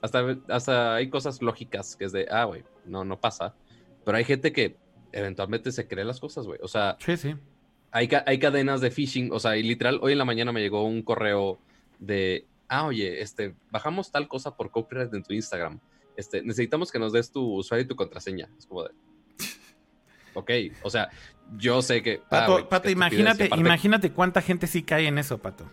hasta, 0.01 0.37
hasta 0.49 0.95
hay 0.95 1.09
cosas 1.09 1.41
lógicas 1.41 1.95
que 1.95 2.05
es 2.05 2.11
de, 2.11 2.27
ah, 2.29 2.45
güey, 2.45 2.63
no, 2.85 3.05
no 3.05 3.17
pasa. 3.17 3.53
Pero 4.09 4.17
hay 4.17 4.23
gente 4.23 4.51
que 4.51 4.75
eventualmente 5.11 5.71
se 5.71 5.87
cree 5.87 6.03
las 6.03 6.19
cosas, 6.19 6.47
güey. 6.47 6.57
O 6.63 6.67
sea, 6.67 6.97
sí, 6.99 7.15
sí. 7.15 7.35
Hay, 7.91 8.09
hay 8.25 8.39
cadenas 8.39 8.81
de 8.81 8.89
phishing, 8.89 9.31
o 9.31 9.39
sea, 9.39 9.55
y 9.55 9.61
literal, 9.61 9.99
hoy 10.01 10.13
en 10.13 10.17
la 10.17 10.25
mañana 10.25 10.51
me 10.51 10.61
llegó 10.61 10.83
un 10.83 11.03
correo 11.03 11.59
de, 11.99 12.47
ah, 12.69 12.87
oye, 12.87 13.21
este, 13.21 13.53
bajamos 13.69 14.11
tal 14.11 14.27
cosa 14.27 14.57
por 14.57 14.71
copyright 14.71 15.13
en 15.13 15.21
tu 15.21 15.31
Instagram. 15.31 15.79
Este, 16.17 16.41
necesitamos 16.41 16.91
que 16.91 16.97
nos 16.97 17.13
des 17.13 17.31
tu 17.31 17.53
usuario 17.53 17.85
y 17.85 17.87
tu 17.87 17.95
contraseña. 17.95 18.49
Es 18.57 18.65
como 18.65 18.85
de, 18.85 18.89
ok, 20.33 20.51
o 20.81 20.89
sea, 20.89 21.09
yo 21.55 21.83
sé 21.83 22.01
que... 22.01 22.23
Ah, 22.31 22.47
Pato, 22.47 22.67
Pato 22.67 22.89
imagínate, 22.89 23.51
imagínate 23.55 24.11
cuánta 24.11 24.41
gente 24.41 24.65
sí 24.65 24.81
cae 24.81 25.05
en 25.05 25.19
eso, 25.19 25.37
Pato. 25.37 25.69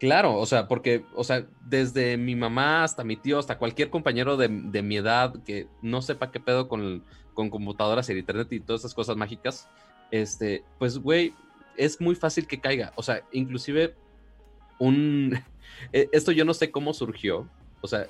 Claro, 0.00 0.34
o 0.34 0.44
sea, 0.44 0.66
porque, 0.66 1.04
o 1.14 1.22
sea, 1.22 1.46
desde 1.64 2.16
mi 2.16 2.34
mamá 2.34 2.82
hasta 2.82 3.04
mi 3.04 3.16
tío, 3.16 3.38
hasta 3.38 3.58
cualquier 3.58 3.90
compañero 3.90 4.36
de, 4.36 4.48
mi 4.48 4.96
edad 4.96 5.40
que 5.44 5.68
no 5.82 6.02
sepa 6.02 6.32
qué 6.32 6.40
pedo 6.40 6.66
con, 6.66 7.04
con 7.36 7.50
computadoras 7.50 8.10
y 8.10 8.14
internet 8.14 8.52
y 8.52 8.58
todas 8.58 8.80
esas 8.80 8.94
cosas 8.94 9.16
mágicas, 9.16 9.68
este, 10.10 10.64
pues, 10.80 10.98
güey, 10.98 11.32
es 11.76 12.00
muy 12.00 12.16
fácil 12.16 12.48
que 12.48 12.60
caiga. 12.60 12.92
O 12.96 13.04
sea, 13.04 13.22
inclusive 13.30 13.94
un... 14.78 15.38
E, 15.92 16.08
esto 16.12 16.32
yo 16.32 16.46
no 16.46 16.54
sé 16.54 16.70
cómo 16.70 16.94
surgió. 16.94 17.46
O 17.82 17.86
sea, 17.88 18.06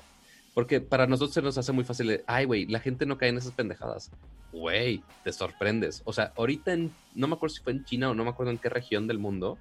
porque 0.53 0.79
para 0.79 1.05
nosotros 1.05 1.33
se 1.33 1.41
nos 1.41 1.57
hace 1.57 1.73
muy 1.73 1.83
fácil, 1.83 2.23
ay, 2.27 2.45
güey, 2.45 2.65
la 2.65 2.79
gente 2.79 3.05
no 3.05 3.17
cae 3.17 3.29
en 3.29 3.37
esas 3.37 3.51
pendejadas. 3.51 4.09
Güey, 4.53 5.03
te 5.23 5.33
sorprendes. 5.33 6.01
O 6.05 6.13
sea, 6.13 6.31
ahorita 6.37 6.71
en, 6.73 6.93
no 7.13 7.27
me 7.27 7.35
acuerdo 7.35 7.55
si 7.55 7.61
fue 7.61 7.73
en 7.73 7.83
China 7.83 8.09
o 8.09 8.13
no 8.13 8.23
me 8.23 8.29
acuerdo 8.29 8.51
en 8.51 8.57
qué 8.57 8.69
región 8.69 9.05
del 9.05 9.19
mundo, 9.19 9.57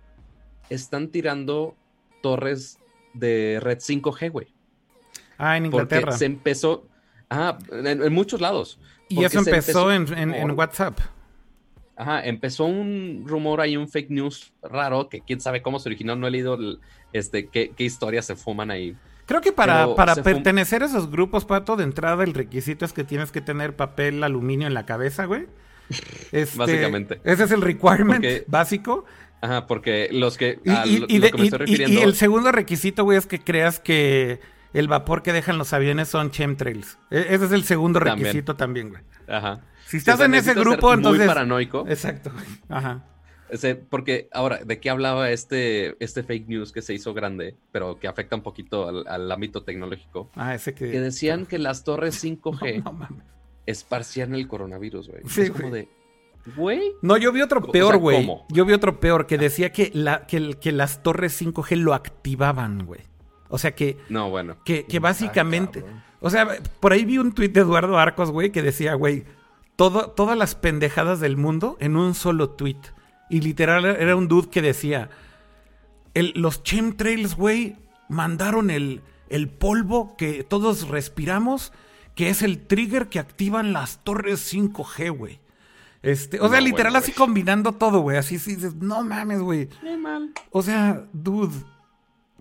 están 0.70 1.08
tirando 1.08 1.74
torres 2.22 2.78
de 3.12 3.58
red 3.60 3.78
5G, 3.78 4.30
güey. 4.30 4.46
Ah, 5.38 5.56
en 5.56 5.66
Inglaterra. 5.66 6.06
Porque 6.06 6.18
se 6.18 6.26
empezó, 6.26 6.86
ah, 7.30 7.58
en, 7.72 8.12
muchos 8.12 8.40
lados. 8.40 8.78
Y 9.08 9.24
eso 9.24 9.38
empezó, 9.38 9.92
en, 9.92 10.50
WhatsApp. 10.52 10.98
Ajá, 11.96 12.24
empezó 12.24 12.64
un 12.64 13.24
rumor 13.26 13.60
ahí, 13.60 13.76
un 13.76 13.88
fake 13.88 14.10
news 14.10 14.52
raro, 14.62 15.08
que 15.08 15.20
quién 15.20 15.40
sabe 15.40 15.62
cómo 15.62 15.78
se 15.78 15.88
originó, 15.88 16.16
no 16.16 16.26
he 16.26 16.30
leído 16.30 16.58
este, 17.12 17.48
qué, 17.48 17.72
qué 17.76 17.84
historias 17.84 18.26
se 18.26 18.36
fuman 18.36 18.70
ahí. 18.70 18.96
Creo 19.26 19.40
que 19.40 19.52
para, 19.52 19.94
para 19.96 20.14
pertenecer 20.16 20.82
a 20.82 20.86
esos 20.86 21.10
grupos, 21.10 21.44
Pato, 21.44 21.76
de 21.76 21.82
entrada 21.84 22.22
el 22.22 22.32
requisito 22.32 22.84
es 22.84 22.92
que 22.92 23.02
tienes 23.02 23.32
que 23.32 23.40
tener 23.40 23.74
papel 23.74 24.22
aluminio 24.22 24.68
en 24.68 24.74
la 24.74 24.86
cabeza, 24.86 25.24
güey. 25.24 25.46
Este, 26.32 26.58
Básicamente. 26.58 27.20
Ese 27.22 27.44
es 27.44 27.50
el 27.52 27.62
requirement 27.62 28.24
básico. 28.48 29.04
Ajá, 29.40 29.66
porque 29.66 30.08
los 30.10 30.36
que. 30.36 30.58
Y, 30.64 32.02
el 32.02 32.14
segundo 32.14 32.50
requisito, 32.50 33.04
güey, 33.04 33.18
es 33.18 33.26
que 33.26 33.38
creas 33.38 33.78
que 33.78 34.40
el 34.78 34.88
vapor 34.88 35.22
que 35.22 35.32
dejan 35.32 35.58
los 35.58 35.72
aviones 35.72 36.08
son 36.08 36.30
chemtrails. 36.30 36.98
E, 37.10 37.26
ese 37.30 37.46
es 37.46 37.52
el 37.52 37.64
segundo 37.64 38.00
requisito 38.00 38.56
también, 38.56 38.90
güey. 38.90 39.02
Ajá. 39.28 39.60
Si 39.86 39.98
estás 39.98 40.20
en 40.20 40.34
ese 40.34 40.54
grupo, 40.54 40.92
entonces. 40.92 41.20
Muy 41.20 41.28
paranoico. 41.28 41.84
Exacto. 41.88 42.32
Ajá 42.68 43.04
porque 43.88 44.28
ahora, 44.32 44.60
¿de 44.64 44.80
qué 44.80 44.90
hablaba 44.90 45.30
este, 45.30 45.96
este 46.04 46.22
fake 46.22 46.48
news 46.48 46.72
que 46.72 46.82
se 46.82 46.94
hizo 46.94 47.14
grande, 47.14 47.56
pero 47.72 47.98
que 47.98 48.08
afecta 48.08 48.36
un 48.36 48.42
poquito 48.42 48.88
al, 49.06 49.32
ámbito 49.32 49.62
tecnológico? 49.62 50.30
Ah, 50.34 50.54
ese 50.54 50.74
que... 50.74 50.90
Que 50.90 51.00
decían 51.00 51.46
que 51.46 51.58
las 51.58 51.84
torres 51.84 52.22
5G 52.24 52.82
esparcían 53.66 54.34
el 54.34 54.48
coronavirus, 54.48 55.08
güey. 55.08 55.22
Sí, 55.28 55.42
es 55.42 55.50
como 55.50 55.70
de... 55.70 55.88
Güey. 56.56 56.92
No, 57.02 57.16
yo 57.16 57.32
vi 57.32 57.42
otro 57.42 57.60
peor, 57.60 57.98
güey. 57.98 58.24
yo 58.50 58.64
vi 58.64 58.72
otro 58.72 59.00
peor 59.00 59.26
que 59.26 59.36
decía 59.36 59.72
que, 59.72 59.90
la, 59.92 60.26
que, 60.28 60.70
las 60.70 61.02
torres 61.02 61.40
5G 61.42 61.76
lo 61.76 61.92
activaban, 61.92 62.86
güey. 62.86 63.00
O 63.48 63.58
sea 63.58 63.74
que. 63.74 63.98
No, 64.08 64.30
bueno. 64.30 64.56
Que, 64.64 64.86
que 64.86 64.98
básicamente. 64.98 65.84
o 66.20 66.30
sea, 66.30 66.48
por 66.80 66.92
ahí 66.92 67.04
vi 67.04 67.18
un 67.18 67.32
tuit 67.32 67.52
de 67.52 67.60
Eduardo 67.60 67.98
Arcos, 67.98 68.30
güey, 68.30 68.50
que 68.52 68.62
decía, 68.62 68.94
güey, 68.94 69.24
todo, 69.76 70.10
todas 70.10 70.36
las 70.36 70.54
pendejadas 70.54 71.20
del 71.20 71.36
mundo 71.36 71.76
en 71.80 71.96
un 71.96 72.14
solo 72.14 72.50
tuit. 72.50 72.78
Y 73.28 73.40
literal 73.40 73.84
era 73.84 74.16
un 74.16 74.28
dude 74.28 74.48
que 74.48 74.62
decía, 74.62 75.10
el, 76.14 76.32
los 76.36 76.62
chemtrails, 76.62 77.36
güey, 77.36 77.76
mandaron 78.08 78.70
el, 78.70 79.02
el 79.28 79.48
polvo 79.48 80.16
que 80.16 80.44
todos 80.44 80.88
respiramos, 80.88 81.72
que 82.14 82.30
es 82.30 82.42
el 82.42 82.66
trigger 82.66 83.08
que 83.08 83.18
activan 83.18 83.72
las 83.72 84.02
torres 84.04 84.52
5G, 84.52 85.16
güey. 85.16 85.40
Este, 86.02 86.40
o 86.40 86.48
sea, 86.48 86.60
literal 86.60 86.94
así 86.94 87.10
combinando 87.10 87.72
todo, 87.72 87.98
güey. 88.00 88.16
Así 88.16 88.38
sí 88.38 88.54
dices, 88.54 88.76
no 88.76 89.02
mames, 89.02 89.40
güey. 89.40 89.68
mal. 89.98 90.32
O 90.50 90.62
sea, 90.62 91.04
dude. 91.12 91.64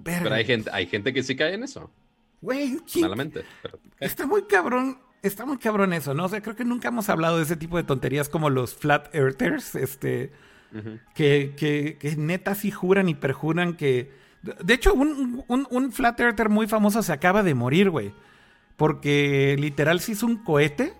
Pero 0.06 0.34
hay 0.34 0.46
gente, 0.46 0.70
hay 0.72 0.86
gente 0.86 1.14
que 1.14 1.24
sí 1.24 1.36
cae 1.36 1.56
en 1.56 1.64
eso. 1.64 1.92
Güey, 2.42 2.80
Malamente. 3.02 3.44
Está 4.00 4.28
muy 4.28 4.44
cabrón 4.44 5.00
está 5.28 5.46
muy 5.46 5.58
cabrón 5.58 5.94
eso, 5.94 6.14
¿no? 6.14 6.26
O 6.26 6.30
sea, 6.30 6.42
creo 6.42 6.56
que 6.56 6.66
nunca 6.66 6.90
hemos 6.90 7.10
hablado 7.10 7.38
de 7.38 7.44
ese 7.44 7.56
tipo 7.56 7.78
de 7.78 7.84
tonterías 7.84 8.30
como 8.30 8.50
los 8.50 8.76
flat 8.76 9.14
earthers, 9.16 9.76
este, 9.76 10.32
que, 11.16 11.56
que, 11.58 11.98
que 12.00 12.16
neta 12.16 12.54
sí 12.56 12.72
juran 12.72 13.10
y 13.10 13.16
perjuran 13.16 13.76
que... 13.76 14.12
De 14.64 14.76
hecho, 14.76 14.94
un, 14.94 15.44
un, 15.48 15.68
un 15.70 15.92
flat 15.92 16.20
earther 16.20 16.50
muy 16.50 16.68
famoso 16.68 17.02
se 17.02 17.12
acaba 17.12 17.42
de 17.42 17.56
morir, 17.56 17.90
güey. 17.90 18.14
Porque 18.78 19.56
literal 19.58 20.00
se 20.00 20.12
hizo 20.12 20.28
un 20.28 20.44
cohete. 20.44 20.94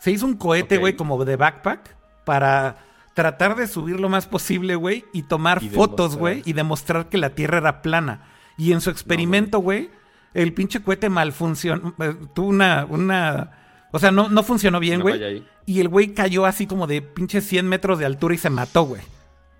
Se 0.00 0.10
hizo 0.10 0.26
un 0.26 0.36
cohete, 0.36 0.78
güey, 0.78 0.96
como 0.96 1.24
de 1.24 1.36
backpack 1.36 1.96
para 2.24 2.78
tratar 3.14 3.56
de 3.56 3.66
subir 3.66 4.00
lo 4.00 4.08
más 4.08 4.26
posible, 4.26 4.74
güey, 4.74 5.04
y 5.12 5.22
tomar 5.22 5.62
fotos, 5.62 6.16
güey, 6.16 6.42
y 6.44 6.52
demostrar 6.52 7.08
que 7.08 7.18
la 7.18 7.30
Tierra 7.30 7.58
era 7.58 7.82
plana. 7.82 8.22
Y 8.56 8.72
en 8.72 8.80
su 8.80 8.90
experimento, 8.90 9.58
güey, 9.58 9.90
el 10.34 10.52
pinche 10.54 10.82
cohete 10.82 11.08
mal 11.08 11.32
funcionó, 11.32 11.94
eh, 11.98 12.14
tuvo 12.34 12.48
una, 12.48 12.86
una, 12.88 13.50
o 13.90 13.98
sea, 13.98 14.10
no, 14.10 14.28
no 14.28 14.42
funcionó 14.42 14.80
bien, 14.80 15.00
güey. 15.00 15.44
Y 15.66 15.80
el 15.80 15.88
güey 15.88 16.14
cayó 16.14 16.46
así 16.46 16.66
como 16.66 16.86
de 16.86 17.02
pinche 17.02 17.40
100 17.40 17.68
metros 17.68 17.98
de 17.98 18.06
altura 18.06 18.34
y 18.34 18.38
se 18.38 18.50
mató, 18.50 18.84
güey. 18.84 19.02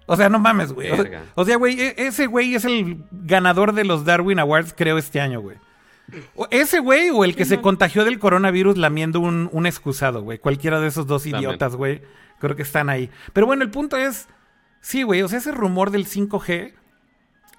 O 0.07 0.17
sea, 0.17 0.29
no 0.29 0.39
mames, 0.39 0.73
güey. 0.73 0.91
O, 1.35 1.45
sea, 1.45 1.57
güey, 1.57 1.81
e, 1.81 1.95
ese 1.97 2.27
güey 2.27 2.55
es 2.55 2.65
el 2.65 3.05
ganador 3.11 3.73
de 3.73 3.85
los 3.85 4.05
Darwin 4.05 4.41
Awards, 4.41 4.75
creo, 4.77 4.99
este 4.99 5.21
año, 5.21 5.41
güey. 5.41 5.57
Ese 6.51 6.81
güey 6.81 7.11
o 7.11 7.25
el 7.25 7.35
que 7.35 7.45
se 7.45 7.61
contagió 7.61 8.05
del 8.05 8.19
coronavirus 8.19 8.77
lamiendo 8.77 9.21
un, 9.21 9.49
un 9.53 9.67
excusado, 9.67 10.23
güey. 10.23 10.39
Cualquiera 10.39 10.81
de 10.81 10.89
esos 10.89 11.07
dos 11.07 11.27
idiotas, 11.27 11.77
güey. 11.77 12.03
Creo 12.39 12.57
que 12.57 12.63
están 12.63 12.89
ahí. 12.89 13.09
Pero 13.33 13.47
bueno, 13.47 13.63
el 13.63 13.71
punto 13.71 13.97
es, 13.97 14.29
sí, 14.81 15.05
güey, 15.05 15.23
o 15.23 15.29
sea, 15.29 15.39
ese 15.39 15.53
rumor 15.53 15.91
del 15.91 16.07
5G, 16.07 16.75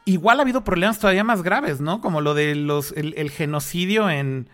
igual 0.05 0.39
ha 0.39 0.43
habido 0.43 0.63
problemas 0.63 0.99
todavía 0.99 1.23
más 1.23 1.43
graves, 1.43 1.81
¿no? 1.81 2.01
Como 2.01 2.21
lo 2.21 2.33
de 2.33 2.55
los, 2.55 2.93
el, 2.97 3.29
genocidio 3.31 4.09
en 4.09 4.49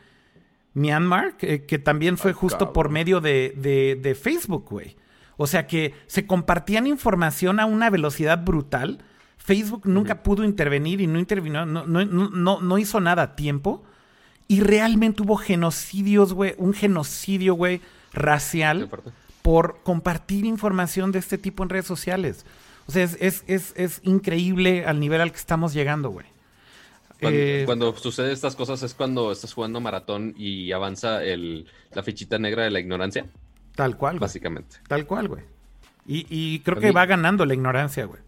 Myanmar, 0.74 1.36
que, 1.38 1.60
también 1.80 2.18
fue 2.18 2.34
justo 2.34 2.74
por 2.74 2.90
medio 2.90 3.22
de, 3.22 3.54
de, 4.02 4.16
Facebook, 4.16 4.68
güey. 4.70 4.96
O 5.38 5.48
sea 5.48 5.68
que 5.68 5.94
se 6.08 6.28
compartían 6.28 6.86
información 6.86 7.60
a 7.60 7.66
una 7.66 7.90
velocidad 7.90 8.44
brutal. 8.44 9.04
Facebook 9.40 9.82
nunca 9.86 10.22
pudo 10.22 10.44
intervenir 10.44 11.02
y 11.02 11.08
no 11.08 11.18
intervino, 11.18 11.66
no, 11.66 11.86
no, 11.88 12.06
no, 12.06 12.62
no 12.62 12.78
hizo 12.78 13.00
nada 13.00 13.24
a 13.24 13.36
tiempo. 13.36 13.84
Y 14.48 14.62
realmente 14.62 15.24
hubo 15.24 15.38
genocidios, 15.38 16.34
güey, 16.34 16.56
un 16.58 16.74
genocidio, 16.74 17.56
güey, 17.56 17.82
racial 18.14 18.90
por 19.42 19.80
compartir 19.84 20.46
información 20.46 21.12
de 21.12 21.20
este 21.20 21.38
tipo 21.38 21.64
en 21.64 21.70
redes 21.70 21.86
sociales. 21.86 22.46
O 22.88 22.92
sea, 22.92 23.04
es, 23.04 23.44
es, 23.48 24.02
increíble 24.04 24.86
al 24.86 25.00
nivel 25.00 25.22
al 25.22 25.32
que 25.32 25.38
estamos 25.38 25.74
llegando, 25.74 26.10
güey. 26.10 26.26
Cuando, 27.66 27.90
eh, 27.90 27.94
sucede 27.98 28.32
estas 28.32 28.56
cosas 28.56 28.82
es 28.82 28.94
cuando 28.94 29.32
estás 29.32 29.54
jugando 29.54 29.82
maratón 29.82 30.34
y 30.38 30.72
avanza 30.72 31.24
el, 31.24 31.68
la 31.92 32.02
fichita 32.02 32.40
negra 32.40 32.64
de 32.64 32.72
la 32.72 32.80
ignorancia. 32.80 33.26
Tal 33.76 33.98
cual. 33.98 34.20
Básicamente. 34.20 34.78
Tal 34.88 35.06
cual, 35.06 35.28
güey. 35.28 35.44
Y, 36.08 36.60
creo 36.62 36.80
que 36.80 36.92
va 36.92 37.06
ganando 37.06 37.46
la 37.46 37.54
ignorancia, 37.54 38.06
güey. 38.06 38.22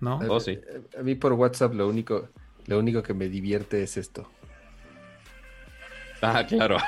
¿No? 0.00 0.18
Oh, 0.28 0.40
sí. 0.40 0.58
A 0.98 1.02
mí 1.02 1.14
por 1.14 1.32
WhatsApp 1.32 1.74
lo 1.74 1.88
único, 1.88 2.28
lo 2.66 2.78
único 2.78 3.02
que 3.02 3.14
me 3.14 3.28
divierte 3.28 3.82
es 3.82 3.96
esto. 3.96 4.28
Ah, 6.22 6.44
claro. 6.46 6.78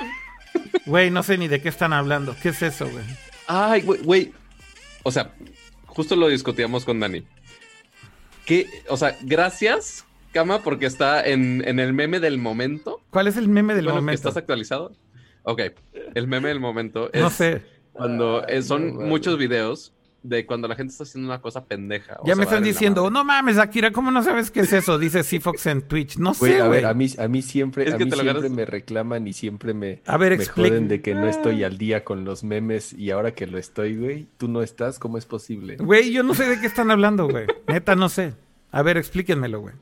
Güey, 0.85 1.11
no 1.11 1.21
sé 1.21 1.37
ni 1.37 1.47
de 1.47 1.61
qué 1.61 1.69
están 1.69 1.93
hablando. 1.93 2.35
¿Qué 2.41 2.49
es 2.49 2.61
eso, 2.61 2.89
güey? 2.89 3.03
Ay, 3.47 3.81
güey, 3.81 4.33
O 5.03 5.11
sea, 5.11 5.33
justo 5.85 6.15
lo 6.15 6.29
discutíamos 6.29 6.85
con 6.85 6.99
Dani. 6.99 7.25
Que, 8.45 8.65
o 8.89 8.97
sea, 8.97 9.15
gracias, 9.21 10.05
Cama, 10.31 10.63
porque 10.63 10.85
está 10.85 11.25
en, 11.25 11.61
el 11.67 11.93
meme 11.93 12.19
del 12.19 12.37
momento. 12.37 13.01
¿Cuál 13.09 13.27
es 13.27 13.37
el 13.37 13.49
meme 13.49 13.75
del 13.75 13.85
momento? 13.85 14.13
¿Estás 14.13 14.37
actualizado? 14.37 14.93
Ok, 15.43 15.61
el 16.15 16.27
meme 16.27 16.47
del 16.47 16.59
momento 16.59 17.11
es. 17.13 17.21
No 17.21 17.29
sé. 17.29 17.61
Cuando 17.93 18.47
eh, 18.47 18.61
son 18.61 18.95
muchos 19.07 19.37
videos 19.37 19.93
de 20.27 20.45
cuando 20.45 20.67
la 20.67 20.75
gente 20.75 20.91
está 20.91 21.03
haciendo 21.03 21.29
una 21.29 21.41
cosa 21.41 21.65
pendeja. 21.65 22.17
Ya 22.25 22.35
me 22.35 22.43
están 22.43 22.63
diciendo, 22.63 23.09
no 23.09 23.23
mames, 23.23 23.57
Akira, 23.57 23.91
¿cómo 23.91 24.11
no 24.11 24.23
sabes 24.23 24.51
qué 24.51 24.61
es 24.61 24.73
eso? 24.73 24.97
Dice 24.97 25.23
Fox 25.39 25.65
en 25.65 25.81
Twitch. 25.81 26.17
No 26.17 26.33
sé, 26.33 26.59
A 26.59 26.67
ver, 26.67 26.85
a 26.85 26.93
mí, 26.93 27.07
a 27.17 27.27
mí 27.27 27.41
siempre, 27.41 27.91
a 27.91 27.97
mí 27.97 28.11
siempre 28.11 28.49
me 28.49 28.65
reclaman 28.65 29.27
y 29.27 29.33
siempre 29.33 29.73
me, 29.73 30.01
a 30.05 30.17
ver, 30.17 30.37
me 30.37 30.45
joden 30.45 30.87
de 30.87 31.01
que 31.01 31.13
no 31.13 31.27
estoy 31.27 31.63
al 31.63 31.77
día 31.77 32.03
con 32.03 32.25
los 32.25 32.43
memes 32.43 32.93
y 32.93 33.11
ahora 33.11 33.33
que 33.33 33.47
lo 33.47 33.57
estoy, 33.57 33.95
güey, 33.95 34.27
tú 34.37 34.47
no 34.47 34.61
estás, 34.61 34.99
¿cómo 34.99 35.17
es 35.17 35.25
posible? 35.25 35.77
Güey, 35.77 36.11
yo 36.11 36.23
no 36.23 36.33
sé 36.33 36.47
de 36.47 36.59
qué 36.59 36.67
están 36.67 36.91
hablando, 36.91 37.27
güey. 37.27 37.47
Neta, 37.67 37.95
no 37.95 38.09
sé. 38.09 38.33
A 38.77 38.83
ver, 38.83 38.95
explíquenmelo, 38.97 39.61
güey. 39.61 39.73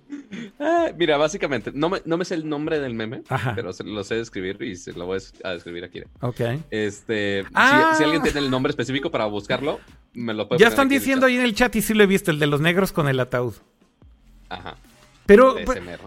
Ah, 0.58 0.88
mira, 0.98 1.18
básicamente, 1.18 1.70
no 1.74 1.90
me, 1.90 2.02
no 2.06 2.16
me 2.16 2.24
sé 2.24 2.36
el 2.36 2.48
nombre 2.48 2.80
del 2.80 2.94
meme, 2.94 3.24
pero 3.54 3.72
lo 3.84 4.04
sé 4.06 4.16
describir 4.16 4.62
y 4.62 4.78
se 4.78 4.94
lo 4.94 5.06
voy 5.06 5.20
a 5.44 5.50
describir 5.50 5.84
aquí. 5.84 6.02
Ok. 6.22 6.40
Este, 6.72 7.44
si, 7.44 7.50
ah. 7.56 7.98
alguien 8.00 8.22
tiene 8.22 8.40
el 8.40 8.50
nombre 8.50 8.70
específico 8.70 9.12
para 9.12 9.26
buscarlo, 9.26 9.82
me 10.14 10.34
lo 10.34 10.48
puede 10.48 10.62
Ya 10.62 10.70
están 10.70 10.88
diciendo 10.88 11.26
ahí 11.26 11.36
en 11.36 11.42
el 11.42 11.54
chat 11.54 11.76
y 11.76 11.82
sí 11.82 11.94
lo 11.94 12.04
he 12.04 12.08
visto, 12.08 12.32
el 12.32 12.40
de 12.40 12.48
los 12.48 12.62
negros 12.62 12.94
con 12.94 13.10
el 13.10 13.20
ataúd. 13.20 13.56
Ajá. 14.48 14.78
Pero, 15.26 15.56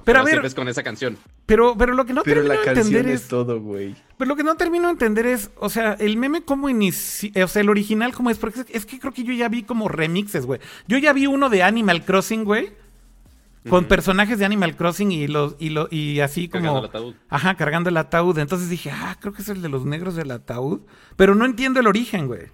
pero, 0.05 0.21
a 0.21 0.23
ver. 0.23 0.35
Siempre 0.35 0.55
con 0.55 0.69
esa 0.69 0.83
canción. 0.83 1.17
Pero, 1.47 1.77
pero 1.77 1.95
lo 1.95 2.05
que 2.07 2.13
no 2.13 2.23
termino 2.23 2.55
de 2.55 2.69
entender 2.69 3.09
es, 3.09 3.27
todo, 3.27 3.61
güey. 3.61 3.97
Pero 4.17 4.29
lo 4.29 4.37
que 4.37 4.45
no 4.45 4.57
termino 4.57 4.87
de 4.87 4.93
entender 4.93 5.27
es, 5.27 5.51
o 5.57 5.69
sea, 5.69 5.95
el 5.95 6.17
meme 6.17 6.43
cómo 6.43 6.69
inició, 6.69 7.31
o 7.45 7.49
sea, 7.49 7.63
el 7.63 7.71
original 7.71 8.13
cómo 8.15 8.31
es, 8.31 8.39
porque 8.39 8.65
es 8.69 8.87
que 8.87 9.01
creo 9.01 9.13
que 9.13 9.25
yo 9.25 9.33
ya 9.33 9.49
vi 9.49 9.65
como 9.65 9.89
remixes, 9.89 10.47
güey. 10.47 10.61
Yo 10.87 10.99
ya 10.99 11.13
vi 11.13 11.27
uno 11.27 11.49
de 11.49 11.63
Animal 11.63 12.05
Crossing, 12.05 12.45
güey 12.45 12.73
con 13.69 13.85
personajes 13.85 14.39
de 14.39 14.45
Animal 14.45 14.77
Crossing 14.77 15.13
y 15.13 15.27
los 15.27 15.57
y 15.59 15.71
lo 15.71 15.89
y 15.91 16.21
así 16.21 16.49
como 16.49 16.65
cargando 16.65 16.81
el 16.81 16.89
ataúd. 16.89 17.15
Ajá, 17.29 17.55
cargando 17.57 17.91
el 17.91 17.97
ataúd. 17.97 18.39
Entonces 18.39 18.69
dije, 18.69 18.91
"Ah, 18.91 19.17
creo 19.21 19.33
que 19.33 19.43
es 19.43 19.49
el 19.49 19.63
de 19.63 19.69
los 19.69 19.85
negros 19.85 20.17
del 20.17 20.31
ataúd", 20.31 20.81
pero 21.17 21.35
no 21.35 21.45
entiendo 21.45 21.81
el 21.81 21.87
origen, 21.87 22.27
güey. 22.27 22.47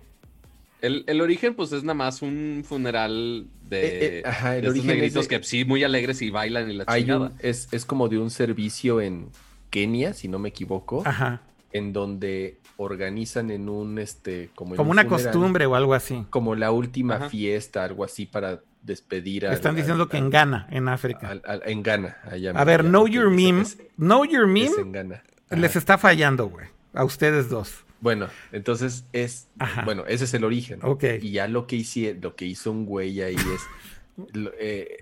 El, 0.85 1.21
origen, 1.21 1.55
pues, 1.55 1.73
es 1.73 1.83
nada 1.83 1.95
más 1.95 2.23
un 2.23 2.63
funeral 2.67 3.47
de, 3.63 3.87
eh, 3.87 4.19
eh, 4.19 4.23
ajá, 4.25 4.57
el 4.57 4.67
estos 4.67 4.85
negritos 4.85 5.29
que 5.29 5.43
sí, 5.43 5.65
muy 5.65 5.83
alegres 5.83 6.21
y 6.23 6.31
bailan 6.31 6.71
y 6.71 6.75
la 6.75 6.87
chingada. 6.87 7.33
es, 7.39 7.69
es 7.73 7.85
como 7.87 8.09
de 8.09 8.19
un 8.19 8.31
servicio 8.31 9.01
en 9.01 9.31
Kenia, 9.71 10.13
si 10.13 10.29
no 10.29 10.39
me 10.39 10.51
equivoco. 10.51 11.03
Ajá. 11.05 11.41
En 11.73 11.93
donde 11.93 12.61
organizan 12.77 13.51
en 13.51 13.69
un, 13.69 13.99
este, 13.99 14.51
como, 14.55 14.77
como 14.77 14.91
una 14.91 15.07
costumbre 15.07 15.67
o 15.67 15.75
algo 15.75 15.95
así. 15.95 16.25
Como 16.31 16.55
la 16.55 16.71
última 16.71 17.29
fiesta, 17.29 17.85
algo 17.85 18.05
así 18.05 18.27
para 18.27 18.61
despedir 18.83 19.47
a. 19.47 19.53
Están 19.53 19.75
diciendo 19.75 20.09
que 20.09 20.19
en 20.19 20.31
Ghana, 20.31 20.69
en 20.71 20.89
África. 20.89 21.41
en 21.65 21.83
Ghana, 21.83 22.19
allá. 22.31 22.53
A 22.55 22.65
ver, 22.65 22.83
Know 22.83 23.09
Your 23.09 23.31
Meme. 23.31 23.65
know 23.97 24.25
Your 24.25 24.47
Meme. 24.47 25.21
Les 25.51 25.77
está 25.77 25.99
fallando, 25.99 26.49
güey. 26.49 26.67
A 26.93 27.05
ustedes 27.05 27.49
dos. 27.49 27.84
Bueno, 28.05 28.29
entonces 28.53 29.07
es. 29.15 29.49
Bueno, 29.87 30.05
ese 30.07 30.25
es 30.25 30.35
el 30.35 30.45
origen. 30.45 30.81
Ok. 30.83 31.05
Y 31.23 31.31
ya 31.31 31.49
lo 31.49 31.67
que, 31.67 31.77
hice, 31.77 32.15
lo 32.21 32.37
que 32.37 32.45
hizo 32.45 32.71
un 32.71 32.85
güey 32.85 33.23
ahí 33.23 33.35
es. 33.35 34.27
lo, 34.35 34.53
eh, 34.59 34.99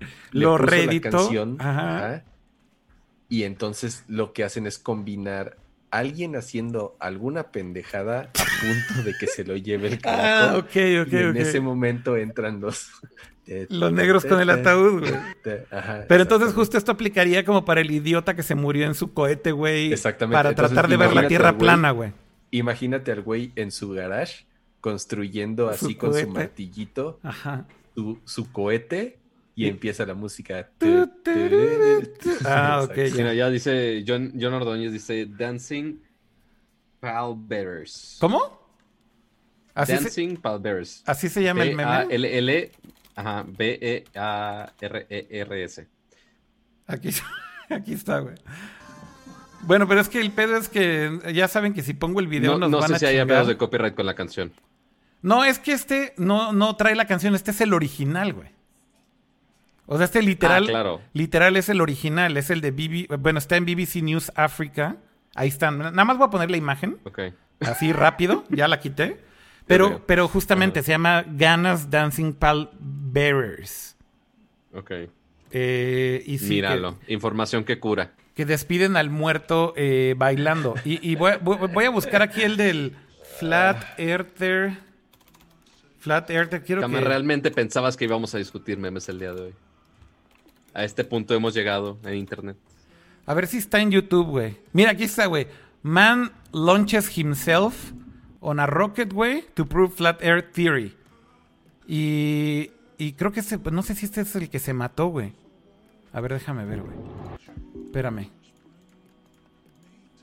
canción. 1.01 1.57
y 3.27 3.43
entonces 3.43 4.05
lo 4.07 4.31
que 4.31 4.45
hacen 4.45 4.67
es 4.67 4.79
combinar 4.79 5.57
alguien 5.91 6.37
haciendo 6.37 6.95
alguna 7.01 7.51
pendejada 7.51 8.31
a 8.39 8.45
punto 8.61 9.03
de 9.03 9.13
que 9.19 9.27
se 9.27 9.43
lo 9.43 9.57
lleve 9.57 9.89
el 9.89 9.97
carajo. 10.01 10.55
Ah, 10.55 10.57
ok, 10.59 11.05
ok, 11.05 11.11
y 11.11 11.17
en 11.17 11.37
ese 11.37 11.59
momento 11.59 12.15
entran 12.15 12.61
los, 12.61 12.89
los 13.67 13.91
negros 13.91 14.23
con 14.23 14.39
el 14.39 14.49
ataúd, 14.49 15.01
güey. 15.01 15.13
Pero 16.07 16.21
entonces 16.21 16.53
justo 16.53 16.77
esto 16.77 16.93
aplicaría 16.93 17.43
como 17.43 17.65
para 17.65 17.81
el 17.81 17.91
idiota 17.91 18.33
que 18.33 18.43
se 18.43 18.55
murió 18.55 18.85
en 18.85 18.95
su 18.95 19.11
cohete, 19.11 19.51
güey. 19.51 19.91
Exactamente. 19.91 20.37
Para 20.37 20.55
tratar 20.55 20.87
de 20.87 20.95
ver 20.95 21.13
la 21.13 21.27
tierra 21.27 21.57
plana, 21.57 21.91
güey. 21.91 22.22
Imagínate 22.53 23.11
al 23.11 23.21
güey 23.21 23.51
en 23.55 23.71
su 23.71 23.89
garage 23.91 24.45
construyendo 24.79 25.69
así 25.69 25.95
con 25.95 26.13
su 26.13 26.27
martillito 26.29 27.19
Su, 28.25 28.51
cohete 28.51 29.19
y 29.55 29.67
empieza 29.67 30.05
la 30.05 30.13
música. 30.13 30.69
ah, 32.45 32.81
ok. 32.83 32.95
ya 33.35 33.49
dice 33.49 34.03
John, 34.07 34.33
John 34.39 34.53
Ordóñez, 34.53 34.91
dice 34.91 35.25
Dancing 35.25 35.99
Palbearers. 36.99 38.17
¿Cómo? 38.19 38.61
Dancing 39.75 40.37
Palbearers. 40.37 41.03
Así 41.05 41.29
se 41.29 41.41
llama 41.43 41.63
el 41.63 41.75
meme. 41.75 42.07
L 42.09 42.37
L 42.37 42.71
Ajá, 43.15 43.45
B-E-A-R-E-R-S. 43.47 44.07
Aquí, 46.87 47.09
aquí 47.69 47.93
está, 47.93 48.19
güey. 48.19 48.35
Bueno, 49.65 49.87
pero 49.87 50.01
es 50.01 50.09
que 50.09 50.19
el 50.19 50.31
pedo 50.31 50.57
es 50.57 50.69
que 50.69 51.19
ya 51.33 51.47
saben 51.47 51.73
que 51.73 51.81
si 51.81 51.93
pongo 51.93 52.19
el 52.19 52.27
video 52.27 52.57
no, 52.57 52.67
nos 52.67 52.81
van 52.81 52.89
sé 52.91 52.99
si 52.99 53.05
hay 53.05 53.25
pedos 53.25 53.47
de 53.47 53.57
copyright 53.57 53.95
con 53.95 54.05
la 54.05 54.13
canción. 54.13 54.51
No, 55.21 55.45
es 55.45 55.57
que 55.57 55.71
este 55.71 56.13
no, 56.17 56.51
no 56.51 56.75
trae 56.75 56.95
la 56.95 57.07
canción, 57.07 57.33
este 57.33 57.51
es 57.51 57.61
el 57.61 57.73
original, 57.73 58.33
güey. 58.33 58.49
O 59.85 59.97
sea, 59.97 60.05
este 60.05 60.21
literal, 60.21 60.65
ah, 60.65 60.69
claro. 60.69 61.01
literal 61.13 61.57
es 61.57 61.69
el 61.69 61.81
original, 61.81 62.37
es 62.37 62.49
el 62.49 62.61
de 62.61 62.71
BBC, 62.71 63.17
bueno, 63.19 63.39
está 63.39 63.57
en 63.57 63.65
BBC 63.65 64.01
News 64.01 64.31
Africa. 64.35 64.97
Ahí 65.35 65.49
están. 65.49 65.77
Nada 65.77 66.05
más 66.05 66.17
voy 66.17 66.27
a 66.27 66.29
poner 66.29 66.51
la 66.51 66.57
imagen. 66.57 66.97
Ok. 67.03 67.19
Así 67.59 67.91
rápido, 67.91 68.43
ya 68.49 68.67
la 68.67 68.79
quité. 68.79 69.19
Pero, 69.65 70.05
pero 70.05 70.27
justamente 70.27 70.83
se 70.83 70.91
llama 70.91 71.23
Ganas 71.25 71.89
Dancing 71.89 72.33
Pal 72.33 72.69
Bearers. 72.79 73.95
Ok. 74.73 74.91
Eh, 75.51 76.23
y 76.25 76.37
Míralo, 76.39 76.97
información 77.07 77.63
que 77.63 77.79
cura. 77.79 78.11
Que 78.35 78.45
despiden 78.45 78.97
al 78.97 79.09
muerto 79.09 79.73
eh, 79.75 80.15
bailando. 80.17 80.75
Y, 80.83 81.15
voy, 81.15 81.85
a 81.85 81.89
buscar 81.89 82.21
aquí 82.21 82.41
el 82.41 82.57
del 82.57 82.95
Flat 83.37 83.99
Earther. 83.99 84.77
Flat 85.99 86.29
Earther, 86.29 86.63
quiero 86.63 86.87
que... 86.87 87.01
realmente 87.01 87.51
pensabas 87.51 87.95
que 87.95 88.05
íbamos 88.05 88.33
a 88.35 88.37
discutir 88.37 88.77
memes 88.77 89.07
el 89.09 89.19
día 89.19 89.33
de 89.33 89.41
hoy. 89.41 89.53
A 90.73 90.83
este 90.83 91.03
punto 91.03 91.35
hemos 91.35 91.53
llegado 91.53 91.99
en 92.03 92.15
internet. 92.15 92.57
A 93.25 93.33
ver 93.33 93.47
si 93.47 93.57
está 93.57 93.79
en 93.79 93.91
YouTube, 93.91 94.27
güey. 94.27 94.57
Mira, 94.73 94.91
aquí 94.91 95.03
está, 95.03 95.27
güey. 95.27 95.47
Man 95.83 96.31
launches 96.51 97.15
himself 97.17 97.93
on 98.39 98.59
a 98.59 98.65
rocket, 98.65 99.13
güey, 99.13 99.45
to 99.53 99.65
prove 99.65 99.93
flat 99.95 100.21
earth 100.21 100.51
theory. 100.53 100.95
Y, 101.87 102.71
y 102.97 103.13
creo 103.13 103.31
que 103.31 103.41
ese, 103.41 103.57
no 103.71 103.83
sé 103.83 103.95
si 103.95 104.05
este 104.05 104.21
es 104.21 104.35
el 104.35 104.49
que 104.49 104.59
se 104.59 104.73
mató, 104.73 105.07
güey. 105.07 105.33
A 106.11 106.21
ver, 106.21 106.33
déjame 106.33 106.65
ver, 106.65 106.81
güey. 106.81 106.95
Espérame. 107.93 108.31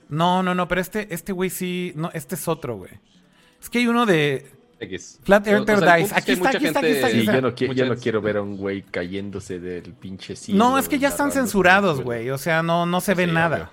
No, 0.09 0.43
no, 0.43 0.57
no, 0.57 0.67
pero 0.67 0.81
este, 0.81 1.15
este 1.15 1.33
güey 1.33 1.51
sí. 1.51 1.93
No, 1.95 2.11
este 2.13 2.35
es 2.35 2.49
otro, 2.49 2.77
güey. 2.77 2.91
Es 3.63 3.71
que 3.71 3.79
hay 3.79 3.87
uno 3.87 4.07
de. 4.07 4.51
X. 4.81 5.21
Flat 5.23 5.47
Earther 5.47 5.79
Dice. 5.79 6.13
Aquí 6.17 6.33
está, 6.33 6.49
aquí 6.49 6.67
está, 6.67 6.81
aquí 6.81 6.89
está, 6.89 7.11
Sí, 7.11 7.25
yo 7.25 7.41
no, 7.41 7.95
no 7.95 7.97
quiero 7.97 8.21
ver 8.21 8.39
a 8.39 8.43
un 8.43 8.57
güey 8.57 8.83
cayéndose 8.83 9.61
del 9.61 9.93
pinche 9.93 10.35
cielo. 10.35 10.59
No, 10.59 10.79
es 10.79 10.89
que 10.89 10.99
ya 10.99 11.09
están 11.09 11.31
censurados, 11.31 12.01
güey. 12.01 12.31
O 12.31 12.39
sea, 12.39 12.65
no, 12.65 12.87
no 12.87 13.01
se 13.01 13.15
ve 13.15 13.29
nada. 13.29 13.71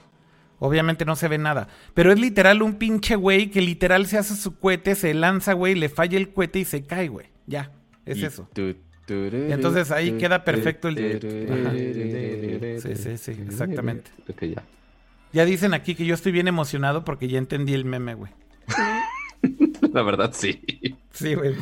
Obviamente 0.60 1.04
no 1.04 1.16
se 1.16 1.28
ve 1.28 1.40
nada. 1.40 1.68
Pero 1.96 2.12
es 2.12 2.20
literal 2.20 2.62
un 2.62 2.76
pinche 2.76 3.16
güey 3.16 3.50
que 3.50 3.62
literal 3.62 4.06
se 4.06 4.20
hace 4.20 4.36
su 4.36 4.60
cohete, 4.60 4.94
se 4.94 5.16
lanza, 5.16 5.54
güey, 5.54 5.74
le 5.74 5.90
falla 5.90 6.18
el 6.18 6.34
cohete 6.34 6.60
y 6.60 6.66
se 6.66 6.84
cae, 6.84 7.08
güey. 7.08 7.28
Ya, 7.48 7.72
es 8.06 8.22
eso. 8.22 8.48
Entonces 9.08 9.92
ahí 9.92 10.14
queda 10.14 10.44
perfecto 10.44 10.88
el... 10.88 11.20
Sí, 12.82 12.96
sí, 12.96 13.18
sí, 13.18 13.32
exactamente. 13.48 14.12
ya. 14.42 14.64
ya 15.34 15.46
dicen 15.46 15.74
aquí 15.74 15.96
que 15.96 16.06
yo 16.06 16.14
estoy 16.14 16.32
bien 16.32 16.48
emocionado 16.48 17.06
porque 17.06 17.28
ya 17.28 17.38
entendí 17.38 17.74
el 17.74 17.86
meme, 17.86 18.16
güey. 18.16 18.32
La 19.94 20.04
verdad, 20.04 20.32
sí. 20.34 20.62
Sí, 21.12 21.36
güey. 21.36 21.56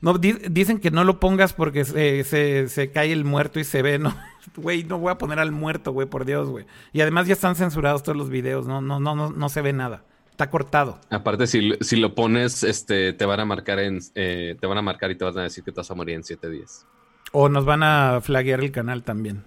No, 0.00 0.16
dicen 0.16 0.80
que 0.80 0.90
no 0.90 1.04
lo 1.04 1.20
pongas 1.20 1.52
porque 1.52 1.84
se, 1.84 2.68
se, 2.68 2.90
cae 2.90 3.12
el 3.12 3.24
muerto 3.24 3.60
y 3.60 3.64
se 3.64 3.82
ve, 3.82 3.98
¿no? 3.98 4.16
Güey, 4.56 4.84
no 4.84 4.98
voy 4.98 5.12
a 5.12 5.18
poner 5.18 5.38
al 5.38 5.52
muerto, 5.52 5.92
güey, 5.92 6.08
por 6.08 6.24
Dios, 6.24 6.48
güey. 6.48 6.64
Y 6.94 7.02
además 7.02 7.26
ya 7.26 7.34
están 7.34 7.54
censurados 7.54 8.02
todos 8.02 8.16
los 8.16 8.30
videos, 8.30 8.66
no, 8.66 8.80
no, 8.80 8.98
no, 8.98 9.14
no, 9.14 9.30
no 9.30 9.48
se 9.50 9.60
ve 9.60 9.74
nada. 9.74 10.02
Está 10.40 10.50
cortado. 10.50 10.98
Aparte, 11.10 11.46
si, 11.46 11.74
si 11.82 11.96
lo 11.96 12.14
pones, 12.14 12.62
este, 12.62 13.12
te 13.12 13.26
van 13.26 13.40
a 13.40 13.44
marcar 13.44 13.78
en, 13.78 14.00
eh, 14.14 14.56
te 14.58 14.66
van 14.66 14.78
a 14.78 14.80
marcar 14.80 15.10
y 15.10 15.14
te 15.14 15.22
van 15.22 15.36
a 15.36 15.42
decir 15.42 15.62
que 15.62 15.70
te 15.70 15.76
vas 15.76 15.90
a 15.90 15.94
morir 15.94 16.14
en 16.14 16.24
siete 16.24 16.48
días. 16.48 16.86
O 17.32 17.50
nos 17.50 17.66
van 17.66 17.82
a 17.82 18.22
flaguear 18.22 18.60
el 18.60 18.72
canal 18.72 19.02
también. 19.02 19.44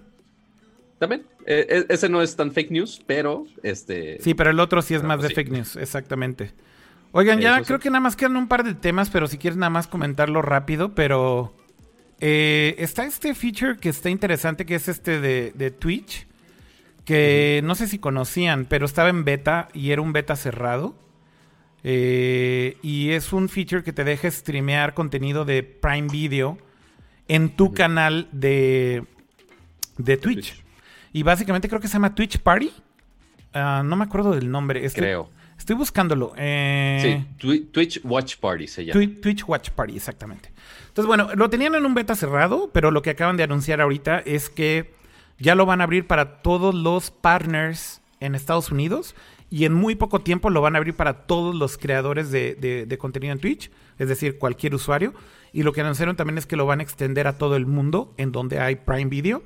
También. 1.00 1.26
Eh, 1.46 1.84
e, 1.88 1.92
ese 1.92 2.08
no 2.08 2.22
es 2.22 2.36
tan 2.36 2.52
fake 2.52 2.70
news, 2.70 3.02
pero 3.08 3.44
este. 3.64 4.20
Sí, 4.20 4.34
pero 4.34 4.50
el 4.50 4.60
otro 4.60 4.82
sí 4.82 4.94
es 4.94 5.02
más 5.02 5.20
de 5.20 5.30
fake 5.30 5.50
news, 5.50 5.74
exactamente. 5.74 6.52
Oigan, 7.10 7.40
ya 7.40 7.60
creo 7.62 7.80
que 7.80 7.90
nada 7.90 8.00
más 8.00 8.14
quedan 8.14 8.36
un 8.36 8.46
par 8.46 8.62
de 8.62 8.74
temas, 8.74 9.10
pero 9.10 9.26
si 9.26 9.36
quieres 9.36 9.56
nada 9.56 9.70
más 9.70 9.88
comentarlo 9.88 10.42
rápido, 10.42 10.94
pero. 10.94 11.56
Eh, 12.20 12.76
está 12.78 13.04
este 13.04 13.34
feature 13.34 13.78
que 13.78 13.88
está 13.88 14.10
interesante, 14.10 14.64
que 14.64 14.76
es 14.76 14.86
este 14.86 15.20
de, 15.20 15.50
de 15.56 15.72
Twitch 15.72 16.28
que 17.04 17.60
no 17.64 17.74
sé 17.74 17.86
si 17.86 17.98
conocían, 17.98 18.66
pero 18.66 18.86
estaba 18.86 19.08
en 19.08 19.24
beta 19.24 19.68
y 19.72 19.90
era 19.90 20.02
un 20.02 20.12
beta 20.12 20.36
cerrado. 20.36 20.94
Eh, 21.86 22.78
y 22.82 23.10
es 23.10 23.32
un 23.32 23.50
feature 23.50 23.82
que 23.82 23.92
te 23.92 24.04
deja 24.04 24.30
streamear 24.30 24.94
contenido 24.94 25.44
de 25.44 25.62
Prime 25.62 26.08
Video 26.10 26.56
en 27.28 27.50
tu 27.50 27.74
canal 27.74 28.28
de, 28.32 29.04
de 29.98 30.16
Twitch. 30.16 30.62
Y 31.12 31.22
básicamente 31.22 31.68
creo 31.68 31.80
que 31.80 31.88
se 31.88 31.94
llama 31.94 32.14
Twitch 32.14 32.38
Party. 32.38 32.72
Ah, 33.52 33.82
no 33.84 33.96
me 33.96 34.04
acuerdo 34.04 34.32
del 34.34 34.50
nombre. 34.50 34.88
creo. 34.90 35.30
Estoy 35.58 35.76
buscándolo. 35.76 36.32
Eh, 36.36 37.26
sí, 37.38 37.68
Twitch 37.70 38.00
Watch 38.02 38.36
Party 38.38 38.66
se 38.66 38.84
llama. 38.84 39.00
Twitch 39.20 39.44
Watch 39.46 39.70
Party, 39.70 39.96
exactamente. 39.96 40.50
Entonces, 40.88 41.06
bueno, 41.06 41.28
lo 41.34 41.48
tenían 41.48 41.74
en 41.74 41.86
un 41.86 41.94
beta 41.94 42.16
cerrado, 42.16 42.70
pero 42.72 42.90
lo 42.90 43.02
que 43.02 43.10
acaban 43.10 43.36
de 43.36 43.44
anunciar 43.44 43.80
ahorita 43.80 44.18
es 44.20 44.50
que 44.50 44.92
ya 45.38 45.54
lo 45.54 45.66
van 45.66 45.80
a 45.80 45.84
abrir 45.84 46.06
para 46.06 46.42
todos 46.42 46.74
los 46.74 47.10
partners 47.10 48.00
en 48.20 48.34
Estados 48.34 48.70
Unidos 48.70 49.14
y 49.50 49.66
en 49.66 49.74
muy 49.74 49.94
poco 49.94 50.20
tiempo 50.20 50.50
lo 50.50 50.60
van 50.60 50.74
a 50.74 50.78
abrir 50.78 50.94
para 50.94 51.26
todos 51.26 51.54
los 51.54 51.78
creadores 51.78 52.30
de, 52.30 52.96
contenido 52.98 53.32
en 53.32 53.38
Twitch, 53.38 53.70
es 53.98 54.08
decir, 54.08 54.38
cualquier 54.38 54.74
usuario. 54.74 55.14
Y 55.52 55.62
lo 55.62 55.72
que 55.72 55.80
anunciaron 55.80 56.16
también 56.16 56.38
es 56.38 56.46
que 56.46 56.56
lo 56.56 56.66
van 56.66 56.80
a 56.80 56.82
extender 56.82 57.28
a 57.28 57.38
todo 57.38 57.54
el 57.54 57.66
mundo 57.66 58.14
en 58.16 58.32
donde 58.32 58.58
hay 58.58 58.76
Prime 58.76 59.06
Video. 59.06 59.44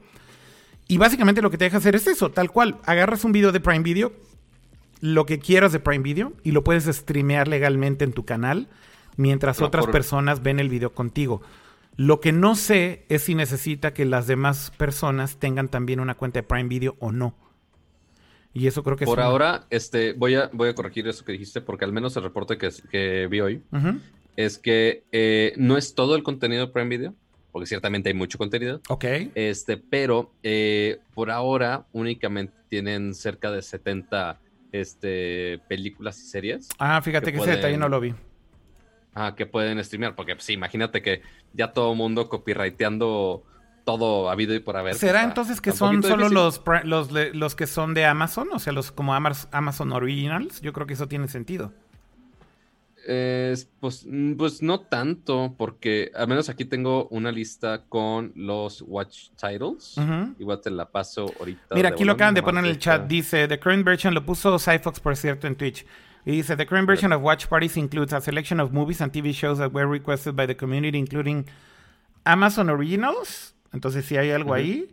Y 0.86 0.96
básicamente 0.96 1.42
lo 1.42 1.50
que 1.50 1.58
te 1.58 1.64
deja 1.64 1.76
hacer 1.76 1.94
es 1.94 2.06
eso, 2.06 2.30
tal 2.30 2.50
cual. 2.50 2.78
Agarras 2.86 3.24
un 3.24 3.32
video 3.32 3.52
de 3.52 3.60
Prime 3.60 3.80
Video, 3.80 4.12
lo 5.00 5.26
que 5.26 5.38
quieras 5.38 5.72
de 5.72 5.80
Prime 5.80 6.02
Video, 6.02 6.32
y 6.42 6.52
lo 6.52 6.64
puedes 6.64 6.84
streamear 6.84 7.46
legalmente 7.46 8.04
en 8.04 8.12
tu 8.12 8.24
canal 8.24 8.68
mientras 9.18 9.60
otras 9.60 9.86
personas 9.88 10.42
ven 10.42 10.60
el 10.60 10.70
video 10.70 10.94
contigo. 10.94 11.42
Lo 11.98 12.20
que 12.20 12.30
no 12.30 12.54
sé 12.54 13.04
es 13.08 13.24
si 13.24 13.34
necesita 13.34 13.92
que 13.92 14.04
las 14.04 14.28
demás 14.28 14.72
personas 14.78 15.38
tengan 15.38 15.68
también 15.68 15.98
una 15.98 16.14
cuenta 16.14 16.38
de 16.38 16.42
Prime 16.44 16.68
Video 16.68 16.94
o 17.00 17.10
no. 17.10 17.34
Y 18.54 18.68
eso 18.68 18.84
creo 18.84 18.96
que 18.96 19.04
Por 19.04 19.20
ahora, 19.20 19.66
este, 19.68 20.12
voy 20.12 20.36
a, 20.36 20.48
voy 20.52 20.68
a 20.68 20.76
corregir 20.76 21.08
eso 21.08 21.24
que 21.24 21.32
dijiste, 21.32 21.60
porque 21.60 21.84
al 21.84 21.92
menos 21.92 22.16
el 22.16 22.22
reporte 22.22 22.56
que, 22.56 22.70
que 22.88 23.26
vi 23.26 23.40
hoy 23.40 23.62
es 24.36 24.58
que 24.58 25.02
eh, 25.10 25.54
no 25.56 25.76
es 25.76 25.96
todo 25.96 26.14
el 26.14 26.22
contenido 26.22 26.66
de 26.66 26.72
Prime 26.72 26.88
Video, 26.88 27.14
porque 27.50 27.66
ciertamente 27.66 28.10
hay 28.10 28.14
mucho 28.14 28.38
contenido. 28.38 28.80
Ok. 28.88 29.04
Este, 29.34 29.76
pero 29.76 30.32
eh, 30.44 31.00
por 31.14 31.32
ahora 31.32 31.86
únicamente 31.90 32.54
tienen 32.68 33.12
cerca 33.12 33.50
de 33.50 33.60
70 33.60 34.38
este, 34.70 35.58
películas 35.68 36.20
y 36.20 36.26
series. 36.28 36.68
Ah, 36.78 37.02
fíjate 37.02 37.32
que, 37.32 37.38
ese 37.38 37.50
detalle 37.50 37.76
no 37.76 37.88
lo 37.88 37.98
vi 37.98 38.14
que 39.36 39.46
pueden 39.46 39.82
streamear, 39.84 40.14
porque 40.14 40.34
pues, 40.34 40.48
imagínate 40.50 41.02
que 41.02 41.22
ya 41.52 41.72
todo 41.72 41.92
el 41.92 41.98
mundo 41.98 42.28
copyrighteando 42.28 43.44
todo 43.88 44.30
habido 44.30 44.54
y 44.54 44.60
por 44.60 44.76
haber. 44.76 44.96
¿Será 44.96 45.24
entonces 45.24 45.62
que 45.62 45.72
son 45.72 46.02
solo 46.02 46.28
los, 46.28 46.60
los, 46.84 47.10
los, 47.10 47.54
que 47.54 47.66
son 47.66 47.94
de 47.94 48.04
Amazon? 48.04 48.48
O 48.52 48.58
sea, 48.58 48.74
los 48.74 48.92
como 48.92 49.14
Amazon 49.14 49.92
Originals. 49.92 50.60
Yo 50.60 50.74
creo 50.74 50.86
que 50.86 50.92
eso 50.92 51.08
tiene 51.08 51.26
sentido. 51.26 51.72
pues, 53.80 54.04
mm, 54.06 54.34
pues 54.34 54.62
no 54.62 54.80
tanto, 54.80 55.54
porque 55.56 56.12
al 56.14 56.28
menos 56.28 56.50
aquí 56.50 56.66
tengo 56.66 57.08
una 57.08 57.32
lista 57.32 57.84
con 57.88 58.32
los 58.36 58.84
Watch 58.86 59.30
Titles. 59.40 59.96
Igual 60.38 60.60
te 60.60 60.70
la 60.70 60.90
paso 60.90 61.32
ahorita. 61.40 61.74
Mira, 61.74 61.88
aquí 61.88 62.04
lo 62.04 62.12
acaban 62.12 62.34
de 62.34 62.42
poner 62.42 62.64
en 62.66 62.70
el 62.70 62.78
chat. 62.78 63.06
Dice, 63.06 63.48
The 63.48 63.58
current 63.58 63.86
version 63.86 64.12
lo 64.12 64.22
puso 64.22 64.58
Cyfox, 64.58 65.00
por 65.00 65.16
cierto, 65.16 65.46
en 65.46 65.56
Twitch. 65.56 65.86
Y 66.24 66.32
dice, 66.32 66.56
the 66.56 66.66
current 66.66 66.86
version 66.86 67.12
of 67.12 67.22
Watch 67.22 67.48
Parties 67.48 67.76
includes 67.76 68.12
a 68.12 68.20
selection 68.20 68.60
of 68.60 68.72
movies 68.72 69.00
and 69.00 69.12
TV 69.12 69.32
shows 69.32 69.58
that 69.58 69.72
were 69.72 69.86
requested 69.86 70.36
by 70.36 70.46
the 70.46 70.56
community, 70.56 70.98
including 70.98 71.46
Amazon 72.24 72.68
Originals. 72.68 73.54
Entonces 73.72 74.04
sí 74.04 74.16
hay 74.16 74.30
algo 74.30 74.54
ahí. 74.54 74.88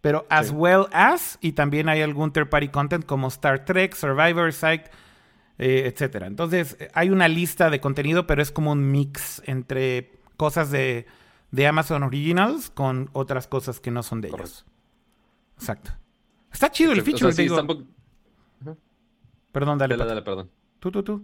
Pero 0.00 0.26
as 0.30 0.50
well 0.50 0.88
as, 0.92 1.38
y 1.42 1.52
también 1.52 1.88
hay 1.88 2.00
algún 2.00 2.32
third 2.32 2.48
party 2.48 2.68
content 2.68 3.04
como 3.04 3.28
Star 3.28 3.64
Trek, 3.66 3.94
Survivor, 3.94 4.52
Psych, 4.52 4.90
eh, 5.58 5.92
etc. 5.94 6.22
Entonces 6.22 6.78
hay 6.94 7.10
una 7.10 7.28
lista 7.28 7.68
de 7.68 7.80
contenido, 7.80 8.26
pero 8.26 8.40
es 8.40 8.50
como 8.50 8.72
un 8.72 8.90
mix 8.90 9.42
entre 9.44 10.10
cosas 10.38 10.70
de, 10.70 11.06
de 11.50 11.66
Amazon 11.66 12.02
Originals 12.02 12.70
con 12.70 13.10
otras 13.12 13.46
cosas 13.46 13.78
que 13.78 13.90
no 13.90 14.02
son 14.02 14.22
de 14.22 14.28
ellos. 14.28 14.64
Exacto. 15.56 15.92
Está 16.50 16.70
chido 16.70 16.92
el 16.92 17.02
feature, 17.02 17.32
digo. 17.34 17.56
Perdón, 19.52 19.78
dale. 19.78 19.96
Dale, 19.96 20.08
dale, 20.08 20.22
perdón. 20.22 20.50
Tú, 20.80 20.90
tú, 20.90 21.02
tú. 21.02 21.22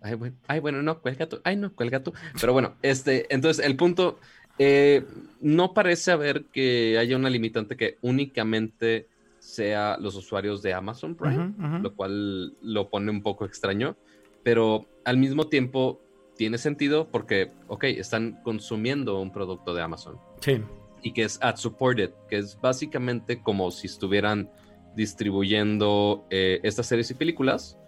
Ay, 0.00 0.14
bueno, 0.14 0.36
ay, 0.48 0.60
bueno, 0.60 0.82
no, 0.82 1.00
cuelga 1.00 1.28
tú. 1.28 1.40
Ay, 1.44 1.56
no, 1.56 1.74
cuelga 1.74 2.02
tú. 2.02 2.12
Pero 2.40 2.52
bueno, 2.52 2.74
este, 2.82 3.32
entonces 3.32 3.64
el 3.64 3.76
punto, 3.76 4.18
eh, 4.58 5.04
no 5.40 5.74
parece 5.74 6.12
haber 6.12 6.44
que 6.46 6.98
haya 6.98 7.16
una 7.16 7.30
limitante 7.30 7.76
que 7.76 7.98
únicamente 8.00 9.08
sea 9.38 9.96
los 9.98 10.14
usuarios 10.14 10.62
de 10.62 10.72
Amazon 10.72 11.16
Prime, 11.16 11.52
lo 11.82 11.94
cual 11.94 12.54
lo 12.62 12.90
pone 12.90 13.10
un 13.10 13.22
poco 13.22 13.44
extraño, 13.44 13.96
pero 14.44 14.86
al 15.04 15.16
mismo 15.16 15.48
tiempo 15.48 16.00
tiene 16.36 16.58
sentido 16.58 17.08
porque, 17.10 17.50
ok, 17.66 17.84
están 17.84 18.40
consumiendo 18.44 19.20
un 19.20 19.32
producto 19.32 19.74
de 19.74 19.82
Amazon. 19.82 20.18
Sí. 20.40 20.60
Y 21.02 21.12
que 21.12 21.24
es 21.24 21.40
ad 21.42 21.56
supported, 21.56 22.10
que 22.28 22.38
es 22.38 22.58
básicamente 22.60 23.42
como 23.42 23.72
si 23.72 23.88
estuvieran 23.88 24.48
distribuyendo 24.94 26.24
eh, 26.30 26.60
estas 26.62 26.86
series 26.86 27.10
y 27.10 27.14
películas 27.14 27.78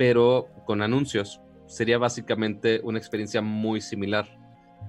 pero 0.00 0.48
con 0.64 0.80
anuncios. 0.80 1.42
Sería 1.66 1.98
básicamente 1.98 2.80
una 2.82 2.96
experiencia 2.96 3.42
muy 3.42 3.82
similar. 3.82 4.34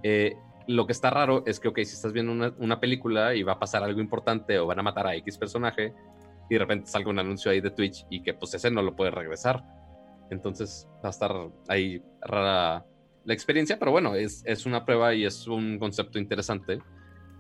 Eh, 0.04 0.38
lo 0.68 0.86
que 0.86 0.94
está 0.94 1.10
raro 1.10 1.44
es 1.46 1.60
que, 1.60 1.68
ok, 1.68 1.80
si 1.80 1.96
estás 1.96 2.14
viendo 2.14 2.54
una, 2.58 2.80
película 2.80 3.36
y 3.36 3.44
va 3.44 3.52
a 3.52 3.60
pasar 3.60 3.84
algo 3.84 4.00
importante 4.00 4.58
o 4.58 4.68
van 4.68 4.80
a 4.80 4.84
matar 4.84 5.08
a 5.08 5.16
X 5.16 5.38
personaje 5.38 5.94
y 6.50 6.54
de 6.54 6.60
repente 6.60 6.88
salga 6.90 7.10
un 7.10 7.20
anuncio 7.20 7.52
ahí 7.52 7.60
de 7.60 7.72
Twitch 7.72 8.06
y 8.10 8.24
que 8.24 8.34
pues 8.34 8.54
ese 8.54 8.72
no 8.72 8.82
lo 8.82 8.96
puede 8.96 9.12
regresar. 9.12 9.62
Entonces 10.30 10.88
va 11.04 11.10
a 11.10 11.12
estar 11.12 11.36
ahí 11.68 12.02
rara 12.22 12.86
la 13.26 13.34
experiencia, 13.34 13.78
pero 13.78 13.92
bueno, 13.92 14.16
es, 14.16 14.44
es 14.46 14.66
una 14.66 14.86
prueba 14.86 15.14
y 15.14 15.26
es 15.26 15.46
un 15.46 15.78
concepto 15.78 16.20
interesante. 16.20 16.80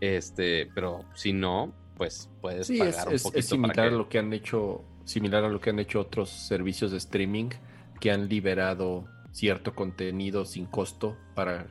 Este, 0.01 0.69
pero 0.75 1.05
si 1.13 1.31
no, 1.31 1.73
pues 1.95 2.29
puedes 2.41 2.69
pagar 2.69 3.07
un 3.07 3.17
poquito 3.17 3.39
es 3.39 3.45
similar 3.45 3.79
a 3.79 3.91
lo 3.91 4.09
que 4.09 4.19
han 4.19 4.33
hecho, 4.33 4.83
similar 5.05 5.43
a 5.43 5.49
lo 5.49 5.59
que 5.59 5.69
han 5.71 5.79
hecho 5.79 5.99
otros 5.99 6.29
servicios 6.29 6.91
de 6.91 6.97
streaming 6.97 7.49
que 7.99 8.11
han 8.11 8.27
liberado 8.27 9.05
cierto 9.31 9.73
contenido 9.73 10.45
sin 10.45 10.65
costo 10.65 11.17
para 11.35 11.67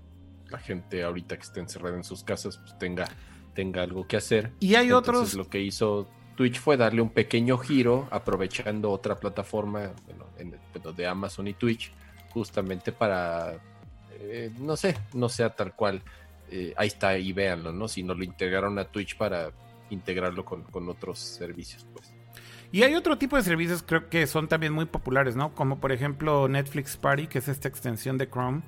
la 0.48 0.58
gente 0.58 1.02
ahorita 1.02 1.36
que 1.36 1.42
esté 1.42 1.60
encerrada 1.60 1.96
en 1.96 2.04
sus 2.04 2.24
casas, 2.24 2.58
pues 2.58 2.76
tenga, 2.78 3.08
tenga 3.54 3.82
algo 3.82 4.06
que 4.06 4.16
hacer. 4.16 4.52
Y 4.60 4.74
hay 4.74 4.92
otros. 4.92 5.34
Lo 5.34 5.48
que 5.48 5.60
hizo 5.60 6.08
Twitch 6.36 6.58
fue 6.58 6.76
darle 6.76 7.02
un 7.02 7.10
pequeño 7.10 7.58
giro, 7.58 8.08
aprovechando 8.10 8.90
otra 8.90 9.20
plataforma 9.20 9.92
de 10.96 11.06
Amazon 11.06 11.48
y 11.48 11.54
Twitch, 11.54 11.92
justamente 12.30 12.92
para, 12.92 13.60
eh, 14.18 14.50
no 14.58 14.76
sé, 14.76 14.96
no 15.14 15.28
sea 15.28 15.50
tal 15.50 15.74
cual. 15.74 16.02
Eh, 16.50 16.74
ahí 16.76 16.88
está, 16.88 17.16
y 17.16 17.32
véanlo, 17.32 17.72
¿no? 17.72 17.86
Si 17.86 18.02
no 18.02 18.14
lo 18.14 18.24
integraron 18.24 18.78
a 18.78 18.84
Twitch 18.84 19.16
para 19.16 19.52
integrarlo 19.90 20.44
con, 20.44 20.64
con 20.64 20.88
otros 20.88 21.18
servicios, 21.18 21.86
pues. 21.92 22.12
Y 22.72 22.82
hay 22.84 22.94
otro 22.94 23.18
tipo 23.18 23.36
de 23.36 23.42
servicios 23.42 23.82
creo 23.84 24.08
que 24.08 24.26
son 24.26 24.48
también 24.48 24.72
muy 24.72 24.84
populares, 24.84 25.36
¿no? 25.36 25.54
Como 25.54 25.80
por 25.80 25.92
ejemplo 25.92 26.48
Netflix 26.48 26.96
Party, 26.96 27.26
que 27.26 27.38
es 27.38 27.48
esta 27.48 27.68
extensión 27.68 28.16
de 28.16 28.28
Chrome, 28.28 28.62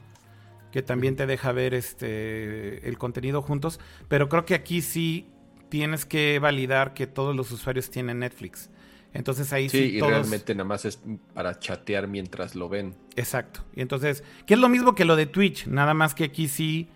que 0.73 0.83
también 0.83 1.15
te 1.15 1.27
deja 1.27 1.53
ver 1.53 1.75
este 1.75 2.89
el 2.89 2.99
contenido 2.99 3.43
juntos. 3.43 3.79
Pero 4.09 4.29
creo 4.29 4.45
que 4.45 4.55
aquí 4.55 4.83
sí 4.83 5.29
tienes 5.69 6.05
que 6.05 6.39
validar 6.39 6.95
que 6.95 7.07
todos 7.07 7.35
los 7.37 7.53
usuarios 7.53 7.91
tienen 7.91 8.19
Netflix. 8.19 8.71
Entonces 9.15 9.53
ahí 9.53 9.69
sí, 9.69 9.79
sí 9.79 9.97
y 9.97 10.01
realmente 10.01 10.55
nada 10.55 10.65
más 10.65 10.85
es 10.85 11.01
para 11.35 11.59
chatear 11.59 12.09
mientras 12.09 12.55
lo 12.55 12.69
ven. 12.69 12.97
Exacto. 13.15 13.65
Y 13.75 13.83
entonces, 13.83 14.25
que 14.47 14.55
es 14.55 14.61
lo 14.61 14.69
mismo 14.69 14.95
que 14.95 15.05
lo 15.05 15.17
de 15.17 15.27
Twitch, 15.27 15.67
nada 15.67 15.95
más 15.95 16.15
que 16.15 16.25
aquí 16.25 16.49
sí 16.49 16.89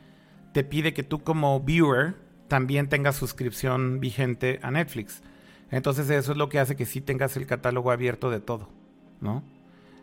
te 0.53 0.65
pide 0.65 0.95
que 0.95 1.03
tú 1.03 1.23
como 1.23 1.61
viewer 1.61 2.15
también 2.49 2.89
tengas 2.89 3.17
suscripción 3.17 4.01
vigente 4.01 4.59
a 4.63 4.71
Netflix. 4.71 5.23
Entonces 5.71 6.09
eso 6.11 6.33
es 6.33 6.39
lo 6.39 6.49
que 6.49 6.59
hace 6.59 6.77
que 6.77 6.87
sí 6.87 7.01
tengas 7.01 7.37
el 7.37 7.47
catálogo 7.47 7.91
abierto 7.91 8.31
de 8.31 8.41
todo, 8.41 8.69
¿no? 9.21 9.43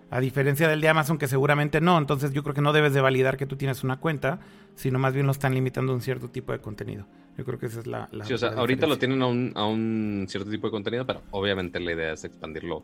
A 0.10 0.19
diferencia 0.19 0.68
del 0.68 0.81
de 0.81 0.90
Amazon, 0.90 1.18
que 1.18 1.27
seguramente 1.27 1.81
no. 1.81 1.98
Entonces 1.98 2.34
yo 2.34 2.44
creo 2.44 2.53
que 2.53 2.61
no 2.61 2.73
debes 2.73 2.94
de 2.94 3.02
validar 3.02 3.38
que 3.38 3.45
tú 3.45 3.56
tienes 3.56 3.84
una 3.84 3.98
cuenta, 3.98 4.40
sino 4.76 4.99
más 4.99 5.14
bien 5.14 5.26
lo 5.26 5.31
están 5.31 5.56
limitando 5.56 5.91
a 5.91 5.95
un 5.95 6.02
cierto 6.02 6.30
tipo 6.30 6.52
de 6.52 6.60
contenido. 6.60 7.06
Yo 7.38 7.45
creo 7.45 7.57
que 7.57 7.65
esa 7.65 7.80
es 7.80 7.88
la... 7.88 8.10
sí, 8.23 8.34
o 8.34 8.38
sea, 8.38 8.49
ahorita 8.49 8.85
lo 8.85 8.99
tienen 8.99 9.22
a 9.23 9.65
un, 9.65 10.26
cierto 10.30 10.52
tipo 10.52 10.68
de 10.68 10.72
contenido, 10.72 11.06
pero 11.06 11.23
obviamente 11.31 11.80
la 11.80 11.94
idea 11.94 12.14
es 12.14 12.23
expandirlo 12.26 12.84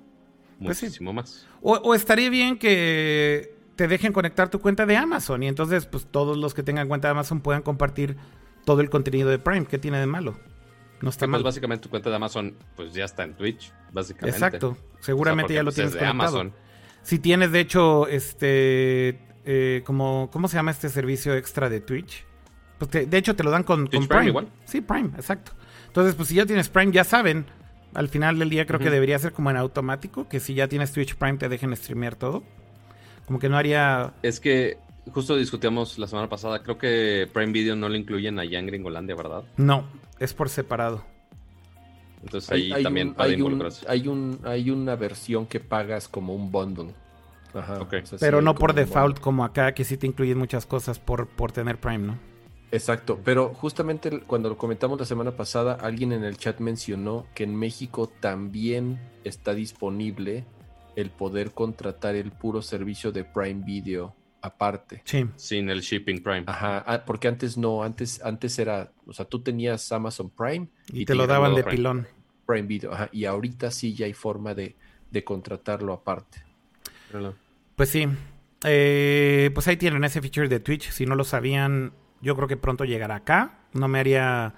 pues 0.57 0.81
muchísimo 0.81 1.13
más. 1.13 1.45
O, 1.61 1.73
o, 1.73 1.93
estaría 1.93 2.31
bien 2.31 2.57
que 2.57 3.53
te 3.75 3.87
dejen 3.87 4.11
conectar 4.11 4.49
tu 4.49 4.59
cuenta 4.59 4.87
de 4.87 4.97
Amazon 4.97 5.43
y 5.43 5.47
entonces 5.47 5.85
pues 5.85 6.07
todos 6.07 6.35
los 6.35 6.55
que 6.55 6.63
tengan 6.63 6.87
cuenta 6.87 7.09
de 7.09 7.11
Amazon 7.11 7.41
puedan 7.41 7.61
compartir 7.61 8.17
todo 8.65 8.81
el 8.81 8.89
contenido 8.89 9.29
de 9.29 9.37
Prime. 9.37 9.67
¿Qué 9.67 9.77
tiene 9.77 9.99
de 9.99 10.07
malo? 10.07 10.35
No 11.01 11.09
está 11.09 11.27
Pues 11.27 11.43
básicamente 11.43 11.83
tu 11.83 11.89
cuenta 11.89 12.09
de 12.09 12.15
Amazon 12.15 12.55
pues 12.75 12.93
ya 12.93 13.05
está 13.05 13.23
en 13.23 13.35
Twitch, 13.35 13.71
básicamente. 13.91 14.37
Exacto. 14.37 14.77
Seguramente 14.99 15.53
ya 15.53 15.61
lo 15.61 15.67
pues, 15.67 15.75
tienes 15.75 15.93
de 15.93 16.05
Amazon. 16.05 16.53
Si 17.01 17.19
tienes, 17.19 17.51
de 17.51 17.59
hecho, 17.59 18.07
este... 18.07 19.19
Eh, 19.45 19.81
como, 19.85 20.29
¿Cómo 20.31 20.47
se 20.47 20.57
llama 20.57 20.71
este 20.71 20.89
servicio 20.89 21.33
extra 21.33 21.69
de 21.69 21.79
Twitch? 21.79 22.25
Pues 22.77 23.09
de 23.09 23.17
hecho 23.17 23.35
te 23.35 23.43
lo 23.43 23.51
dan 23.51 23.63
con, 23.63 23.87
Prime. 23.87 24.27
igual. 24.27 24.47
Sí, 24.65 24.81
Prime, 24.81 25.09
exacto. 25.15 25.53
Entonces, 25.87 26.15
pues 26.15 26.27
si 26.27 26.35
ya 26.35 26.45
tienes 26.45 26.69
Prime, 26.69 26.91
ya 26.91 27.03
saben. 27.03 27.45
Al 27.95 28.09
final 28.09 28.37
del 28.37 28.51
día 28.51 28.67
creo 28.67 28.79
que 28.79 28.91
debería 28.91 29.17
ser 29.17 29.33
como 29.33 29.49
en 29.49 29.57
automático, 29.57 30.27
que 30.29 30.39
si 30.39 30.53
ya 30.53 30.67
tienes 30.67 30.91
Twitch 30.91 31.15
Prime 31.15 31.37
te 31.39 31.49
dejen 31.49 31.75
streamear 31.75 32.15
todo. 32.15 32.43
Como 33.25 33.39
que 33.39 33.49
no 33.49 33.57
haría... 33.57 34.13
Es 34.21 34.39
que 34.39 34.77
justo 35.13 35.35
discutíamos 35.35 35.97
la 35.97 36.07
semana 36.07 36.29
pasada, 36.29 36.61
creo 36.63 36.77
que 36.77 37.27
Prime 37.31 37.51
Video 37.51 37.75
no 37.75 37.89
lo 37.89 37.95
incluyen 37.95 38.39
allá 38.39 38.59
en 38.59 38.67
Gringolandia, 38.67 39.15
¿verdad? 39.15 39.43
No, 39.57 39.85
es 40.19 40.33
por 40.33 40.49
separado. 40.49 41.03
Entonces 42.23 42.51
ahí 42.51 42.83
también 42.83 43.13
puede 43.13 43.33
involucrarse. 43.33 43.85
hay, 43.87 44.07
un, 44.07 44.39
hay 44.43 44.69
una 44.71 44.95
versión 44.95 45.45
que 45.45 45.59
pagas 45.59 46.07
como 46.07 46.35
un 46.35 46.51
bundle. 46.51 46.93
Ajá, 47.53 47.87
pero 48.19 48.41
no 48.41 48.53
por 48.53 48.73
default 48.73 49.19
como 49.19 49.43
acá, 49.43 49.73
que 49.73 49.83
sí 49.83 49.97
te 49.97 50.05
incluyen 50.05 50.37
muchas 50.37 50.67
cosas 50.67 50.99
por, 50.99 51.27
por 51.27 51.51
tener 51.51 51.79
Prime, 51.79 52.05
¿no? 52.05 52.29
Exacto, 52.71 53.19
pero 53.23 53.55
justamente 53.55 54.19
cuando 54.21 54.49
lo 54.49 54.57
comentamos 54.57 54.99
la 54.99 55.05
semana 55.05 55.31
pasada, 55.31 55.73
alguien 55.73 56.11
en 56.11 56.23
el 56.23 56.37
chat 56.37 56.59
mencionó 56.59 57.25
que 57.33 57.43
en 57.43 57.55
México 57.55 58.11
también 58.19 58.99
está 59.23 59.55
disponible 59.55 60.45
el 60.95 61.09
poder 61.09 61.51
contratar 61.51 62.15
el 62.15 62.31
puro 62.31 62.61
servicio 62.61 63.11
de 63.11 63.23
Prime 63.23 63.63
Video 63.65 64.13
aparte. 64.41 65.01
Sí. 65.05 65.25
Sin 65.35 65.69
el 65.69 65.81
shipping 65.81 66.21
Prime. 66.21 66.43
Ajá, 66.47 66.83
ah, 66.85 67.03
porque 67.05 67.27
antes 67.27 67.57
no, 67.57 67.83
antes, 67.83 68.21
antes 68.23 68.57
era, 68.59 68.91
o 69.05 69.13
sea, 69.13 69.25
tú 69.25 69.41
tenías 69.41 69.91
Amazon 69.91 70.29
Prime 70.29 70.67
y, 70.91 71.05
te, 71.05 71.15
lo 71.15 71.27
daban 71.27 71.55
de 71.55 71.63
pilón. 71.63 72.07
Prime 72.45 72.67
Video, 72.67 72.93
ajá, 72.93 73.09
y 73.11 73.25
ahorita 73.25 73.71
sí 73.71 73.93
ya 73.93 74.05
hay 74.05 74.13
forma 74.13 74.53
de, 74.53 74.75
contratarlo 75.23 75.93
aparte. 75.93 76.43
Pues 77.75 77.89
sí, 77.89 78.07
eh, 78.63 79.51
pues 79.53 79.67
ahí 79.67 79.77
tienen 79.77 80.03
ese 80.03 80.21
feature 80.21 80.47
de 80.47 80.59
Twitch. 80.59 80.91
Si 80.91 81.05
no 81.05 81.15
lo 81.15 81.23
sabían, 81.23 81.93
yo 82.21 82.35
creo 82.35 82.47
que 82.47 82.57
pronto 82.57 82.85
llegará 82.85 83.15
acá. 83.15 83.59
No 83.73 83.87
me 83.87 83.99
haría, 83.99 84.55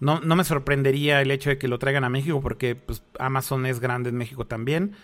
no, 0.00 0.20
no 0.20 0.36
me 0.36 0.44
sorprendería 0.44 1.20
el 1.20 1.30
hecho 1.30 1.50
de 1.50 1.58
que 1.58 1.68
lo 1.68 1.78
traigan 1.78 2.04
a 2.04 2.08
México 2.08 2.40
porque 2.40 2.74
pues, 2.74 3.02
Amazon 3.18 3.66
es 3.66 3.80
grande 3.80 4.10
en 4.10 4.16
México 4.16 4.46
también. 4.46 4.94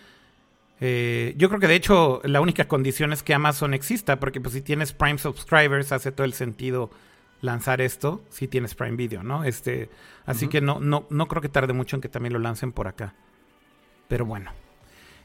Eh, 0.79 1.33
yo 1.37 1.49
creo 1.49 1.59
que 1.59 1.67
de 1.67 1.75
hecho 1.75 2.21
la 2.23 2.41
única 2.41 2.67
condición 2.67 3.13
es 3.13 3.23
que 3.23 3.33
Amazon 3.33 3.73
exista, 3.73 4.19
porque 4.19 4.41
pues 4.41 4.53
si 4.53 4.61
tienes 4.61 4.93
Prime 4.93 5.17
subscribers 5.17 5.91
hace 5.91 6.11
todo 6.11 6.25
el 6.25 6.33
sentido 6.33 6.89
lanzar 7.41 7.81
esto 7.81 8.23
si 8.29 8.47
tienes 8.47 8.73
Prime 8.75 8.95
Video, 8.95 9.23
¿no? 9.23 9.43
Este, 9.43 9.89
así 10.25 10.47
que 10.47 10.61
no, 10.61 10.79
no, 10.79 11.05
no 11.09 11.27
creo 11.27 11.41
que 11.41 11.49
tarde 11.49 11.73
mucho 11.73 11.95
en 11.95 12.01
que 12.01 12.09
también 12.09 12.33
lo 12.33 12.39
lancen 12.39 12.71
por 12.71 12.87
acá. 12.87 13.13
Pero 14.07 14.25
bueno. 14.25 14.51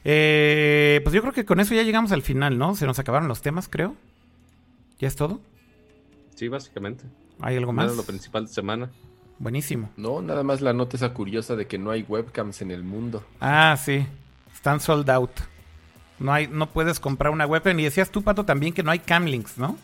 Eh, 0.05 1.01
pues 1.03 1.15
yo 1.15 1.21
creo 1.23 1.33
que 1.33 1.45
con 1.45 1.61
eso 1.61 1.75
ya 1.75 1.83
llegamos 1.83 2.13
al 2.13 2.23
final, 2.23 2.59
¿no? 2.59 2.75
Se 2.75 2.87
nos 2.87 2.99
acabaron 2.99 3.29
los 3.29 3.43
temas, 3.43 3.69
creo. 3.69 3.95
¿Ya 4.99 5.09
es 5.09 5.17
todo? 5.17 5.41
Sí, 6.35 6.49
básicamente. 6.49 7.05
¿Hay 7.41 7.57
algo 7.57 7.73
más? 7.73 7.97
lo 7.97 8.05
principal 8.05 8.47
de 8.47 8.53
semana. 8.53 8.91
Buenísimo. 9.39 9.91
No, 9.97 10.21
nada 10.21 10.43
más 10.43 10.61
la 10.61 10.73
nota 10.73 10.97
esa 10.97 11.15
curiosa 11.15 11.55
de 11.55 11.67
que 11.67 11.79
no 11.79 11.91
hay 11.91 12.03
webcams 12.09 12.63
en 12.63 12.71
el 12.71 12.83
mundo. 12.83 13.25
Ah, 13.41 13.77
sí. 13.77 14.07
Están 14.59 14.81
sold 14.81 15.09
out. 15.09 15.31
No 16.19 16.33
hay, 16.33 16.49
no 16.49 16.69
puedes 16.71 16.99
comprar 16.99 17.33
una 17.33 17.47
webcam. 17.47 17.79
Y 17.79 17.85
decías 17.85 18.11
tú, 18.11 18.23
Pato, 18.23 18.45
también 18.45 18.75
que 18.75 18.83
no 18.83 18.91
hay 18.91 18.99
camlinks, 18.99 19.57
¿no? 19.57 19.79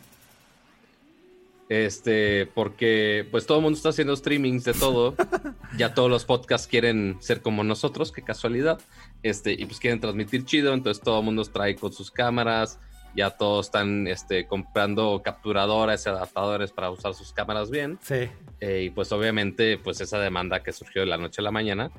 Este, 1.68 2.46
porque 2.46 3.24
pues 3.30 3.46
todo 3.46 3.58
el 3.58 3.62
mundo 3.62 3.76
está 3.76 3.90
haciendo 3.90 4.16
streamings 4.16 4.64
de 4.64 4.72
todo. 4.72 5.14
ya 5.78 5.94
todos 5.94 6.10
los 6.10 6.24
podcasts 6.24 6.66
quieren 6.66 7.18
ser 7.20 7.40
como 7.40 7.62
nosotros, 7.62 8.10
qué 8.10 8.22
casualidad. 8.22 8.80
Este, 9.22 9.52
y 9.52 9.64
pues 9.64 9.78
quieren 9.78 10.00
transmitir 10.00 10.44
chido, 10.44 10.74
entonces 10.74 11.00
todo 11.00 11.20
el 11.20 11.24
mundo 11.24 11.44
trae 11.44 11.76
con 11.76 11.92
sus 11.92 12.10
cámaras. 12.10 12.80
Ya 13.14 13.30
todos 13.30 13.66
están 13.66 14.08
este, 14.08 14.48
comprando 14.48 15.22
capturadoras 15.22 16.04
y 16.04 16.08
adaptadores 16.08 16.72
para 16.72 16.90
usar 16.90 17.14
sus 17.14 17.32
cámaras 17.32 17.70
bien. 17.70 17.96
Sí. 18.02 18.28
Eh, 18.58 18.82
y 18.86 18.90
pues 18.90 19.12
obviamente, 19.12 19.78
pues 19.78 20.00
esa 20.00 20.18
demanda 20.18 20.64
que 20.64 20.72
surgió 20.72 21.02
de 21.02 21.06
la 21.06 21.16
noche 21.16 21.42
a 21.42 21.44
la 21.44 21.52
mañana, 21.52 21.92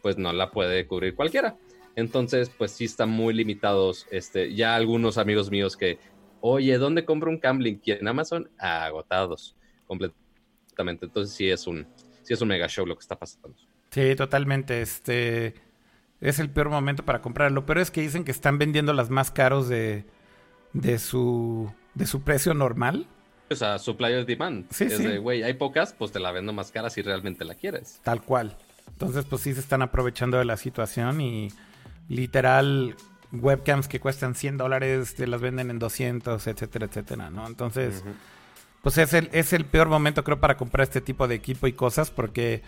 pues 0.00 0.16
no 0.16 0.32
la 0.32 0.50
puede 0.50 0.86
cubrir 0.86 1.14
cualquiera. 1.14 1.56
Entonces, 1.96 2.50
pues 2.50 2.72
sí 2.72 2.84
están 2.84 3.10
muy 3.10 3.34
limitados. 3.34 4.06
Este, 4.10 4.54
ya 4.54 4.74
algunos 4.74 5.18
amigos 5.18 5.50
míos 5.50 5.76
que, 5.76 5.98
oye, 6.40 6.78
¿dónde 6.78 7.04
compro 7.04 7.30
un 7.30 7.38
Camlink? 7.38 7.86
en 7.86 8.08
Amazon? 8.08 8.50
agotados 8.58 9.56
completamente. 9.86 11.06
Entonces 11.06 11.34
sí 11.34 11.50
es 11.50 11.66
un, 11.66 11.86
sí 12.22 12.34
es 12.34 12.40
un 12.40 12.48
mega 12.48 12.68
show 12.68 12.86
lo 12.86 12.94
que 12.96 13.02
está 13.02 13.18
pasando. 13.18 13.54
Sí, 13.90 14.14
totalmente. 14.16 14.80
Este 14.80 15.54
es 16.20 16.38
el 16.38 16.50
peor 16.50 16.70
momento 16.70 17.04
para 17.04 17.20
comprarlo. 17.20 17.66
Pero 17.66 17.80
es 17.80 17.90
que 17.90 18.00
dicen 18.00 18.24
que 18.24 18.30
están 18.30 18.58
vendiendo 18.58 18.92
las 18.92 19.10
más 19.10 19.30
caros 19.30 19.68
de, 19.68 20.04
de 20.72 20.98
su 20.98 21.70
de 21.94 22.06
su 22.06 22.22
precio 22.22 22.54
normal. 22.54 23.06
O 23.50 23.54
sea, 23.54 23.78
supply 23.78 24.14
of 24.14 24.26
demand. 24.26 24.66
Sí, 24.70 24.84
es 24.84 24.98
de, 24.98 25.18
güey, 25.18 25.42
hay 25.42 25.54
pocas, 25.54 25.92
pues 25.92 26.10
te 26.10 26.20
la 26.20 26.32
vendo 26.32 26.52
más 26.52 26.70
cara 26.70 26.88
si 26.88 27.02
realmente 27.02 27.44
la 27.44 27.54
quieres. 27.54 28.00
Tal 28.02 28.22
cual. 28.22 28.56
Entonces, 28.88 29.26
pues 29.26 29.42
sí 29.42 29.52
se 29.52 29.60
están 29.60 29.82
aprovechando 29.82 30.38
de 30.38 30.44
la 30.44 30.56
situación 30.56 31.20
y 31.20 31.48
literal 32.08 32.96
webcams 33.32 33.88
que 33.88 34.00
cuestan 34.00 34.34
100 34.34 34.58
dólares 34.58 35.14
te 35.14 35.26
las 35.26 35.40
venden 35.40 35.70
en 35.70 35.78
200, 35.78 36.46
etcétera, 36.46 36.86
etcétera, 36.86 37.30
¿no? 37.30 37.46
Entonces, 37.46 38.04
pues 38.82 38.98
es 38.98 39.14
el, 39.14 39.30
es 39.32 39.52
el 39.52 39.64
peor 39.64 39.88
momento 39.88 40.22
creo 40.24 40.40
para 40.40 40.56
comprar 40.56 40.84
este 40.84 41.00
tipo 41.00 41.28
de 41.28 41.36
equipo 41.36 41.66
y 41.66 41.72
cosas 41.72 42.10
porque 42.10 42.62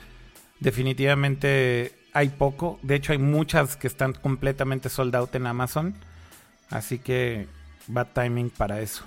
definitivamente 0.60 1.92
hay 2.14 2.30
poco. 2.30 2.78
De 2.82 2.94
hecho, 2.94 3.12
hay 3.12 3.18
muchas 3.18 3.76
que 3.76 3.86
están 3.86 4.12
completamente 4.12 4.88
sold 4.88 5.14
out 5.16 5.34
en 5.34 5.46
Amazon. 5.46 5.94
Así 6.70 6.98
que 6.98 7.48
bad 7.88 8.08
timing 8.14 8.50
para 8.50 8.80
eso. 8.80 9.04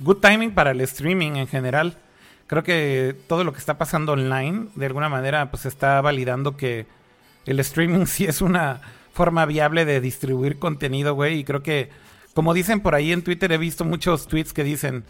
Good 0.00 0.18
timing 0.18 0.52
para 0.52 0.72
el 0.72 0.80
streaming 0.82 1.36
en 1.36 1.46
general. 1.46 1.96
Creo 2.46 2.62
que 2.62 3.16
todo 3.28 3.44
lo 3.44 3.52
que 3.52 3.58
está 3.58 3.78
pasando 3.78 4.12
online, 4.12 4.68
de 4.74 4.86
alguna 4.86 5.08
manera, 5.08 5.50
pues 5.50 5.66
está 5.66 6.00
validando 6.00 6.56
que 6.56 6.86
el 7.46 7.60
streaming 7.60 8.06
sí 8.06 8.24
es 8.24 8.42
una 8.42 8.80
forma 9.18 9.46
viable 9.46 9.84
de 9.84 10.00
distribuir 10.00 10.60
contenido, 10.60 11.12
güey. 11.14 11.40
Y 11.40 11.44
creo 11.44 11.60
que, 11.60 11.90
como 12.34 12.54
dicen 12.54 12.78
por 12.80 12.94
ahí 12.94 13.10
en 13.10 13.24
Twitter, 13.24 13.50
he 13.50 13.58
visto 13.58 13.84
muchos 13.84 14.28
tweets 14.28 14.52
que 14.52 14.62
dicen, 14.62 15.02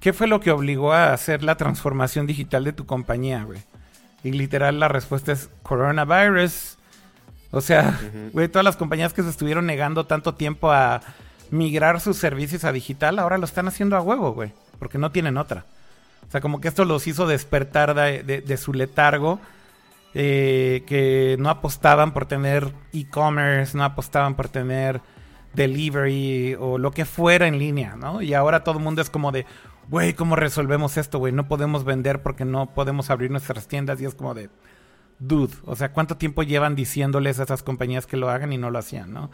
¿qué 0.00 0.12
fue 0.12 0.26
lo 0.26 0.40
que 0.40 0.50
obligó 0.50 0.92
a 0.92 1.12
hacer 1.12 1.44
la 1.44 1.54
transformación 1.54 2.26
digital 2.26 2.64
de 2.64 2.72
tu 2.72 2.86
compañía, 2.86 3.44
güey? 3.44 3.60
Y 4.24 4.32
literal 4.32 4.80
la 4.80 4.88
respuesta 4.88 5.30
es 5.30 5.48
coronavirus. 5.62 6.76
O 7.52 7.60
sea, 7.60 8.00
güey, 8.32 8.48
todas 8.48 8.64
las 8.64 8.76
compañías 8.76 9.12
que 9.12 9.22
se 9.22 9.30
estuvieron 9.30 9.64
negando 9.64 10.06
tanto 10.06 10.34
tiempo 10.34 10.72
a 10.72 11.00
migrar 11.50 12.00
sus 12.00 12.16
servicios 12.16 12.64
a 12.64 12.72
digital, 12.72 13.20
ahora 13.20 13.38
lo 13.38 13.44
están 13.44 13.68
haciendo 13.68 13.96
a 13.96 14.02
huevo, 14.02 14.32
güey. 14.32 14.52
Porque 14.80 14.98
no 14.98 15.12
tienen 15.12 15.36
otra. 15.36 15.66
O 16.26 16.30
sea, 16.32 16.40
como 16.40 16.60
que 16.60 16.66
esto 16.66 16.84
los 16.84 17.06
hizo 17.06 17.28
despertar 17.28 17.94
de, 17.94 18.56
su 18.56 18.72
letargo. 18.72 19.38
Eh, 20.14 20.84
que 20.86 21.36
no 21.38 21.48
apostaban 21.48 22.12
por 22.12 22.26
tener 22.26 22.72
e-commerce, 22.92 23.76
no 23.76 23.82
apostaban 23.82 24.34
por 24.34 24.48
tener 24.48 25.00
delivery 25.54 26.54
o 26.58 26.76
lo 26.76 26.90
que 26.90 27.06
fuera 27.06 27.46
en 27.46 27.58
línea, 27.58 27.96
¿no? 27.96 28.20
Y 28.20 28.34
ahora 28.34 28.62
todo 28.62 28.76
el 28.76 28.84
mundo 28.84 29.00
es 29.00 29.08
como 29.08 29.32
de, 29.32 29.46
güey, 29.88 30.12
¿cómo 30.12 30.36
resolvemos 30.36 30.98
esto, 30.98 31.18
güey? 31.18 31.32
No 31.32 31.48
podemos 31.48 31.84
vender 31.84 32.22
porque 32.22 32.44
no 32.44 32.74
podemos 32.74 33.10
abrir 33.10 33.30
nuestras 33.30 33.68
tiendas 33.68 34.00
y 34.00 34.04
es 34.04 34.14
como 34.14 34.34
de, 34.34 34.50
dude, 35.18 35.54
o 35.64 35.76
sea, 35.76 35.92
¿cuánto 35.92 36.16
tiempo 36.18 36.42
llevan 36.42 36.74
diciéndoles 36.74 37.40
a 37.40 37.44
esas 37.44 37.62
compañías 37.62 38.06
que 38.06 38.18
lo 38.18 38.28
hagan 38.28 38.52
y 38.52 38.58
no 38.58 38.70
lo 38.70 38.78
hacían, 38.78 39.12
¿no? 39.14 39.30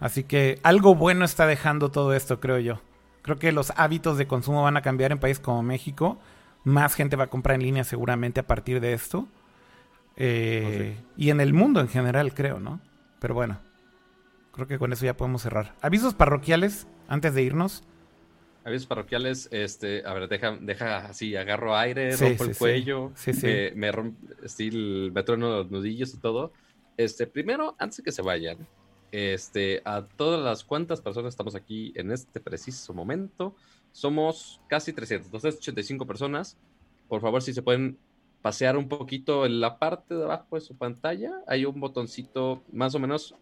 Así 0.00 0.24
que 0.24 0.58
algo 0.64 0.94
bueno 0.94 1.24
está 1.24 1.46
dejando 1.46 1.90
todo 1.90 2.12
esto, 2.12 2.40
creo 2.40 2.58
yo. 2.58 2.80
Creo 3.22 3.38
que 3.38 3.52
los 3.52 3.72
hábitos 3.76 4.18
de 4.18 4.26
consumo 4.26 4.64
van 4.64 4.76
a 4.76 4.82
cambiar 4.82 5.12
en 5.12 5.18
países 5.18 5.42
como 5.42 5.62
México. 5.62 6.18
Más 6.64 6.94
gente 6.94 7.16
va 7.16 7.24
a 7.24 7.30
comprar 7.30 7.54
en 7.54 7.62
línea 7.62 7.84
seguramente 7.84 8.40
a 8.40 8.46
partir 8.46 8.80
de 8.80 8.94
esto. 8.94 9.28
Eh, 10.24 10.96
y 11.16 11.30
en 11.30 11.40
el 11.40 11.52
mundo 11.52 11.80
en 11.80 11.88
general, 11.88 12.32
creo, 12.32 12.60
¿no? 12.60 12.80
Pero 13.18 13.34
bueno, 13.34 13.58
creo 14.52 14.68
que 14.68 14.78
con 14.78 14.92
eso 14.92 15.04
ya 15.04 15.16
podemos 15.16 15.42
cerrar. 15.42 15.74
Avisos 15.80 16.14
parroquiales 16.14 16.86
antes 17.08 17.34
de 17.34 17.42
irnos. 17.42 17.82
Avisos 18.64 18.86
parroquiales, 18.86 19.48
este, 19.50 20.06
a 20.06 20.14
ver, 20.14 20.28
deja, 20.28 20.56
deja 20.60 20.98
así, 21.06 21.34
agarro 21.34 21.76
aire, 21.76 22.14
rompo 22.16 22.44
el 22.44 22.56
cuello, 22.56 23.10
sí, 23.16 23.32
me, 23.42 23.72
me, 23.74 23.90
me 23.90 25.22
trueno 25.24 25.56
los 25.56 25.72
nudillos 25.72 26.14
y 26.14 26.18
todo. 26.18 26.52
Este, 26.96 27.26
primero, 27.26 27.74
antes 27.80 27.96
de 27.96 28.04
que 28.04 28.12
se 28.12 28.22
vayan, 28.22 28.58
este, 29.10 29.82
a 29.84 30.04
todas 30.04 30.40
las 30.40 30.62
cuantas 30.62 31.00
personas 31.00 31.30
estamos 31.30 31.56
aquí 31.56 31.92
en 31.96 32.12
este 32.12 32.38
preciso 32.38 32.94
momento, 32.94 33.56
somos 33.90 34.60
casi 34.68 34.92
300, 34.92 35.32
285 35.32 36.06
personas. 36.06 36.56
Por 37.08 37.20
favor, 37.20 37.42
si 37.42 37.52
se 37.52 37.62
pueden 37.62 37.98
pasear 38.42 38.76
un 38.76 38.88
poquito 38.88 39.46
en 39.46 39.60
la 39.60 39.78
parte 39.78 40.14
de 40.14 40.24
abajo 40.24 40.56
de 40.56 40.60
su 40.60 40.76
pantalla, 40.76 41.32
hay 41.46 41.64
un 41.64 41.80
botoncito 41.80 42.62
más 42.72 42.94
o 42.94 42.98
menos, 42.98 43.34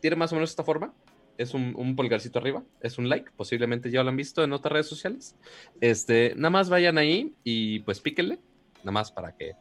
tiene 0.00 0.16
más 0.16 0.32
o 0.32 0.36
menos 0.36 0.50
esta 0.50 0.64
forma 0.64 0.92
es 1.38 1.54
un, 1.54 1.96
pulgarcito 1.96 2.38
arriba, 2.38 2.62
es 2.80 2.98
un 2.98 3.08
like, 3.08 3.30
posiblemente 3.36 3.90
ya 3.90 4.02
lo 4.02 4.10
han 4.10 4.16
visto 4.16 4.44
en 4.44 4.52
otras 4.52 4.72
redes 4.72 4.86
sociales. 4.86 5.36
Este, 5.80 6.34
nada 6.36 6.50
más 6.50 6.68
vayan 6.68 6.98
ahí 6.98 7.34
y 7.42 7.80
pues 7.80 8.00
píquenle, 8.00 8.38
nada 8.78 8.92
más 8.92 9.10
para 9.10 9.36
que 9.36 9.52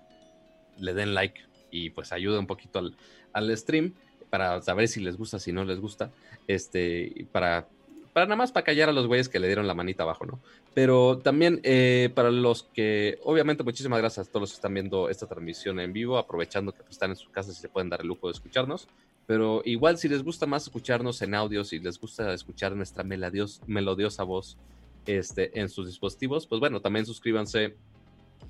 le 0.77 0.93
den 0.93 1.13
like 1.13 1.41
y 1.71 1.89
pues 1.89 2.11
ayude 2.11 2.37
un 2.37 2.47
poquito 2.47 2.79
al, 2.79 2.95
al 3.31 3.57
stream 3.57 3.93
para 4.29 4.61
saber 4.61 4.87
si 4.87 4.99
les 4.99 5.17
gusta, 5.17 5.39
si 5.39 5.51
no 5.51 5.63
les 5.63 5.79
gusta, 5.79 6.11
este, 6.47 7.27
para, 7.31 7.67
para 8.13 8.27
nada 8.27 8.35
más 8.35 8.51
para 8.51 8.63
callar 8.63 8.89
a 8.89 8.93
los 8.93 9.07
güeyes 9.07 9.27
que 9.27 9.39
le 9.39 9.47
dieron 9.47 9.67
la 9.67 9.73
manita 9.73 10.03
abajo, 10.03 10.25
¿no? 10.25 10.39
Pero 10.73 11.17
también 11.17 11.59
eh, 11.63 12.11
para 12.13 12.29
los 12.31 12.63
que, 12.63 13.19
obviamente, 13.23 13.63
muchísimas 13.63 13.99
gracias 13.99 14.27
a 14.27 14.29
todos 14.29 14.41
los 14.41 14.51
que 14.51 14.55
están 14.55 14.73
viendo 14.73 15.09
esta 15.09 15.27
transmisión 15.27 15.79
en 15.79 15.91
vivo, 15.91 16.17
aprovechando 16.17 16.71
que 16.71 16.83
están 16.89 17.09
en 17.09 17.15
su 17.15 17.31
casa 17.31 17.51
y 17.51 17.55
se 17.55 17.69
pueden 17.69 17.89
dar 17.89 18.01
el 18.01 18.07
lujo 18.07 18.27
de 18.27 18.33
escucharnos. 18.33 18.87
Pero 19.25 19.61
igual 19.65 19.97
si 19.97 20.09
les 20.09 20.23
gusta 20.23 20.45
más 20.45 20.63
escucharnos 20.63 21.21
en 21.21 21.33
audio, 21.33 21.63
si 21.63 21.79
les 21.79 21.99
gusta 21.99 22.33
escuchar 22.33 22.75
nuestra 22.75 23.03
melodiosa 23.03 24.23
voz 24.23 24.57
este, 25.05 25.59
en 25.59 25.69
sus 25.69 25.87
dispositivos, 25.87 26.45
pues 26.45 26.59
bueno, 26.59 26.81
también 26.81 27.05
suscríbanse 27.05 27.75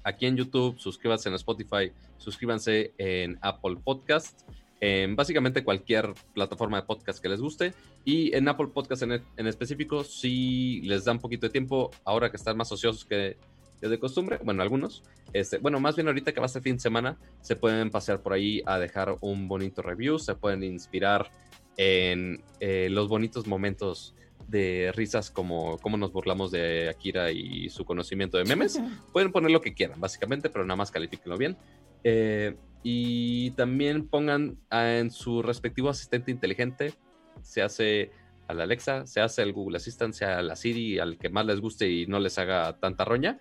aquí 0.03 0.26
en 0.26 0.35
YouTube, 0.35 0.80
suscríbanse 0.80 1.30
en 1.30 1.35
Spotify, 1.35 1.91
suscríbanse 2.18 2.94
en 2.98 3.38
Apple 3.41 3.77
Podcast, 3.84 4.41
en 4.84 5.16
básicamente 5.16 5.64
cualquier 5.64 6.14
plataforma 6.34 6.82
de 6.82 6.86
podcast 6.86 7.22
que 7.22 7.30
les 7.30 7.40
guste. 7.40 7.74
Y 8.04 8.36
en 8.36 8.50
Apple 8.50 8.68
Podcast 8.68 9.04
en, 9.04 9.14
en 9.14 9.48
específico, 9.48 10.04
si 10.04 10.82
les 10.82 11.06
da 11.06 11.14
un 11.14 11.20
poquito 11.20 11.48
de 11.48 11.52
tiempo, 11.52 11.90
ahora 12.04 12.30
que 12.30 12.36
están 12.36 12.58
más 12.58 12.70
ociosos 12.70 13.06
que 13.06 13.38
de 13.80 14.00
costumbre, 14.00 14.40
bueno, 14.44 14.62
algunos, 14.62 15.04
este, 15.32 15.58
bueno, 15.58 15.80
más 15.80 15.96
bien 15.96 16.08
ahorita 16.08 16.34
que 16.34 16.40
va 16.42 16.48
a 16.48 16.50
ser 16.50 16.62
fin 16.62 16.76
de 16.76 16.82
semana, 16.82 17.18
se 17.40 17.56
pueden 17.56 17.92
pasear 17.92 18.22
por 18.22 18.34
ahí 18.34 18.62
a 18.66 18.78
dejar 18.78 19.16
un 19.22 19.48
bonito 19.48 19.82
review, 19.82 20.20
se 20.20 20.36
pueden 20.36 20.64
inspirar 20.64 21.32
en 21.78 22.44
eh, 22.60 22.90
los 22.90 23.08
bonitos 23.08 23.48
momentos 23.48 24.16
de 24.50 24.92
risas 24.94 25.32
como, 25.32 25.78
como 25.78 25.96
nos 25.96 26.12
burlamos 26.12 26.52
de 26.52 26.90
Akira 26.90 27.32
y 27.32 27.70
su 27.70 27.86
conocimiento 27.86 28.38
de 28.38 28.44
memes. 28.44 28.82
Pueden 29.14 29.32
poner 29.32 29.52
lo 29.52 29.62
que 29.62 29.74
quieran, 29.74 30.00
básicamente, 30.02 30.50
pero 30.50 30.66
nada 30.66 30.76
más 30.76 30.92
califíquenlo 30.92 31.38
bien. 31.38 31.58
Eh, 32.04 32.56
y 32.84 33.52
también 33.52 34.08
pongan 34.08 34.58
en 34.70 35.10
su 35.10 35.42
respectivo 35.42 35.90
asistente 35.90 36.32
inteligente, 36.32 36.94
se 37.42 37.62
hace 37.62 38.12
al 38.48 38.60
Alexa, 38.62 39.08
se 39.08 39.22
hace 39.22 39.42
al 39.42 39.54
Google 39.54 39.78
Assistant, 39.78 40.14
sea 40.14 40.42
la 40.42 40.56
Siri, 40.56 41.00
al 41.00 41.18
que 41.18 41.30
más 41.30 41.46
les 41.46 41.62
guste 41.62 41.90
y 41.90 42.06
no 42.08 42.20
les 42.20 42.38
haga 42.38 42.78
tanta 42.80 43.06
roña 43.06 43.40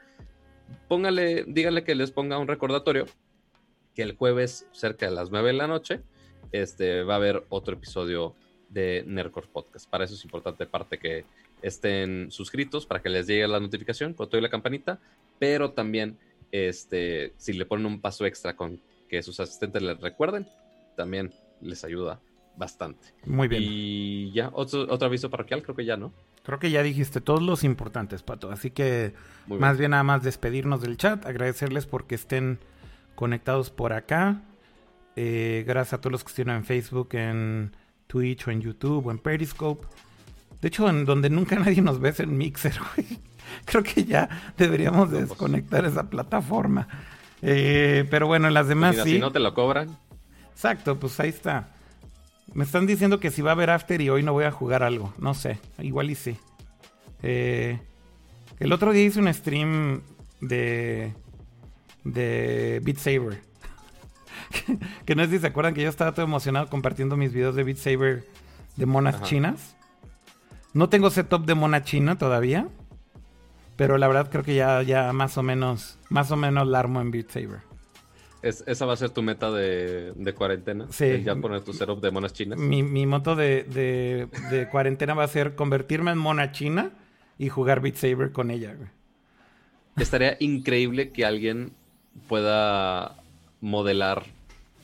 póngale, 0.89 1.44
díganle 1.47 1.85
que 1.85 1.94
les 1.94 2.10
ponga 2.10 2.39
un 2.39 2.48
recordatorio 2.48 3.06
que 3.94 4.02
el 4.02 4.16
jueves 4.16 4.66
cerca 4.73 5.06
de 5.06 5.12
las 5.12 5.31
9 5.31 5.48
de 5.48 5.52
la 5.55 5.66
noche 5.66 6.01
este, 6.51 7.02
va 7.02 7.14
a 7.14 7.16
haber 7.16 7.44
otro 7.48 7.74
episodio 7.74 8.35
de 8.69 9.05
Nerdcore 9.06 9.48
Podcast. 9.52 9.89
Para 9.89 10.05
eso 10.05 10.14
es 10.14 10.24
importante, 10.24 10.66
parte 10.66 10.98
que 10.98 11.24
estén 11.60 12.31
suscritos 12.31 12.86
para 12.86 13.02
que 13.02 13.09
les 13.09 13.27
llegue 13.27 13.47
la 13.47 13.60
notificación 13.60 14.14
con 14.14 14.28
toda 14.28 14.43
la 14.43 14.48
campanita, 14.48 14.98
pero 15.39 15.73
también 15.73 16.19
este, 16.51 17.32
si 17.36 17.52
le 17.52 17.66
ponen 17.66 17.86
un 17.86 18.01
paso 18.01 18.27
extra 18.27 18.56
con 18.56 18.81
que 19.12 19.22
sus 19.22 19.39
asistentes 19.40 19.82
les 19.82 20.01
recuerden, 20.01 20.48
también 20.97 21.34
les 21.60 21.84
ayuda 21.84 22.18
bastante. 22.56 23.12
Muy 23.26 23.47
bien. 23.47 23.62
Y 23.62 24.32
ya, 24.32 24.48
otro, 24.55 24.86
otro 24.89 25.06
aviso 25.06 25.28
parroquial, 25.28 25.62
creo 25.62 25.76
que 25.76 25.84
ya, 25.84 25.98
¿no? 25.98 26.14
Creo 26.43 26.59
que 26.59 26.70
ya 26.70 26.82
dijiste 26.82 27.20
todos 27.20 27.43
los 27.43 27.62
importantes, 27.62 28.22
Pato. 28.22 28.51
Así 28.51 28.70
que 28.70 29.12
más 29.47 29.76
bien 29.76 29.90
nada 29.90 30.02
más 30.02 30.22
despedirnos 30.22 30.80
del 30.80 30.97
chat, 30.97 31.26
agradecerles 31.26 31.84
porque 31.84 32.14
estén 32.14 32.59
conectados 33.14 33.68
por 33.68 33.93
acá. 33.93 34.40
Eh, 35.14 35.62
gracias 35.66 35.93
a 35.93 36.01
todos 36.01 36.12
los 36.12 36.24
que 36.24 36.30
estén 36.30 36.48
en 36.48 36.64
Facebook, 36.64 37.10
en 37.12 37.76
Twitch 38.06 38.48
o 38.48 38.51
en 38.51 38.62
YouTube 38.62 39.06
o 39.06 39.10
en 39.10 39.18
Periscope. 39.18 39.86
De 40.62 40.68
hecho, 40.68 40.89
en 40.89 41.05
donde 41.05 41.28
nunca 41.28 41.55
nadie 41.59 41.82
nos 41.82 42.01
ve 42.01 42.09
es 42.09 42.20
en 42.20 42.34
Mixer, 42.34 42.80
Creo 43.66 43.82
que 43.82 44.05
ya 44.05 44.55
deberíamos 44.56 45.10
desconectar 45.10 45.84
esa 45.84 46.09
plataforma. 46.09 46.89
Eh, 47.43 48.06
pero 48.09 48.27
bueno, 48.27 48.48
en 48.48 48.55
las 48.55 48.69
demás 48.69 48.94
pues 48.94 49.05
sí. 49.05 49.14
Si 49.14 49.19
no 49.19 49.32
te 49.32 49.40
lo 49.40 49.52
cobran. 49.52 49.98
Exacto, 50.52 50.98
pues 50.98 51.19
ahí 51.20 51.28
está. 51.28 51.74
Me 52.55 52.64
están 52.64 52.86
diciendo 52.86 53.19
que 53.19 53.31
si 53.31 53.43
va 53.43 53.51
a 53.51 53.55
haber 53.55 53.70
after 53.70 54.01
y 54.01 54.10
hoy 54.10 54.23
no 54.23 54.32
voy 54.32 54.44
a 54.44 54.52
jugar 54.52 54.82
algo. 54.82 55.12
No 55.19 55.35
sé, 55.35 55.59
igual 55.78 56.10
y 56.10 56.14
sí. 56.14 56.36
Eh, 57.23 57.78
el 58.59 58.73
otro 58.73 58.93
día 58.93 59.05
hice 59.05 59.19
un 59.19 59.32
stream 59.32 60.02
de. 60.40 61.12
de 62.05 62.81
Beat 62.85 62.98
Saber. 62.98 63.40
que, 65.05 65.14
no 65.14 65.24
sé 65.24 65.31
si 65.31 65.39
se 65.39 65.47
acuerdan 65.47 65.74
que 65.74 65.82
yo 65.82 65.89
estaba 65.89 66.12
todo 66.12 66.24
emocionado 66.24 66.69
compartiendo 66.69 67.16
mis 67.16 67.32
videos 67.32 67.55
de 67.55 67.64
Beat 67.64 67.78
Saber 67.78 68.24
de 68.77 68.86
monas 68.86 69.23
chinas. 69.23 69.77
No 70.74 70.89
tengo 70.89 71.10
setup 71.10 71.44
de 71.44 71.55
mona 71.55 71.85
china 71.85 72.19
todavía. 72.19 72.69
Pero 73.76 73.98
la 73.98 74.06
verdad 74.08 74.30
creo 74.30 74.44
que 74.44 74.54
ya, 74.54 74.82
ya 74.82 75.12
más 75.12 75.38
o 75.38 75.42
menos. 75.42 75.98
Más 76.08 76.30
o 76.30 76.36
menos 76.36 76.68
la 76.68 76.80
armo 76.80 77.00
en 77.00 77.10
Beat 77.10 77.30
Saber 77.30 77.72
esa 78.42 78.86
va 78.86 78.92
a 78.92 78.96
ser 78.96 79.10
tu 79.10 79.22
meta 79.22 79.50
de, 79.50 80.34
cuarentena. 80.36 80.86
Sí. 80.90 81.22
Ya 81.22 81.36
poner 81.36 81.62
tu 81.62 81.72
setup 81.72 82.00
de 82.00 82.10
monas 82.10 82.32
chinas. 82.32 82.58
Mi, 82.58 82.82
mi 82.82 83.06
moto 83.06 83.36
de, 83.36 84.28
cuarentena 84.70 85.14
va 85.14 85.24
a 85.24 85.28
ser 85.28 85.54
convertirme 85.54 86.10
en 86.10 86.18
mona 86.18 86.52
china 86.52 86.90
y 87.38 87.48
jugar 87.48 87.80
Beat 87.80 87.96
Saber 87.96 88.32
con 88.32 88.50
ella, 88.50 88.76
Estaría 89.96 90.36
increíble 90.40 91.10
que 91.10 91.26
alguien 91.26 91.72
pueda 92.26 93.16
modelar 93.60 94.24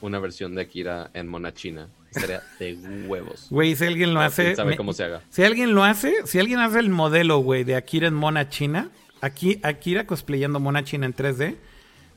una 0.03 0.19
versión 0.19 0.55
de 0.55 0.63
Akira 0.63 1.11
en 1.15 1.29
mona 1.29 1.55
china. 1.55 1.89
Estaría 2.11 2.43
de 2.59 2.75
huevos. 3.07 3.47
Güey, 3.51 3.77
si 3.77 3.85
alguien 3.85 4.15
lo 4.15 4.21
hace. 4.21 4.57
Sabe 4.57 4.77
cómo 4.77 4.93
se 4.93 5.05
haga. 5.05 5.23
Si 5.31 5.45
alguien 5.45 5.75
lo 5.75 5.85
hace, 5.85 6.27
si 6.27 6.39
alguien 6.39 6.59
hace 6.61 6.79
el 6.79 6.91
modelo, 6.91 7.39
güey, 7.39 7.65
de 7.65 7.77
Akira 7.77 8.09
en 8.09 8.15
mona 8.15 8.49
china, 8.49 8.91
aquí, 9.21 9.61
Akira 9.63 10.07
cosplayando 10.07 10.61
mona 10.61 10.85
china 10.85 11.07
en 11.07 11.15
3D 11.15 11.57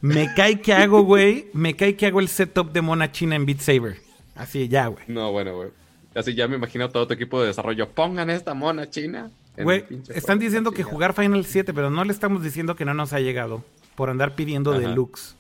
me 0.02 0.34
cae 0.34 0.60
que 0.60 0.74
hago, 0.74 1.04
güey. 1.04 1.48
Me 1.54 1.76
cae 1.76 1.96
que 1.96 2.08
hago 2.08 2.20
el 2.20 2.28
setup 2.28 2.72
de 2.72 2.82
mona 2.82 3.12
china 3.12 3.36
en 3.36 3.46
Beat 3.46 3.60
Saber. 3.60 3.98
Así, 4.36 4.68
ya, 4.68 4.88
güey. 4.88 5.04
No, 5.08 5.32
bueno, 5.32 5.56
güey. 5.56 5.70
Así 6.16 6.34
ya 6.34 6.48
me 6.48 6.56
imagino 6.56 6.90
todo 6.90 7.08
tu 7.08 7.14
equipo 7.14 7.40
de 7.40 7.48
desarrollo. 7.48 7.90
Pongan 7.90 8.30
esta 8.30 8.54
mona 8.54 8.90
china. 8.90 9.32
Güey, 9.58 9.86
están 10.10 10.40
diciendo 10.40 10.72
que 10.72 10.84
jugar 10.84 11.14
Final 11.14 11.46
7, 11.46 11.74
pero 11.74 11.90
no 11.90 12.04
le 12.04 12.12
estamos 12.12 12.42
diciendo 12.44 12.76
que 12.76 12.84
no 12.84 12.94
nos 12.94 13.14
ha 13.14 13.20
llegado. 13.20 13.64
Por 13.96 14.10
andar 14.10 14.36
pidiendo 14.36 14.72
deluxe. 14.78 15.36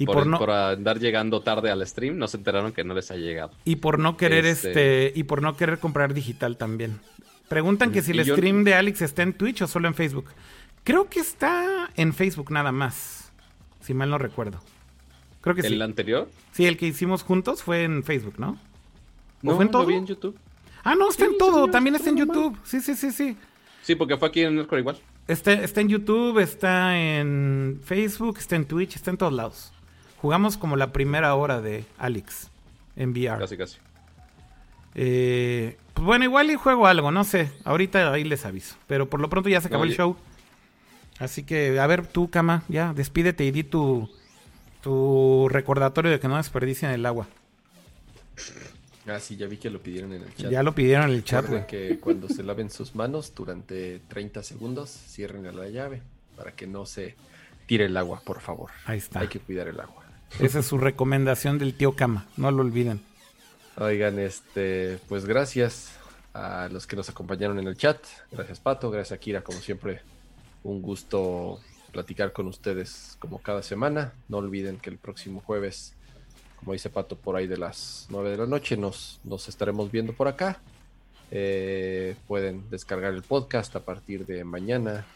Y 0.00 0.06
por, 0.06 0.26
no... 0.26 0.38
por, 0.38 0.50
andar 0.50 0.98
llegando 0.98 1.42
tarde 1.42 1.70
al 1.70 1.86
stream, 1.86 2.16
no 2.16 2.26
se 2.26 2.38
enteraron 2.38 2.72
que 2.72 2.84
no 2.84 2.94
les 2.94 3.10
ha 3.10 3.16
llegado. 3.16 3.52
Y 3.66 3.76
por 3.76 3.98
no 3.98 4.16
querer 4.16 4.46
este, 4.46 4.70
este 4.70 5.12
y 5.14 5.24
por 5.24 5.42
no 5.42 5.58
querer 5.58 5.78
comprar 5.78 6.14
digital 6.14 6.56
también. 6.56 6.98
Preguntan 7.50 7.92
que 7.92 8.00
si 8.00 8.12
el 8.12 8.24
stream 8.24 8.64
de 8.64 8.72
Alex 8.72 9.02
está 9.02 9.22
en 9.22 9.34
Twitch 9.34 9.60
o 9.60 9.66
solo 9.66 9.88
en 9.88 9.94
Facebook. 9.94 10.30
Creo 10.84 11.10
que 11.10 11.20
está 11.20 11.90
en 11.96 12.14
Facebook 12.14 12.50
nada 12.50 12.72
más. 12.72 13.30
si 13.82 13.92
mal 13.92 14.08
no 14.08 14.16
recuerdo. 14.16 14.62
Creo 15.42 15.54
que 15.54 15.62
sí. 15.62 15.74
¿El 15.74 15.82
anterior? 15.82 16.30
Sí, 16.52 16.64
el 16.64 16.78
que 16.78 16.86
hicimos 16.86 17.22
juntos 17.22 17.62
fue 17.62 17.84
en 17.84 18.02
Facebook, 18.02 18.36
¿no? 18.38 18.58
¿O 19.44 19.54
fue 19.54 19.66
en 19.66 19.70
todo? 19.70 19.90
en 19.90 20.06
YouTube. 20.06 20.38
Ah, 20.82 20.94
no, 20.94 21.10
está 21.10 21.26
en 21.26 21.36
todo. 21.36 21.68
También 21.68 21.94
está 21.94 22.08
en 22.08 22.16
YouTube. 22.16 22.58
Sí, 22.64 22.80
sí, 22.80 22.94
sí, 22.94 23.10
sí. 23.10 23.36
Sí, 23.82 23.96
porque 23.96 24.16
fue 24.16 24.28
aquí 24.28 24.40
en 24.40 24.56
Nerdcore 24.56 24.80
igual. 24.80 24.96
Está, 25.28 25.52
está 25.52 25.82
en 25.82 25.88
YouTube, 25.88 26.38
está 26.38 26.98
en 26.98 27.80
Facebook, 27.84 28.38
está 28.38 28.56
en 28.56 28.64
Twitch, 28.64 28.96
está 28.96 29.10
en 29.10 29.18
todos 29.18 29.32
lados. 29.32 29.72
Jugamos 30.20 30.56
como 30.56 30.76
la 30.76 30.92
primera 30.92 31.34
hora 31.34 31.60
de 31.60 31.84
Alex 31.98 32.50
en 32.96 33.10
VR. 33.10 33.38
Casi, 33.38 33.56
casi. 33.56 33.78
Eh, 34.94 35.76
pues 35.94 36.04
bueno, 36.04 36.24
igual 36.24 36.50
y 36.50 36.56
juego 36.56 36.86
algo, 36.86 37.10
no 37.10 37.24
sé. 37.24 37.50
Ahorita 37.64 38.12
ahí 38.12 38.24
les 38.24 38.44
aviso. 38.44 38.76
Pero 38.86 39.08
por 39.08 39.20
lo 39.20 39.28
pronto 39.28 39.48
ya 39.48 39.60
se 39.60 39.68
acabó 39.68 39.84
el 39.84 39.94
show. 39.94 40.16
Así 41.18 41.42
que, 41.42 41.78
a 41.78 41.86
ver, 41.86 42.06
tú, 42.06 42.30
Cama, 42.30 42.64
ya 42.68 42.92
despídete 42.94 43.44
y 43.44 43.50
di 43.50 43.62
tu, 43.62 44.10
tu 44.80 45.48
recordatorio 45.50 46.10
de 46.10 46.18
que 46.18 46.28
no 46.28 46.36
desperdicien 46.36 46.90
el 46.90 47.04
agua. 47.04 47.28
Ah, 49.06 49.20
sí, 49.20 49.36
ya 49.36 49.46
vi 49.46 49.56
que 49.56 49.70
lo 49.70 49.82
pidieron 49.82 50.12
en 50.12 50.22
el 50.22 50.34
chat. 50.34 50.50
Ya 50.50 50.62
lo 50.62 50.74
pidieron 50.74 51.10
en 51.10 51.16
el 51.16 51.24
chat, 51.24 51.46
güey. 51.46 51.66
que 51.66 51.98
cuando 51.98 52.28
se 52.28 52.42
laven 52.42 52.70
sus 52.70 52.94
manos 52.94 53.34
durante 53.34 54.00
30 54.08 54.42
segundos, 54.42 54.90
cierren 54.90 55.44
la 55.56 55.68
llave 55.68 56.02
para 56.36 56.52
que 56.52 56.66
no 56.66 56.86
se 56.86 57.16
tire 57.66 57.86
el 57.86 57.96
agua, 57.96 58.22
por 58.24 58.40
favor. 58.40 58.70
Ahí 58.86 58.98
está. 58.98 59.20
Hay 59.20 59.28
que 59.28 59.40
cuidar 59.40 59.68
el 59.68 59.80
agua. 59.80 59.99
Esa 60.38 60.60
es 60.60 60.66
su 60.66 60.78
recomendación 60.78 61.58
del 61.58 61.74
tío 61.74 61.92
Cama, 61.92 62.26
no 62.36 62.50
lo 62.50 62.62
olviden. 62.62 63.02
Oigan, 63.76 64.18
este, 64.18 64.98
pues 65.08 65.26
gracias 65.26 65.92
a 66.32 66.68
los 66.70 66.86
que 66.86 66.96
nos 66.96 67.08
acompañaron 67.08 67.58
en 67.58 67.66
el 67.66 67.76
chat. 67.76 67.98
Gracias, 68.30 68.60
Pato. 68.60 68.90
Gracias, 68.90 69.18
Kira, 69.18 69.42
como 69.42 69.58
siempre. 69.58 70.00
Un 70.62 70.82
gusto 70.82 71.60
platicar 71.92 72.32
con 72.32 72.46
ustedes 72.46 73.16
como 73.18 73.38
cada 73.38 73.62
semana. 73.62 74.12
No 74.28 74.38
olviden 74.38 74.78
que 74.78 74.90
el 74.90 74.98
próximo 74.98 75.40
jueves 75.40 75.94
como 76.60 76.74
dice 76.74 76.90
Pato, 76.90 77.16
por 77.16 77.36
ahí 77.36 77.46
de 77.46 77.56
las 77.56 78.06
9 78.10 78.30
de 78.30 78.36
la 78.36 78.46
noche 78.46 78.76
nos, 78.76 79.18
nos 79.24 79.48
estaremos 79.48 79.90
viendo 79.90 80.12
por 80.12 80.28
acá. 80.28 80.60
Eh, 81.30 82.16
pueden 82.28 82.68
descargar 82.68 83.14
el 83.14 83.22
podcast 83.22 83.74
a 83.76 83.80
partir 83.80 84.26
de 84.26 84.44
mañana. 84.44 85.06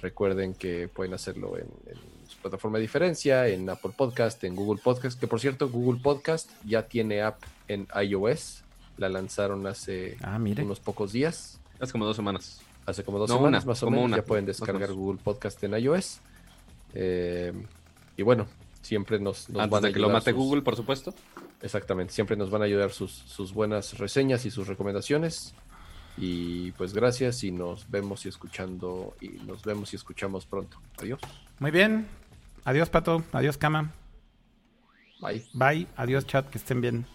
Recuerden 0.00 0.54
que 0.54 0.86
pueden 0.86 1.12
hacerlo 1.12 1.58
en, 1.58 1.66
su 1.66 2.13
plataforma 2.44 2.78
de 2.78 2.82
diferencia, 2.82 3.48
en 3.48 3.68
Apple 3.68 3.92
Podcast, 3.96 4.44
en 4.44 4.54
Google 4.54 4.80
Podcast, 4.82 5.18
que 5.18 5.26
por 5.26 5.40
cierto, 5.40 5.68
Google 5.68 6.00
Podcast 6.02 6.50
ya 6.64 6.86
tiene 6.86 7.22
app 7.22 7.42
en 7.68 7.88
iOS. 8.00 8.62
La 8.96 9.08
lanzaron 9.08 9.66
hace 9.66 10.16
ah, 10.22 10.38
unos 10.38 10.78
pocos 10.78 11.12
días. 11.12 11.58
Hace 11.80 11.92
como 11.92 12.04
dos 12.04 12.16
semanas. 12.16 12.60
Hace 12.86 13.02
como 13.02 13.18
dos 13.18 13.30
semanas 13.30 13.66
más 13.66 13.82
o 13.82 13.90
menos. 13.90 14.16
Ya 14.16 14.24
pueden 14.24 14.46
descargar 14.46 14.92
Google 14.92 15.20
Podcast 15.22 15.62
en 15.64 15.74
iOS. 15.76 16.20
Eh, 16.94 17.52
y 18.16 18.22
bueno, 18.22 18.46
Siempre 18.84 19.18
nos, 19.18 19.48
nos 19.48 19.70
van 19.70 19.86
a 19.86 19.92
que 19.92 19.98
lo 19.98 20.10
mate 20.10 20.32
Google, 20.32 20.60
por 20.60 20.76
supuesto. 20.76 21.14
Exactamente, 21.62 22.12
siempre 22.12 22.36
nos 22.36 22.50
van 22.50 22.60
a 22.60 22.66
ayudar 22.66 22.90
sus, 22.90 23.12
sus 23.12 23.54
buenas 23.54 23.96
reseñas 23.96 24.44
y 24.44 24.50
sus 24.50 24.68
recomendaciones. 24.68 25.54
Y 26.18 26.72
pues 26.72 26.92
gracias 26.92 27.42
y 27.44 27.50
nos 27.50 27.90
vemos 27.90 28.26
y 28.26 28.28
escuchando 28.28 29.14
y 29.22 29.28
nos 29.46 29.64
vemos 29.64 29.94
y 29.94 29.96
escuchamos 29.96 30.44
pronto. 30.44 30.76
Adiós. 30.98 31.18
Muy 31.58 31.70
bien. 31.70 32.06
Adiós, 32.64 32.88
Pato. 32.88 33.22
Adiós, 33.32 33.56
Cama. 33.56 33.92
Bye. 35.20 35.44
Bye. 35.52 35.86
Adiós, 35.96 36.26
chat. 36.26 36.48
Que 36.48 36.58
estén 36.58 36.80
bien. 36.80 37.06